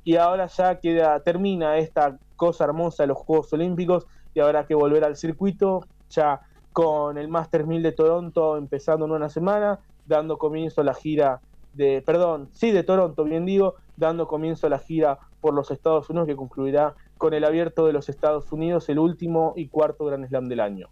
Y 0.03 0.18
ahora 0.18 0.45
ya 0.45 0.80
queda, 0.80 1.20
termina 1.22 1.80
esta 1.80 2.20
cosa 2.36 2.66
hermosa 2.66 3.02
de 3.02 3.07
los 3.07 3.18
Juegos 3.18 3.52
Olímpicos 3.52 4.06
y 4.36 4.41
habrá 4.41 4.68
que 4.68 4.76
volver 4.76 5.06
al 5.06 5.16
circuito 5.16 5.88
ya 6.12 6.40
con 6.72 7.18
el 7.18 7.30
Master 7.30 7.66
1000 7.66 7.82
de 7.82 7.91
Toronto 7.94 8.57
empezando 8.57 9.06
en 9.07 9.12
una 9.12 9.30
semana, 9.30 9.80
dando 10.06 10.38
comienzo 10.38 10.82
a 10.82 10.84
la 10.84 10.94
gira 10.94 11.41
de, 11.76 12.02
perdón, 12.02 12.49
sí, 12.53 12.72
de 12.72 12.84
Toronto, 12.84 13.23
bien 13.23 13.45
digo, 13.45 13.76
dando 13.97 14.27
comienzo 14.27 14.68
a 14.68 14.69
la 14.69 14.80
gira 14.80 15.19
por 15.41 15.53
los 15.53 15.72
Estados 15.72 16.10
Unidos 16.10 16.27
que 16.27 16.35
concluirá 16.35 16.95
con 17.18 17.34
el 17.34 17.43
abierto 17.43 17.85
de 17.85 17.93
los 17.93 18.10
Estados 18.10 18.52
Unidos, 18.52 18.89
el 18.89 18.99
último 18.99 19.53
y 19.56 19.68
cuarto 19.68 20.06
Gran 20.06 20.27
Slam 20.27 20.49
del 20.49 20.60
año. 20.60 20.89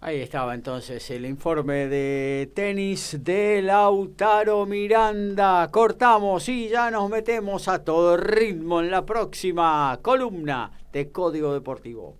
Ahí 0.00 0.20
estaba 0.20 0.54
entonces 0.54 1.10
el 1.10 1.24
informe 1.24 1.88
de 1.88 2.52
tenis 2.54 3.20
de 3.24 3.62
Lautaro 3.62 4.66
Miranda. 4.66 5.70
Cortamos 5.70 6.46
y 6.50 6.68
ya 6.68 6.90
nos 6.90 7.08
metemos 7.08 7.68
a 7.68 7.82
todo 7.82 8.18
ritmo 8.18 8.80
en 8.80 8.90
la 8.90 9.06
próxima 9.06 9.98
columna 10.02 10.70
de 10.92 11.10
Código 11.10 11.54
Deportivo. 11.54 12.16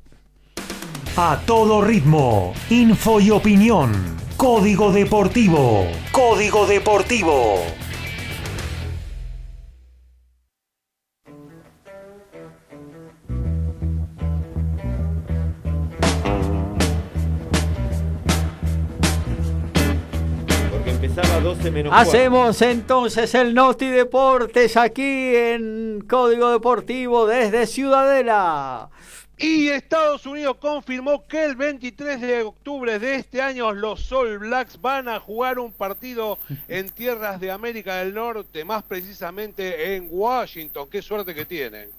A 1.19 1.39
todo 1.47 1.83
ritmo, 1.83 2.55
info 2.71 3.21
y 3.21 3.31
opinión. 3.31 3.93
Código 4.45 4.93
Deportivo. 4.93 5.87
Código 6.13 6.67
Deportivo. 6.67 7.65
Porque 20.71 20.91
empezaba 20.91 21.41
12 21.41 21.71
menos 21.71 21.95
Hacemos 21.95 22.61
entonces 22.61 23.35
el 23.35 23.55
Noti 23.55 23.87
Deportes 23.87 24.77
aquí 24.77 25.35
en 25.35 26.05
Código 26.07 26.51
Deportivo 26.51 27.27
desde 27.27 27.67
Ciudadela. 27.67 28.91
Y 29.47 29.69
Estados 29.69 30.25
Unidos 30.25 30.57
confirmó 30.57 31.27
que 31.27 31.45
el 31.45 31.55
23 31.55 32.19
de 32.19 32.43
octubre 32.45 32.99
de 32.99 33.17
este 33.17 33.43
año 33.43 33.75
los 33.75 34.11
All 34.11 34.39
Blacks 34.39 34.81
van 34.81 35.07
a 35.07 35.21
jugar 35.21 35.59
un 35.59 35.71
partido 35.71 36.39
en 36.67 36.89
tierras 36.89 37.39
de 37.39 37.51
América 37.51 37.97
del 37.97 38.15
Norte, 38.15 38.65
más 38.65 38.85
precisamente 38.85 39.97
en 39.97 40.09
Washington. 40.11 40.89
Qué 40.89 41.03
suerte 41.03 41.35
que 41.35 41.45
tienen. 41.45 41.91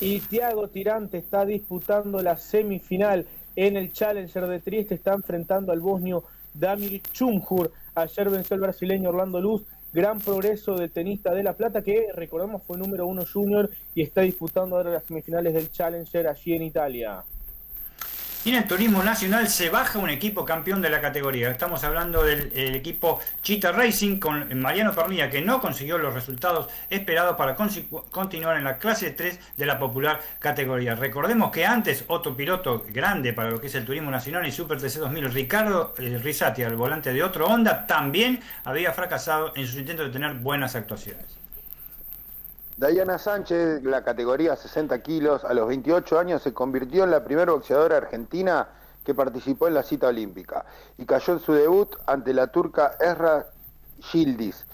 Y 0.00 0.20
Thiago 0.20 0.66
Tirante 0.68 1.18
está 1.18 1.44
disputando 1.44 2.22
la 2.22 2.38
semifinal 2.38 3.26
en 3.54 3.76
el 3.76 3.92
Challenger 3.92 4.46
de 4.46 4.60
Trieste, 4.60 4.94
está 4.94 5.12
enfrentando 5.12 5.72
al 5.72 5.80
bosnio 5.80 6.24
Damir 6.54 7.02
Chumhur. 7.12 7.70
Ayer 7.94 8.30
venció 8.30 8.54
el 8.54 8.62
brasileño 8.62 9.10
Orlando 9.10 9.42
Luz 9.42 9.62
gran 9.92 10.20
progreso 10.20 10.76
del 10.76 10.90
tenista 10.90 11.32
de 11.32 11.42
La 11.42 11.54
Plata, 11.54 11.82
que 11.82 12.08
recordamos 12.14 12.62
fue 12.62 12.78
número 12.78 13.06
uno 13.06 13.24
junior 13.24 13.70
y 13.94 14.02
está 14.02 14.22
disputando 14.22 14.76
ahora 14.76 14.90
las 14.90 15.04
semifinales 15.04 15.54
del 15.54 15.70
Challenger 15.70 16.28
allí 16.28 16.54
en 16.54 16.62
Italia. 16.62 17.24
Y 18.46 18.50
en 18.50 18.58
el 18.58 18.68
turismo 18.68 19.02
nacional 19.02 19.48
se 19.48 19.70
baja 19.70 19.98
un 19.98 20.08
equipo 20.08 20.44
campeón 20.44 20.80
de 20.80 20.88
la 20.88 21.00
categoría. 21.00 21.50
Estamos 21.50 21.82
hablando 21.82 22.22
del 22.22 22.52
el 22.54 22.76
equipo 22.76 23.18
Cheetah 23.42 23.72
Racing 23.72 24.20
con 24.20 24.60
Mariano 24.60 24.94
Pernilla, 24.94 25.28
que 25.28 25.42
no 25.42 25.60
consiguió 25.60 25.98
los 25.98 26.14
resultados 26.14 26.68
esperados 26.88 27.34
para 27.34 27.56
continuar 27.56 28.56
en 28.56 28.62
la 28.62 28.78
clase 28.78 29.10
3 29.10 29.40
de 29.56 29.66
la 29.66 29.80
popular 29.80 30.20
categoría. 30.38 30.94
Recordemos 30.94 31.50
que 31.50 31.66
antes 31.66 32.04
otro 32.06 32.36
piloto 32.36 32.86
grande 32.88 33.32
para 33.32 33.50
lo 33.50 33.60
que 33.60 33.66
es 33.66 33.74
el 33.74 33.84
turismo 33.84 34.12
nacional 34.12 34.46
y 34.46 34.52
Super 34.52 34.80
TC 34.80 35.00
2000, 35.00 35.32
Ricardo 35.32 35.92
eh, 35.98 36.16
Risati, 36.22 36.62
al 36.62 36.76
volante 36.76 37.12
de 37.12 37.24
otro 37.24 37.48
Honda, 37.48 37.84
también 37.84 38.38
había 38.62 38.92
fracasado 38.92 39.54
en 39.56 39.66
sus 39.66 39.74
intentos 39.74 40.06
de 40.06 40.12
tener 40.12 40.34
buenas 40.34 40.76
actuaciones. 40.76 41.45
Diana 42.76 43.16
Sánchez, 43.16 43.82
la 43.84 44.04
categoría 44.04 44.54
60 44.54 45.00
kilos, 45.00 45.44
a 45.44 45.54
los 45.54 45.66
28 45.66 46.18
años 46.18 46.42
se 46.42 46.52
convirtió 46.52 47.04
en 47.04 47.10
la 47.10 47.24
primera 47.24 47.52
boxeadora 47.52 47.96
argentina 47.96 48.68
que 49.02 49.14
participó 49.14 49.66
en 49.66 49.72
la 49.72 49.82
cita 49.82 50.08
olímpica 50.08 50.66
y 50.98 51.06
cayó 51.06 51.32
en 51.32 51.40
su 51.40 51.54
debut 51.54 51.96
ante 52.04 52.34
la 52.34 52.48
turca 52.48 52.96
Esra 53.00 53.46
Yildiz. 54.12 54.66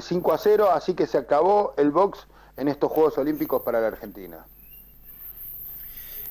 5 0.00 0.32
a 0.32 0.38
0, 0.38 0.70
así 0.72 0.94
que 0.94 1.06
se 1.06 1.16
acabó 1.16 1.74
el 1.76 1.92
box 1.92 2.26
en 2.56 2.66
estos 2.66 2.90
Juegos 2.90 3.16
Olímpicos 3.18 3.62
para 3.62 3.80
la 3.80 3.86
Argentina. 3.86 4.44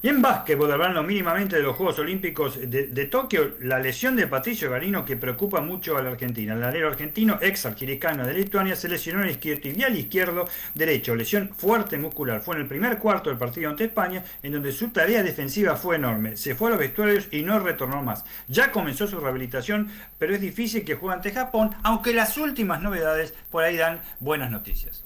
En 0.07 0.21
básquetbol, 0.21 0.71
hablando 0.71 1.03
mínimamente 1.03 1.57
de 1.57 1.63
los 1.63 1.75
Juegos 1.75 1.99
Olímpicos 1.99 2.57
de, 2.61 3.05
Tokio, 3.07 3.55
la 3.59 3.77
lesión 3.77 4.15
de 4.15 4.25
Patricio 4.25 4.71
Garino 4.71 5.03
que 5.03 5.17
preocupa 5.17 5.59
mucho 5.59 5.97
a 5.97 6.01
la 6.01 6.11
Argentina. 6.11 6.53
El 6.53 6.63
alero 6.63 6.87
argentino, 6.87 7.39
ex 7.41 7.65
arquiricano 7.65 8.25
de 8.25 8.33
Lituania, 8.33 8.77
se 8.77 8.87
lesionó 8.87 9.21
en 9.21 9.27
el 9.27 9.37
tibial 9.37 9.97
izquierdo 9.97 10.47
derecho, 10.73 11.13
lesión 11.13 11.49
fuerte 11.49 11.97
muscular. 11.97 12.39
Fue 12.39 12.55
en 12.55 12.61
el 12.61 12.69
primer 12.69 12.99
cuarto 12.99 13.29
del 13.29 13.37
partido 13.37 13.69
ante 13.69 13.83
España, 13.83 14.23
en 14.41 14.53
donde 14.53 14.71
su 14.71 14.91
tarea 14.91 15.23
defensiva 15.23 15.75
fue 15.75 15.97
enorme. 15.97 16.37
Se 16.37 16.55
fue 16.55 16.69
a 16.69 16.71
los 16.71 16.79
vestuarios 16.79 17.27
y 17.33 17.41
no 17.41 17.59
retornó 17.59 18.01
más. 18.01 18.23
Ya 18.47 18.71
comenzó 18.71 19.07
su 19.07 19.19
rehabilitación, 19.19 19.91
pero 20.17 20.33
es 20.33 20.39
difícil 20.39 20.85
que 20.85 20.95
juegue 20.95 21.15
ante 21.15 21.31
Japón, 21.31 21.71
aunque 21.83 22.13
las 22.13 22.37
últimas 22.37 22.81
novedades 22.81 23.33
por 23.51 23.65
ahí 23.65 23.75
dan 23.75 23.99
buenas 24.21 24.51
noticias. 24.51 25.03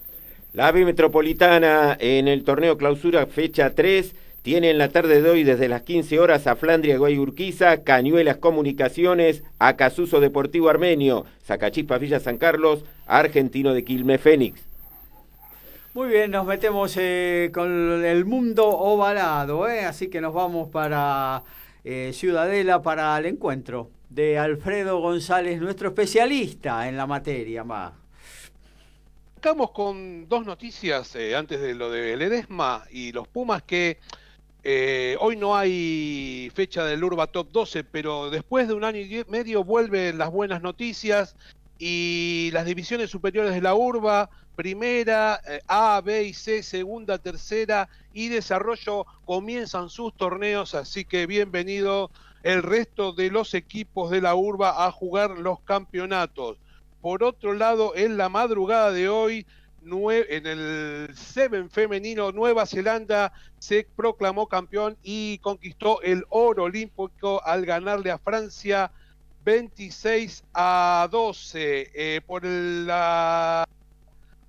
La 0.53 0.67
AVE 0.67 0.85
Metropolitana 0.85 1.97
en 1.99 2.27
el 2.27 2.43
torneo 2.43 2.77
clausura 2.77 3.25
fecha 3.25 3.73
3 3.73 4.13
tiene 4.41 4.71
en 4.71 4.79
la 4.79 4.89
tarde 4.89 5.21
de 5.21 5.29
hoy 5.29 5.43
desde 5.43 5.67
las 5.67 5.83
15 5.83 6.19
horas 6.19 6.47
a 6.47 6.55
Flandria 6.55 6.97
Guayurquiza, 6.97 7.83
Cañuelas 7.83 8.37
Comunicaciones, 8.37 9.43
a 9.59 9.75
Casuso 9.75 10.19
Deportivo 10.19 10.69
Armenio, 10.69 11.25
Zacachispa 11.45 11.99
Villa 11.99 12.19
San 12.19 12.37
Carlos, 12.37 12.83
Argentino 13.05 13.73
de 13.73 13.83
Quilme 13.83 14.17
Fénix. 14.17 14.63
Muy 15.93 16.09
bien, 16.09 16.31
nos 16.31 16.47
metemos 16.47 16.95
eh, 16.97 17.51
con 17.53 18.03
el 18.03 18.25
mundo 18.25 18.67
ovalado, 18.67 19.69
eh, 19.69 19.85
así 19.85 20.09
que 20.09 20.21
nos 20.21 20.33
vamos 20.33 20.69
para 20.69 21.43
eh, 21.83 22.11
Ciudadela 22.13 22.81
para 22.81 23.15
el 23.19 23.27
encuentro 23.27 23.91
de 24.09 24.39
Alfredo 24.39 24.99
González, 25.01 25.61
nuestro 25.61 25.89
especialista 25.89 26.87
en 26.87 26.97
la 26.97 27.05
materia. 27.05 27.63
más. 27.63 27.93
Estamos 29.35 29.71
con 29.71 30.27
dos 30.27 30.45
noticias 30.45 31.15
antes 31.35 31.59
de 31.59 31.75
lo 31.75 31.91
de 31.91 32.15
Ledesma 32.15 32.85
y 32.91 33.11
los 33.11 33.27
Pumas 33.27 33.63
que 33.63 33.97
eh, 34.63 35.17
hoy 35.19 35.37
no 35.37 35.55
hay 35.55 36.51
fecha 36.53 36.85
del 36.85 37.03
Urba 37.03 37.27
Top 37.27 37.51
12, 37.51 37.83
pero 37.83 38.29
después 38.29 38.67
de 38.67 38.75
un 38.75 38.83
año 38.83 38.99
y 38.99 39.25
medio 39.27 39.63
vuelven 39.63 40.19
las 40.19 40.29
buenas 40.29 40.61
noticias 40.61 41.35
y 41.79 42.51
las 42.53 42.65
divisiones 42.65 43.09
superiores 43.09 43.55
de 43.55 43.61
la 43.61 43.73
Urba, 43.73 44.29
primera, 44.55 45.41
eh, 45.47 45.61
A, 45.67 45.99
B 46.05 46.25
y 46.25 46.33
C, 46.33 46.61
segunda, 46.61 47.17
tercera 47.17 47.89
y 48.13 48.27
desarrollo 48.27 49.07
comienzan 49.25 49.89
sus 49.89 50.13
torneos, 50.15 50.75
así 50.75 51.05
que 51.05 51.25
bienvenido 51.25 52.11
el 52.43 52.61
resto 52.61 53.13
de 53.13 53.31
los 53.31 53.55
equipos 53.55 54.11
de 54.11 54.21
la 54.21 54.35
Urba 54.35 54.85
a 54.85 54.91
jugar 54.91 55.31
los 55.39 55.59
campeonatos. 55.61 56.57
Por 57.01 57.23
otro 57.23 57.53
lado, 57.53 57.95
en 57.95 58.15
la 58.17 58.29
madrugada 58.29 58.91
de 58.91 59.09
hoy 59.09 59.47
en 59.83 60.45
el 60.45 61.15
Seven 61.15 61.69
femenino, 61.69 62.31
Nueva 62.31 62.65
Zelanda 62.65 63.33
se 63.57 63.87
proclamó 63.95 64.47
campeón 64.47 64.95
y 65.01 65.39
conquistó 65.39 66.01
el 66.01 66.23
oro 66.29 66.63
olímpico 66.63 67.43
al 67.43 67.65
ganarle 67.65 68.11
a 68.11 68.19
Francia 68.19 68.91
26 69.43 70.43
a 70.53 71.07
12. 71.11 71.91
Eh, 71.93 72.21
por 72.25 72.45
la 72.45 73.67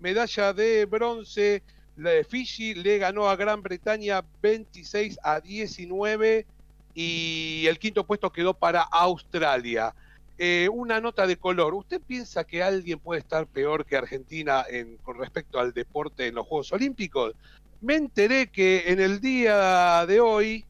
medalla 0.00 0.52
de 0.52 0.84
bronce, 0.84 1.62
la 1.96 2.10
Fiji 2.28 2.74
le 2.74 2.98
ganó 2.98 3.28
a 3.28 3.36
Gran 3.36 3.62
Bretaña 3.62 4.22
26 4.42 5.18
a 5.22 5.40
19 5.40 6.46
y 6.94 7.64
el 7.66 7.78
quinto 7.78 8.04
puesto 8.04 8.30
quedó 8.30 8.52
para 8.52 8.82
Australia. 8.82 9.94
Eh, 10.38 10.68
una 10.72 11.00
nota 11.00 11.26
de 11.26 11.36
color. 11.36 11.74
¿Usted 11.74 12.00
piensa 12.00 12.44
que 12.44 12.62
alguien 12.62 12.98
puede 12.98 13.20
estar 13.20 13.46
peor 13.46 13.84
que 13.84 13.96
Argentina 13.96 14.64
en, 14.68 14.96
con 14.98 15.18
respecto 15.18 15.60
al 15.60 15.72
deporte 15.72 16.26
en 16.26 16.34
los 16.34 16.46
Juegos 16.46 16.72
Olímpicos? 16.72 17.34
Me 17.80 17.96
enteré 17.96 18.48
que 18.48 18.84
en 18.86 19.00
el 19.00 19.20
día 19.20 20.04
de 20.06 20.20
hoy 20.20 20.64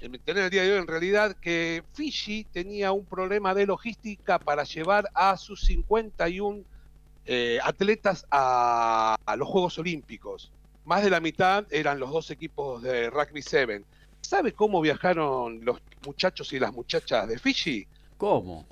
en 0.00 0.14
el 0.14 0.50
día 0.50 0.62
de 0.62 0.72
hoy 0.72 0.78
en 0.78 0.86
realidad, 0.86 1.36
que 1.40 1.82
Fiji 1.92 2.44
tenía 2.44 2.92
un 2.92 3.04
problema 3.04 3.54
de 3.54 3.66
logística 3.66 4.38
para 4.38 4.62
llevar 4.62 5.08
a 5.12 5.36
sus 5.36 5.62
51 5.62 6.62
eh, 7.26 7.58
atletas 7.62 8.24
a, 8.30 9.16
los 9.36 9.48
Juegos 9.48 9.78
Olímpicos. 9.78 10.52
Más 10.84 11.02
de 11.02 11.10
la 11.10 11.20
mitad 11.20 11.66
eran 11.70 11.98
los 11.98 12.10
dos 12.10 12.30
equipos 12.30 12.82
de 12.82 13.10
Rugby 13.10 13.42
7. 13.42 13.84
¿Sabe 14.20 14.52
cómo 14.52 14.80
viajaron 14.80 15.64
los 15.64 15.80
muchachos 16.06 16.52
y 16.52 16.58
las 16.58 16.72
muchachas 16.72 17.28
de 17.28 17.38
Fiji? 17.38 17.86
¿Cómo? 18.16 18.66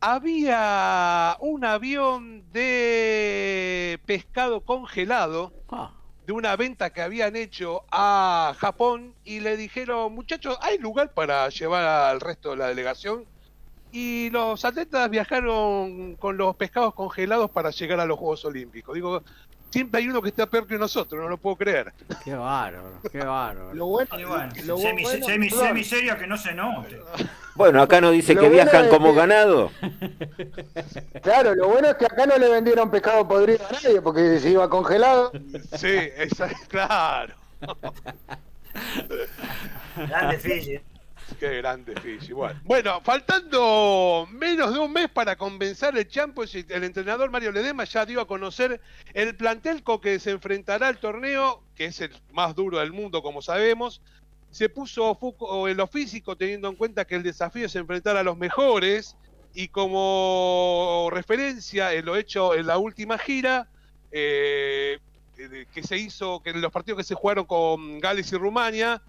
Había 0.00 1.36
un 1.40 1.64
avión 1.64 2.44
de 2.52 3.98
pescado 4.06 4.60
congelado 4.60 5.52
ah. 5.70 5.90
de 6.24 6.32
una 6.32 6.54
venta 6.54 6.90
que 6.90 7.02
habían 7.02 7.34
hecho 7.34 7.82
a 7.90 8.54
Japón 8.58 9.14
y 9.24 9.40
le 9.40 9.56
dijeron, 9.56 10.14
muchachos, 10.14 10.56
¿hay 10.62 10.78
lugar 10.78 11.12
para 11.14 11.48
llevar 11.48 11.84
al 11.84 12.20
resto 12.20 12.50
de 12.50 12.58
la 12.58 12.68
delegación? 12.68 13.24
Y 13.90 14.30
los 14.30 14.64
atletas 14.64 15.10
viajaron 15.10 16.14
con 16.14 16.36
los 16.36 16.54
pescados 16.54 16.94
congelados 16.94 17.50
para 17.50 17.70
llegar 17.70 17.98
a 17.98 18.06
los 18.06 18.18
Juegos 18.18 18.44
Olímpicos. 18.44 18.94
Digo, 18.94 19.24
siempre 19.70 20.00
hay 20.00 20.08
uno 20.08 20.22
que 20.22 20.28
está 20.28 20.46
peor 20.46 20.66
que 20.66 20.78
nosotros, 20.78 21.20
no 21.20 21.28
lo 21.28 21.38
puedo 21.38 21.56
creer. 21.56 21.92
Qué 22.24 22.34
bárbaro, 22.34 23.00
qué 23.10 23.18
bárbaro. 23.18 23.74
Lo 23.74 23.86
bueno, 23.86 24.18
lo 24.18 24.28
bueno, 24.28 24.52
que 24.54 24.62
no 26.26 26.36
se 26.38 26.54
note. 26.54 27.00
Bueno, 27.54 27.82
acá 27.82 28.00
no 28.00 28.10
dice 28.10 28.36
que 28.36 28.48
viajan 28.48 28.88
como 28.88 29.14
ganado. 29.14 29.70
Claro, 31.22 31.54
lo 31.54 31.68
bueno 31.68 31.88
es 31.88 31.96
que 31.96 32.06
acá 32.06 32.24
no 32.26 32.38
le 32.38 32.48
vendieron 32.48 32.90
pescado 32.90 33.26
podrido 33.26 33.66
a 33.68 33.72
nadie 33.72 34.00
porque 34.00 34.38
se 34.38 34.50
iba 34.50 34.70
congelado. 34.70 35.32
Sí, 35.76 36.10
claro. 36.68 37.34
Grande 39.96 40.38
Fiji. 40.38 40.80
Qué 41.40 41.56
grande 41.58 41.94
Fiji. 42.00 42.32
Bueno. 42.32 43.00
faltando 43.02 44.26
menos 44.30 44.72
de 44.72 44.78
un 44.78 44.92
mes 44.92 45.08
para 45.08 45.36
comenzar 45.36 45.96
el 45.96 46.08
Championship, 46.08 46.70
el 46.70 46.84
entrenador 46.84 47.30
Mario 47.30 47.52
Ledema 47.52 47.84
ya 47.84 48.06
dio 48.06 48.20
a 48.20 48.26
conocer 48.26 48.80
el 49.14 49.36
plantel 49.36 49.82
con 49.82 50.00
que 50.00 50.18
se 50.18 50.30
enfrentará 50.30 50.88
al 50.88 50.98
torneo, 50.98 51.62
que 51.74 51.86
es 51.86 52.00
el 52.00 52.12
más 52.32 52.54
duro 52.54 52.78
del 52.78 52.92
mundo, 52.92 53.22
como 53.22 53.42
sabemos. 53.42 54.00
Se 54.50 54.68
puso 54.68 55.14
foco 55.14 55.68
en 55.68 55.76
lo 55.76 55.86
físico, 55.86 56.36
teniendo 56.36 56.68
en 56.68 56.76
cuenta 56.76 57.04
que 57.04 57.16
el 57.16 57.22
desafío 57.22 57.66
es 57.66 57.76
enfrentar 57.76 58.16
a 58.16 58.22
los 58.22 58.36
mejores. 58.36 59.16
Y 59.54 59.68
como 59.68 61.08
referencia 61.10 61.92
en 61.92 62.04
lo 62.04 62.16
hecho 62.16 62.54
en 62.54 62.66
la 62.66 62.78
última 62.78 63.18
gira, 63.18 63.68
eh, 64.10 64.98
que 65.72 65.82
se 65.82 65.98
hizo, 65.98 66.42
que 66.42 66.50
en 66.50 66.60
los 66.60 66.72
partidos 66.72 66.98
que 66.98 67.04
se 67.04 67.14
jugaron 67.14 67.44
con 67.44 67.98
Gales 67.98 68.32
y 68.32 68.36
Rumania, 68.36 69.02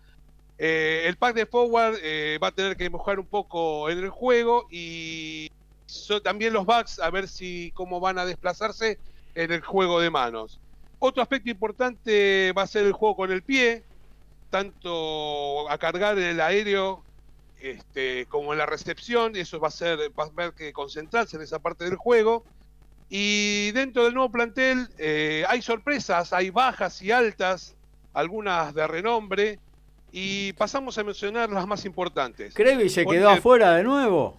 eh, 0.61 1.03
el 1.05 1.15
pack 1.15 1.35
de 1.35 1.45
forward 1.45 1.95
eh, 2.03 2.37
va 2.43 2.47
a 2.47 2.51
tener 2.51 2.75
que 2.75 2.89
mejorar 2.89 3.17
un 3.19 3.25
poco 3.25 3.89
en 3.89 3.99
el 3.99 4.09
juego 4.09 4.67
y 4.69 5.49
también 6.21 6.51
los 6.51 6.65
backs 6.65 6.99
a 6.99 7.09
ver 7.09 7.29
si 7.29 7.71
cómo 7.73 8.01
van 8.01 8.19
a 8.19 8.25
desplazarse 8.25 8.99
en 9.35 9.53
el 9.53 9.61
juego 9.61 10.01
de 10.01 10.09
manos. 10.09 10.59
Otro 10.99 11.23
aspecto 11.23 11.49
importante 11.49 12.51
va 12.51 12.63
a 12.63 12.67
ser 12.67 12.85
el 12.85 12.91
juego 12.91 13.15
con 13.15 13.31
el 13.31 13.41
pie, 13.41 13.83
tanto 14.49 15.69
a 15.69 15.77
cargar 15.77 16.19
el 16.19 16.41
aéreo 16.41 17.03
este, 17.61 18.25
como 18.25 18.51
en 18.51 18.59
la 18.59 18.65
recepción, 18.65 19.37
eso 19.37 19.61
va 19.61 19.69
a 19.69 19.71
ser, 19.71 19.97
va 20.19 20.25
a 20.25 20.27
haber 20.27 20.53
que 20.53 20.73
concentrarse 20.73 21.37
en 21.37 21.43
esa 21.43 21.59
parte 21.59 21.85
del 21.85 21.95
juego. 21.95 22.43
Y 23.07 23.71
dentro 23.71 24.03
del 24.03 24.13
nuevo 24.13 24.29
plantel 24.29 24.89
eh, 24.97 25.45
hay 25.47 25.61
sorpresas, 25.61 26.33
hay 26.33 26.49
bajas 26.49 27.01
y 27.01 27.11
altas, 27.11 27.75
algunas 28.13 28.73
de 28.73 28.87
renombre. 28.87 29.59
Y 30.11 30.53
pasamos 30.53 30.97
a 30.97 31.03
mencionar 31.03 31.49
las 31.49 31.67
más 31.67 31.85
importantes. 31.85 32.53
¿Crevi 32.53 32.89
se 32.89 33.05
quedó 33.05 33.29
afuera 33.29 33.75
de 33.75 33.83
nuevo? 33.83 34.37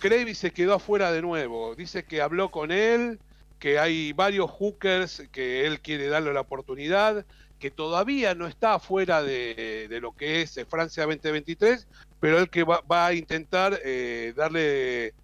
Crevi 0.00 0.34
se 0.34 0.50
quedó 0.52 0.74
afuera 0.74 1.12
de 1.12 1.22
nuevo. 1.22 1.74
Dice 1.74 2.04
que 2.04 2.20
habló 2.20 2.50
con 2.50 2.72
él, 2.72 3.20
que 3.58 3.78
hay 3.78 4.12
varios 4.12 4.50
hookers 4.50 5.22
que 5.30 5.66
él 5.66 5.80
quiere 5.80 6.08
darle 6.08 6.32
la 6.32 6.40
oportunidad, 6.40 7.24
que 7.60 7.70
todavía 7.70 8.34
no 8.34 8.48
está 8.48 8.74
afuera 8.74 9.22
de, 9.22 9.86
lo 10.02 10.10
que 10.10 10.42
es 10.42 10.58
Francia 10.68 11.04
2023, 11.04 11.86
pero 12.18 12.40
él 12.40 12.50
que 12.50 12.64
va, 12.64 12.82
a 13.06 13.14
intentar 13.14 13.78
eh, 13.84 14.32
darle 14.36 15.14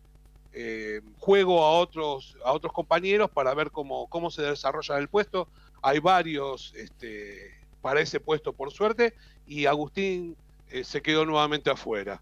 eh, 0.53 1.01
juego 1.19 1.65
a 1.65 1.73
otros, 1.73 2.37
a 2.45 2.53
otros 2.53 2.73
compañeros 2.73 3.29
para 3.29 3.55
ver 3.55 3.73
cómo, 3.73 4.07
cómo 4.09 4.31
se 4.31 4.43
desarrolla 4.43 4.99
el 4.99 5.09
puesto. 5.09 5.49
Hay 5.83 5.99
varios 5.99 6.73
este, 6.77 7.59
para 7.81 8.01
ese 8.01 8.21
puesto, 8.21 8.53
por 8.53 8.71
suerte, 8.71 9.15
y 9.49 9.67
Agustín 9.67 10.37
eh, 10.71 10.85
se 10.85 11.03
quedó 11.03 11.25
nuevamente 11.25 11.71
afuera. 11.71 12.21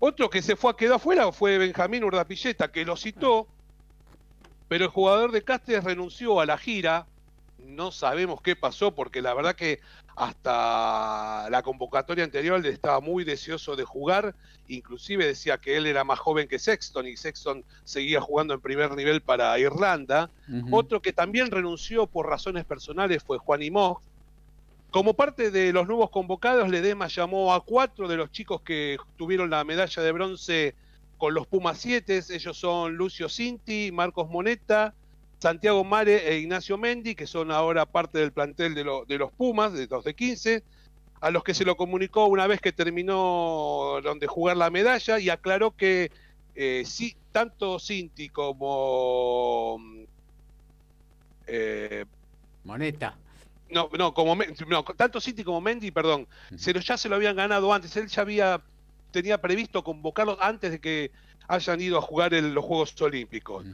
Otro 0.00 0.30
que 0.30 0.42
se 0.42 0.56
fue 0.56 0.70
a 0.70 0.76
quedar 0.76 0.96
afuera 0.96 1.30
fue 1.30 1.58
Benjamín 1.58 2.04
Urdapilleta, 2.04 2.72
que 2.72 2.84
lo 2.84 2.96
citó, 2.96 3.46
pero 4.68 4.86
el 4.86 4.90
jugador 4.90 5.30
de 5.30 5.42
Castres 5.42 5.84
renunció 5.84 6.40
a 6.40 6.46
la 6.46 6.58
gira. 6.58 7.06
No 7.58 7.90
sabemos 7.90 8.40
qué 8.42 8.56
pasó, 8.56 8.94
porque 8.94 9.22
la 9.22 9.34
verdad 9.34 9.54
que 9.54 9.80
hasta 10.16 11.48
la 11.50 11.62
convocatoria 11.62 12.24
anterior 12.24 12.58
él 12.58 12.66
estaba 12.66 13.00
muy 13.00 13.24
deseoso 13.24 13.76
de 13.76 13.84
jugar, 13.84 14.34
inclusive 14.68 15.26
decía 15.26 15.58
que 15.58 15.76
él 15.76 15.86
era 15.86 16.04
más 16.04 16.18
joven 16.18 16.48
que 16.48 16.58
Sexton 16.58 17.08
y 17.08 17.16
Sexton 17.16 17.64
seguía 17.84 18.20
jugando 18.20 18.54
en 18.54 18.60
primer 18.60 18.94
nivel 18.94 19.22
para 19.22 19.58
Irlanda. 19.58 20.30
Otro 20.70 21.02
que 21.02 21.12
también 21.12 21.50
renunció 21.50 22.06
por 22.06 22.28
razones 22.28 22.64
personales 22.64 23.22
fue 23.22 23.38
Juan 23.38 23.62
Imó, 23.62 24.00
como 24.94 25.14
parte 25.14 25.50
de 25.50 25.72
los 25.72 25.88
nuevos 25.88 26.08
convocados, 26.10 26.68
Ledema 26.68 27.08
llamó 27.08 27.52
a 27.52 27.64
cuatro 27.64 28.06
de 28.06 28.16
los 28.16 28.30
chicos 28.30 28.60
que 28.60 28.96
tuvieron 29.16 29.50
la 29.50 29.64
medalla 29.64 30.00
de 30.00 30.12
bronce 30.12 30.76
con 31.18 31.34
los 31.34 31.48
Pumas 31.48 31.78
7. 31.78 32.22
Ellos 32.30 32.56
son 32.56 32.94
Lucio 32.94 33.28
Cinti, 33.28 33.90
Marcos 33.90 34.30
Moneta, 34.30 34.94
Santiago 35.40 35.82
Mare 35.82 36.28
e 36.28 36.38
Ignacio 36.38 36.78
Mendi, 36.78 37.16
que 37.16 37.26
son 37.26 37.50
ahora 37.50 37.86
parte 37.86 38.20
del 38.20 38.30
plantel 38.30 38.76
de, 38.76 38.84
los 38.84 39.32
Pumas, 39.32 39.72
de 39.72 39.88
los 39.88 40.04
de 40.04 40.14
15, 40.14 40.62
a 41.20 41.30
los 41.32 41.42
que 41.42 41.54
se 41.54 41.64
lo 41.64 41.76
comunicó 41.76 42.26
una 42.26 42.46
vez 42.46 42.60
que 42.60 42.70
terminó 42.70 43.98
donde 44.00 44.28
jugar 44.28 44.56
la 44.56 44.70
medalla 44.70 45.18
y 45.18 45.28
aclaró 45.28 45.72
que 45.72 46.12
eh, 46.54 46.84
sí, 46.86 47.16
tanto 47.32 47.80
Cinti 47.80 48.28
como... 48.28 49.80
Eh, 51.48 52.04
Moneta 52.62 53.18
no, 53.70 53.88
no, 53.98 54.14
como 54.14 54.36
no, 54.68 54.84
tanto 54.84 55.20
City 55.20 55.42
como 55.42 55.60
Mendy, 55.60 55.90
perdón, 55.90 56.26
ya 56.50 56.96
se 56.96 57.08
lo 57.08 57.16
habían 57.16 57.36
ganado 57.36 57.72
antes. 57.72 57.96
Él 57.96 58.08
ya 58.08 58.22
había 58.22 58.62
tenía 59.14 59.40
previsto 59.40 59.84
convocarlos 59.84 60.38
antes 60.40 60.72
de 60.72 60.80
que 60.80 61.12
hayan 61.46 61.80
ido 61.80 61.98
a 61.98 62.02
jugar 62.02 62.32
los 62.32 62.64
Juegos 62.64 63.00
Olímpicos. 63.00 63.64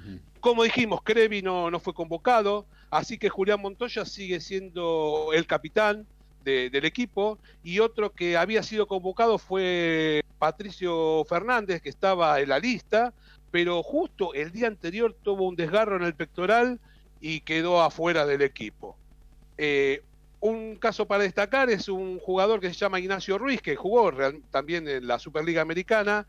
Como 0.40 0.64
dijimos, 0.64 1.00
Crevi 1.02 1.40
no, 1.40 1.70
no 1.70 1.80
fue 1.80 1.94
convocado, 1.94 2.66
así 2.90 3.16
que 3.16 3.30
Julián 3.30 3.60
Montoya 3.62 4.04
sigue 4.04 4.40
siendo 4.40 5.30
el 5.32 5.46
capitán 5.46 6.06
del 6.44 6.84
equipo 6.84 7.38
y 7.62 7.78
otro 7.78 8.12
que 8.12 8.36
había 8.36 8.62
sido 8.62 8.86
convocado 8.86 9.38
fue 9.38 10.22
Patricio 10.38 11.24
Fernández, 11.26 11.80
que 11.80 11.88
estaba 11.88 12.40
en 12.40 12.48
la 12.50 12.58
lista, 12.58 13.14
pero 13.50 13.82
justo 13.82 14.34
el 14.34 14.52
día 14.52 14.66
anterior 14.66 15.16
tuvo 15.22 15.48
un 15.48 15.56
desgarro 15.56 15.96
en 15.96 16.02
el 16.02 16.14
pectoral 16.14 16.80
y 17.20 17.40
quedó 17.40 17.82
afuera 17.82 18.26
del 18.26 18.42
equipo. 18.42 18.96
Eh, 19.62 20.02
un 20.40 20.76
caso 20.76 21.06
para 21.06 21.22
destacar 21.22 21.68
es 21.68 21.90
un 21.90 22.18
jugador 22.18 22.60
que 22.60 22.68
se 22.68 22.74
llama 22.74 22.98
Ignacio 22.98 23.36
Ruiz, 23.36 23.60
que 23.60 23.76
jugó 23.76 24.10
también 24.50 24.88
en 24.88 25.06
la 25.06 25.18
Superliga 25.18 25.60
Americana, 25.60 26.26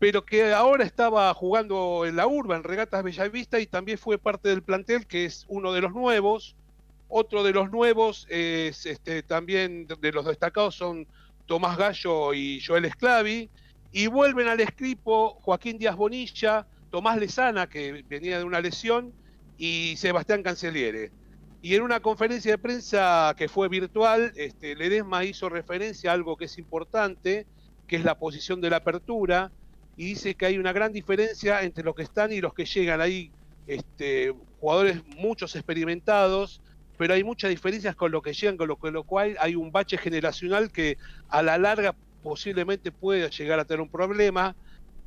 pero 0.00 0.24
que 0.24 0.52
ahora 0.52 0.82
estaba 0.82 1.32
jugando 1.34 2.04
en 2.04 2.16
la 2.16 2.26
Urba, 2.26 2.56
en 2.56 2.64
Regatas 2.64 3.04
Bellavista, 3.04 3.60
y 3.60 3.66
también 3.66 3.96
fue 3.96 4.18
parte 4.18 4.48
del 4.48 4.64
plantel, 4.64 5.06
que 5.06 5.24
es 5.24 5.44
uno 5.46 5.72
de 5.72 5.82
los 5.82 5.92
nuevos. 5.92 6.56
Otro 7.06 7.44
de 7.44 7.52
los 7.52 7.70
nuevos 7.70 8.26
es 8.28 8.86
este, 8.86 9.22
también 9.22 9.86
de 9.86 10.10
los 10.10 10.26
destacados 10.26 10.74
son 10.74 11.06
Tomás 11.46 11.78
Gallo 11.78 12.34
y 12.34 12.60
Joel 12.60 12.86
Esclavi. 12.86 13.50
Y 13.92 14.08
vuelven 14.08 14.48
al 14.48 14.58
escripo 14.58 15.38
Joaquín 15.42 15.78
Díaz 15.78 15.94
Bonilla, 15.94 16.66
Tomás 16.90 17.18
Lezana, 17.18 17.68
que 17.68 18.04
venía 18.08 18.38
de 18.38 18.44
una 18.44 18.60
lesión, 18.60 19.12
y 19.58 19.94
Sebastián 19.96 20.42
Canceliere. 20.42 21.12
Y 21.64 21.74
en 21.76 21.80
una 21.80 22.00
conferencia 22.00 22.50
de 22.50 22.58
prensa 22.58 23.34
que 23.38 23.48
fue 23.48 23.70
virtual, 23.70 24.34
este, 24.36 24.76
Ledesma 24.76 25.24
hizo 25.24 25.48
referencia 25.48 26.10
a 26.10 26.12
algo 26.12 26.36
que 26.36 26.44
es 26.44 26.58
importante, 26.58 27.46
que 27.86 27.96
es 27.96 28.04
la 28.04 28.18
posición 28.18 28.60
de 28.60 28.68
la 28.68 28.76
apertura, 28.76 29.50
y 29.96 30.04
dice 30.04 30.34
que 30.34 30.44
hay 30.44 30.58
una 30.58 30.74
gran 30.74 30.92
diferencia 30.92 31.62
entre 31.62 31.82
los 31.82 31.94
que 31.94 32.02
están 32.02 32.32
y 32.32 32.42
los 32.42 32.52
que 32.52 32.66
llegan. 32.66 33.00
Hay 33.00 33.30
este, 33.66 34.34
jugadores 34.60 35.00
muchos 35.16 35.56
experimentados, 35.56 36.60
pero 36.98 37.14
hay 37.14 37.24
muchas 37.24 37.48
diferencias 37.48 37.96
con 37.96 38.12
lo 38.12 38.20
que 38.20 38.34
llegan, 38.34 38.58
con 38.58 38.68
lo, 38.68 38.76
con 38.76 38.92
lo 38.92 39.04
cual 39.04 39.34
hay 39.40 39.54
un 39.54 39.72
bache 39.72 39.96
generacional 39.96 40.70
que 40.70 40.98
a 41.30 41.42
la 41.42 41.56
larga 41.56 41.94
posiblemente 42.22 42.92
pueda 42.92 43.30
llegar 43.30 43.58
a 43.58 43.64
tener 43.64 43.80
un 43.80 43.88
problema. 43.88 44.54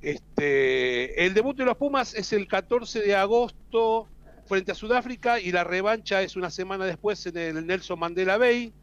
Este, 0.01 1.23
el 1.23 1.35
debut 1.35 1.55
de 1.55 1.65
los 1.65 1.77
Pumas 1.77 2.15
es 2.15 2.33
el 2.33 2.47
14 2.47 3.03
de 3.03 3.15
agosto 3.15 4.07
frente 4.47 4.71
a 4.71 4.75
Sudáfrica 4.75 5.39
y 5.39 5.51
la 5.51 5.63
revancha 5.63 6.21
es 6.21 6.35
una 6.35 6.49
semana 6.49 6.85
después 6.85 7.25
en 7.25 7.37
el 7.37 7.67
Nelson 7.67 7.99
Mandela 7.99 8.37
Bay. 8.37 8.73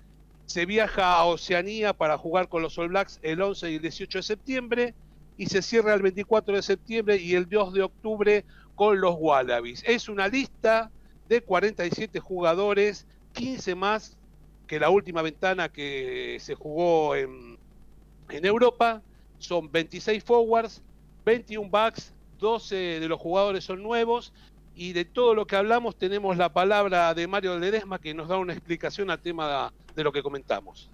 Se 0.46 0.66
viaja 0.66 1.14
a 1.14 1.24
Oceanía 1.24 1.94
para 1.94 2.18
jugar 2.18 2.48
con 2.48 2.62
los 2.62 2.78
All 2.78 2.90
Blacks 2.90 3.18
el 3.22 3.40
11 3.40 3.72
y 3.72 3.74
el 3.76 3.82
18 3.82 4.18
de 4.18 4.22
septiembre 4.22 4.94
y 5.36 5.46
se 5.46 5.62
cierra 5.62 5.94
el 5.94 6.02
24 6.02 6.54
de 6.54 6.62
septiembre 6.62 7.16
y 7.16 7.34
el 7.34 7.48
2 7.48 7.72
de 7.72 7.82
octubre 7.82 8.44
con 8.74 9.00
los 9.00 9.16
Wallabies. 9.18 9.82
Es 9.86 10.08
una 10.08 10.28
lista 10.28 10.90
de 11.28 11.40
47 11.40 12.20
jugadores, 12.20 13.06
15 13.32 13.74
más 13.74 14.16
que 14.66 14.78
la 14.78 14.90
última 14.90 15.22
ventana 15.22 15.70
que 15.70 16.36
se 16.40 16.54
jugó 16.54 17.16
en, 17.16 17.58
en 18.28 18.44
Europa. 18.44 19.02
Son 19.38 19.70
26 19.70 20.22
forwards, 20.22 20.82
21 21.24 21.70
backs, 21.70 22.12
12 22.38 23.00
de 23.00 23.08
los 23.08 23.18
jugadores 23.18 23.64
son 23.64 23.82
nuevos 23.82 24.32
y 24.74 24.92
de 24.92 25.04
todo 25.04 25.34
lo 25.34 25.46
que 25.46 25.56
hablamos 25.56 25.96
tenemos 25.96 26.36
la 26.36 26.52
palabra 26.52 27.14
de 27.14 27.26
Mario 27.28 27.58
Ledesma 27.58 28.00
que 28.00 28.12
nos 28.12 28.28
da 28.28 28.38
una 28.38 28.52
explicación 28.52 29.10
al 29.10 29.20
tema 29.20 29.72
de 29.94 30.04
lo 30.04 30.12
que 30.12 30.22
comentamos. 30.22 30.90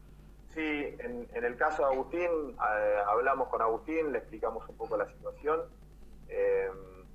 Sí, 0.55 0.61
en, 0.99 1.29
el 1.33 1.57
caso 1.57 1.83
de 1.83 1.95
Agustín, 1.95 2.57
eh, 2.59 2.99
hablamos 3.07 3.49
con 3.49 3.63
Agustín, 3.63 4.13
le 4.13 4.19
explicamos 4.19 4.69
un 4.69 4.77
poco 4.77 4.97
la 4.97 5.07
situación. 5.07 5.63
Eh, 6.29 6.69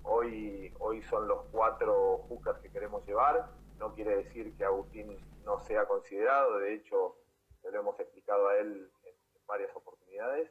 hoy, 0.03 0.73
hoy 0.79 1.01
son 1.03 1.27
los 1.27 1.43
cuatro 1.51 2.23
hookers 2.29 2.59
que 2.59 2.71
queremos 2.71 3.05
llevar. 3.05 3.49
No 3.77 3.93
quiere 3.93 4.23
decir 4.23 4.55
que 4.57 4.63
Agustín 4.63 5.17
no 5.43 5.59
sea 5.59 5.85
considerado, 5.85 6.57
de 6.59 6.73
hecho, 6.73 7.17
lo 7.63 7.79
hemos 7.79 7.99
explicado 7.99 8.47
a 8.47 8.57
él 8.57 8.89
en, 9.03 9.15
varias 9.45 9.75
oportunidades. 9.75 10.49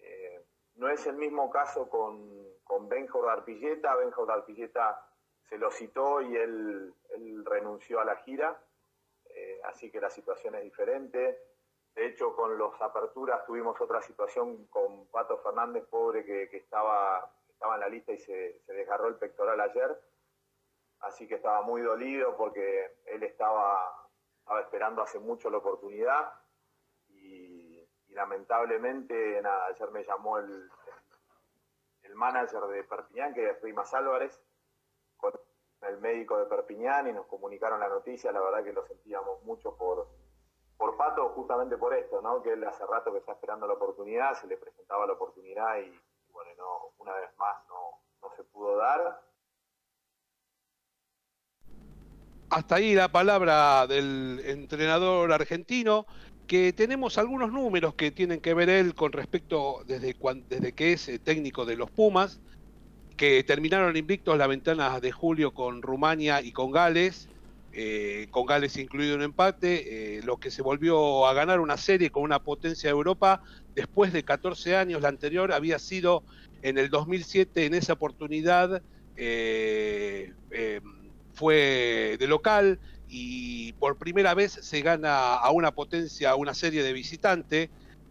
Eh, 0.00 0.44
no 0.74 0.88
es 0.88 1.06
el 1.06 1.16
mismo 1.16 1.50
caso 1.50 1.88
con, 1.88 2.26
con 2.64 2.88
Benjo 2.88 3.24
Darpilleta. 3.24 3.94
Benjo 3.94 4.26
Darpilleta 4.26 5.07
se 5.48 5.58
lo 5.58 5.70
citó 5.70 6.20
y 6.20 6.36
él, 6.36 6.94
renunció 7.44 8.00
a 8.00 8.04
la 8.04 8.16
gira, 8.16 8.60
así 9.64 9.90
que 9.90 10.00
la 10.00 10.10
situación 10.10 10.54
es 10.54 10.62
diferente. 10.62 11.38
De 11.94 12.06
hecho, 12.06 12.34
con 12.36 12.56
los 12.58 12.80
aperturas 12.80 13.44
tuvimos 13.46 13.80
otra 13.80 14.00
situación 14.02 14.66
con 14.66 15.06
Pato 15.08 15.38
Fernández, 15.38 15.84
pobre, 15.86 16.24
que, 16.24 16.56
estaba, 16.56 17.28
estaba 17.48 17.74
en 17.74 17.80
la 17.80 17.88
lista 17.88 18.12
y 18.12 18.18
se, 18.18 18.62
desgarró 18.66 19.08
el 19.08 19.16
pectoral 19.16 19.60
ayer. 19.60 20.00
Así 21.00 21.26
que 21.26 21.36
estaba 21.36 21.62
muy 21.62 21.80
dolido 21.82 22.36
porque 22.36 22.98
él 23.06 23.22
estaba, 23.22 24.08
esperando 24.60 25.02
hace 25.02 25.18
mucho 25.18 25.50
la 25.50 25.58
oportunidad 25.58 26.32
y, 27.08 27.84
lamentablemente, 28.10 29.42
ayer 29.68 29.90
me 29.90 30.04
llamó 30.04 30.38
el, 30.38 30.70
el 32.02 32.14
manager 32.14 32.62
de 32.64 32.84
Perpiñán, 32.84 33.34
que 33.34 33.50
es 33.50 33.62
Rimas 33.62 33.92
Álvarez, 33.94 34.40
con 35.18 35.32
el 35.82 35.98
médico 35.98 36.38
de 36.38 36.46
Perpiñán 36.46 37.08
y 37.08 37.12
nos 37.12 37.26
comunicaron 37.26 37.80
la 37.80 37.88
noticia. 37.88 38.32
La 38.32 38.40
verdad 38.40 38.64
que 38.64 38.72
lo 38.72 38.86
sentíamos 38.86 39.42
mucho 39.44 39.76
por, 39.76 40.08
por 40.76 40.96
Pato 40.96 41.28
justamente 41.30 41.76
por 41.76 41.94
esto, 41.94 42.22
¿no? 42.22 42.42
Que 42.42 42.54
él 42.54 42.64
hace 42.64 42.86
rato 42.86 43.12
que 43.12 43.18
está 43.18 43.32
esperando 43.32 43.66
la 43.66 43.74
oportunidad, 43.74 44.34
se 44.34 44.46
le 44.46 44.56
presentaba 44.56 45.06
la 45.06 45.12
oportunidad 45.12 45.78
y, 45.78 45.92
bueno, 46.32 46.50
no, 46.56 46.94
una 46.98 47.12
vez 47.14 47.30
más 47.38 47.56
no, 47.68 48.00
no 48.22 48.34
se 48.34 48.44
pudo 48.44 48.76
dar. 48.76 49.20
Hasta 52.50 52.76
ahí 52.76 52.94
la 52.94 53.08
palabra 53.08 53.86
del 53.86 54.40
entrenador 54.42 55.30
argentino, 55.32 56.06
que 56.46 56.72
tenemos 56.72 57.18
algunos 57.18 57.52
números 57.52 57.94
que 57.94 58.10
tienen 58.10 58.40
que 58.40 58.54
ver 58.54 58.70
él 58.70 58.94
con 58.94 59.12
respecto 59.12 59.84
desde, 59.84 60.16
desde 60.48 60.72
que 60.72 60.94
es 60.94 61.08
eh, 61.08 61.18
técnico 61.18 61.66
de 61.66 61.76
los 61.76 61.90
Pumas, 61.90 62.40
que 63.18 63.42
terminaron 63.42 63.96
invictos 63.96 64.38
la 64.38 64.46
ventana 64.46 65.00
de 65.00 65.10
julio 65.10 65.52
con 65.52 65.82
Rumania 65.82 66.40
y 66.40 66.52
con 66.52 66.70
Gales, 66.70 67.28
eh, 67.72 68.28
con 68.30 68.46
Gales 68.46 68.76
incluido 68.76 69.16
un 69.16 69.22
empate, 69.22 70.18
eh, 70.18 70.22
lo 70.22 70.36
que 70.38 70.52
se 70.52 70.62
volvió 70.62 71.26
a 71.26 71.34
ganar 71.34 71.58
una 71.58 71.76
serie 71.76 72.10
con 72.10 72.22
una 72.22 72.38
potencia 72.38 72.88
de 72.88 72.92
Europa 72.92 73.42
después 73.74 74.12
de 74.12 74.22
14 74.22 74.76
años. 74.76 75.02
La 75.02 75.08
anterior 75.08 75.52
había 75.52 75.80
sido 75.80 76.22
en 76.62 76.78
el 76.78 76.90
2007, 76.90 77.66
en 77.66 77.74
esa 77.74 77.94
oportunidad 77.94 78.82
eh, 79.16 80.32
fue 81.34 82.16
de 82.20 82.26
local 82.28 82.78
y 83.08 83.72
por 83.74 83.98
primera 83.98 84.32
vez 84.34 84.52
se 84.52 84.80
gana 84.80 85.34
a 85.34 85.50
una 85.50 85.72
potencia 85.72 86.36
una 86.36 86.54
serie 86.54 86.84
de 86.84 86.92
visitante. 86.92 87.68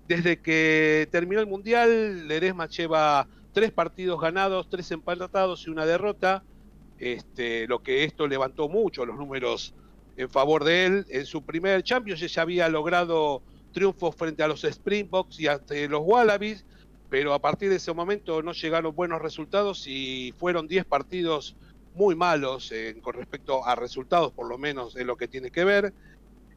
Desde 0.09 0.41
que 0.41 1.07
terminó 1.11 1.39
el 1.39 1.47
Mundial, 1.47 2.27
Ledesma 2.27 2.67
lleva 2.67 3.27
tres 3.57 3.71
partidos 3.71 4.21
ganados, 4.21 4.69
tres 4.69 4.91
empatados 4.91 5.65
y 5.65 5.71
una 5.71 5.87
derrota 5.87 6.43
este, 6.99 7.65
lo 7.65 7.81
que 7.81 8.03
esto 8.03 8.27
levantó 8.27 8.69
mucho 8.69 9.03
los 9.03 9.17
números 9.17 9.73
en 10.15 10.29
favor 10.29 10.63
de 10.63 10.85
él. 10.85 11.05
En 11.09 11.25
su 11.25 11.43
primer 11.43 11.81
Champions 11.81 12.19
ya 12.31 12.43
había 12.43 12.69
logrado 12.69 13.41
triunfos 13.71 14.15
frente 14.15 14.43
a 14.43 14.47
los 14.47 14.63
Springboks 14.63 15.39
y 15.39 15.47
a 15.47 15.59
los 15.89 16.01
Wallabies, 16.03 16.67
pero 17.09 17.33
a 17.33 17.39
partir 17.39 17.71
de 17.71 17.77
ese 17.77 17.91
momento 17.93 18.43
no 18.43 18.51
llegaron 18.51 18.95
buenos 18.95 19.23
resultados 19.23 19.87
y 19.87 20.35
fueron 20.37 20.67
10 20.67 20.85
partidos 20.85 21.55
muy 21.95 22.13
malos 22.13 22.71
con 23.01 23.15
respecto 23.15 23.65
a 23.65 23.73
resultados, 23.73 24.33
por 24.33 24.47
lo 24.47 24.59
menos 24.59 24.95
en 24.97 25.07
lo 25.07 25.15
que 25.15 25.27
tiene 25.27 25.49
que 25.49 25.63
ver. 25.63 25.95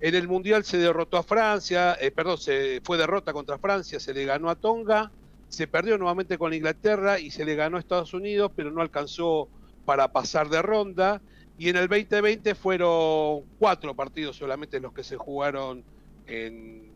En 0.01 0.15
el 0.15 0.29
Mundial 0.29 0.65
se 0.65 0.77
derrotó 0.77 1.17
a 1.17 1.23
Francia, 1.23 1.97
eh, 1.99 2.11
perdón, 2.11 2.37
se 2.37 2.83
fue 2.85 2.99
derrota 2.99 3.33
contra 3.33 3.57
Francia, 3.57 3.99
se 3.99 4.13
le 4.13 4.27
ganó 4.27 4.51
a 4.51 4.55
Tonga, 4.55 5.11
se 5.51 5.67
perdió 5.67 5.99
nuevamente 5.99 6.39
con 6.39 6.55
Inglaterra 6.55 7.19
y 7.19 7.31
se 7.31 7.45
le 7.45 7.57
ganó 7.57 7.77
a 7.77 7.81
Estados 7.81 8.15
Unidos, 8.15 8.53
pero 8.57 8.71
no 8.71 8.81
alcanzó 8.81 9.49
para 9.85 10.13
pasar 10.13 10.49
de 10.49 10.63
ronda. 10.63 11.21
Y 11.59 11.69
en 11.69 11.77
el 11.77 11.89
2020 11.89 12.55
fueron 12.55 13.43
cuatro 13.59 13.95
partidos 13.95 14.37
solamente 14.37 14.81
los 14.81 14.93
que 14.93 15.05
se 15.05 15.17
jugaron 15.17 15.85
en, 16.27 16.89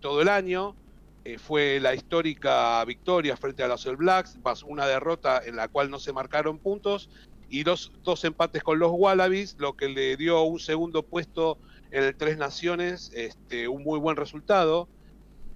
todo 0.00 0.20
el 0.22 0.28
año. 0.28 0.76
Eh, 1.24 1.38
fue 1.38 1.80
la 1.80 1.94
histórica 1.94 2.84
victoria 2.84 3.36
frente 3.38 3.62
a 3.62 3.68
los 3.68 3.86
All 3.86 3.96
Blacks, 3.96 4.38
más 4.44 4.62
una 4.62 4.86
derrota 4.86 5.40
en 5.44 5.56
la 5.56 5.68
cual 5.68 5.90
no 5.90 5.98
se 5.98 6.12
marcaron 6.12 6.58
puntos 6.58 7.08
y 7.48 7.62
dos, 7.62 7.92
dos 8.02 8.22
empates 8.24 8.62
con 8.62 8.78
los 8.78 8.92
Wallabies, 8.92 9.56
lo 9.58 9.76
que 9.76 9.88
le 9.88 10.16
dio 10.18 10.42
un 10.42 10.60
segundo 10.60 11.02
puesto 11.02 11.56
en 11.90 12.04
el 12.04 12.14
Tres 12.14 12.36
Naciones, 12.36 13.10
este, 13.14 13.68
un 13.68 13.82
muy 13.82 13.98
buen 13.98 14.16
resultado. 14.16 14.88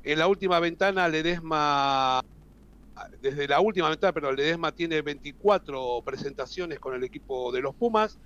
En 0.05 0.19
la 0.19 0.27
última 0.27 0.61
ventana, 0.61 1.09
Ledesma 1.09 2.25
desde 3.21 3.49
la 3.49 3.61
última 3.61 3.89
ventana, 3.89 4.13
pero 4.13 4.33
Ledesma 4.33 4.73
tiene 4.73 5.03
24 5.03 6.03
presentaciones 6.05 6.79
con 6.79 6.95
el 6.95 7.05
equipo 7.05 7.53
de 7.53 7.61
los 7.61 7.75
Pumas, 7.75 8.19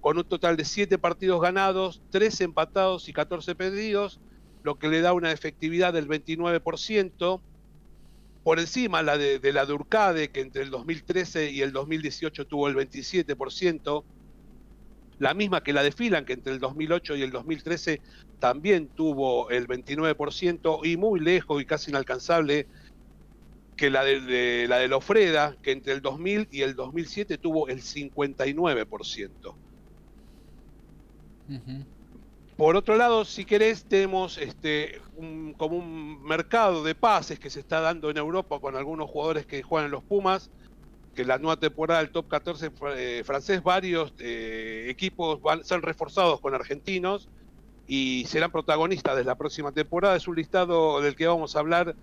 con 0.00 0.16
un 0.18 0.24
total 0.24 0.56
de 0.56 0.64
7 0.64 0.98
partidos 0.98 1.40
ganados, 1.40 2.02
3 2.10 2.40
empatados 2.42 3.08
y 3.08 3.12
14 3.12 3.54
perdidos, 3.54 4.20
lo 4.62 4.78
que 4.78 4.88
le 4.88 5.00
da 5.00 5.12
una 5.12 5.32
efectividad 5.32 5.92
del 5.92 6.08
29%, 6.08 7.40
por 8.42 8.60
encima 8.60 9.02
la 9.02 9.18
de, 9.18 9.40
la 9.52 9.66
de 9.66 9.72
Urcade, 9.72 10.30
que 10.30 10.40
entre 10.40 10.62
el 10.62 10.70
2013 10.70 11.50
y 11.50 11.62
el 11.62 11.72
2018 11.72 12.46
tuvo 12.46 12.68
el 12.68 12.76
27%, 12.76 14.04
la 15.18 15.34
misma 15.34 15.62
que 15.62 15.72
la 15.72 15.82
de 15.82 15.92
Filan, 15.92 16.24
que 16.24 16.32
entre 16.32 16.52
el 16.52 16.60
2008 16.60 17.16
y 17.16 17.22
el 17.22 17.30
2013 17.30 18.00
también 18.38 18.88
tuvo 18.88 19.50
el 19.50 19.66
29%, 19.66 20.80
y 20.84 20.96
muy 20.96 21.20
lejos 21.20 21.60
y 21.60 21.66
casi 21.66 21.90
inalcanzable 21.90 22.68
que 23.78 23.88
la 23.90 24.04
de, 24.04 24.66
la 24.68 24.78
de 24.78 24.88
Lofreda, 24.88 25.56
que 25.62 25.70
entre 25.70 25.94
el 25.94 26.02
2000 26.02 26.48
y 26.50 26.62
el 26.62 26.74
2007 26.74 27.38
tuvo 27.38 27.68
el 27.68 27.80
59%. 27.80 29.54
Por 32.56 32.76
otro 32.76 32.96
lado, 32.96 33.24
si 33.24 33.44
querés, 33.44 33.84
tenemos 33.84 34.36
este, 34.36 35.00
como 35.56 35.76
un 35.76 36.22
mercado 36.24 36.82
de 36.82 36.96
pases 36.96 37.38
que 37.38 37.50
se 37.50 37.60
está 37.60 37.80
dando 37.80 38.10
en 38.10 38.16
Europa 38.16 38.58
con 38.58 38.74
algunos 38.76 39.08
jugadores 39.08 39.46
que 39.46 39.62
juegan 39.62 39.86
en 39.86 39.92
los 39.92 40.02
Pumas, 40.02 40.50
que 41.14 41.24
la 41.24 41.38
nueva 41.38 41.58
temporada 41.58 42.00
del 42.00 42.10
top 42.10 42.28
14 42.28 42.72
eh, 42.96 43.22
francés, 43.24 43.62
varios 43.62 44.12
eh, 44.18 44.86
equipos 44.88 45.40
van, 45.40 45.64
ser 45.64 45.82
reforzados 45.82 46.40
con 46.40 46.52
argentinos 46.52 47.28
y 47.86 48.24
serán 48.26 48.50
protagonistas 48.50 49.16
de 49.16 49.24
la 49.24 49.36
próxima 49.36 49.70
temporada. 49.70 50.16
Es 50.16 50.26
un 50.26 50.34
listado 50.34 51.00
del 51.00 51.14
que 51.14 51.28
vamos 51.28 51.54
a 51.54 51.60
hablar 51.60 51.94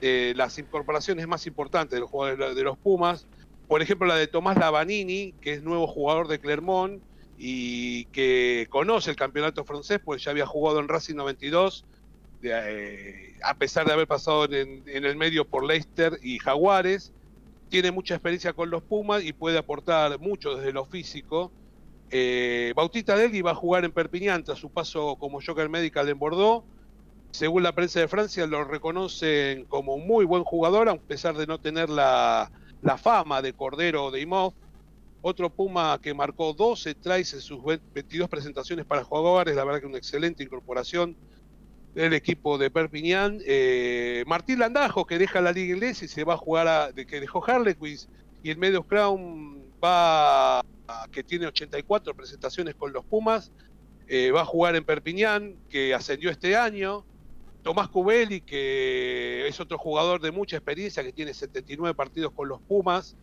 eh, 0.00 0.34
las 0.36 0.58
incorporaciones 0.58 1.26
más 1.28 1.46
importantes 1.46 1.96
de 1.96 2.00
los 2.00 2.10
jugadores 2.10 2.56
de 2.56 2.62
los 2.62 2.76
Pumas. 2.76 3.26
Por 3.68 3.80
ejemplo, 3.80 4.06
la 4.06 4.16
de 4.16 4.26
Tomás 4.26 4.56
Lavanini, 4.58 5.34
que 5.40 5.54
es 5.54 5.62
nuevo 5.62 5.86
jugador 5.86 6.28
de 6.28 6.38
Clermont 6.38 7.02
y 7.38 8.04
que 8.06 8.66
conoce 8.70 9.10
el 9.10 9.16
campeonato 9.16 9.64
francés, 9.64 10.00
pues 10.04 10.22
ya 10.22 10.30
había 10.30 10.46
jugado 10.46 10.80
en 10.80 10.88
Racing 10.88 11.14
92, 11.14 11.84
eh, 12.42 13.34
a 13.42 13.54
pesar 13.54 13.86
de 13.86 13.92
haber 13.92 14.06
pasado 14.06 14.44
en, 14.44 14.82
el 14.86 15.16
medio 15.16 15.46
por 15.46 15.64
Leicester 15.64 16.18
y 16.22 16.38
Jaguares. 16.38 17.12
Tiene 17.70 17.90
mucha 17.90 18.14
experiencia 18.14 18.52
con 18.52 18.70
los 18.70 18.82
Pumas 18.82 19.24
y 19.24 19.32
puede 19.32 19.58
aportar 19.58 20.18
mucho 20.20 20.56
desde 20.56 20.72
lo 20.72 20.84
físico. 20.84 21.50
Eh, 22.10 22.72
Bautista 22.76 23.16
Deli 23.16 23.40
va 23.40 23.52
a 23.52 23.56
jugar 23.56 23.84
en 23.84 23.92
Perpignan 23.92 24.44
tras 24.44 24.58
su 24.58 24.70
paso 24.70 25.16
como 25.16 25.40
Joker 25.44 25.68
Medical 25.68 26.08
en 26.08 26.18
Bordeaux 26.18 26.64
según 27.34 27.64
la 27.64 27.72
prensa 27.72 27.98
de 27.98 28.06
Francia, 28.06 28.46
lo 28.46 28.62
reconocen 28.62 29.64
como 29.64 29.96
un 29.96 30.06
muy 30.06 30.24
buen 30.24 30.44
jugador, 30.44 30.88
a 30.88 30.96
pesar 30.96 31.36
de 31.36 31.48
no 31.48 31.58
tener 31.58 31.90
la, 31.90 32.48
fama 33.02 33.42
de 33.42 33.52
Cordero 33.52 34.04
o 34.04 34.10
de 34.12 34.20
Imov. 34.20 34.54
Otro 35.20 35.50
Puma 35.50 35.98
que 36.00 36.14
marcó 36.14 36.52
12 36.52 36.94
tries 36.94 37.34
en 37.34 37.40
sus 37.40 37.58
22 37.64 38.28
presentaciones 38.28 38.84
para 38.84 39.02
jugadores, 39.02 39.56
la 39.56 39.64
verdad 39.64 39.80
que 39.80 39.86
una 39.86 39.98
excelente 39.98 40.44
incorporación. 40.44 41.16
del 41.92 42.12
equipo 42.12 42.56
de 42.56 42.70
Perpignan. 42.70 43.40
Eh, 43.44 44.22
Martín 44.28 44.60
Landajo, 44.60 45.04
que 45.04 45.18
deja 45.18 45.40
la 45.40 45.50
liga 45.50 45.74
inglesa 45.74 46.04
y 46.04 46.08
se 46.08 46.22
va 46.22 46.34
a 46.34 46.36
jugar 46.36 46.68
a, 46.68 46.92
de, 46.92 47.04
que 47.04 47.20
dejó 47.20 47.44
Harlequins, 47.44 48.08
y 48.44 48.50
el 48.50 48.58
medio 48.58 48.84
Crown 48.84 49.60
va, 49.82 50.60
a, 50.60 50.62
que 51.10 51.24
tiene 51.24 51.46
84 51.48 52.14
presentaciones 52.14 52.76
con 52.76 52.92
los 52.92 53.04
Pumas, 53.04 53.50
eh, 54.06 54.30
va 54.30 54.42
a 54.42 54.44
jugar 54.44 54.76
en 54.76 54.84
Perpignan, 54.84 55.56
que 55.68 55.94
ascendió 55.94 56.30
este 56.30 56.56
año. 56.56 57.04
Tomás 57.64 57.88
Cubelli, 57.88 58.42
que 58.42 59.48
es 59.48 59.58
otro 59.58 59.78
jugador 59.78 60.20
de 60.20 60.30
mucha 60.30 60.56
experiencia, 60.56 61.02
que 61.02 61.14
tiene 61.14 61.32
79 61.32 61.94
partidos 61.94 62.30
con 62.32 62.46
los 62.46 62.60
Pumas, 62.60 63.16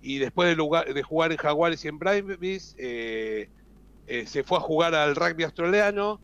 y 0.00 0.16
después 0.16 0.56
de, 0.56 1.02
jugar 1.02 1.30
en 1.30 1.36
Jaguares 1.36 1.84
y 1.84 1.88
en 1.88 1.98
Bribis, 1.98 2.74
eh, 2.78 3.50
eh, 4.06 4.26
se 4.26 4.44
fue 4.44 4.56
a 4.56 4.62
jugar 4.62 4.94
al 4.94 5.14
rugby 5.14 5.44
australiano 5.44 6.20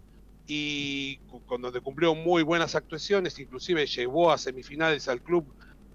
y 0.47 1.19
con 1.47 1.61
donde 1.61 1.83
cumplió 1.83 2.15
muy 2.15 2.43
buenas 2.43 2.74
actuaciones, 2.74 3.39
inclusive 3.39 3.85
llevó 3.87 4.33
a 4.33 4.39
semifinales 4.39 5.07
al 5.09 5.20
club 5.20 5.45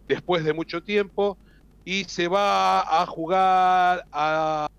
después 0.07 0.43
de 0.43 0.53
mucho 0.53 0.83
tiempo 0.83 1.39
y 1.83 2.03
se 2.03 2.27
va 2.27 3.01
a 3.01 3.05
jugar 3.07 4.05
a 4.11 4.69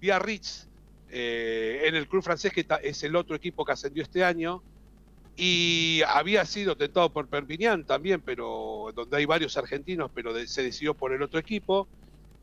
Biarritz 0.00 0.68
eh, 1.10 1.82
en 1.84 1.96
el 1.96 2.08
club 2.08 2.22
francés 2.22 2.50
que 2.52 2.66
es 2.82 3.02
el 3.02 3.14
otro 3.14 3.36
equipo 3.36 3.64
que 3.64 3.72
ascendió 3.72 4.02
este 4.02 4.24
año 4.24 4.62
y 5.36 6.02
había 6.06 6.44
sido 6.44 6.76
tentado 6.76 7.12
por 7.12 7.28
Perpignan 7.28 7.84
también, 7.84 8.20
pero 8.20 8.90
donde 8.94 9.16
hay 9.16 9.24
varios 9.24 9.56
argentinos, 9.56 10.10
pero 10.14 10.34
se 10.46 10.62
decidió 10.62 10.94
por 10.94 11.12
el 11.12 11.22
otro 11.22 11.38
equipo. 11.38 11.88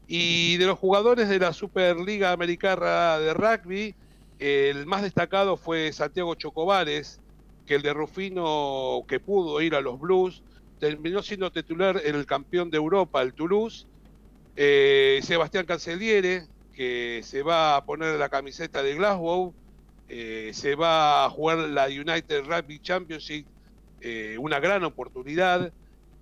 Y 0.08 0.58
de 0.58 0.66
los 0.66 0.80
jugadores 0.80 1.30
de 1.30 1.40
la 1.40 1.54
Superliga 1.54 2.32
Americana 2.32 3.20
de 3.20 3.34
Rugby, 3.34 3.96
el 4.40 4.88
más 4.88 5.04
destacado 5.04 5.56
fue 5.56 5.94
Santiago 5.94 6.34
Chocobares, 6.34 7.20
que 7.68 7.76
el 7.76 7.84
de 7.84 7.94
Rufino, 7.94 9.04
que 9.08 9.20
pudo 9.20 9.62
ir 9.62 9.76
a 9.76 9.82
los 9.82 10.00
Blues, 10.00 10.42
terminó 10.80 11.22
siendo 11.22 11.52
titular 11.52 12.02
en 12.04 12.16
el 12.16 12.26
campeón 12.26 12.72
de 12.72 12.78
Europa, 12.78 13.22
el 13.22 13.34
Toulouse. 13.34 13.86
Eh, 14.56 15.20
Sebastián 15.22 15.66
Canceliere, 15.66 16.48
que 16.74 17.22
se 17.24 17.44
va 17.44 17.76
a 17.76 17.86
poner 17.86 18.18
la 18.18 18.30
camiseta 18.30 18.82
de 18.82 18.96
Glasgow, 18.96 19.54
eh, 20.10 20.50
se 20.54 20.74
va 20.74 21.26
a 21.26 21.30
jugar 21.30 21.60
la 21.60 21.86
United 21.86 22.44
Rugby 22.46 22.80
Championship, 22.80 23.46
eh, 24.02 24.38
una 24.40 24.60
gran 24.60 24.84
oportunidad. 24.84 25.72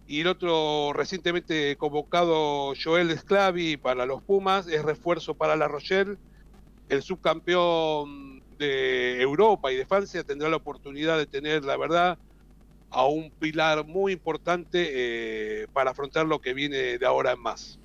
Y 0.07 0.21
el 0.21 0.27
otro 0.27 0.91
recientemente 0.93 1.75
convocado 1.77 2.73
Joel 2.81 3.17
Sclavi 3.17 3.77
para 3.77 4.05
los 4.05 4.21
Pumas 4.23 4.67
es 4.67 4.83
refuerzo 4.83 5.33
para 5.35 5.55
La 5.55 5.67
Rochelle. 5.67 6.17
El 6.89 7.01
subcampeón 7.01 8.41
de 8.57 9.21
Europa 9.21 9.71
y 9.71 9.75
de 9.75 9.85
Francia 9.85 10.23
tendrá 10.23 10.49
la 10.49 10.57
oportunidad 10.57 11.17
de 11.17 11.25
tener, 11.25 11.63
la 11.63 11.77
verdad, 11.77 12.17
a 12.89 13.05
un 13.05 13.31
pilar 13.31 13.85
muy 13.85 14.13
importante 14.13 14.89
eh, 14.91 15.67
para 15.73 15.91
afrontar 15.91 16.25
lo 16.25 16.39
que 16.39 16.53
viene 16.53 16.97
de 16.97 17.05
ahora 17.05 17.33
en 17.33 17.41
más. 17.41 17.79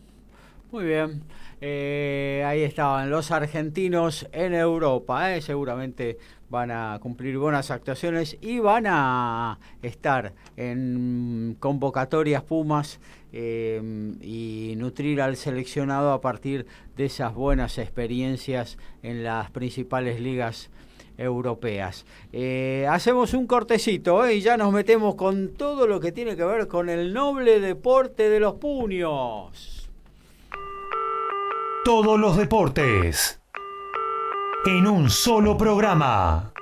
Muy 0.70 0.84
bien. 0.84 1.22
Eh, 1.64 2.42
ahí 2.44 2.62
estaban 2.62 3.08
los 3.08 3.30
argentinos 3.30 4.26
en 4.32 4.52
Europa, 4.52 5.32
eh, 5.32 5.40
seguramente 5.40 6.18
van 6.50 6.72
a 6.72 6.98
cumplir 7.00 7.38
buenas 7.38 7.70
actuaciones 7.70 8.36
y 8.40 8.58
van 8.58 8.86
a 8.88 9.60
estar 9.80 10.32
en 10.56 11.56
convocatorias 11.60 12.42
Pumas 12.42 12.98
eh, 13.32 13.80
y 14.20 14.74
nutrir 14.76 15.22
al 15.22 15.36
seleccionado 15.36 16.10
a 16.10 16.20
partir 16.20 16.66
de 16.96 17.04
esas 17.04 17.32
buenas 17.32 17.78
experiencias 17.78 18.76
en 19.04 19.22
las 19.22 19.52
principales 19.52 20.20
ligas 20.20 20.68
europeas. 21.16 22.04
hacemos 22.88 23.34
un 23.34 23.46
cortecito 23.46 24.28
y 24.28 24.40
ya 24.40 24.56
nos 24.56 24.72
metemos 24.72 25.14
con 25.14 25.50
todo 25.50 25.86
lo 25.86 26.00
que 26.00 26.10
tiene 26.10 26.34
que 26.34 26.44
ver 26.44 26.66
con 26.66 26.88
el 26.88 27.14
noble 27.14 27.60
deporte 27.60 28.28
de 28.28 28.40
los 28.40 28.54
puños 28.54 29.81
todos 31.84 32.18
los 32.18 32.36
deportes 32.36 33.40
en 34.66 34.86
un 34.86 35.10
solo 35.10 35.56
programa. 35.56 36.52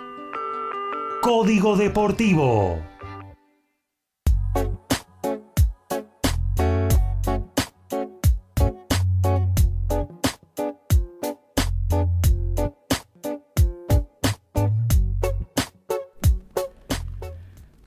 Código 1.20 1.76
Deportivo. 1.76 2.82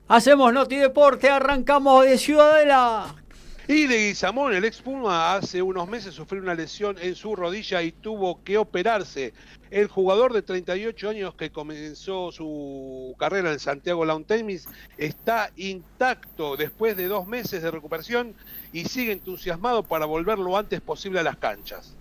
Hacemos 0.06 0.52
Noti 0.52 0.76
Deporte, 0.76 1.28
arrancamos 1.28 2.04
de 2.04 2.18
Ciudadela. 2.18 3.23
Y 3.66 3.86
de 3.86 4.08
Guizamón, 4.08 4.52
el 4.52 4.66
ex 4.66 4.82
Puma, 4.82 5.34
hace 5.34 5.62
unos 5.62 5.88
meses 5.88 6.14
sufrió 6.14 6.42
una 6.42 6.54
lesión 6.54 6.96
en 7.00 7.14
su 7.14 7.34
rodilla 7.34 7.80
y 7.80 7.92
tuvo 7.92 8.44
que 8.44 8.58
operarse. 8.58 9.32
El 9.70 9.88
jugador 9.88 10.34
de 10.34 10.42
38 10.42 11.08
años 11.08 11.34
que 11.34 11.50
comenzó 11.50 12.30
su 12.30 13.14
carrera 13.18 13.50
en 13.52 13.58
Santiago 13.58 14.04
Lawn 14.04 14.24
Tennis 14.24 14.68
está 14.98 15.50
intacto 15.56 16.58
después 16.58 16.94
de 16.98 17.08
dos 17.08 17.26
meses 17.26 17.62
de 17.62 17.70
recuperación 17.70 18.34
y 18.74 18.84
sigue 18.84 19.12
entusiasmado 19.12 19.82
para 19.82 20.04
volver 20.04 20.38
lo 20.38 20.58
antes 20.58 20.82
posible 20.82 21.20
a 21.20 21.22
las 21.22 21.38
canchas. 21.38 21.94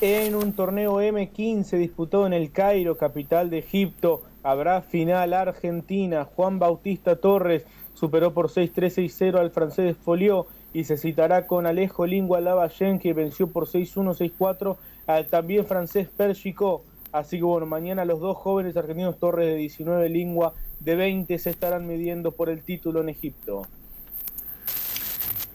En 0.00 0.34
un 0.34 0.52
torneo 0.52 1.00
M15 1.00 1.78
disputado 1.78 2.26
en 2.26 2.32
el 2.32 2.50
Cairo, 2.50 2.98
capital 2.98 3.50
de 3.50 3.58
Egipto, 3.58 4.22
habrá 4.42 4.82
final 4.82 5.32
Argentina. 5.32 6.24
Juan 6.24 6.58
Bautista 6.58 7.16
Torres 7.16 7.64
superó 8.00 8.32
por 8.32 8.48
6-3-6-0 8.48 9.38
al 9.38 9.50
francés 9.50 9.94
Folió 9.94 10.46
y 10.72 10.84
se 10.84 10.96
citará 10.96 11.46
con 11.46 11.66
Alejo 11.66 12.06
Lingua 12.06 12.40
Lavallén 12.40 12.98
que 12.98 13.12
venció 13.12 13.48
por 13.48 13.66
6-1-6-4 13.66 14.78
al 15.06 15.26
también 15.26 15.66
francés 15.66 16.08
Perchico. 16.08 16.82
Así 17.12 17.36
que 17.36 17.44
bueno, 17.44 17.66
mañana 17.66 18.06
los 18.06 18.20
dos 18.20 18.38
jóvenes 18.38 18.74
argentinos 18.78 19.18
Torres 19.18 19.48
de 19.48 19.56
19, 19.56 20.08
Lingua 20.08 20.54
de 20.78 20.96
20 20.96 21.38
se 21.38 21.50
estarán 21.50 21.86
midiendo 21.86 22.32
por 22.32 22.48
el 22.48 22.62
título 22.62 23.02
en 23.02 23.10
Egipto. 23.10 23.66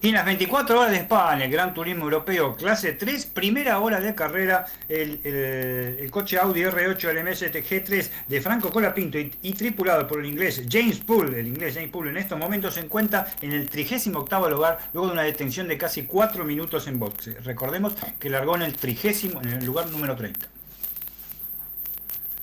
Y 0.06 0.10
en 0.10 0.14
las 0.14 0.26
24 0.26 0.80
horas 0.80 0.91
de 0.91 0.98
España, 0.98 1.45
el 1.45 1.52
Gran 1.52 1.73
Turismo 1.73 2.03
Europeo 2.03 2.56
clase 2.56 2.91
3, 2.91 3.26
primera 3.26 3.80
hora 3.80 3.99
de 3.99 4.14
carrera, 4.14 4.64
el, 4.88 6.07
coche 6.11 6.38
Audi 6.38 6.61
R8 6.61 7.11
LMS 7.11 7.41
TG3 7.52 8.10
de 8.27 8.40
Franco 8.40 8.69
Colapinto 8.69 9.18
y, 9.18 9.34
y, 9.41 9.53
tripulado 9.53 10.06
por 10.06 10.19
el 10.19 10.27
inglés 10.27 10.61
James 10.69 10.99
Poole, 10.99 11.40
el 11.40 11.48
inglés 11.48 11.73
James 11.73 11.90
Poole 11.90 12.11
en 12.11 12.18
estos 12.18 12.38
momentos 12.38 12.76
se 12.76 12.82
encuentra 12.82 13.26
en 13.41 13.52
el 13.53 13.68
38 13.68 14.11
lugar 14.52 14.77
luego 14.94 15.07
de 15.07 15.14
una 15.14 15.23
detención 15.23 15.68
de 15.68 15.76
casi 15.76 16.03
4 16.03 16.45
minutos 16.45 16.86
en 16.86 16.99
boxe. 16.99 17.40
Recordemos 17.41 17.94
que 18.19 18.30
largó 18.30 18.57
en 18.57 18.61
el 18.61 18.76
30, 18.76 19.40
en 19.41 19.53
el 19.53 19.65
lugar 19.65 19.90
número 19.90 20.15
30. 20.15 20.45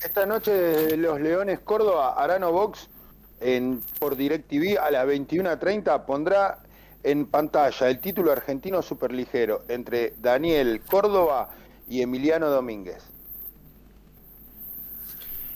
Esta 0.03 0.25
noche 0.25 0.97
los 0.97 1.21
Leones 1.21 1.59
Córdoba, 1.59 2.15
Arano 2.21 2.51
Box, 2.51 2.89
en, 3.39 3.81
por 3.99 4.17
DirecTV 4.17 4.79
a 4.79 4.91
las 4.91 5.07
21.30 5.07 6.05
pondrá 6.05 6.59
en 7.03 7.25
pantalla 7.25 7.89
el 7.89 7.99
título 7.99 8.31
argentino 8.31 8.81
superligero 8.81 9.63
entre 9.67 10.13
Daniel 10.19 10.81
Córdoba 10.89 11.49
y 11.87 12.01
Emiliano 12.01 12.49
Domínguez. 12.49 13.12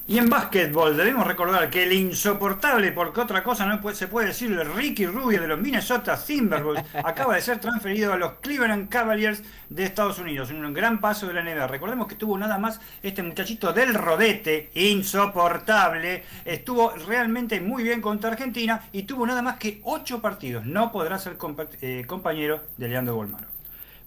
Y 0.10 0.20
en 0.20 0.30
básquetbol 0.30 0.96
debemos 0.96 1.28
recordar 1.28 1.70
que 1.70 1.84
el 1.84 1.92
insoportable, 1.92 2.94
porque 2.94 3.20
otra 3.20 3.44
cosa 3.44 3.66
no 3.66 3.94
se 3.94 4.08
puede 4.08 4.28
decir, 4.28 4.50
el 4.54 4.74
Ricky 4.74 5.06
Rubio 5.06 5.42
de 5.42 5.50
los 5.50 5.60
Minnesota 5.60 6.18
Timberwolves 6.18 6.86
acaba 7.04 7.36
de 7.36 7.42
ser 7.42 7.60
transferido 7.60 8.14
a 8.14 8.18
los 8.18 8.36
Cleveland 8.36 8.88
Cavaliers 8.88 9.44
de 9.68 9.84
Estados 9.84 10.18
Unidos, 10.20 10.50
un 10.50 10.74
gran 10.74 11.02
paso 11.02 11.28
de 11.28 11.34
la 11.34 11.44
NBA. 11.44 11.68
Recordemos 11.68 12.08
que 12.08 12.14
estuvo 12.14 12.38
nada 12.38 12.58
más 12.58 12.80
este 13.04 13.22
muchachito 13.22 13.74
del 13.74 13.94
rodete, 13.96 14.70
insoportable, 14.76 16.24
estuvo 16.46 16.92
realmente 17.06 17.60
muy 17.60 17.84
bien 17.84 18.00
contra 18.00 18.32
Argentina 18.32 18.88
y 18.94 19.04
tuvo 19.04 19.28
nada 19.28 19.42
más 19.42 19.58
que 19.58 19.82
ocho 19.84 20.22
partidos. 20.22 20.66
No 20.66 20.90
podrá 20.90 21.20
ser 21.20 21.36
eh, 21.82 22.06
compañero 22.08 22.64
de 22.78 22.88
Leandro 22.88 23.16
Bolmaro. 23.16 23.57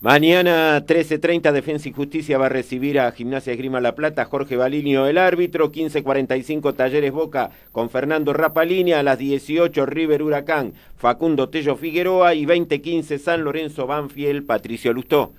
Mañana 0.03 0.83
13.30 0.87 1.53
Defensa 1.53 1.87
y 1.87 1.93
Justicia 1.93 2.39
va 2.39 2.47
a 2.47 2.49
recibir 2.49 2.99
a 2.99 3.13
Gimnasia 3.13 3.53
Esgrima 3.53 3.83
La 3.83 3.95
Plata, 3.95 4.25
Jorge 4.25 4.57
Balinio 4.57 5.07
el 5.07 5.19
árbitro, 5.19 5.71
15.45 5.71 6.75
Talleres 6.75 7.13
Boca 7.13 7.51
con 7.71 7.91
Fernando 7.91 8.33
Rapalini, 8.33 8.95
a 8.95 9.03
las 9.03 9.19
18 9.19 9.85
River 9.85 10.23
Huracán, 10.23 10.73
Facundo 10.97 11.51
Tello 11.51 11.77
Figueroa. 11.77 12.33
Y 12.33 12.47
20.15 12.47 13.19
San 13.19 13.45
Lorenzo 13.45 13.87
Banfield, 13.87 14.47
Patricio 14.47 14.95
Lustó. 14.95 15.33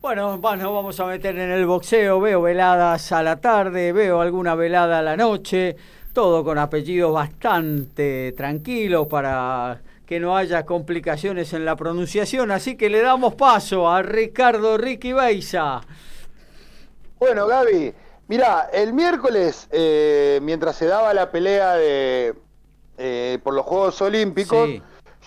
Bueno, 0.00 0.38
bueno, 0.38 0.72
vamos 0.72 0.98
a 0.98 1.04
meter 1.04 1.36
en 1.36 1.50
el 1.50 1.66
boxeo, 1.66 2.20
veo 2.20 2.40
veladas 2.40 3.12
a 3.12 3.22
la 3.22 3.36
tarde, 3.36 3.92
veo 3.92 4.22
alguna 4.22 4.54
velada 4.54 5.00
a 5.00 5.02
la 5.02 5.14
noche, 5.14 5.76
todo 6.14 6.42
con 6.42 6.56
apellidos 6.56 7.12
bastante 7.12 8.32
tranquilos 8.32 9.06
para 9.08 9.78
que 10.10 10.18
no 10.18 10.36
haya 10.36 10.66
complicaciones 10.66 11.52
en 11.52 11.64
la 11.64 11.76
pronunciación, 11.76 12.50
así 12.50 12.74
que 12.74 12.90
le 12.90 13.00
damos 13.00 13.36
paso 13.36 13.88
a 13.88 14.02
Ricardo 14.02 14.76
Ricky 14.76 15.12
Beiza. 15.12 15.82
Bueno, 17.20 17.46
Gaby, 17.46 17.94
Mira, 18.26 18.70
el 18.72 18.92
miércoles, 18.92 19.68
eh, 19.70 20.40
mientras 20.42 20.74
se 20.74 20.86
daba 20.86 21.14
la 21.14 21.30
pelea 21.30 21.74
de, 21.74 22.34
eh, 22.98 23.38
por 23.44 23.54
los 23.54 23.64
Juegos 23.64 24.02
Olímpicos, 24.02 24.68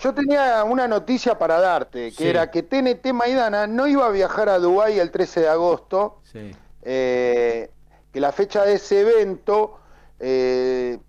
yo 0.02 0.12
tenía 0.12 0.62
una 0.64 0.86
noticia 0.86 1.38
para 1.38 1.60
darte, 1.60 2.12
que 2.12 2.28
era 2.28 2.50
que 2.50 2.62
TNT 2.62 3.14
Maidana 3.14 3.66
no 3.66 3.86
iba 3.86 4.04
a 4.04 4.10
viajar 4.10 4.50
a 4.50 4.58
Dubái 4.58 4.98
el 4.98 5.10
13 5.10 5.40
de 5.40 5.48
agosto, 5.48 6.20
eh, 6.82 7.70
que 8.12 8.20
la 8.20 8.32
fecha 8.32 8.64
de 8.64 8.74
ese 8.74 9.00
evento 9.00 9.78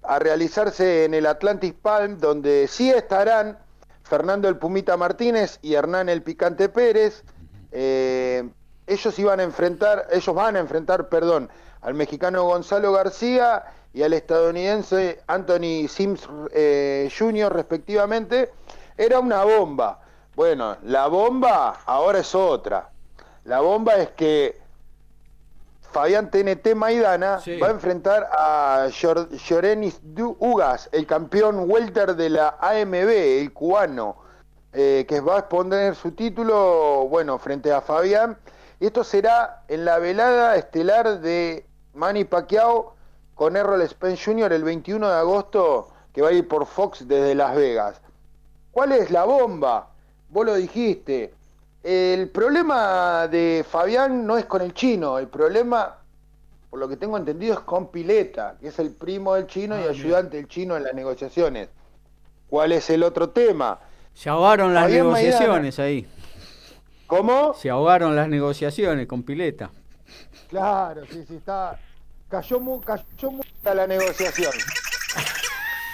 a 0.01 0.19
realizarse 0.19 1.03
en 1.03 1.13
el 1.13 1.25
Atlantic 1.25 1.75
Palm, 1.75 2.19
donde 2.19 2.67
sí 2.69 2.89
estarán 2.89 3.64
Fernando 4.05 4.47
el 4.47 4.57
Pumita 4.57 4.95
Martínez 4.97 5.59
y 5.61 5.73
Hernán 5.73 6.09
el 6.09 6.21
Picante 6.21 6.69
Pérez. 6.69 7.23
ellos 7.71 9.19
iban 9.19 9.39
a 9.39 9.43
enfrentar, 9.43 10.07
ellos 10.11 10.33
van 10.33 10.55
a 10.55 10.59
enfrentar, 10.59 11.09
perdón, 11.09 11.49
al 11.81 11.93
mexicano 11.93 12.43
Gonzalo 12.43 12.91
García 12.93 13.63
y 13.93 14.03
al 14.03 14.13
estadounidense 14.13 15.21
Anthony 15.27 15.87
Sims 15.87 16.27
eh, 16.51 17.09
Jr. 17.17 17.53
respectivamente, 17.53 18.51
era 18.97 19.19
una 19.19 19.43
bomba. 19.43 20.01
Bueno, 20.35 20.77
la 20.83 21.07
bomba 21.07 21.79
ahora 21.85 22.19
es 22.19 22.35
otra. 22.35 22.89
La 23.45 23.61
bomba 23.61 23.95
es 23.95 24.09
que 24.09 24.59
Fabián 25.95 26.29
TNT 26.29 26.75
Maidana 26.75 27.39
va 27.63 27.67
a 27.67 27.71
enfrentar 27.71 28.27
a 28.29 28.89
Llorenis 28.89 30.01
Ugas, 30.39 30.89
el 30.91 31.07
campeón 31.07 31.71
welter 31.71 32.17
de 32.17 32.31
la 32.31 32.57
AMB, 32.59 33.07
el 33.39 33.53
cubano, 33.53 34.17
eh, 34.73 35.05
que 35.07 35.21
va 35.21 35.37
a 35.37 35.39
exponer 35.39 35.95
su 35.95 36.11
título, 36.11 37.07
bueno, 37.07 37.39
frente 37.39 37.71
a 37.71 37.79
Fabián. 37.79 38.37
Y 38.81 38.87
esto 38.87 39.05
será 39.05 39.63
en 39.69 39.85
la 39.85 39.97
velada 39.99 40.57
estelar 40.57 41.21
de 41.21 41.65
Manny 41.93 42.25
Pacquiao 42.25 42.93
con 43.33 43.55
Errol 43.55 43.87
Spence 43.87 44.21
Jr. 44.21 44.51
el 44.51 44.65
21 44.65 45.07
de 45.07 45.15
agosto, 45.15 45.93
que 46.11 46.21
va 46.21 46.27
a 46.27 46.33
ir 46.33 46.45
por 46.45 46.65
Fox 46.65 47.07
desde 47.07 47.35
Las 47.35 47.55
Vegas. 47.55 48.01
¿Cuál 48.71 48.91
es 48.91 49.11
la 49.11 49.23
bomba? 49.23 49.91
Vos 50.27 50.45
lo 50.45 50.55
dijiste. 50.55 51.33
El 51.85 52.29
problema 52.29 53.27
de 53.27 53.63
Fabián 53.69 54.25
no 54.25 54.39
es 54.39 54.45
con 54.45 54.63
el 54.63 54.73
chino, 54.73 55.19
el 55.19 55.27
problema, 55.27 55.99
por 56.71 56.79
lo 56.79 56.89
que 56.89 56.97
tengo 56.97 57.15
entendido, 57.15 57.53
es 57.53 57.59
con 57.59 57.91
Pileta, 57.91 58.57
que 58.59 58.69
es 58.69 58.79
el 58.79 58.89
primo 58.89 59.35
del 59.35 59.45
chino 59.45 59.79
y 59.79 59.83
ah, 59.83 59.91
ayudante 59.91 60.37
del 60.37 60.47
chino 60.47 60.75
en 60.75 60.81
las 60.81 60.95
negociaciones. 60.95 61.69
¿Cuál 62.49 62.71
es 62.71 62.89
el 62.89 63.03
otro 63.03 63.29
tema? 63.29 63.79
Se 64.15 64.31
ahogaron 64.31 64.73
las 64.73 64.89
negociaciones 64.89 65.77
ahí. 65.77 66.07
¿Cómo? 67.05 67.53
Se 67.53 67.69
ahogaron 67.69 68.15
las 68.15 68.29
negociaciones 68.29 69.05
con 69.05 69.21
Pileta. 69.21 69.69
Claro, 70.49 71.05
sí, 71.05 71.23
sí, 71.27 71.35
está. 71.35 71.79
Cayó 72.27 72.59
muy, 72.59 72.79
cayó 72.79 73.29
muy 73.29 73.45
la 73.63 73.85
negociación. 73.85 74.53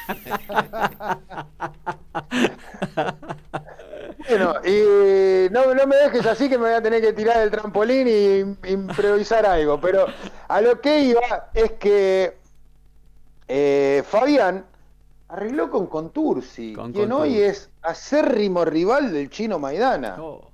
bueno, 4.28 4.54
y 4.66 5.50
no, 5.52 5.74
no 5.74 5.88
me 5.88 5.96
dejes 5.96 6.26
así 6.26 6.50
que 6.50 6.58
me 6.58 6.66
voy 6.66 6.74
a 6.74 6.82
tener 6.82 7.02
que 7.02 7.14
tirar 7.14 7.42
el 7.42 7.52
trampolín 7.52 8.08
y 8.08 8.70
improvisar 8.70 9.46
algo. 9.46 9.80
Pero 9.80 10.08
a 10.48 10.62
lo 10.62 10.80
que 10.82 11.00
iba 11.02 11.50
es 11.54 11.72
que 11.74 12.38
eh, 13.48 14.04
Fabián 14.08 14.66
arregló 15.28 15.70
con 15.70 15.88
Contursi, 15.88 16.76
quien 16.94 17.12
hoy 17.12 17.40
es 17.40 17.70
acérrimo 17.82 18.66
rival 18.66 19.14
del 19.14 19.30
chino 19.30 19.60
Maidana. 19.60 20.18
Oh. 20.20 20.52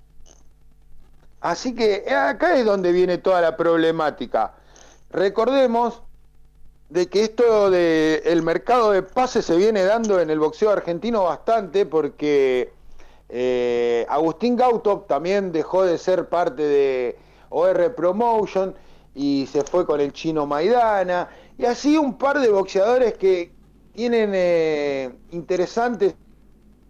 Así 1.41 1.75
que 1.75 2.03
eh, 2.07 2.13
acá 2.13 2.57
es 2.57 2.65
donde 2.65 2.91
viene 2.91 3.17
toda 3.17 3.41
la 3.41 3.55
problemática. 3.57 4.53
Recordemos 5.09 6.01
de 6.89 7.07
que 7.07 7.23
esto 7.23 7.69
del 7.69 8.21
el 8.25 8.41
mercado 8.43 8.91
de 8.91 9.03
pases 9.03 9.45
se 9.45 9.57
viene 9.57 9.83
dando 9.83 10.19
en 10.19 10.29
el 10.29 10.39
boxeo 10.39 10.71
argentino 10.71 11.23
bastante 11.23 11.85
porque 11.85 12.73
eh, 13.29 14.05
Agustín 14.09 14.55
Gautop 14.55 15.07
también 15.07 15.51
dejó 15.51 15.83
de 15.83 15.97
ser 15.97 16.29
parte 16.29 16.63
de 16.63 17.17
OR 17.49 17.95
Promotion 17.95 18.73
y 19.13 19.47
se 19.47 19.63
fue 19.63 19.85
con 19.85 19.99
el 19.99 20.13
chino 20.13 20.45
Maidana. 20.45 21.29
Y 21.57 21.65
así 21.65 21.97
un 21.97 22.17
par 22.17 22.39
de 22.39 22.49
boxeadores 22.49 23.17
que 23.17 23.51
tienen 23.93 24.31
eh, 24.33 25.11
interesantes 25.31 26.15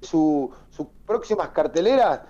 sus 0.01 0.49
próximas 1.05 1.49
carteleras 1.49 2.21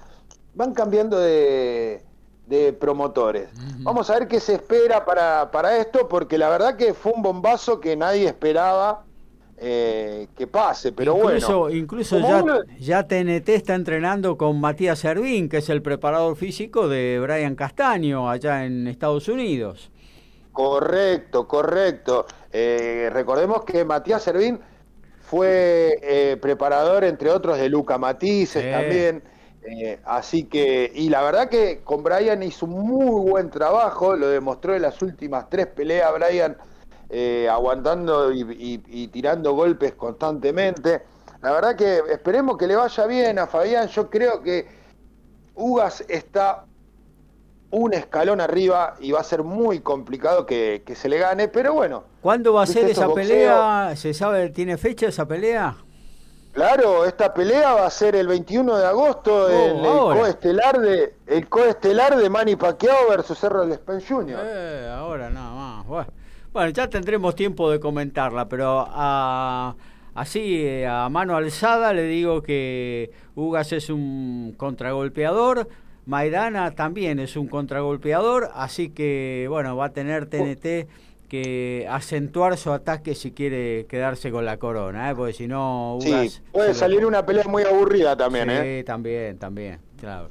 van 0.54 0.74
cambiando 0.74 1.20
de, 1.20 2.04
de 2.46 2.74
promotores. 2.74 3.50
Vamos 3.80 4.10
a 4.10 4.20
ver 4.20 4.28
qué 4.28 4.40
se 4.40 4.54
espera 4.56 5.04
para, 5.04 5.52
para, 5.52 5.78
esto, 5.78 6.08
porque 6.08 6.38
la 6.38 6.50
verdad 6.50 6.76
que 6.78 6.94
fue 6.94 7.12
un 7.12 7.22
bombazo 7.22 7.80
que 7.80 7.96
nadie 7.96 8.28
esperaba 8.28 9.07
eh, 9.60 10.28
que 10.38 10.46
pase, 10.46 10.92
pero 10.92 11.18
incluso, 11.18 11.60
bueno. 11.62 11.76
Incluso 11.76 12.20
ya, 12.20 12.44
ya, 12.80 13.08
TNT 13.08 13.50
está 13.50 13.74
entrenando 13.74 14.38
con 14.38 14.60
Matías 14.62 15.00
Servín, 15.00 15.50
que 15.50 15.58
es 15.58 15.70
el 15.70 15.82
preparador 15.82 16.36
físico 16.36 16.88
de 16.88 17.20
Brian 17.20 17.56
Castaño 17.56 18.30
allá 18.30 18.66
en 18.66 18.88
Estados 18.88 19.28
Unidos. 19.28 19.92
Correcto, 20.52 21.48
correcto. 21.48 22.26
Eh, 22.52 23.10
recordemos 23.12 23.64
que 23.64 23.84
Matías 23.84 24.24
Servín 24.24 24.60
fue 25.22 26.00
eh, 26.02 26.38
preparador, 26.42 27.04
entre 27.04 27.30
otros, 27.30 27.58
de 27.58 27.70
Luca 27.70 27.98
Matices 27.98 28.72
también. 28.72 29.24
Eh, 29.70 30.00
así 30.06 30.46
que, 30.46 30.92
y 30.96 31.10
la 31.10 31.22
verdad 31.22 31.50
que 31.50 31.82
con 31.84 32.02
Brian 32.02 32.42
hizo 32.42 32.66
un 32.66 32.88
muy 32.88 33.30
buen 33.30 33.50
trabajo, 33.50 34.16
lo 34.16 34.30
demostró 34.30 34.74
en 34.76 34.84
las 34.84 35.02
últimas 35.02 35.50
tres 35.50 35.68
peleas, 35.68 36.12
Brian 36.14 36.56
eh, 37.10 37.48
aguantando 37.50 38.32
y, 38.34 39.08
tirando 39.08 39.54
golpes 39.54 39.94
constantemente. 39.94 41.04
La 41.42 41.52
verdad 41.52 41.76
que 41.76 42.02
esperemos 42.10 42.58
que 42.58 42.68
le 42.68 42.76
vaya 42.76 43.06
bien 43.06 43.40
a 43.40 43.48
Fabián, 43.48 43.88
yo 43.88 44.10
creo 44.10 44.42
que 44.42 44.68
Ugas 45.56 46.04
está 46.08 46.66
un 47.70 47.94
escalón 47.94 48.42
arriba 48.42 48.96
y 49.00 49.12
va 49.12 49.20
a 49.20 49.24
ser 49.24 49.44
muy 49.44 49.80
complicado 49.80 50.46
que, 50.46 50.82
se 50.96 51.10
le 51.10 51.20
gane, 51.20 51.48
pero 51.48 51.74
bueno. 51.74 52.04
¿Cuándo 52.22 52.54
va 52.54 52.64
a 52.64 52.66
ser 52.66 52.90
esa 52.90 53.14
pelea? 53.14 53.94
¿Se 53.96 54.14
sabe, 54.14 54.50
tiene 54.50 54.78
fecha 54.78 55.08
esa 55.08 55.28
pelea? 55.28 55.78
Claro, 56.54 57.06
esta 57.06 57.34
pelea 57.34 57.74
va 57.74 57.86
a 57.86 57.90
ser 57.92 58.16
el 58.16 58.28
21 58.28 58.78
de 58.78 58.86
agosto 58.88 59.46
oh, 59.46 59.50
en 59.50 59.86
el 59.86 60.22
coestelar 60.22 60.80
de 60.80 61.14
el 61.28 61.48
coestelar 61.48 62.18
de 62.18 62.30
Manny 62.32 62.56
Pacquiao 62.56 63.10
versus 63.10 63.44
Errol 63.44 63.72
Spence 63.74 64.08
Jr. 64.12 64.40
Eh, 64.44 64.90
ahora 64.92 65.30
nada 65.30 65.54
más. 65.54 65.86
Bueno. 65.86 66.08
Ya 66.74 66.90
tendremos 66.90 67.36
tiempo 67.36 67.70
de 67.70 67.80
comentarla, 67.80 68.50
pero 68.50 68.88
así 70.16 70.66
eh, 70.66 70.88
a 70.88 71.08
mano 71.10 71.36
alzada 71.36 71.94
le 71.94 72.04
digo 72.04 72.42
que 72.42 73.12
Ugas 73.36 73.72
es 73.72 73.90
un 73.90 74.56
contragolpeador, 74.58 75.68
Maidana 76.06 76.72
también 76.72 77.20
es 77.20 77.36
un 77.36 77.48
contragolpeador, 77.48 78.50
así 78.54 78.90
que 78.90 79.46
bueno, 79.50 79.76
va 79.76 79.86
a 79.86 79.94
tener 79.94 80.28
TNT 80.28 80.88
que 81.28 81.86
acentuar 81.90 82.58
su 82.58 82.72
ataque 82.72 83.14
si 83.14 83.32
quiere 83.32 83.86
quedarse 83.88 84.32
con 84.32 84.46
la 84.46 84.58
corona, 84.58 85.12
¿eh? 85.12 85.16
porque 85.16 85.34
si 85.34 85.48
no... 85.48 85.98
sí, 86.00 86.32
puede 86.52 86.74
salir 86.74 87.06
una 87.06 87.26
pelea 87.26 87.44
muy 87.48 87.64
aburrida 87.64 88.16
también, 88.16 88.50
sí, 88.50 88.56
¿eh? 88.56 88.84
también, 88.86 89.38
también, 89.38 89.80
claro. 90.00 90.30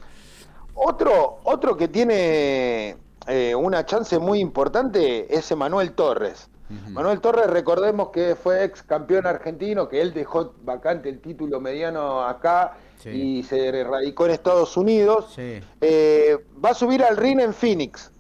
Otro, 0.74 1.40
otro 1.44 1.76
que 1.76 1.88
tiene 1.88 2.96
eh, 3.26 3.54
una 3.54 3.84
chance 3.86 4.18
muy 4.18 4.40
importante 4.40 5.34
es 5.34 5.50
Emanuel 5.50 5.92
Torres. 5.92 6.48
Manuel 6.90 7.20
Torres, 7.20 7.46
recordemos 7.46 8.08
que 8.08 8.34
fue 8.34 8.64
ex 8.64 8.82
campeón 8.82 9.26
argentino, 9.26 9.88
que 9.88 10.00
él 10.00 10.12
dejó 10.12 10.52
vacante 10.64 11.08
el 11.08 11.20
título 11.20 11.60
mediano 11.60 12.22
acá 12.24 12.76
y 13.04 13.44
se 13.44 13.84
radicó 13.84 14.26
en 14.26 14.32
Estados 14.32 14.76
Unidos. 14.76 15.34
Eh, 15.38 16.38
va 16.64 16.70
a 16.70 16.74
subir 16.74 17.04
al 17.04 17.16
ring 17.16 17.40
en 17.40 17.54
Phoenix, 17.54 18.10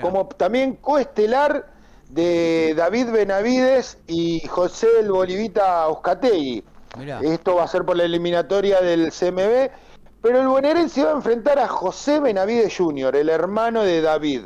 como 0.00 0.26
también 0.26 0.76
coestelar 0.76 1.70
de 2.08 2.74
David 2.76 3.10
Benavides 3.10 3.98
y 4.06 4.40
José 4.46 4.86
el 5.00 5.10
Bolivita 5.10 5.86
Oscategui. 5.88 6.64
Esto 7.22 7.56
va 7.56 7.64
a 7.64 7.68
ser 7.68 7.84
por 7.84 7.96
la 7.96 8.04
eliminatoria 8.04 8.80
del 8.80 9.10
CMB, 9.12 9.70
pero 10.22 10.40
el 10.40 10.46
bonaerense 10.46 11.04
va 11.04 11.10
a 11.10 11.14
enfrentar 11.14 11.58
a 11.58 11.66
José 11.66 12.20
Benavides 12.20 12.76
Jr., 12.76 13.16
el 13.16 13.28
hermano 13.28 13.82
de 13.82 14.00
David. 14.00 14.42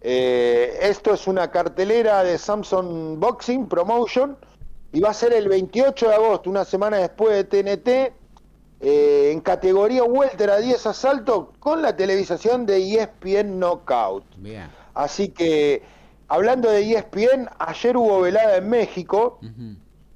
Eh, 0.00 0.78
esto 0.82 1.14
es 1.14 1.28
una 1.28 1.48
cartelera 1.52 2.24
de 2.24 2.36
Samsung 2.36 3.20
Boxing 3.20 3.68
Promotion 3.68 4.36
y 4.92 5.00
va 5.00 5.10
a 5.10 5.14
ser 5.14 5.32
el 5.32 5.48
28 5.48 6.08
de 6.08 6.14
agosto, 6.14 6.50
una 6.50 6.64
semana 6.64 6.96
después 6.96 7.36
de 7.36 7.44
TNT, 7.44 8.12
eh, 8.80 9.30
en 9.30 9.40
categoría 9.40 10.02
Welter 10.02 10.50
a 10.50 10.56
10 10.58 10.86
asaltos 10.86 11.50
con 11.60 11.82
la 11.82 11.96
televisación 11.96 12.66
de 12.66 12.96
ESPN 12.96 13.60
Knockout. 13.60 14.24
Así 14.92 15.28
que 15.28 15.82
hablando 16.26 16.68
de 16.68 16.94
ESPN, 16.94 17.48
ayer 17.60 17.96
hubo 17.96 18.22
velada 18.22 18.56
en 18.56 18.68
México 18.68 19.38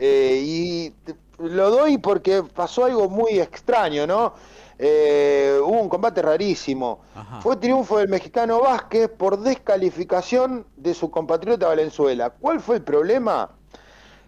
eh, 0.00 0.42
y 0.44 0.92
lo 1.38 1.70
doy 1.70 1.98
porque 1.98 2.42
pasó 2.42 2.86
algo 2.86 3.08
muy 3.08 3.38
extraño, 3.38 4.04
¿no? 4.04 4.34
Eh, 4.78 5.58
hubo 5.62 5.80
un 5.80 5.88
combate 5.88 6.20
rarísimo. 6.20 7.00
Fue 7.40 7.56
triunfo 7.56 7.98
del 7.98 8.08
mexicano 8.08 8.60
Vázquez 8.60 9.08
por 9.08 9.38
descalificación 9.40 10.66
de 10.76 10.94
su 10.94 11.10
compatriota 11.10 11.68
Valenzuela. 11.68 12.30
¿Cuál 12.30 12.60
fue 12.60 12.76
el 12.76 12.82
problema? 12.82 13.50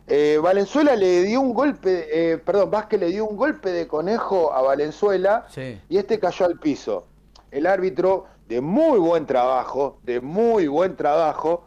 Eh, 0.07 0.39
Valenzuela 0.43 0.97
le 0.97 1.25
dio 1.25 1.41
un 1.43 1.53
golpe, 1.53 2.07
eh, 2.11 2.39
perdón, 2.39 2.71
Vázquez 2.71 2.99
le 2.99 3.09
dio 3.09 3.27
un 3.27 3.37
golpe 3.37 3.71
de 3.71 3.87
conejo 3.87 4.53
a 4.55 4.63
Valenzuela 4.63 5.47
y 5.55 5.99
este 5.99 6.19
cayó 6.19 6.47
al 6.47 6.59
piso. 6.59 7.05
El 7.51 7.67
árbitro, 7.67 8.27
de 8.49 8.63
muy 8.63 8.99
buen 8.99 9.27
trabajo, 9.27 9.99
de 10.05 10.23
muy 10.23 10.67
buen 10.67 10.97
trabajo, 10.97 11.65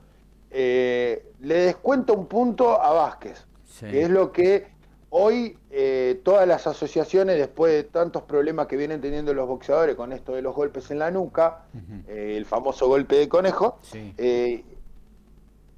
le 0.49 1.21
descuenta 1.39 2.13
un 2.13 2.25
punto 2.25 2.81
a 2.81 2.91
Vázquez, 2.91 3.45
que 3.79 4.01
es 4.01 4.09
lo 4.09 4.31
que 4.31 4.70
Hoy 5.13 5.57
eh, 5.71 6.21
todas 6.23 6.47
las 6.47 6.67
asociaciones, 6.67 7.37
después 7.37 7.73
de 7.73 7.83
tantos 7.83 8.23
problemas 8.23 8.67
que 8.67 8.77
vienen 8.77 9.01
teniendo 9.01 9.33
los 9.33 9.45
boxeadores 9.45 9.97
con 9.97 10.13
esto 10.13 10.31
de 10.31 10.41
los 10.41 10.55
golpes 10.55 10.89
en 10.89 10.99
la 10.99 11.11
nuca, 11.11 11.65
eh, 12.07 12.35
el 12.37 12.45
famoso 12.45 12.87
golpe 12.87 13.17
de 13.17 13.27
conejo, 13.27 13.77
eh, 13.93 14.63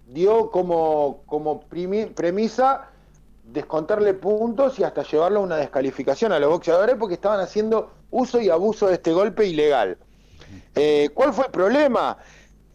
dio 0.06 0.52
como, 0.52 1.24
como 1.26 1.62
premisa 1.62 2.92
descontarle 3.44 4.14
puntos 4.14 4.78
y 4.78 4.84
hasta 4.84 5.02
llevarlo 5.02 5.40
a 5.40 5.44
una 5.44 5.58
descalificación 5.58 6.32
a 6.32 6.38
los 6.38 6.52
boxeadores 6.52 6.96
porque 7.00 7.16
estaban 7.16 7.40
haciendo 7.40 7.92
uso 8.12 8.40
y 8.40 8.52
abuso 8.52 8.86
de 8.86 8.94
este 8.94 9.14
golpe 9.14 9.48
ilegal. 9.48 9.98
¿Cuál 11.16 11.34
fue 11.34 11.46
el 11.46 11.52
problema? 11.52 12.20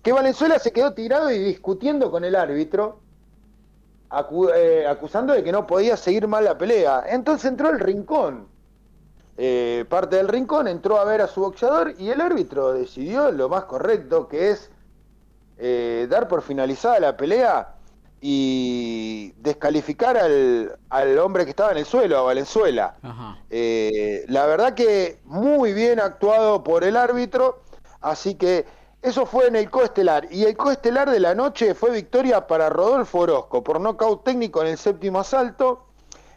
Que 0.02 0.10
Valenzuela 0.10 0.58
se 0.58 0.72
quedó 0.72 0.92
tirado 0.92 1.30
y 1.30 1.38
discutiendo 1.38 2.10
con 2.10 2.24
el 2.24 2.34
árbitro 2.34 2.98
eh, 4.54 4.86
acusando 4.88 5.34
de 5.34 5.44
que 5.44 5.52
no 5.52 5.66
podía 5.66 5.96
seguir 5.96 6.26
mal 6.26 6.44
la 6.44 6.56
pelea. 6.56 7.04
Entonces 7.08 7.50
entró 7.50 7.70
el 7.70 7.78
rincón. 7.78 8.48
Eh, 9.36 9.84
parte 9.88 10.16
del 10.16 10.28
rincón 10.28 10.66
entró 10.66 10.98
a 10.98 11.04
ver 11.04 11.20
a 11.20 11.28
su 11.28 11.40
boxeador 11.40 11.94
y 11.98 12.10
el 12.10 12.20
árbitro 12.20 12.72
decidió 12.72 13.30
lo 13.30 13.48
más 13.48 13.64
correcto, 13.64 14.26
que 14.28 14.50
es 14.50 14.70
eh, 15.58 16.06
dar 16.10 16.26
por 16.26 16.42
finalizada 16.42 16.98
la 16.98 17.16
pelea 17.16 17.74
y 18.20 19.32
descalificar 19.36 20.16
al, 20.16 20.76
al, 20.88 21.18
hombre 21.20 21.44
que 21.44 21.50
estaba 21.50 21.70
en 21.70 21.78
el 21.78 21.84
suelo, 21.84 22.18
a 22.18 22.22
Valenzuela. 22.22 22.96
la 23.00 24.46
verdad 24.46 24.74
que 24.74 25.20
muy 25.24 25.72
bien 25.72 26.00
actuado 26.00 26.64
por 26.64 26.82
el 26.82 26.96
árbitro, 26.96 27.62
así 28.00 28.34
que 28.34 28.66
eso 29.08 29.26
fue 29.26 29.48
en 29.48 29.56
el 29.56 29.70
coestelar. 29.70 30.28
Y 30.30 30.44
el 30.44 30.56
coestelar 30.56 31.10
de 31.10 31.20
la 31.20 31.34
noche 31.34 31.74
fue 31.74 31.90
victoria 31.90 32.46
para 32.46 32.68
Rodolfo 32.68 33.18
Orozco 33.20 33.64
por 33.64 33.80
nocaut 33.80 34.22
técnico 34.24 34.62
en 34.62 34.68
el 34.68 34.78
séptimo 34.78 35.20
asalto. 35.20 35.86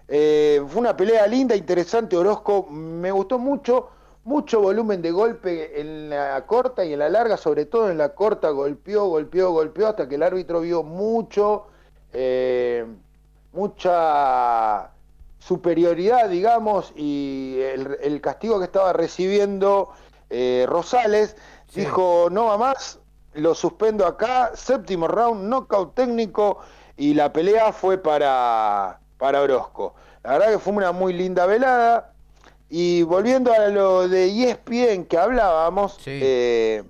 Eh, 0.07 0.61
fue 0.67 0.81
una 0.81 0.95
pelea 0.95 1.27
linda, 1.27 1.55
interesante. 1.55 2.17
Orozco 2.17 2.67
me 2.69 3.11
gustó 3.11 3.39
mucho. 3.39 3.89
Mucho 4.23 4.61
volumen 4.61 5.01
de 5.01 5.09
golpe 5.09 5.81
en 5.81 6.11
la 6.11 6.45
corta 6.45 6.85
y 6.85 6.93
en 6.93 6.99
la 6.99 7.09
larga, 7.09 7.37
sobre 7.37 7.65
todo 7.65 7.89
en 7.89 7.97
la 7.97 8.09
corta, 8.09 8.51
golpeó, 8.51 9.05
golpeó, 9.05 9.51
golpeó, 9.51 9.87
hasta 9.87 10.07
que 10.07 10.13
el 10.13 10.21
árbitro 10.21 10.61
vio 10.61 10.83
mucho, 10.83 11.65
eh, 12.13 12.85
mucha 13.51 14.91
superioridad, 15.39 16.29
digamos, 16.29 16.93
y 16.95 17.57
el, 17.61 18.21
castigo 18.21 18.59
que 18.59 18.65
estaba 18.65 18.93
recibiendo 18.93 19.89
eh, 20.29 20.65
Rosales 20.69 21.35
Dijo, 21.73 22.27
no 22.31 22.45
va 22.45 22.57
más, 22.57 22.99
lo 23.33 23.55
suspendo 23.55 24.05
acá, 24.05 24.51
séptimo 24.55 25.07
round, 25.07 25.47
knockout 25.47 25.95
técnico 25.95 26.59
y 26.97 27.13
la 27.13 27.31
pelea 27.31 27.71
fue 27.71 27.97
para, 27.97 28.99
para 29.17 29.41
Orozco. 29.41 29.95
La 30.23 30.33
verdad 30.33 30.51
que 30.51 30.59
fue 30.59 30.73
una 30.73 30.91
muy 30.91 31.13
linda 31.13 31.45
velada. 31.45 32.13
Y 32.69 33.03
volviendo 33.03 33.51
a 33.51 33.67
lo 33.67 34.07
de 34.07 34.27
ESPN 34.27 35.05
que 35.05 35.17
hablábamos, 35.17 35.99
eh, 36.05 36.83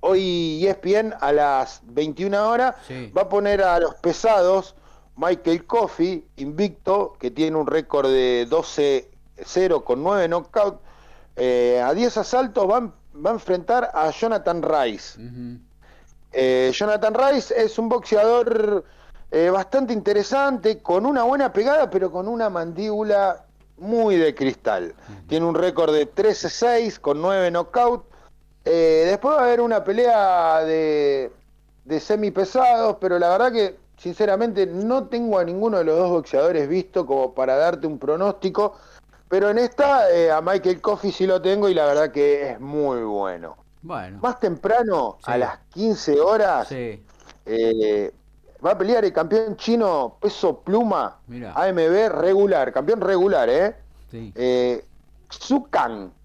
hoy 0.00 0.66
ESPN 0.66 1.14
a 1.20 1.32
las 1.32 1.80
21 1.84 2.50
horas 2.50 2.76
va 3.16 3.22
a 3.22 3.28
poner 3.28 3.62
a 3.62 3.78
los 3.80 3.94
pesados 3.94 4.74
Michael 5.16 5.64
Coffey, 5.66 6.26
invicto, 6.36 7.14
que 7.18 7.30
tiene 7.30 7.56
un 7.56 7.66
récord 7.66 8.10
de 8.10 8.46
12-0 8.48 9.84
con 9.84 10.02
9 10.02 10.28
knockouts. 10.28 10.78
Eh, 11.36 11.80
a 11.82 11.94
10 11.94 12.16
asaltos 12.18 12.66
van 12.66 12.92
va 13.14 13.30
a 13.30 13.34
enfrentar 13.34 13.90
a 13.92 14.10
Jonathan 14.10 14.62
Rice. 14.62 15.20
Eh, 16.32 16.70
Jonathan 16.74 17.14
Rice 17.14 17.54
es 17.56 17.78
un 17.78 17.88
boxeador 17.88 18.84
eh, 19.30 19.50
bastante 19.50 19.92
interesante, 19.92 20.80
con 20.80 21.06
una 21.06 21.22
buena 21.24 21.52
pegada, 21.52 21.90
pero 21.90 22.10
con 22.10 22.28
una 22.28 22.50
mandíbula 22.50 23.44
muy 23.78 24.16
de 24.16 24.34
cristal. 24.34 24.94
Tiene 25.28 25.46
un 25.46 25.54
récord 25.54 25.92
de 25.92 26.12
13-6 26.12 26.98
con 27.00 27.20
9 27.20 27.50
knockouts. 27.50 28.04
Eh, 28.64 29.04
después 29.06 29.36
va 29.36 29.40
a 29.40 29.44
haber 29.44 29.60
una 29.60 29.82
pelea 29.82 30.64
de, 30.64 31.32
de 31.84 32.00
semi 32.00 32.30
pesados, 32.30 32.96
pero 33.00 33.18
la 33.18 33.30
verdad 33.30 33.52
que 33.52 33.76
sinceramente 33.96 34.66
no 34.66 35.04
tengo 35.08 35.38
a 35.38 35.44
ninguno 35.44 35.78
de 35.78 35.84
los 35.84 35.98
dos 35.98 36.10
boxeadores 36.10 36.68
visto 36.68 37.06
como 37.06 37.34
para 37.34 37.56
darte 37.56 37.86
un 37.86 37.98
pronóstico. 37.98 38.76
Pero 39.32 39.48
en 39.48 39.56
esta, 39.56 40.10
eh, 40.10 40.30
a 40.30 40.42
Michael 40.42 40.82
Coffey 40.82 41.10
sí 41.10 41.26
lo 41.26 41.40
tengo 41.40 41.66
y 41.66 41.72
la 41.72 41.86
verdad 41.86 42.10
que 42.12 42.50
es 42.50 42.60
muy 42.60 43.00
bueno. 43.02 43.56
Bueno. 43.80 44.18
Más 44.20 44.38
temprano, 44.38 45.16
a 45.22 45.38
las 45.38 45.58
15 45.72 46.20
horas, 46.20 46.70
eh, 46.70 48.12
va 48.62 48.72
a 48.72 48.76
pelear 48.76 49.06
el 49.06 49.12
campeón 49.14 49.56
chino 49.56 50.18
peso 50.20 50.60
pluma 50.60 51.16
AMB 51.54 52.10
regular, 52.10 52.74
campeón 52.74 53.00
regular, 53.00 53.48
¿eh? 53.48 53.74
Sí. 54.10 54.34
eh 54.36 54.84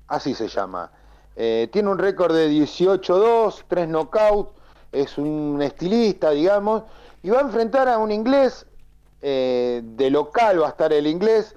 así 0.10 0.34
se 0.34 0.50
llama. 0.50 0.92
Tiene 1.34 1.88
un 1.88 2.00
récord 2.00 2.36
de 2.36 2.50
18-2, 2.50 3.64
3 3.70 3.88
knockouts, 3.88 4.52
es 4.92 5.18
un 5.18 5.62
estilista, 5.62 6.32
digamos, 6.32 6.84
y 7.24 7.30
va 7.30 7.38
a 7.38 7.44
enfrentar 7.44 7.88
a 7.88 8.00
un 8.00 8.12
inglés, 8.12 8.66
de 9.22 10.10
local 10.12 10.62
va 10.62 10.66
a 10.66 10.70
estar 10.72 10.92
el 10.92 11.08
inglés, 11.08 11.56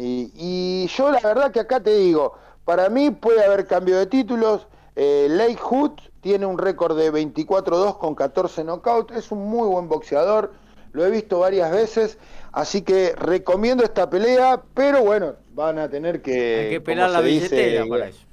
y, 0.00 0.86
yo 0.86 1.10
la 1.10 1.20
verdad 1.20 1.50
que 1.50 1.60
acá 1.60 1.80
te 1.80 1.94
digo, 1.96 2.34
para 2.64 2.88
mí 2.88 3.10
puede 3.10 3.44
haber 3.44 3.66
cambio 3.66 3.98
de 3.98 4.06
títulos. 4.06 4.66
Eh, 4.94 5.26
Lake 5.30 5.58
Hood 5.60 5.92
tiene 6.20 6.46
un 6.46 6.58
récord 6.58 6.96
de 6.96 7.12
24-2 7.12 7.98
con 7.98 8.14
14 8.14 8.64
knockouts, 8.64 9.16
es 9.16 9.30
un 9.30 9.46
muy 9.48 9.68
buen 9.68 9.88
boxeador, 9.88 10.52
lo 10.92 11.04
he 11.04 11.10
visto 11.10 11.38
varias 11.38 11.70
veces, 11.70 12.18
así 12.52 12.82
que 12.82 13.14
recomiendo 13.16 13.84
esta 13.84 14.10
pelea, 14.10 14.60
pero 14.74 15.02
bueno, 15.02 15.34
van 15.54 15.78
a 15.78 15.88
tener 15.88 16.20
que... 16.22 16.60
Hay 16.60 16.70
que 16.70 16.80
pelar 16.80 17.10
la 17.10 17.20
billetera 17.20 17.86
para 17.86 18.08
eso. 18.08 18.26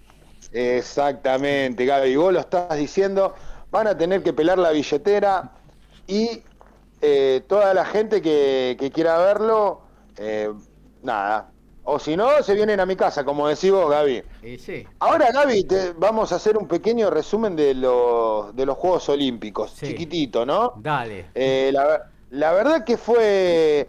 Exactamente, 0.52 1.86
Gaby, 1.86 2.16
vos 2.16 2.34
lo 2.34 2.40
estás 2.40 2.78
diciendo, 2.78 3.36
van 3.72 3.88
a 3.88 3.98
tener 3.98 4.24
que 4.24 4.34
pelar 4.34 4.58
la 4.58 4.72
billetera 4.72 5.52
y 6.08 6.42
eh, 7.02 7.44
toda 7.48 7.74
la 7.74 7.86
gente 7.86 8.22
que, 8.22 8.92
quiera 8.94 9.18
verlo, 9.18 9.82
eh, 10.18 10.52
nada, 11.04 11.52
o 11.88 12.00
si 12.00 12.18
no, 12.18 12.42
se 12.42 12.56
vienen 12.56 12.80
a 12.80 12.86
mi 12.86 12.96
casa, 12.96 13.24
como 13.24 13.48
decís 13.48 13.72
vos, 13.72 13.90
Gaby. 13.92 14.24
sí. 14.58 14.88
Ahora, 15.00 15.32
Gaby, 15.32 15.66
te, 15.66 15.94
vamos 15.94 16.32
a 16.32 16.38
hacer 16.38 16.58
un 16.58 16.68
pequeño 16.68 17.12
resumen 17.12 17.56
de 17.56 17.76
los, 17.76 18.56
de 18.56 18.66
los 18.66 18.76
Juegos 18.76 19.08
Olímpicos. 19.10 19.76
Chiquitito, 19.76 20.48
¿no? 20.48 20.74
Dale. 20.78 21.28
Eh, 21.36 21.70
la, 21.72 22.10
la, 22.32 22.54
verdad 22.54 22.84
que 22.84 22.98
fue. 22.98 23.88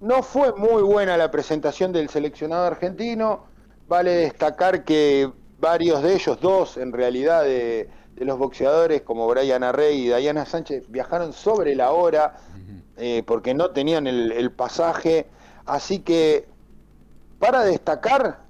No 0.00 0.22
fue 0.22 0.52
muy 0.52 0.82
buena 0.82 1.16
la 1.16 1.30
presentación 1.30 1.90
del 1.90 2.10
seleccionado 2.10 2.66
argentino. 2.66 3.46
Vale 3.88 4.10
destacar 4.10 4.84
que 4.84 5.32
varios 5.58 6.02
de 6.02 6.14
ellos, 6.14 6.38
dos 6.40 6.76
en 6.76 6.92
realidad, 6.92 7.44
de, 7.44 7.88
los 8.16 8.38
boxeadores 8.38 9.00
como 9.02 9.26
Brian 9.26 9.64
Arrey 9.64 10.02
y 10.02 10.08
Diana 10.08 10.44
Sánchez, 10.44 10.84
viajaron 10.88 11.32
sobre 11.32 11.74
la 11.74 11.92
hora 11.92 12.36
eh, 12.98 13.22
porque 13.24 13.54
no 13.54 13.70
tenían 13.70 14.06
el, 14.06 14.32
el 14.32 14.50
pasaje. 14.50 15.28
Así 15.64 16.00
que 16.00 16.46
para 17.38 17.62
destacar, 17.64 18.40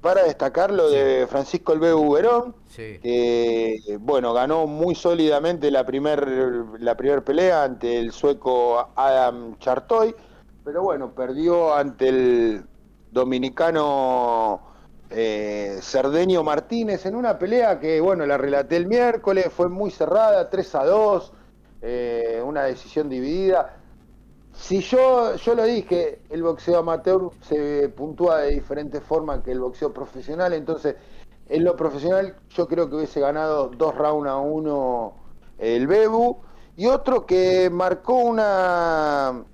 para 0.00 0.24
destacar 0.24 0.70
lo 0.70 0.90
de 0.90 1.26
Francisco 1.26 1.72
El 1.72 1.80
Verón, 1.80 2.54
que 2.74 3.98
bueno, 4.00 4.32
ganó 4.32 4.66
muy 4.66 4.94
sólidamente 4.94 5.70
la 5.70 5.84
primer, 5.84 6.26
la 6.78 6.96
primer 6.96 7.22
pelea 7.24 7.64
ante 7.64 7.98
el 7.98 8.12
sueco 8.12 8.90
Adam 8.96 9.58
Chartoy, 9.58 10.14
pero 10.64 10.82
bueno, 10.82 11.12
perdió 11.12 11.74
ante 11.74 12.08
el 12.08 12.64
dominicano 13.10 14.60
eh, 15.10 15.78
Cerdeño 15.80 16.42
Martínez 16.42 17.06
en 17.06 17.14
una 17.14 17.38
pelea 17.38 17.78
que, 17.78 18.00
bueno, 18.00 18.26
la 18.26 18.36
relaté 18.36 18.76
el 18.76 18.86
miércoles, 18.86 19.46
fue 19.50 19.68
muy 19.68 19.90
cerrada, 19.90 20.50
3 20.50 20.74
a 20.74 20.84
2, 20.84 21.32
eh, 21.82 22.42
una 22.44 22.64
decisión 22.64 23.08
dividida 23.08 23.76
si 24.58 24.80
yo, 24.80 25.36
yo 25.36 25.54
lo 25.54 25.64
dije, 25.64 26.20
el 26.30 26.42
boxeo 26.42 26.78
amateur 26.78 27.30
se 27.42 27.88
puntúa 27.90 28.38
de 28.38 28.52
diferente 28.52 29.00
forma 29.00 29.42
que 29.42 29.52
el 29.52 29.60
boxeo 29.60 29.92
profesional, 29.92 30.52
entonces 30.52 30.96
en 31.48 31.64
lo 31.64 31.76
profesional 31.76 32.36
yo 32.50 32.66
creo 32.66 32.88
que 32.88 32.96
hubiese 32.96 33.20
ganado 33.20 33.68
dos 33.68 33.94
rounds 33.94 34.28
a 34.28 34.36
uno 34.38 35.14
el 35.58 35.86
Bebu 35.86 36.38
y 36.76 36.86
otro 36.86 37.24
que 37.24 37.70
marcó 37.70 38.14
una 38.14 39.44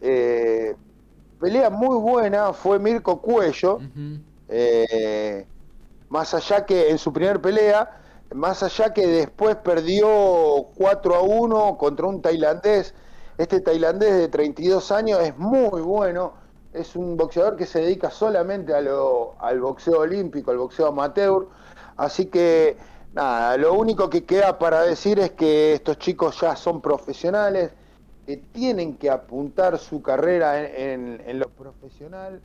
eh, 0.00 0.74
pelea 1.40 1.70
muy 1.70 1.96
buena 1.96 2.52
fue 2.52 2.78
Mirko 2.78 3.20
Cuello, 3.20 3.80
Eh, 4.48 5.46
más 6.08 6.34
allá 6.34 6.64
que 6.64 6.90
en 6.90 6.98
su 6.98 7.12
primer 7.12 7.40
pelea, 7.40 8.00
más 8.34 8.62
allá 8.62 8.92
que 8.92 9.06
después 9.06 9.56
perdió 9.56 10.68
4 10.76 11.14
a 11.14 11.22
1 11.22 11.76
contra 11.78 12.06
un 12.06 12.22
tailandés. 12.22 12.94
Este 13.36 13.60
tailandés 13.60 14.14
de 14.14 14.28
32 14.28 14.92
años 14.92 15.20
es 15.20 15.36
muy 15.36 15.80
bueno, 15.80 16.34
es 16.72 16.94
un 16.94 17.16
boxeador 17.16 17.56
que 17.56 17.66
se 17.66 17.80
dedica 17.80 18.10
solamente 18.10 18.74
a 18.74 18.80
lo, 18.80 19.34
al 19.40 19.60
boxeo 19.60 20.00
olímpico, 20.00 20.52
al 20.52 20.58
boxeo 20.58 20.88
amateur. 20.88 21.48
Así 21.96 22.26
que 22.26 22.76
nada, 23.12 23.56
lo 23.56 23.74
único 23.74 24.08
que 24.08 24.24
queda 24.24 24.58
para 24.58 24.82
decir 24.82 25.18
es 25.18 25.32
que 25.32 25.72
estos 25.72 25.98
chicos 25.98 26.40
ya 26.40 26.54
son 26.54 26.80
profesionales, 26.80 27.72
que 28.26 28.36
tienen 28.36 28.96
que 28.96 29.10
apuntar 29.10 29.78
su 29.78 30.00
carrera 30.00 30.60
en, 30.62 31.38
lo 31.38 31.48
profesional. 31.48 32.40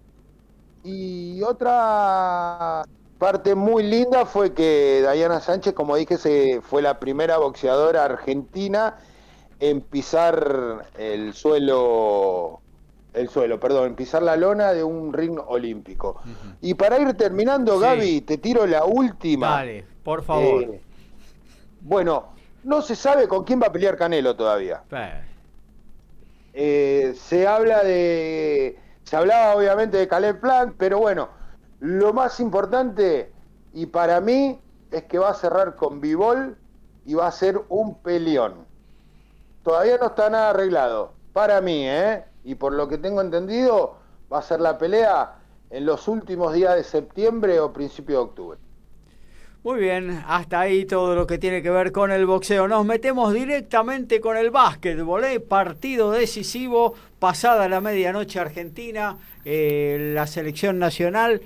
Y 0.84 1.41
otra 1.44 2.84
parte 3.18 3.53
muy 3.53 3.84
linda 3.84 4.26
fue 4.26 4.53
que 4.53 5.02
Dayana 5.03 5.40
Sánchez, 5.40 5.74
como 5.74 5.95
dije, 5.95 6.18
se, 6.18 6.61
fue 6.61 6.82
la 6.82 6.99
primera 6.99 7.38
boxeadora 7.38 8.06
argentina 8.06 8.98
en 9.60 9.81
pisar 9.81 10.88
el 10.98 11.34
suelo, 11.34 12.61
el 13.14 13.30
suelo, 13.30 13.60
perdón, 13.60 13.88
en 13.88 13.95
pisar 13.95 14.23
la 14.23 14.36
lona 14.36 14.73
de 14.73 14.84
un 14.84 15.14
ring 15.14 15.40
olímpico. 15.48 16.22
Y 16.61 16.73
para 16.73 16.99
ir 16.99 17.14
terminando, 17.15 17.80
Gaby, 17.80 18.22
te 18.22 18.38
tiro 18.38 18.65
la 18.65 18.86
última. 18.86 19.49
Dale, 19.49 19.86
por 20.03 20.23
favor. 20.23 20.64
Eh, 20.64 20.81
bueno, 21.81 22.34
no 22.64 22.81
se 22.81 22.95
sabe 22.95 23.27
con 23.27 23.44
quién 23.44 23.61
va 23.61 23.68
a 23.68 23.72
pelear 23.72 23.98
Canelo 23.98 24.36
todavía. 24.36 24.84
Eh, 26.53 27.14
se 27.15 27.48
habla 27.48 27.84
de, 27.84 28.77
se 29.03 29.15
hablaba 29.15 29.56
obviamente 29.56 29.98
de 29.98 30.07
Caleb 30.07 30.40
Plant, 30.40 30.76
pero 30.77 30.99
bueno 30.99 31.40
lo 31.80 32.14
más 32.14 32.40
importante, 32.40 33.31
y 33.73 33.86
para 33.86 34.19
mí, 34.19 34.60
es 34.91 35.03
que 35.03 35.19
va 35.19 35.30
a 35.30 35.34
cerrar 35.34 35.76
con 35.76 36.02
Bivol 36.02 36.57
y 37.06 37.14
va 37.14 37.27
a 37.27 37.31
ser 37.31 37.61
un 37.69 37.95
peleón. 37.95 38.65
Todavía 39.70 40.00
no 40.00 40.08
está 40.08 40.32
nada 40.32 40.50
arreglado. 40.50 41.14
Para 41.32 41.62
mí, 41.62 41.88
¿eh? 41.88 42.24
Y 42.44 42.56
por 42.56 42.74
lo 42.74 42.88
que 42.88 42.98
tengo 42.98 43.22
entendido, 43.22 43.98
va 44.34 44.40
a 44.40 44.41
ser 44.41 44.62
la 44.62 44.80
pelea 44.80 45.36
en 45.70 45.86
los 45.86 46.08
últimos 46.08 46.56
días 46.56 46.76
de 46.76 46.84
septiembre 46.84 47.60
o 47.60 47.72
principio 47.72 48.16
de 48.16 48.22
octubre. 48.24 48.60
Muy 49.62 49.80
bien, 49.80 50.24
hasta 50.28 50.62
ahí 50.62 50.86
todo 50.86 51.14
lo 51.14 51.28
que 51.28 51.38
tiene 51.38 51.62
que 51.62 51.70
ver 51.70 51.91
con 51.91 52.10
el 52.10 52.26
boxeo. 52.26 52.68
Nos 52.68 52.84
metemos 52.84 53.32
directamente 53.32 54.20
con 54.20 54.38
el 54.38 54.50
básquetbol, 54.50 55.24
¿eh? 55.26 55.40
partido 55.40 56.10
decisivo, 56.10 56.96
pasada 57.20 57.70
la 57.70 57.80
medianoche 57.80 58.40
argentina, 58.40 59.20
eh, 59.46 60.14
la 60.16 60.26
selección 60.26 60.80
nacional 60.80 61.44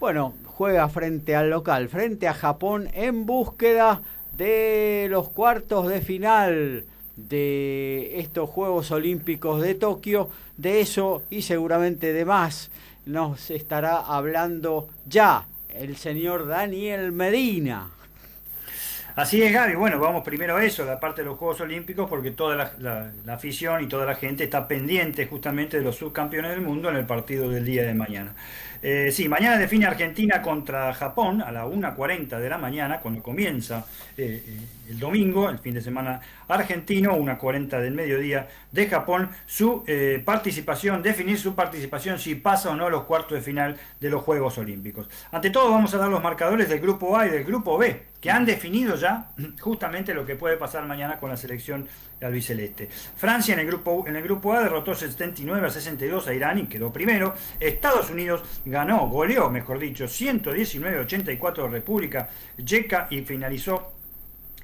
bueno, 0.00 0.34
juega 0.44 0.88
frente 0.88 1.36
al 1.36 1.50
local, 1.50 1.88
frente 1.88 2.26
a 2.26 2.34
Japón 2.34 2.88
en 2.94 3.26
búsqueda 3.26 4.02
de 4.36 5.06
los 5.08 5.28
cuartos 5.28 5.86
de 5.86 6.00
final 6.00 6.84
de 7.28 8.20
estos 8.20 8.48
Juegos 8.48 8.90
Olímpicos 8.90 9.60
de 9.60 9.74
Tokio. 9.74 10.30
De 10.56 10.80
eso 10.80 11.22
y 11.30 11.42
seguramente 11.42 12.12
de 12.12 12.24
más 12.24 12.70
nos 13.06 13.50
estará 13.50 13.98
hablando 13.98 14.88
ya 15.06 15.46
el 15.74 15.96
señor 15.96 16.46
Daniel 16.46 17.12
Medina. 17.12 17.88
Así 19.18 19.42
es, 19.42 19.52
Gaby. 19.52 19.74
Bueno, 19.74 19.98
vamos 19.98 20.22
primero 20.22 20.56
a 20.56 20.64
eso, 20.64 20.84
la 20.84 21.00
parte 21.00 21.22
de 21.22 21.26
los 21.26 21.38
Juegos 21.38 21.60
Olímpicos, 21.60 22.08
porque 22.08 22.30
toda 22.30 22.72
la, 22.78 23.12
afición 23.34 23.82
y 23.82 23.88
toda 23.88 24.06
la 24.06 24.14
gente 24.14 24.44
está 24.44 24.68
pendiente 24.68 25.26
justamente 25.26 25.78
de 25.78 25.82
los 25.82 25.96
subcampeones 25.96 26.52
del 26.52 26.60
mundo 26.60 26.88
en 26.88 26.94
el 26.94 27.04
partido 27.04 27.48
del 27.50 27.64
día 27.64 27.82
de 27.82 27.94
mañana. 27.94 28.36
Eh, 28.80 29.10
sí, 29.12 29.28
mañana 29.28 29.58
define 29.58 29.86
Argentina 29.86 30.40
contra 30.40 30.94
Japón 30.94 31.42
a 31.42 31.50
la 31.50 31.66
1.40 31.66 32.38
de 32.38 32.48
la 32.48 32.58
mañana, 32.58 33.00
cuando 33.00 33.22
comienza 33.22 33.84
eh, 34.16 34.42
eh, 34.46 34.90
el 34.90 34.98
domingo, 34.98 35.50
el 35.50 35.58
fin 35.58 35.74
de 35.74 35.80
semana 35.80 36.20
argentino, 36.46 37.16
1.40 37.16 37.80
del 37.80 37.94
mediodía 37.94 38.48
de 38.70 38.86
Japón, 38.86 39.30
su 39.46 39.84
participación, 40.24 41.02
definir 41.02 41.38
su 41.38 41.54
participación 41.54 42.18
si 42.18 42.36
pasa 42.36 42.70
o 42.70 42.76
no 42.76 42.86
a 42.86 42.90
los 42.90 43.04
cuartos 43.04 43.32
de 43.32 43.40
final 43.40 43.76
de 44.00 44.10
los 44.10 44.22
Juegos 44.22 44.56
Olímpicos. 44.58 45.08
Ante 45.30 45.50
todo 45.50 45.70
vamos 45.70 45.92
a 45.94 45.98
dar 45.98 46.08
los 46.08 46.22
marcadores 46.22 46.68
del 46.68 46.80
grupo 46.80 47.18
A 47.18 47.26
y 47.26 47.30
del 47.30 47.44
grupo 47.44 47.76
B, 47.76 48.02
que 48.20 48.30
han 48.30 48.46
definido 48.46 48.96
ya 48.96 49.30
justamente 49.60 50.14
lo 50.14 50.24
que 50.24 50.36
puede 50.36 50.56
pasar 50.56 50.86
mañana 50.86 51.18
con 51.18 51.30
la 51.30 51.36
selección 51.36 51.88
albiceleste. 52.20 52.88
Francia 53.16 53.54
en 53.54 53.60
el 53.60 53.66
grupo 53.66 54.04
en 54.06 54.16
el 54.16 54.22
grupo 54.22 54.52
A 54.52 54.62
derrotó 54.62 54.94
79 54.94 55.66
a 55.66 55.70
62 55.70 56.28
a 56.28 56.34
Irán 56.34 56.58
y 56.58 56.66
quedó 56.66 56.92
primero. 56.92 57.34
Estados 57.60 58.10
Unidos 58.10 58.42
ganó, 58.64 59.08
goleó, 59.08 59.50
mejor 59.50 59.78
dicho, 59.78 60.08
119 60.08 60.98
a 60.98 61.00
84 61.02 61.68
República 61.68 62.28
Checa 62.64 63.06
y 63.10 63.22
finalizó 63.22 63.92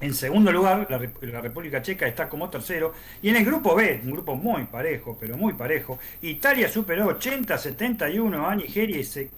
en 0.01 0.13
segundo 0.13 0.51
lugar, 0.51 0.87
la, 0.89 0.97
República 1.39 1.81
Checa 1.81 2.05
está 2.05 2.27
como 2.27 2.49
tercero. 2.49 2.93
Y 3.21 3.29
en 3.29 3.37
el 3.37 3.45
grupo 3.45 3.75
B, 3.75 4.01
un 4.03 4.11
grupo 4.11 4.35
muy 4.35 4.65
parejo, 4.65 5.17
pero 5.17 5.37
muy 5.37 5.53
parejo, 5.53 5.99
Italia 6.21 6.67
superó 6.67 7.17
80-71 7.17 8.45
a 8.45 8.55
Nigeria 8.55 8.99
y 8.99 9.05
se 9.05 9.29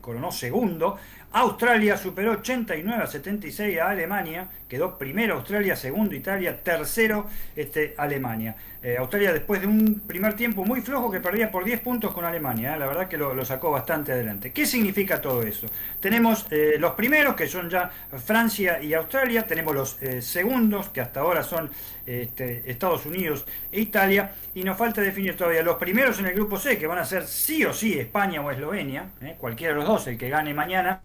coronó 0.00 0.32
segundo. 0.32 0.98
Australia 1.32 1.96
superó 1.96 2.32
89 2.32 3.02
a 3.02 3.06
76 3.06 3.78
a 3.78 3.90
Alemania, 3.90 4.48
quedó 4.68 4.98
primero 4.98 5.34
Australia, 5.36 5.76
segundo 5.76 6.14
Italia, 6.14 6.60
tercero 6.62 7.26
este, 7.54 7.94
Alemania. 7.96 8.56
Eh, 8.82 8.96
Australia 8.98 9.32
después 9.32 9.60
de 9.60 9.66
un 9.66 10.00
primer 10.06 10.34
tiempo 10.34 10.64
muy 10.64 10.80
flojo 10.80 11.10
que 11.10 11.20
perdía 11.20 11.50
por 11.50 11.64
10 11.64 11.80
puntos 11.80 12.12
con 12.12 12.24
Alemania, 12.24 12.74
¿eh? 12.74 12.78
la 12.78 12.86
verdad 12.86 13.08
que 13.08 13.16
lo, 13.16 13.44
sacó 13.44 13.70
bastante 13.70 14.10
adelante. 14.12 14.52
¿Qué 14.52 14.66
significa 14.66 15.20
todo 15.20 15.42
eso? 15.42 15.66
Tenemos 16.00 16.46
eh, 16.50 16.76
los 16.78 16.92
primeros 16.92 17.36
que 17.36 17.46
son 17.46 17.70
ya 17.70 17.90
Francia 18.24 18.82
y 18.82 18.94
Australia, 18.94 19.46
tenemos 19.46 19.74
los 19.74 19.98
segundos 20.20 20.88
que 20.88 21.00
hasta 21.00 21.20
ahora 21.20 21.42
son 21.42 21.70
este, 22.10 22.70
Estados 22.70 23.06
Unidos 23.06 23.46
e 23.70 23.80
Italia 23.80 24.32
y 24.54 24.64
nos 24.64 24.76
falta 24.76 25.00
definir 25.00 25.36
todavía. 25.36 25.62
Los 25.62 25.76
primeros 25.76 26.18
en 26.18 26.26
el 26.26 26.34
grupo 26.34 26.58
C 26.58 26.78
que 26.78 26.86
van 26.86 26.98
a 26.98 27.04
ser 27.04 27.24
sí 27.24 27.64
o 27.64 27.72
sí 27.72 27.98
España 27.98 28.40
o 28.40 28.50
Eslovenia, 28.50 29.10
cualquiera 29.38 29.72
de 29.74 29.80
los 29.80 29.88
dos, 29.88 30.06
el 30.08 30.18
que 30.18 30.28
gane 30.28 30.52
mañana 30.54 31.02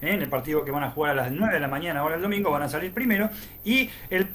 en 0.00 0.22
el 0.22 0.28
partido 0.28 0.64
que 0.64 0.70
van 0.70 0.82
a 0.82 0.90
jugar 0.90 1.12
a 1.12 1.14
las 1.14 1.30
9 1.30 1.54
de 1.54 1.60
la 1.60 1.68
mañana 1.68 2.00
ahora 2.00 2.16
el 2.16 2.22
domingo 2.22 2.50
van 2.50 2.62
a 2.62 2.68
salir 2.68 2.92
primero 2.92 3.30
y 3.64 3.88
el, 4.10 4.28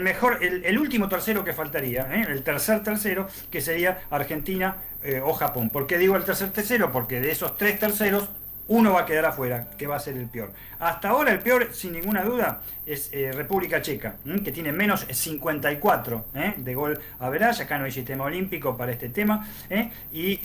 mejor 0.00 0.38
el, 0.42 0.78
último 0.78 1.08
tercero 1.08 1.44
que 1.44 1.52
faltaría 1.52 2.08
¿eh? 2.12 2.26
el 2.28 2.42
tercer 2.42 2.82
tercero 2.82 3.28
que 3.50 3.60
sería 3.60 3.98
Argentina 4.10 4.78
eh, 5.02 5.20
o 5.24 5.32
Japón. 5.34 5.70
¿por 5.70 5.86
qué 5.86 5.98
digo 5.98 6.16
el 6.16 6.24
tercer 6.24 6.50
tercero? 6.50 6.90
porque 6.90 7.20
de 7.20 7.30
esos 7.30 7.56
tres 7.56 7.78
terceros 7.78 8.28
uno 8.68 8.92
va 8.92 9.02
a 9.02 9.06
quedar 9.06 9.24
afuera, 9.24 9.70
que 9.76 9.86
va 9.86 9.96
a 9.96 10.00
ser 10.00 10.16
el 10.16 10.28
peor. 10.28 10.52
Hasta 10.78 11.10
ahora 11.10 11.32
el 11.32 11.38
peor, 11.38 11.72
sin 11.72 11.92
ninguna 11.92 12.22
duda, 12.22 12.62
es 12.84 13.10
eh, 13.12 13.32
República 13.32 13.80
Checa, 13.80 14.16
que 14.44 14.52
tiene 14.52 14.72
menos 14.72 15.06
54 15.10 16.26
¿eh? 16.34 16.54
de 16.56 16.74
gol 16.74 16.98
a 17.18 17.28
verás, 17.30 17.60
acá 17.60 17.78
no 17.78 17.84
hay 17.84 17.92
sistema 17.92 18.24
olímpico 18.24 18.76
para 18.76 18.92
este 18.92 19.08
tema, 19.08 19.48
¿eh? 19.70 19.90
y 20.12 20.40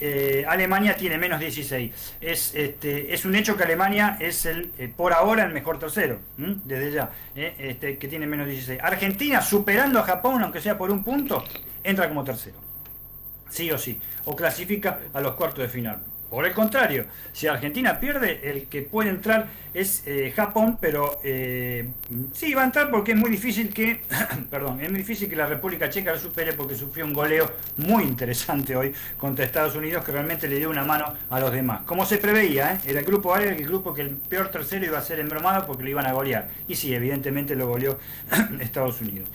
Alemania 0.46 0.96
tiene 0.96 1.18
menos 1.18 1.40
16. 1.40 2.16
Es, 2.22 2.56
este, 2.56 3.14
es 3.14 3.26
un 3.26 3.36
hecho 3.36 3.58
que 3.58 3.64
Alemania 3.64 4.18
es 4.20 4.46
el, 4.46 4.72
por 4.96 5.14
ahora 5.14 5.44
el 5.44 5.54
mejor 5.54 5.80
tercero, 5.80 6.20
desde 6.38 6.92
ya, 6.92 7.12
este, 7.36 7.98
que 7.98 8.08
tiene 8.08 8.28
menos 8.28 8.48
16. 8.48 8.80
Argentina, 8.82 9.42
superando 9.42 10.00
a 10.00 10.04
Japón, 10.04 10.42
aunque 10.44 10.62
sea 10.62 10.78
por 10.78 10.92
un 10.92 11.04
punto, 11.04 11.44
entra 11.84 12.08
como 12.08 12.24
tercero. 12.24 12.58
Sí 13.50 13.70
o 13.72 13.78
sí, 13.78 14.00
o 14.26 14.36
clasifica 14.36 15.00
a 15.14 15.20
los 15.20 15.34
cuartos 15.34 15.60
de 15.60 15.70
final. 15.70 16.11
Por 16.32 16.46
el 16.46 16.54
contrario, 16.54 17.08
si 17.34 17.48
Argentina 17.48 18.00
pierde, 18.00 18.40
el 18.50 18.68
que 18.68 18.84
puede 18.84 19.10
entrar 19.10 19.50
es 19.74 20.04
eh, 20.06 20.32
Japón, 20.34 20.78
pero 20.80 21.20
eh, 21.26 21.90
sí 22.32 22.54
va 22.54 22.62
a 22.62 22.66
entrar 22.66 22.90
porque 22.90 23.12
es 23.12 23.18
muy 23.18 23.30
difícil 23.30 23.74
que, 23.74 24.06
perdón, 24.50 24.80
es 24.80 24.90
muy 24.90 25.00
difícil 25.00 25.28
que 25.28 25.36
la 25.36 25.46
República 25.46 25.90
Checa 25.90 26.14
lo 26.14 26.20
supere 26.20 26.54
porque 26.54 26.74
sufrió 26.74 27.04
un 27.04 27.12
goleo 27.12 27.52
muy 27.76 28.06
interesante 28.06 28.78
hoy 28.78 28.94
contra 29.18 29.44
Estados 29.44 29.76
Unidos 29.76 30.06
que 30.06 30.14
realmente 30.14 30.48
le 30.48 30.56
dio 30.56 30.70
una 30.70 30.86
mano 30.86 31.14
a 31.30 31.38
los 31.42 31.52
demás. 31.52 31.82
Como 31.82 32.06
se 32.06 32.18
preveía, 32.18 32.76
¿eh? 32.76 32.80
era 32.88 33.02
el 33.02 33.06
grupo 33.06 33.36
A, 33.36 33.44
el 33.44 33.66
grupo 33.66 33.94
que 33.94 34.04
el 34.04 34.12
peor 34.12 34.48
tercero 34.48 34.86
iba 34.86 35.00
a 35.00 35.02
ser 35.02 35.20
embromado 35.20 35.68
porque 35.68 35.84
lo 35.84 35.90
iban 35.90 36.06
a 36.06 36.14
golear. 36.14 36.48
Y 36.66 36.76
sí, 36.76 36.96
evidentemente 36.96 37.58
lo 37.58 37.68
goleó 37.68 38.00
Estados 38.62 39.02
Unidos. 39.02 39.28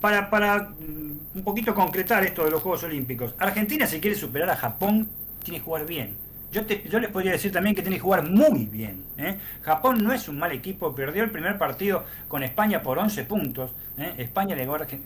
para, 0.00 0.30
para 0.30 0.72
un 0.80 1.44
poquito 1.44 1.72
concretar 1.76 2.24
esto 2.24 2.44
de 2.44 2.50
los 2.50 2.60
Juegos 2.60 2.82
Olímpicos, 2.82 3.36
Argentina 3.38 3.86
si 3.86 4.00
quiere 4.00 4.16
superar 4.16 4.50
a 4.50 4.56
Japón 4.56 5.08
tiene 5.42 5.58
que 5.58 5.64
jugar 5.64 5.86
bien. 5.86 6.16
Yo, 6.52 6.62
yo 6.66 6.98
les 6.98 7.10
podría 7.10 7.30
decir 7.30 7.52
también 7.52 7.76
que 7.76 7.82
tiene 7.82 7.96
que 7.96 8.02
jugar 8.02 8.28
muy 8.28 8.64
bien. 8.64 9.04
¿eh? 9.18 9.36
Japón 9.62 10.02
no 10.02 10.12
es 10.12 10.28
un 10.28 10.36
mal 10.36 10.50
equipo, 10.50 10.92
perdió 10.92 11.22
el 11.22 11.30
primer 11.30 11.56
partido 11.58 12.04
con 12.26 12.42
España 12.42 12.82
por 12.82 12.98
11 12.98 13.22
puntos. 13.24 13.70
¿eh? 13.96 14.14
España 14.18 14.56
le, 14.56 14.64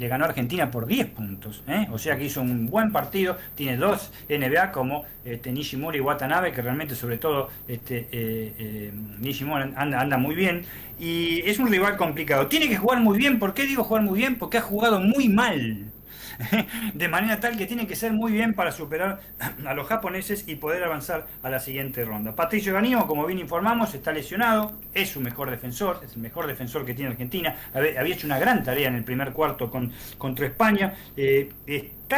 ganó 0.08 0.24
a 0.24 0.28
Argentina 0.28 0.70
por 0.70 0.86
10 0.86 1.06
puntos. 1.08 1.62
¿eh? 1.68 1.86
O 1.92 1.98
sea 1.98 2.16
que 2.16 2.24
hizo 2.24 2.40
un 2.40 2.66
buen 2.66 2.92
partido. 2.92 3.36
Tiene 3.54 3.76
dos 3.76 4.10
NBA 4.30 4.72
como 4.72 5.04
este, 5.22 5.52
Nishimura 5.52 5.98
y 5.98 6.00
Watanabe, 6.00 6.50
que 6.50 6.62
realmente, 6.62 6.94
sobre 6.94 7.18
todo, 7.18 7.50
este, 7.68 8.90
Nishimura 9.18 9.70
anda, 9.76 10.00
anda 10.00 10.16
muy 10.16 10.34
bien. 10.34 10.64
Y 10.98 11.40
es 11.40 11.58
un 11.58 11.68
rival 11.68 11.98
complicado. 11.98 12.46
Tiene 12.46 12.70
que 12.70 12.78
jugar 12.78 13.00
muy 13.00 13.18
bien. 13.18 13.38
¿Por 13.38 13.52
qué 13.52 13.66
digo 13.66 13.84
jugar 13.84 14.02
muy 14.02 14.18
bien? 14.18 14.38
Porque 14.38 14.56
ha 14.56 14.62
jugado 14.62 14.98
muy 14.98 15.28
mal 15.28 15.92
de 16.94 17.08
manera 17.08 17.40
tal 17.40 17.56
que 17.56 17.66
tiene 17.66 17.86
que 17.86 17.96
ser 17.96 18.12
muy 18.12 18.32
bien 18.32 18.54
para 18.54 18.72
superar 18.72 19.20
a 19.66 19.74
los 19.74 19.86
japoneses 19.86 20.44
y 20.48 20.56
poder 20.56 20.84
avanzar 20.84 21.26
a 21.42 21.50
la 21.50 21.60
siguiente 21.60 22.04
ronda. 22.04 22.34
Patricio 22.34 22.72
Ganimo, 22.74 23.06
como 23.06 23.26
bien 23.26 23.38
informamos, 23.38 23.94
está 23.94 24.12
lesionado, 24.12 24.72
es 24.92 25.10
su 25.10 25.20
mejor 25.20 25.50
defensor, 25.50 26.00
es 26.04 26.14
el 26.14 26.22
mejor 26.22 26.46
defensor 26.46 26.84
que 26.84 26.94
tiene 26.94 27.12
Argentina, 27.12 27.56
había 27.74 28.14
hecho 28.14 28.26
una 28.26 28.38
gran 28.38 28.62
tarea 28.62 28.88
en 28.88 28.96
el 28.96 29.04
primer 29.04 29.32
cuarto 29.32 29.70
con, 29.70 29.92
contra 30.18 30.46
España. 30.46 30.94
Eh, 31.16 31.50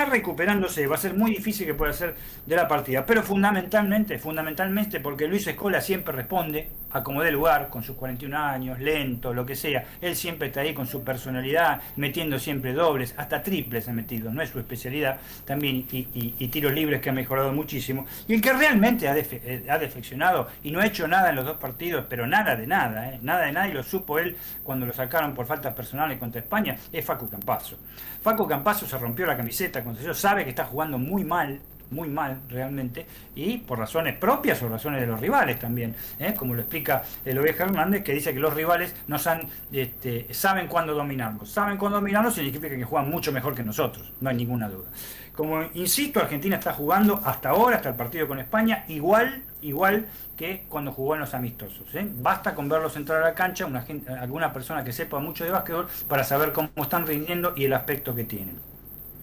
recuperándose, 0.04 0.86
va 0.86 0.96
a 0.96 0.98
ser 0.98 1.14
muy 1.14 1.30
difícil 1.30 1.66
que 1.66 1.74
pueda 1.74 1.92
ser 1.92 2.14
de 2.44 2.56
la 2.56 2.68
partida, 2.68 3.04
pero 3.06 3.22
fundamentalmente, 3.22 4.18
fundamentalmente 4.18 5.00
porque 5.00 5.26
Luis 5.26 5.46
Escola 5.46 5.80
siempre 5.80 6.14
responde 6.14 6.68
a 6.90 7.02
como 7.02 7.22
dé 7.22 7.30
lugar, 7.30 7.68
con 7.68 7.82
sus 7.82 7.96
41 7.96 8.36
años, 8.36 8.78
lento, 8.78 9.34
lo 9.34 9.44
que 9.44 9.54
sea, 9.54 9.84
él 10.00 10.16
siempre 10.16 10.48
está 10.48 10.60
ahí 10.60 10.72
con 10.72 10.86
su 10.86 11.04
personalidad, 11.04 11.80
metiendo 11.96 12.38
siempre 12.38 12.72
dobles, 12.72 13.14
hasta 13.16 13.42
triples 13.42 13.88
ha 13.88 13.92
metido, 13.92 14.32
no 14.32 14.42
es 14.42 14.50
su 14.50 14.58
especialidad, 14.58 15.18
también 15.44 15.86
y, 15.90 16.48
tiros 16.48 16.72
libres 16.72 17.00
que 17.00 17.10
ha 17.10 17.12
mejorado 17.12 17.52
muchísimo, 17.52 18.06
y 18.28 18.34
el 18.34 18.40
que 18.40 18.52
realmente 18.52 19.08
ha, 19.08 19.16
eh, 19.16 19.66
ha, 19.68 19.78
defeccionado 19.78 20.48
y 20.62 20.70
no 20.70 20.80
ha 20.80 20.86
hecho 20.86 21.06
nada 21.06 21.30
en 21.30 21.36
los 21.36 21.44
dos 21.44 21.58
partidos, 21.58 22.06
pero 22.08 22.26
nada 22.26 22.56
de 22.56 22.66
nada, 22.66 23.10
eh, 23.10 23.18
nada 23.20 23.44
de 23.44 23.52
nada, 23.52 23.68
y 23.68 23.72
lo 23.72 23.82
supo 23.82 24.18
él 24.18 24.36
cuando 24.62 24.86
lo 24.86 24.92
sacaron 24.92 25.34
por 25.34 25.46
faltas 25.46 25.74
personales 25.74 26.18
contra 26.18 26.40
España, 26.40 26.76
es 26.92 27.04
Facu 27.04 27.28
Campazo. 27.28 27.76
Facu 28.22 28.46
Campazo 28.46 28.86
se 28.86 28.96
rompió 28.96 29.26
la 29.26 29.36
camiseta 29.36 29.84
se 29.94 30.14
sabe 30.14 30.44
que 30.44 30.50
está 30.50 30.64
jugando 30.64 30.98
muy 30.98 31.24
mal, 31.24 31.60
muy 31.90 32.08
mal 32.08 32.40
realmente, 32.48 33.06
y 33.34 33.58
por 33.58 33.78
razones 33.78 34.16
propias 34.16 34.62
o 34.62 34.68
razones 34.68 35.00
de 35.00 35.06
los 35.06 35.20
rivales 35.20 35.58
también, 35.58 35.94
¿eh? 36.18 36.34
como 36.36 36.54
lo 36.54 36.60
explica 36.60 37.02
el 37.24 37.38
Oveja 37.38 37.64
Hernández, 37.64 38.02
que 38.02 38.12
dice 38.12 38.32
que 38.32 38.40
los 38.40 38.54
rivales 38.54 38.94
nos 39.06 39.26
han, 39.26 39.48
este, 39.72 40.32
saben 40.32 40.66
cuándo 40.66 40.94
dominarnos. 40.94 41.50
Saben 41.50 41.76
cuándo 41.76 41.98
dominarnos 41.98 42.34
significa 42.34 42.68
que 42.68 42.84
juegan 42.84 43.10
mucho 43.10 43.32
mejor 43.32 43.54
que 43.54 43.62
nosotros, 43.62 44.12
no 44.20 44.30
hay 44.30 44.36
ninguna 44.36 44.68
duda. 44.68 44.88
Como 45.34 45.62
insisto, 45.74 46.20
Argentina 46.20 46.56
está 46.56 46.72
jugando 46.72 47.20
hasta 47.22 47.50
ahora, 47.50 47.76
hasta 47.76 47.90
el 47.90 47.94
partido 47.94 48.26
con 48.26 48.38
España, 48.38 48.86
igual, 48.88 49.42
igual 49.60 50.06
que 50.34 50.64
cuando 50.68 50.92
jugó 50.92 51.14
en 51.14 51.20
los 51.20 51.34
amistosos. 51.34 51.94
¿eh? 51.94 52.08
Basta 52.10 52.54
con 52.54 52.68
verlos 52.70 52.96
entrar 52.96 53.22
a 53.22 53.26
la 53.26 53.34
cancha, 53.34 53.66
una 53.66 53.82
gente, 53.82 54.10
alguna 54.10 54.52
persona 54.52 54.82
que 54.82 54.92
sepa 54.92 55.18
mucho 55.18 55.44
de 55.44 55.50
básquetbol, 55.50 55.88
para 56.08 56.24
saber 56.24 56.52
cómo 56.52 56.70
están 56.76 57.06
rindiendo 57.06 57.52
y 57.54 57.66
el 57.66 57.74
aspecto 57.74 58.14
que 58.14 58.24
tienen. 58.24 58.75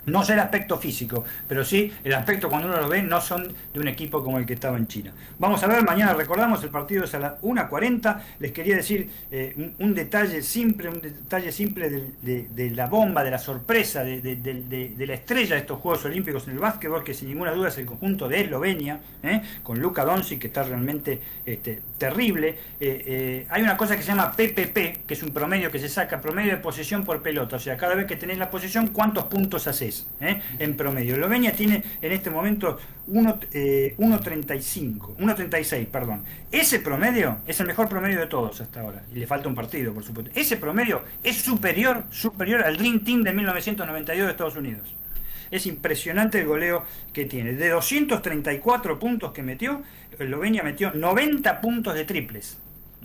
No 0.05 0.23
sé 0.23 0.34
el 0.34 0.39
aspecto 0.39 0.77
físico, 0.77 1.23
pero 1.47 1.63
sí 1.63 1.91
el 2.03 2.13
aspecto 2.13 2.49
cuando 2.49 2.67
uno 2.67 2.81
lo 2.81 2.89
ve 2.89 3.01
no 3.01 3.21
son 3.21 3.53
de 3.73 3.80
un 3.80 3.88
equipo 3.88 4.21
como 4.23 4.38
el 4.38 4.45
que 4.45 4.53
estaba 4.53 4.77
en 4.77 4.88
China. 4.88 5.13
Vamos 5.39 5.63
a 5.63 5.67
ver, 5.67 5.84
mañana 5.84 6.13
recordamos, 6.13 6.61
el 6.63 6.69
partido 6.69 7.05
es 7.05 7.13
a 7.15 7.19
las 7.19 7.41
1.40. 7.41 8.21
Les 8.39 8.51
quería 8.51 8.75
decir 8.75 9.09
eh, 9.31 9.71
un, 9.80 9.93
detalle 9.93 10.41
simple, 10.41 10.89
un 10.89 10.99
detalle 10.99 11.51
simple 11.51 11.89
de, 11.89 12.71
la 12.71 12.88
bomba, 12.88 13.23
de 13.23 13.31
la 13.31 13.38
sorpresa, 13.38 14.03
de, 14.03 15.05
la 15.07 15.13
estrella 15.13 15.55
de 15.55 15.61
estos 15.61 15.80
Juegos 15.80 16.03
Olímpicos 16.05 16.47
en 16.47 16.53
el 16.53 16.59
básquetbol, 16.59 17.03
que 17.03 17.13
sin 17.13 17.30
ninguna 17.30 17.51
duda 17.51 17.69
es 17.69 17.77
el 17.77 17.85
conjunto 17.85 18.27
de 18.27 18.41
Eslovenia, 18.41 18.99
¿eh? 19.23 19.41
con 19.63 19.80
Luka 19.80 20.03
Doncic, 20.03 20.39
que 20.39 20.47
está 20.47 20.63
realmente 20.63 21.21
este, 21.45 21.81
terrible. 21.97 22.57
Eh, 22.80 23.47
hay 23.49 23.61
una 23.61 23.77
cosa 23.77 23.95
que 23.95 24.01
se 24.01 24.09
llama 24.09 24.31
PPP, 24.31 25.05
que 25.07 25.13
es 25.13 25.23
un 25.23 25.30
promedio 25.30 25.71
que 25.71 25.80
se 25.80 25.88
saca, 25.88 26.19
promedio 26.19 26.51
de 26.51 26.57
posesión 26.57 27.05
por 27.05 27.21
pelota. 27.21 27.55
O 27.55 27.59
sea, 27.59 27.77
cada 27.77 27.95
vez 27.95 28.05
que 28.05 28.17
tenéis 28.17 28.39
la 28.39 28.49
posesión, 28.49 28.88
¿cuántos 28.88 29.25
puntos 29.25 29.67
haces? 29.67 29.93
¿Eh? 30.22 30.41
en 30.60 30.76
promedio. 30.76 31.15
Eslovenia 31.15 31.52
tiene 31.52 31.84
en 32.02 32.11
este 32.11 32.30
momento 32.30 32.80
1.35, 33.10 35.18
1.36, 35.18 35.74
eh, 35.74 35.88
perdón. 35.91 36.24
Ese 36.52 36.80
promedio 36.80 37.40
es 37.48 37.60
el 37.60 37.68
mejor 37.68 37.90
promedio 37.90 38.20
de 38.20 38.28
todos 38.28 38.61
hasta 38.61 38.82
ahora. 38.82 39.03
Y 39.14 39.20
le 39.20 39.28
falta 39.28 39.48
un 39.48 39.56
partido, 39.56 39.94
por 39.94 40.03
supuesto. 40.03 40.32
Ese 40.36 40.57
promedio 40.57 41.02
es 41.24 41.38
superior, 41.38 42.03
superior 42.10 42.64
al 42.64 42.78
Dream 42.78 43.03
Team 43.03 43.24
de 43.24 43.34
1992 43.34 44.26
de 44.26 44.32
Estados 44.32 44.56
Unidos. 44.56 44.95
Es 45.52 45.68
impresionante 45.68 46.40
el 46.40 46.48
goleo 46.48 46.84
que 47.14 47.26
tiene. 47.26 47.53
De 47.53 47.70
234 47.70 48.98
puntos 48.98 49.34
que 49.34 49.44
metió, 49.44 49.84
Eslovenia 50.18 50.64
metió 50.64 50.91
90 50.94 51.61
puntos 51.61 51.94
de 51.94 52.06
triples. 52.06 52.57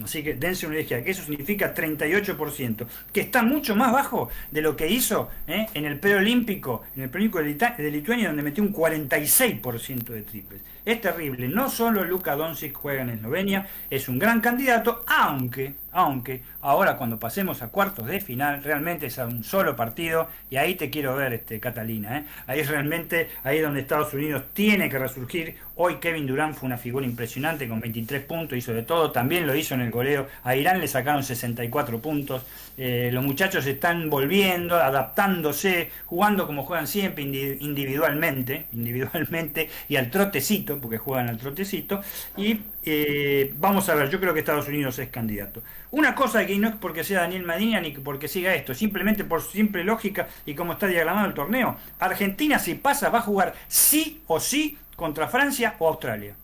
Así 0.03 0.23
que 0.23 0.35
dense 0.35 0.67
una 0.67 0.79
idea, 0.79 1.03
que 1.03 1.11
eso 1.11 1.25
significa 1.25 1.75
38%, 1.75 2.87
que 3.13 3.21
está 3.21 3.43
mucho 3.43 3.75
más 3.75 3.93
bajo 3.93 4.29
de 4.51 4.63
lo 4.63 4.77
que 4.77 4.89
hizo 4.89 5.29
¿eh? 5.47 5.67
en 5.75 5.85
el 5.85 5.99
preolímpico, 5.99 6.85
en 6.97 7.05
el 7.05 7.11
preolímpico 7.11 7.43
de 7.43 7.91
Lituania, 7.91 8.29
donde 8.29 8.43
metió 8.43 8.63
un 8.63 8.73
46% 8.73 10.05
de 10.05 10.23
triples. 10.23 10.61
Es 10.89 11.03
terrible. 11.03 11.49
No 11.49 11.69
solo 11.69 12.03
Luka 12.03 12.35
Doncic 12.35 12.73
juega 12.73 13.03
en 13.03 13.11
Eslovenia, 13.11 13.67
es 13.91 14.09
un 14.09 14.19
gran 14.19 14.41
candidato, 14.41 15.05
aunque, 15.07 15.75
aunque 15.93 16.41
ahora 16.63 16.97
cuando 16.97 17.19
pasemos 17.19 17.61
a 17.61 17.69
cuartos 17.69 18.07
de 18.07 18.21
final, 18.21 18.65
realmente 18.65 19.05
es 19.05 19.19
a 19.19 19.27
un 19.27 19.45
solo 19.45 19.77
partido 19.77 20.29
y 20.49 20.57
ahí 20.57 20.77
te 20.77 20.89
quiero 20.89 21.15
ver, 21.15 21.35
este, 21.35 21.61
Catalina. 21.61 22.17
¿eh? 22.17 22.25
Ahí 22.47 22.63
realmente, 22.63 23.29
ahí 23.45 23.61
donde 23.61 23.81
Estados 23.81 24.15
Unidos 24.15 24.45
tiene 24.55 24.89
que 24.89 24.99
resurgir. 24.99 25.57
Hoy 25.77 25.97
Kevin 25.97 26.27
Durant 26.27 26.57
fue 26.57 26.67
una 26.67 26.79
figura 26.79 27.05
impresionante 27.05 27.69
con 27.69 27.81
23 27.81 28.25
puntos, 28.25 28.57
hizo 28.57 28.73
de 28.73 28.83
todo, 28.83 29.13
también 29.13 29.47
lo 29.47 29.55
hizo 29.55 29.75
en 29.75 29.83
el 29.83 29.91
goleo. 29.91 30.27
A 30.43 30.57
Irán 30.57 30.81
le 30.81 30.89
sacaron 30.89 31.23
64 31.23 32.01
puntos. 32.01 32.47
Eh, 32.79 33.11
los 33.13 33.25
muchachos 33.25 33.67
están 33.67 34.09
volviendo, 34.09 34.77
adaptándose, 34.77 35.91
jugando 36.07 36.47
como 36.47 36.65
juegan 36.65 36.87
siempre, 36.87 37.25
individualmente, 37.25 38.67
individualmente 38.73 39.69
y 39.89 39.97
al 39.97 40.11
trotecito, 40.11 40.79
porque 40.79 40.97
juegan 40.97 41.29
al 41.29 41.39
trotecito. 41.39 42.01
Y 42.37 42.61
eh, 42.85 43.53
vamos 43.59 43.89
a 43.89 43.95
ver, 43.95 44.09
yo 44.09 44.21
creo 44.21 44.33
que 44.33 44.41
Estados 44.41 44.69
Unidos 44.69 44.99
es 44.99 45.09
candidato. 45.09 45.63
Una 45.91 46.15
cosa 46.15 46.47
que 46.47 46.57
no 46.59 46.69
es 46.69 46.77
porque 46.77 47.05
sea 47.05 47.23
Daniel 47.23 47.43
Madina 47.43 47.81
ni 47.81 47.91
porque 47.91 48.29
siga 48.29 48.55
esto, 48.55 48.75
simplemente 48.75 49.25
por 49.25 49.43
simple 49.43 49.85
lógica 49.85 50.29
y 50.47 50.55
como 50.55 50.73
está 50.73 50.87
diagramado 50.87 51.27
el 51.27 51.35
torneo. 51.35 51.77
Argentina 51.99 52.59
si 52.59 52.75
pasa 52.75 53.11
va 53.11 53.19
a 53.19 53.23
jugar 53.23 53.55
sí 53.67 54.23
o 54.27 54.41
sí 54.41 54.79
contra 54.97 55.29
Francia 55.29 55.75
o 55.79 55.89
Australia 55.89 56.37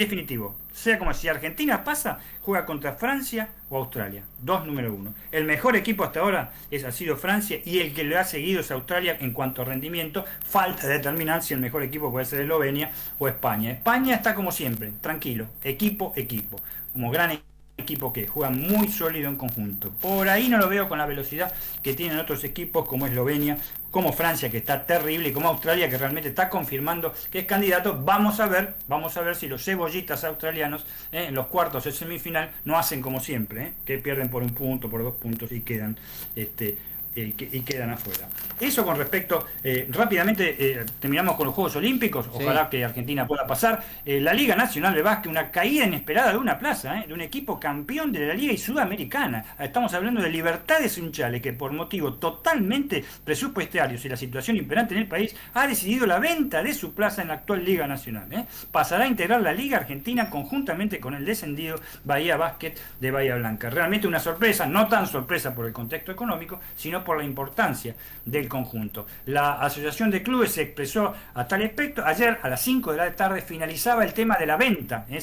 definitivo. 0.00 0.56
Sea 0.72 0.98
como 0.98 1.12
si 1.14 1.28
Argentina 1.28 1.84
pasa, 1.84 2.18
juega 2.42 2.66
contra 2.66 2.92
Francia 2.92 3.48
o 3.68 3.78
Australia. 3.78 4.24
Dos 4.40 4.66
número 4.66 4.94
uno. 4.94 5.14
El 5.30 5.44
mejor 5.44 5.76
equipo 5.76 6.04
hasta 6.04 6.20
ahora 6.20 6.52
es, 6.70 6.84
ha 6.84 6.92
sido 6.92 7.16
Francia 7.16 7.58
y 7.64 7.78
el 7.78 7.94
que 7.94 8.04
le 8.04 8.16
ha 8.16 8.24
seguido 8.24 8.60
es 8.60 8.70
Australia 8.70 9.16
en 9.20 9.32
cuanto 9.32 9.62
a 9.62 9.64
rendimiento. 9.64 10.24
Falta 10.46 10.86
determinar 10.86 11.42
si 11.42 11.54
el 11.54 11.60
mejor 11.60 11.82
equipo 11.82 12.10
puede 12.10 12.26
ser 12.26 12.40
Eslovenia 12.40 12.90
o 13.18 13.28
España. 13.28 13.70
España 13.70 14.14
está 14.14 14.34
como 14.34 14.52
siempre, 14.52 14.92
tranquilo, 15.00 15.46
equipo, 15.64 16.12
equipo. 16.16 16.60
Como 16.92 17.10
gran 17.10 17.30
equipo 17.30 17.49
equipo 17.80 18.12
que 18.12 18.26
juega 18.26 18.50
muy 18.50 18.88
sólido 18.88 19.28
en 19.28 19.36
conjunto. 19.36 19.90
Por 20.00 20.28
ahí 20.28 20.48
no 20.48 20.58
lo 20.58 20.68
veo 20.68 20.88
con 20.88 20.98
la 20.98 21.06
velocidad 21.06 21.52
que 21.82 21.94
tienen 21.94 22.18
otros 22.18 22.44
equipos 22.44 22.86
como 22.86 23.06
Eslovenia, 23.06 23.58
como 23.90 24.12
Francia 24.12 24.50
que 24.50 24.58
está 24.58 24.86
terrible 24.86 25.32
como 25.32 25.48
Australia 25.48 25.88
que 25.88 25.98
realmente 25.98 26.28
está 26.28 26.48
confirmando 26.48 27.12
que 27.30 27.40
es 27.40 27.46
candidato. 27.46 28.00
Vamos 28.04 28.40
a 28.40 28.46
ver, 28.46 28.74
vamos 28.88 29.16
a 29.16 29.22
ver 29.22 29.36
si 29.36 29.48
los 29.48 29.64
cebollitas 29.64 30.24
australianos 30.24 30.86
eh, 31.12 31.26
en 31.28 31.34
los 31.34 31.46
cuartos 31.48 31.84
de 31.84 31.92
semifinal 31.92 32.50
no 32.64 32.78
hacen 32.78 33.00
como 33.00 33.20
siempre, 33.20 33.66
eh, 33.66 33.72
que 33.84 33.98
pierden 33.98 34.28
por 34.28 34.42
un 34.42 34.50
punto, 34.50 34.88
por 34.88 35.02
dos 35.02 35.14
puntos 35.14 35.50
y 35.52 35.60
quedan 35.60 35.96
este, 36.36 36.78
eh, 37.16 37.34
y 37.38 37.60
quedan 37.62 37.90
afuera. 37.90 38.28
Eso 38.60 38.84
con 38.84 38.96
respecto, 38.96 39.46
eh, 39.64 39.88
rápidamente 39.90 40.54
eh, 40.58 40.86
terminamos 41.00 41.34
con 41.34 41.46
los 41.46 41.54
Juegos 41.54 41.74
Olímpicos, 41.74 42.28
ojalá 42.32 42.70
que 42.70 42.84
Argentina 42.84 43.26
pueda 43.26 43.46
pasar. 43.46 43.82
la 44.04 44.32
Liga 44.32 44.54
Nacional 44.54 44.94
de 44.94 45.02
Básquet, 45.02 45.30
una 45.30 45.50
caída 45.50 45.86
inesperada 45.86 46.32
de 46.32 46.38
una 46.38 46.58
plaza, 46.58 47.02
de 47.06 47.12
un 47.12 47.20
equipo 47.20 47.58
campeón 47.58 48.12
de 48.12 48.28
la 48.28 48.34
Liga 48.34 48.52
y 48.52 48.58
Sudamericana. 48.58 49.56
Estamos 49.58 49.92
hablando 49.94 50.22
de 50.22 50.30
Libertades 50.30 50.98
Unchales, 50.98 51.42
que 51.42 51.52
por 51.52 51.72
motivos 51.72 52.20
totalmente 52.20 53.04
presupuestarios 53.24 54.04
y 54.04 54.08
la 54.08 54.16
situación 54.16 54.56
imperante 54.56 54.94
en 54.94 55.00
el 55.00 55.08
país, 55.08 55.34
ha 55.54 55.66
decidido 55.66 56.06
la 56.06 56.20
venta 56.20 56.62
de 56.62 56.74
su 56.74 56.94
plaza 56.94 57.22
en 57.22 57.28
la 57.28 57.34
actual 57.34 57.64
Liga 57.64 57.88
Nacional. 57.88 58.46
Pasará 58.70 59.04
a 59.04 59.08
integrar 59.08 59.40
la 59.40 59.52
Liga 59.52 59.78
Argentina 59.78 60.30
conjuntamente 60.30 61.00
con 61.00 61.14
el 61.14 61.24
descendido 61.24 61.80
Bahía 62.04 62.36
Básquet 62.36 62.78
de 63.00 63.10
Bahía 63.10 63.34
Blanca. 63.36 63.70
Realmente 63.70 64.06
una 64.06 64.20
sorpresa, 64.20 64.66
no 64.66 64.86
tan 64.86 65.06
sorpresa 65.06 65.54
por 65.54 65.66
el 65.66 65.72
contexto 65.72 66.12
económico, 66.12 66.60
sino 66.76 66.99
por 67.04 67.18
la 67.18 67.24
importancia 67.24 67.94
del 68.24 68.48
conjunto. 68.48 69.06
La 69.26 69.60
Asociación 69.60 70.10
de 70.10 70.22
Clubes 70.22 70.52
se 70.52 70.62
expresó 70.62 71.14
a 71.34 71.46
tal 71.46 71.60
respecto. 71.60 72.04
Ayer 72.04 72.38
a 72.42 72.48
las 72.48 72.60
5 72.62 72.92
de 72.92 72.96
la 72.96 73.12
tarde 73.12 73.42
finalizaba 73.42 74.04
el 74.04 74.12
tema 74.12 74.36
de 74.36 74.46
la 74.46 74.56
venta. 74.56 75.06
¿eh? 75.08 75.18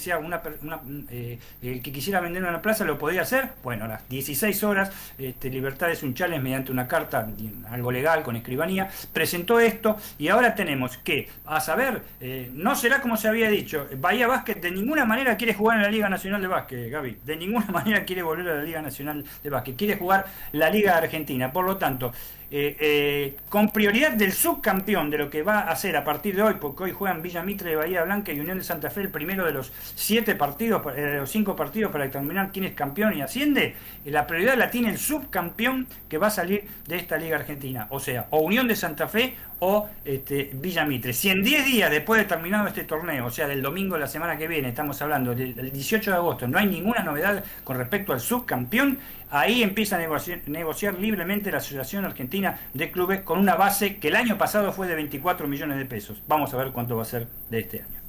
eh, 1.11 1.39
el 1.61 1.81
que 1.81 1.91
quisiera 1.91 2.19
vender 2.19 2.43
una 2.43 2.61
plaza 2.61 2.85
lo 2.85 2.97
podía 2.97 3.21
hacer. 3.21 3.49
Bueno, 3.63 3.85
a 3.85 3.87
las 3.87 4.09
16 4.09 4.63
horas, 4.63 4.91
este, 5.17 5.49
Libertades 5.49 6.03
Unchales, 6.03 6.41
mediante 6.41 6.71
una 6.71 6.87
carta, 6.87 7.27
algo 7.69 7.91
legal, 7.91 8.23
con 8.23 8.35
escribanía, 8.35 8.89
presentó 9.13 9.59
esto 9.59 9.97
y 10.17 10.27
ahora 10.29 10.55
tenemos 10.55 10.97
que, 10.97 11.29
a 11.45 11.59
saber, 11.59 12.01
eh, 12.19 12.49
no 12.53 12.75
será 12.75 13.01
como 13.01 13.17
se 13.17 13.27
había 13.27 13.49
dicho, 13.49 13.87
Bahía 13.97 14.27
Básquet 14.27 14.61
de 14.61 14.71
ninguna 14.71 15.05
manera 15.05 15.37
quiere 15.37 15.53
jugar 15.53 15.77
en 15.77 15.83
la 15.83 15.89
Liga 15.89 16.09
Nacional 16.09 16.41
de 16.41 16.47
Básquet, 16.47 16.91
Gaby. 16.91 17.19
De 17.25 17.35
ninguna 17.35 17.65
manera 17.71 18.03
quiere 18.05 18.21
volver 18.21 18.49
a 18.49 18.55
la 18.55 18.63
Liga 18.63 18.81
Nacional 18.81 19.23
de 19.43 19.49
Básquet. 19.49 19.75
Quiere 19.75 19.95
jugar 19.97 20.25
la 20.51 20.69
Liga 20.69 20.97
Argentina. 20.97 21.51
Por 21.51 21.65
lo 21.67 21.77
tanto, 21.77 22.11
eh, 22.49 22.77
eh, 22.79 23.37
con 23.49 23.71
prioridad 23.71 24.13
del 24.13 24.31
subcampeón, 24.31 25.09
de 25.09 25.17
lo 25.17 25.29
que 25.29 25.43
va 25.43 25.59
a 25.59 25.71
hacer 25.71 25.97
a 25.97 26.05
partir 26.05 26.33
de 26.33 26.43
hoy, 26.43 26.53
porque 26.61 26.85
hoy 26.85 26.91
juegan 26.93 27.21
Villa 27.21 27.43
Mitre 27.43 27.71
de 27.71 27.75
Bahía 27.75 28.03
Blanca 28.05 28.31
y 28.31 28.39
Unión 28.39 28.57
de 28.57 28.63
Santa 28.63 28.89
Fe 28.89 29.01
el 29.01 29.09
primero 29.09 29.45
de 29.45 29.51
los 29.51 29.73
siete 29.95 30.33
partidos, 30.33 30.81
eh, 30.95 31.01
de 31.01 31.17
los 31.17 31.29
cinco 31.29 31.57
partidos 31.57 31.91
para 31.91 32.05
determinar 32.05 32.51
quién 32.53 32.63
es 32.63 32.73
campeón 32.73 33.17
y 33.17 33.21
asciende, 33.21 33.75
la 34.05 34.25
prioridad 34.25 34.55
la 34.55 34.71
tiene 34.71 34.91
el 34.91 34.97
subcampeón 34.97 35.87
que 36.07 36.17
va 36.17 36.27
a 36.27 36.29
salir 36.29 36.63
de 36.87 36.95
esta 36.95 37.17
Liga 37.17 37.35
Argentina, 37.35 37.87
o 37.89 37.99
sea, 37.99 38.27
o 38.29 38.39
Unión 38.39 38.65
de 38.69 38.77
Santa 38.77 39.09
Fe 39.09 39.35
o 39.59 39.89
este, 40.05 40.51
Villa 40.53 40.85
Mitre. 40.85 41.11
Si 41.11 41.29
en 41.29 41.43
10 41.43 41.65
días 41.65 41.91
después 41.91 42.21
de 42.21 42.25
terminado 42.25 42.67
este 42.67 42.85
torneo, 42.85 43.25
o 43.25 43.29
sea, 43.31 43.47
del 43.47 43.61
domingo 43.61 43.95
de 43.95 44.01
la 44.01 44.07
semana 44.07 44.37
que 44.37 44.47
viene, 44.47 44.69
estamos 44.69 45.01
hablando 45.01 45.35
del 45.35 45.71
18 45.71 46.11
de 46.11 46.17
agosto, 46.17 46.47
no 46.47 46.57
hay 46.57 46.67
ninguna 46.67 47.03
novedad 47.03 47.43
con 47.63 47.77
respecto 47.77 48.13
al 48.13 48.21
subcampeón, 48.21 48.99
Ahí 49.29 49.61
empieza 49.61 49.97
a 49.97 49.99
negociar, 50.47 50.99
libremente 50.99 51.51
la 51.51 51.57
Asociación 51.57 52.05
Argentina 52.05 52.59
de 52.73 52.91
Clubes 52.91 53.21
con 53.21 53.39
una 53.39 53.55
base 53.55 53.97
que 53.97 54.07
el 54.07 54.15
año 54.15 54.37
pasado 54.37 54.71
fue 54.71 54.87
de 54.87 54.95
24 54.95 55.47
millones 55.47 55.77
de 55.77 55.85
pesos. 55.85 56.23
Vamos 56.27 56.53
a 56.53 56.57
ver 56.57 56.71
cuánto 56.71 56.95
va 56.95 57.01
a 57.01 57.05
ser 57.05 57.27
de 57.49 57.59
este 57.59 57.81
año. 57.81 58.01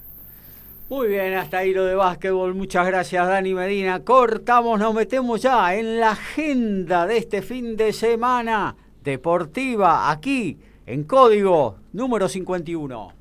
Muy 0.89 1.09
bien, 1.09 1.35
hasta 1.35 1.59
ahí 1.59 1.75
lo 1.75 1.85
de 1.85 1.97
básquetbol. 1.97 2.55
Muchas 2.55 2.87
gracias, 2.87 3.27
Dani 3.27 3.53
Medina. 3.53 4.01
Cortamos, 4.05 4.79
nos 4.79 4.95
metemos 4.95 5.43
ya 5.43 5.75
en 5.75 5.99
la 6.01 6.13
agenda 6.13 7.07
de 7.07 7.19
este 7.19 7.43
fin 7.43 7.77
de 7.77 7.93
semana 7.93 8.77
deportiva 9.03 10.11
aquí 10.11 10.57
en 10.87 11.05
Código 11.05 11.77
número 11.93 12.29
51. 12.29 13.18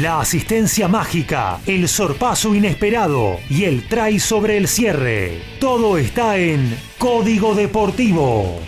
La 0.00 0.20
asistencia 0.20 0.88
mágica, 0.88 1.60
el 1.66 1.86
sorpaso 1.86 2.54
inesperado 2.54 3.38
y 3.50 3.64
el 3.64 3.86
try 3.88 4.18
sobre 4.18 4.56
el 4.56 4.66
cierre. 4.66 5.42
Todo 5.60 5.98
está 5.98 6.38
en 6.38 6.74
Código 6.98 7.54
Deportivo. 7.54 8.58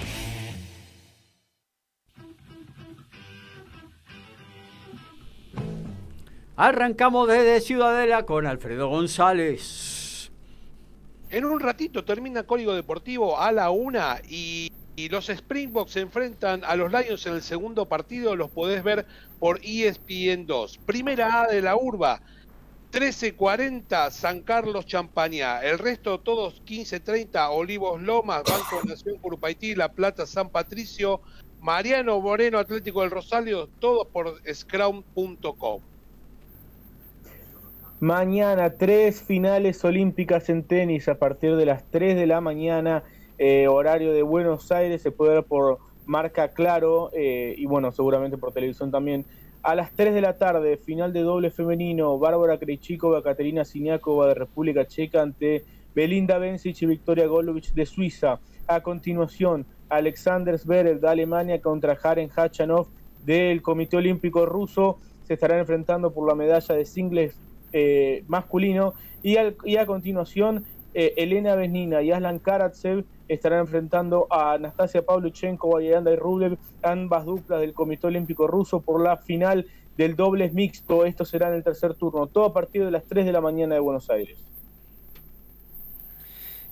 Arrancamos 6.56 7.26
desde 7.26 7.62
Ciudadela 7.62 8.26
con 8.26 8.46
Alfredo 8.46 8.88
González. 8.88 10.30
En 11.30 11.46
un 11.46 11.58
ratito 11.58 12.04
termina 12.04 12.42
Código 12.42 12.74
Deportivo 12.74 13.40
a 13.40 13.50
la 13.50 13.70
una 13.70 14.20
y 14.28 14.70
y 14.96 15.08
los 15.08 15.28
Springboks 15.28 15.92
se 15.92 16.00
enfrentan 16.00 16.62
a 16.64 16.76
los 16.76 16.92
Lions 16.92 17.26
en 17.26 17.34
el 17.34 17.42
segundo 17.42 17.86
partido, 17.86 18.36
los 18.36 18.50
podés 18.50 18.84
ver 18.84 19.06
por 19.44 19.60
ESPN 19.62 20.46
2. 20.46 20.78
Primera 20.86 21.42
A 21.42 21.46
de 21.48 21.60
la 21.60 21.76
urba, 21.76 22.22
13.40 22.92 24.10
San 24.10 24.40
Carlos 24.40 24.86
Champañá. 24.86 25.60
El 25.62 25.78
resto 25.78 26.18
todos 26.18 26.62
15.30 26.64 27.50
Olivos 27.50 28.00
Lomas, 28.00 28.42
Banco 28.44 28.80
Nación 28.88 29.18
Curupaití, 29.18 29.74
La 29.74 29.92
Plata 29.92 30.24
San 30.24 30.48
Patricio, 30.48 31.20
Mariano 31.60 32.18
Moreno 32.22 32.58
Atlético 32.58 33.02
del 33.02 33.10
Rosario, 33.10 33.68
todos 33.80 34.06
por 34.06 34.40
scrum.com. 34.50 35.82
Mañana 38.00 38.70
tres 38.70 39.20
finales 39.20 39.84
olímpicas 39.84 40.48
en 40.48 40.62
tenis 40.62 41.06
a 41.06 41.18
partir 41.18 41.56
de 41.56 41.66
las 41.66 41.84
3 41.90 42.16
de 42.16 42.26
la 42.26 42.40
mañana 42.40 43.02
eh, 43.36 43.68
horario 43.68 44.14
de 44.14 44.22
Buenos 44.22 44.72
Aires, 44.72 45.02
se 45.02 45.10
puede 45.10 45.34
ver 45.34 45.44
por 45.44 45.80
marca 46.06 46.48
claro 46.48 47.10
eh, 47.12 47.54
y 47.56 47.66
bueno, 47.66 47.92
seguramente 47.92 48.38
por 48.38 48.52
televisión 48.52 48.90
también. 48.90 49.24
A 49.62 49.74
las 49.74 49.92
3 49.92 50.12
de 50.12 50.20
la 50.20 50.36
tarde, 50.36 50.76
final 50.76 51.12
de 51.12 51.22
doble 51.22 51.50
femenino, 51.50 52.18
Bárbara 52.18 52.58
Krejcikova, 52.58 53.22
Katerina 53.22 53.64
Siniakova 53.64 54.28
de 54.28 54.34
República 54.34 54.86
Checa 54.86 55.22
ante 55.22 55.64
Belinda 55.94 56.38
Bencic 56.38 56.82
y 56.82 56.86
Victoria 56.86 57.26
Golovich 57.26 57.72
de 57.72 57.86
Suiza. 57.86 58.40
A 58.66 58.80
continuación, 58.82 59.64
Alexander 59.88 60.58
Zverev 60.58 61.00
de 61.00 61.08
Alemania 61.08 61.60
contra 61.60 61.96
Jaren 61.96 62.30
Hachanov 62.34 62.88
del 63.24 63.62
Comité 63.62 63.96
Olímpico 63.96 64.44
Ruso. 64.44 64.98
Se 65.26 65.34
estarán 65.34 65.60
enfrentando 65.60 66.12
por 66.12 66.28
la 66.28 66.34
medalla 66.34 66.74
de 66.74 66.84
singles 66.84 67.34
eh, 67.72 68.24
masculino. 68.26 68.94
Y, 69.22 69.36
y, 69.64 69.76
a 69.76 69.86
continuación, 69.86 70.64
Elena 70.94 71.54
Besnina 71.56 72.02
y 72.02 72.12
Aslan 72.12 72.38
Karatsev 72.38 73.04
estarán 73.28 73.60
enfrentando 73.60 74.26
a 74.30 74.52
Anastasia 74.52 75.04
Pavluchenko 75.04 75.80
y 75.80 75.92
Andrei 75.92 76.16
Rublev, 76.16 76.56
ambas 76.82 77.24
duplas 77.24 77.60
del 77.60 77.72
Comité 77.72 78.06
Olímpico 78.06 78.46
Ruso 78.46 78.80
por 78.80 79.02
la 79.02 79.16
final 79.16 79.66
del 79.96 80.16
dobles 80.16 80.52
mixto. 80.52 81.04
Esto 81.04 81.24
será 81.24 81.48
en 81.48 81.54
el 81.54 81.64
tercer 81.64 81.94
turno, 81.94 82.26
todo 82.26 82.44
a 82.44 82.52
partir 82.52 82.84
de 82.84 82.90
las 82.90 83.04
3 83.04 83.26
de 83.26 83.32
la 83.32 83.40
mañana 83.40 83.74
de 83.74 83.80
Buenos 83.80 84.10
Aires. 84.10 84.53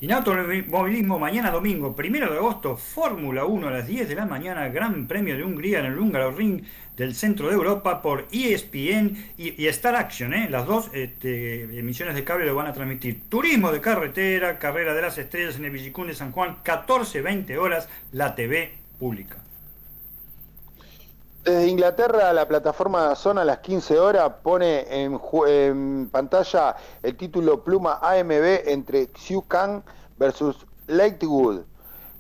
Y 0.03 0.07
en 0.07 0.13
automovilismo, 0.15 1.17
mañana 1.17 1.53
domingo, 1.53 1.95
primero 1.95 2.29
de 2.29 2.37
agosto, 2.37 2.77
Fórmula 2.77 3.45
1 3.45 3.69
a 3.69 3.71
las 3.71 3.87
10 3.87 4.09
de 4.09 4.17
la 4.17 4.27
mañana, 4.27 4.69
Gran 4.69 5.07
Premio 5.07 5.37
de 5.37 5.45
Hungría 5.45 5.79
en 5.79 5.87
el 5.87 5.97
Húngaro 5.97 6.33
Ring 6.33 6.61
del 6.97 7.15
centro 7.15 7.47
de 7.47 7.55
Europa 7.55 8.03
por 8.03 8.27
ESPN 8.33 9.17
y, 9.39 9.65
Star 9.69 9.95
Action. 9.95 10.35
¿eh? 10.35 10.49
Las 10.51 10.67
dos 10.67 10.91
este, 10.93 11.79
emisiones 11.79 12.17
de 12.17 12.25
cable 12.25 12.47
lo 12.47 12.57
van 12.57 12.67
a 12.67 12.73
transmitir. 12.73 13.29
Turismo 13.29 13.71
de 13.71 13.81
carretera, 13.81 14.59
carrera 14.59 14.93
de 14.93 15.03
las 15.03 15.19
estrellas 15.19 15.55
en 15.55 15.67
el 15.67 15.71
Villicún 15.71 16.09
de 16.09 16.15
San 16.15 16.33
Juan, 16.33 16.57
14-20 16.65 17.57
horas, 17.59 17.89
la 18.11 18.35
TV 18.35 18.73
pública. 18.99 19.42
Desde 21.45 21.67
Inglaterra, 21.67 22.33
la 22.33 22.47
plataforma 22.47 23.17
Zona 23.17 23.43
a 23.43 23.45
las 23.45 23.59
15 23.59 23.99
horas 23.99 24.33
pone 24.45 24.87
en, 24.89 26.09
pantalla 26.09 26.77
el 27.03 27.17
título 27.17 27.65
Pluma 27.65 27.99
AMB 28.01 28.69
entre 28.69 29.09
Xiu 29.13 29.43
Kang 29.49 29.83
versus 30.19 30.65
Lakewood. 30.87 31.63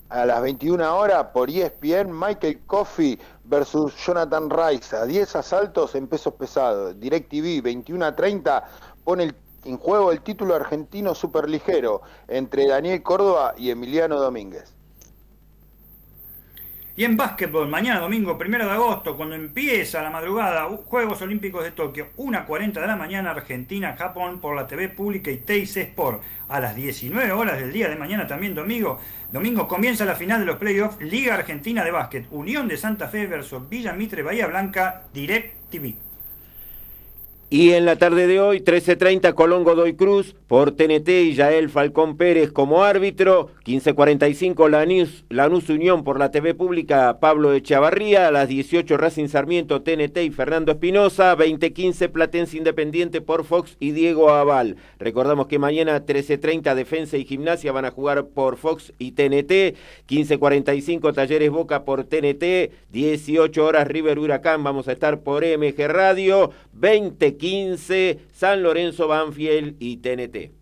A 0.08 0.26
las 0.26 0.42
21 0.42 0.98
horas 0.98 1.28
por 1.32 1.48
ESPN, 1.48 2.10
Michael 2.10 2.62
Coffey 2.66 3.16
versus 3.44 3.94
Jonathan 4.04 4.50
Rice. 4.50 4.96
A 4.96 5.06
10 5.06 5.36
asaltos 5.36 5.94
en 5.94 6.08
pesos 6.08 6.34
pesados. 6.34 6.98
DirecTV 6.98 7.62
21 7.62 8.04
a 8.04 8.16
30 8.16 8.64
pone 9.04 9.32
en 9.64 9.78
juego 9.78 10.10
el 10.10 10.20
título 10.22 10.56
argentino 10.56 11.14
superligero 11.14 12.02
entre 12.26 12.66
Daniel 12.66 13.00
Córdoba 13.04 13.54
y 13.56 13.70
Emiliano 13.70 14.18
Domínguez. 14.18 14.74
Y 16.94 17.04
en 17.04 17.16
básquetbol, 17.16 17.68
mañana 17.68 18.00
domingo, 18.00 18.36
primero 18.36 18.66
de 18.66 18.72
agosto, 18.72 19.16
cuando 19.16 19.34
empieza 19.34 20.02
la 20.02 20.10
madrugada, 20.10 20.64
Juegos 20.64 21.22
Olímpicos 21.22 21.64
de 21.64 21.70
Tokio, 21.70 22.08
1.40 22.18 22.74
de 22.74 22.86
la 22.86 22.96
mañana, 22.96 23.30
Argentina, 23.30 23.96
Japón, 23.96 24.42
por 24.42 24.54
la 24.54 24.66
TV 24.66 24.90
pública 24.90 25.30
y 25.30 25.38
Teis 25.38 25.74
Sport. 25.74 26.22
A 26.50 26.60
las 26.60 26.76
19 26.76 27.32
horas 27.32 27.58
del 27.58 27.72
día 27.72 27.88
de 27.88 27.96
mañana, 27.96 28.26
también 28.26 28.54
domingo, 28.54 29.00
domingo 29.32 29.66
comienza 29.66 30.04
la 30.04 30.16
final 30.16 30.40
de 30.40 30.46
los 30.46 30.56
playoffs, 30.56 31.00
Liga 31.00 31.34
Argentina 31.34 31.82
de 31.82 31.92
Básquet, 31.92 32.26
Unión 32.30 32.68
de 32.68 32.76
Santa 32.76 33.08
Fe 33.08 33.26
versus 33.26 33.66
Villa 33.70 33.94
Mitre, 33.94 34.22
Bahía 34.22 34.46
Blanca, 34.46 35.04
Direct 35.14 35.70
TV. 35.70 35.94
Y 37.52 37.72
en 37.72 37.84
la 37.84 37.96
tarde 37.96 38.26
de 38.26 38.40
hoy, 38.40 38.60
13.30, 38.60 39.34
Colón 39.34 39.62
Godoy 39.62 39.92
Cruz 39.92 40.34
por 40.46 40.70
TNT 40.70 41.06
y 41.10 41.34
Yael 41.34 41.68
Falcón 41.68 42.16
Pérez 42.16 42.50
como 42.50 42.82
árbitro. 42.82 43.50
15.45, 43.66 44.70
Lanús, 44.70 45.26
Lanús 45.28 45.68
Unión 45.68 46.02
por 46.02 46.18
la 46.18 46.30
TV 46.30 46.54
pública, 46.54 47.18
Pablo 47.20 47.52
Echavarría. 47.52 48.28
A 48.28 48.30
las 48.30 48.48
18, 48.48 48.96
Racing 48.96 49.28
Sarmiento, 49.28 49.82
TNT 49.82 50.16
y 50.22 50.30
Fernando 50.30 50.72
Espinosa. 50.72 51.36
20.15, 51.36 52.08
Platense 52.08 52.56
Independiente 52.56 53.20
por 53.20 53.44
Fox 53.44 53.76
y 53.78 53.90
Diego 53.90 54.30
Aval. 54.30 54.76
Recordamos 54.98 55.46
que 55.46 55.58
mañana, 55.58 56.06
13.30, 56.06 56.74
Defensa 56.74 57.18
y 57.18 57.26
Gimnasia 57.26 57.70
van 57.70 57.84
a 57.84 57.90
jugar 57.90 58.28
por 58.28 58.56
Fox 58.56 58.94
y 58.98 59.12
TNT. 59.12 59.76
15.45, 60.08 61.12
Talleres 61.12 61.50
Boca 61.50 61.84
por 61.84 62.04
TNT. 62.04 62.72
18 62.92 63.62
horas, 63.62 63.86
River 63.88 64.18
Huracán. 64.18 64.64
Vamos 64.64 64.88
a 64.88 64.92
estar 64.92 65.20
por 65.20 65.44
MG 65.44 65.86
Radio. 65.86 66.50
20 66.72 67.41
15, 67.42 68.20
San 68.32 68.62
Lorenzo, 68.62 69.08
Banfield 69.08 69.74
y 69.80 69.96
TNT. 69.96 70.52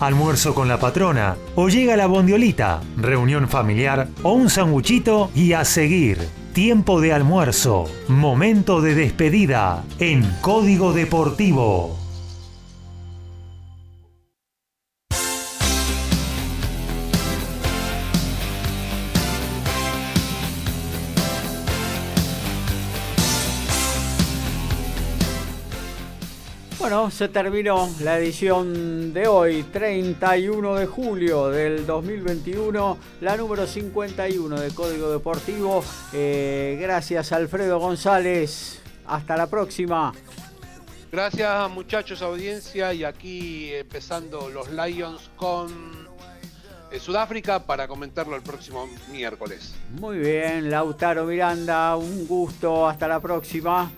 Almuerzo 0.00 0.54
con 0.54 0.68
la 0.68 0.80
patrona, 0.80 1.36
o 1.54 1.68
llega 1.68 1.98
la 1.98 2.06
bondiolita, 2.06 2.80
reunión 2.96 3.46
familiar 3.46 4.08
o 4.22 4.32
un 4.32 4.48
sanguchito 4.48 5.30
y 5.34 5.52
a 5.52 5.66
seguir. 5.66 6.16
Tiempo 6.54 6.98
de 7.02 7.12
almuerzo, 7.12 7.84
momento 8.08 8.80
de 8.80 8.94
despedida 8.94 9.84
en 9.98 10.22
Código 10.40 10.94
Deportivo. 10.94 12.03
Bueno, 27.04 27.16
se 27.16 27.28
terminó 27.28 27.90
la 28.00 28.16
edición 28.16 29.12
de 29.12 29.28
hoy, 29.28 29.62
31 29.64 30.76
de 30.76 30.86
julio 30.86 31.50
del 31.50 31.84
2021, 31.84 32.96
la 33.20 33.36
número 33.36 33.66
51 33.66 34.58
de 34.58 34.70
Código 34.70 35.10
Deportivo. 35.10 35.84
Eh, 36.14 36.78
gracias 36.80 37.30
Alfredo 37.32 37.78
González, 37.78 38.80
hasta 39.06 39.36
la 39.36 39.48
próxima. 39.48 40.14
Gracias 41.12 41.70
muchachos, 41.72 42.22
audiencia, 42.22 42.94
y 42.94 43.04
aquí 43.04 43.74
empezando 43.74 44.48
los 44.48 44.70
Lions 44.70 45.30
con 45.36 46.08
Sudáfrica 46.98 47.66
para 47.66 47.86
comentarlo 47.86 48.34
el 48.34 48.42
próximo 48.42 48.88
miércoles. 49.12 49.74
Muy 49.90 50.20
bien, 50.20 50.70
Lautaro 50.70 51.26
Miranda, 51.26 51.96
un 51.96 52.26
gusto, 52.26 52.88
hasta 52.88 53.06
la 53.06 53.20
próxima. 53.20 53.90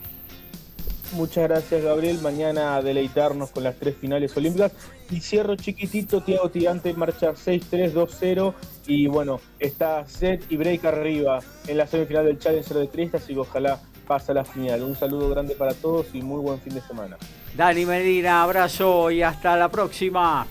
Muchas 1.17 1.49
gracias 1.49 1.83
Gabriel, 1.83 2.21
mañana 2.21 2.77
a 2.77 2.83
deleitarnos 2.83 3.51
con 3.51 3.65
las 3.65 3.77
tres 3.77 3.97
finales 3.97 4.37
olímpicas. 4.37 4.73
Y 5.11 5.21
cierro 5.21 5.57
chiquitito, 5.57 6.21
Tiago 6.21 6.51
Tirante 6.51 6.93
marcha 6.93 7.33
6-3-2-0 7.33 8.53
y 8.87 9.07
bueno, 9.07 9.41
está 9.59 10.07
set 10.07 10.45
y 10.51 10.57
break 10.57 10.85
arriba 10.85 11.41
en 11.67 11.79
la 11.79 11.87
semifinal 11.87 12.27
del 12.27 12.39
Challenger 12.39 12.77
de 12.77 12.87
Trieste, 12.89 13.17
así 13.17 13.33
que 13.33 13.41
ojalá 13.41 13.81
pase 14.07 14.33
a 14.33 14.35
la 14.35 14.45
final. 14.45 14.83
Un 14.83 14.95
saludo 14.95 15.31
grande 15.31 15.55
para 15.55 15.73
todos 15.73 16.09
y 16.13 16.21
muy 16.21 16.43
buen 16.43 16.61
fin 16.61 16.75
de 16.75 16.83
semana. 16.83 17.17
Dani 17.57 17.87
Medina, 17.87 18.43
abrazo 18.43 19.11
y 19.11 19.23
hasta 19.23 19.57
la 19.57 19.71
próxima. 19.71 20.47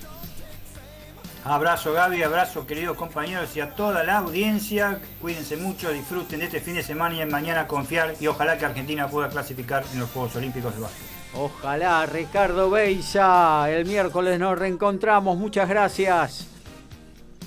Abrazo 1.47 1.93
Gaby, 1.93 2.23
abrazo 2.23 2.65
queridos 2.65 2.97
compañeros 2.97 3.55
y 3.55 3.61
a 3.61 3.75
toda 3.75 4.03
la 4.03 4.17
audiencia. 4.17 4.99
Cuídense 5.21 5.55
mucho, 5.55 5.91
disfruten 5.91 6.39
de 6.39 6.45
este 6.45 6.59
fin 6.59 6.73
de 6.73 6.81
semana 6.81 7.13
y 7.13 7.21
en 7.21 7.29
mañana 7.29 7.67
confiar 7.67 8.15
y 8.19 8.25
ojalá 8.25 8.57
que 8.57 8.65
Argentina 8.65 9.07
pueda 9.07 9.29
clasificar 9.29 9.85
en 9.93 9.99
los 9.99 10.09
Juegos 10.09 10.35
Olímpicos 10.37 10.73
de 10.73 10.81
Básquet. 10.81 11.05
Ojalá, 11.35 12.03
Ricardo 12.07 12.71
Beisa. 12.71 13.69
El 13.69 13.85
miércoles 13.85 14.39
nos 14.39 14.57
reencontramos. 14.57 15.37
Muchas 15.37 15.69
gracias. 15.69 16.47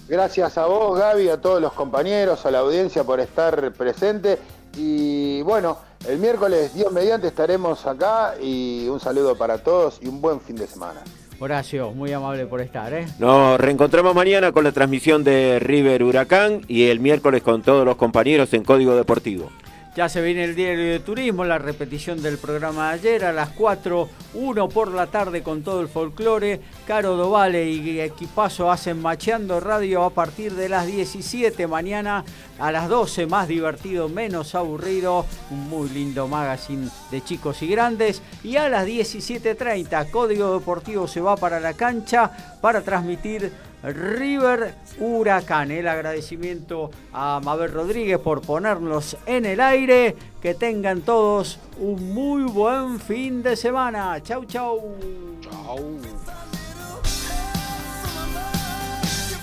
Gracias 0.07 0.57
a 0.59 0.67
vos, 0.67 0.97
Gaby, 0.97 1.31
a 1.31 1.41
todos 1.41 1.61
los 1.61 1.73
compañeros, 1.73 2.47
a 2.47 2.53
la 2.53 2.61
audiencia 2.61 3.03
por 3.03 3.19
estar 3.19 3.73
presente. 3.73 4.39
Y 4.77 5.43
bueno, 5.43 5.77
el 6.07 6.19
miércoles, 6.19 6.73
Dios 6.73 6.93
mediante, 6.93 7.27
estaremos 7.27 7.85
acá 7.85 8.37
y 8.41 8.87
un 8.87 9.01
saludo 9.01 9.37
para 9.37 9.59
todos 9.59 9.99
y 10.01 10.07
un 10.07 10.21
buen 10.21 10.41
fin 10.41 10.55
de 10.55 10.69
semana. 10.69 11.03
Horacio, 11.41 11.93
muy 11.93 12.13
amable 12.13 12.47
por 12.47 12.61
estar. 12.61 12.93
¿eh? 12.93 13.07
Nos 13.19 13.61
reencontramos 13.61 14.15
mañana 14.15 14.51
con 14.53 14.65
la 14.65 14.73
transmisión 14.73 15.23
de 15.23 15.59
River 15.61 16.03
Huracán 16.03 16.63
y 16.67 16.87
el 16.87 16.99
miércoles 16.99 17.43
con 17.43 17.63
todos 17.63 17.85
los 17.85 17.97
compañeros 17.97 18.53
en 18.55 18.65
Código 18.65 18.97
Deportivo. 18.97 19.51
Ya 19.99 20.09
se 20.09 20.23
viene 20.23 20.45
el 20.45 20.55
diario 20.55 20.93
de 20.93 21.01
turismo, 21.01 21.45
la 21.45 21.59
repetición 21.59 22.23
del 22.23 22.39
programa 22.39 22.91
de 22.91 22.95
ayer 22.95 23.25
a 23.25 23.33
las 23.33 23.49
4, 23.49 24.09
1 24.35 24.69
por 24.69 24.93
la 24.93 25.09
tarde 25.09 25.43
con 25.43 25.65
todo 25.65 25.81
el 25.81 25.89
folclore. 25.89 26.61
Caro 26.87 27.17
Dovale 27.17 27.69
y 27.69 28.01
Equipazo 28.01 28.71
hacen 28.71 29.03
Macheando 29.03 29.59
Radio 29.59 30.05
a 30.05 30.11
partir 30.11 30.53
de 30.55 30.69
las 30.69 30.87
17 30.87 31.67
mañana 31.67 32.25
a 32.61 32.71
las 32.71 32.89
12, 32.89 33.27
más 33.27 33.49
divertido, 33.49 34.09
menos 34.09 34.55
aburrido. 34.55 35.27
Un 35.51 35.69
muy 35.69 35.89
lindo 35.89 36.29
magazine 36.29 36.89
de 37.11 37.21
chicos 37.25 37.61
y 37.63 37.67
grandes. 37.67 38.23
Y 38.45 38.55
a 38.55 38.69
las 38.69 38.87
17.30, 38.87 40.13
Código 40.13 40.57
Deportivo 40.57 41.09
se 41.09 41.21
va 41.21 41.37
para 41.37 41.59
la 41.59 41.75
cancha 41.75 42.31
para 42.61 42.83
transmitir 42.83 43.53
River 43.83 44.75
Huracán. 44.99 45.71
El 45.71 45.89
agradecimiento 45.89 46.91
a 47.13 47.41
Mabel 47.45 47.73
Rodríguez 47.73 48.19
por 48.19 48.41
ponernos 48.43 49.17
en 49.27 49.47
el 49.47 49.61
aire. 49.61 50.17
Que 50.43 50.55
tengan 50.55 51.03
todos 51.03 51.59
un 51.79 52.15
muy 52.15 52.43
buen 52.45 53.01
fin 53.01 53.43
de 53.43 53.57
semana. 53.57 54.23
Chau, 54.23 54.45
chau. 54.45 54.97
Chau. 55.41 55.99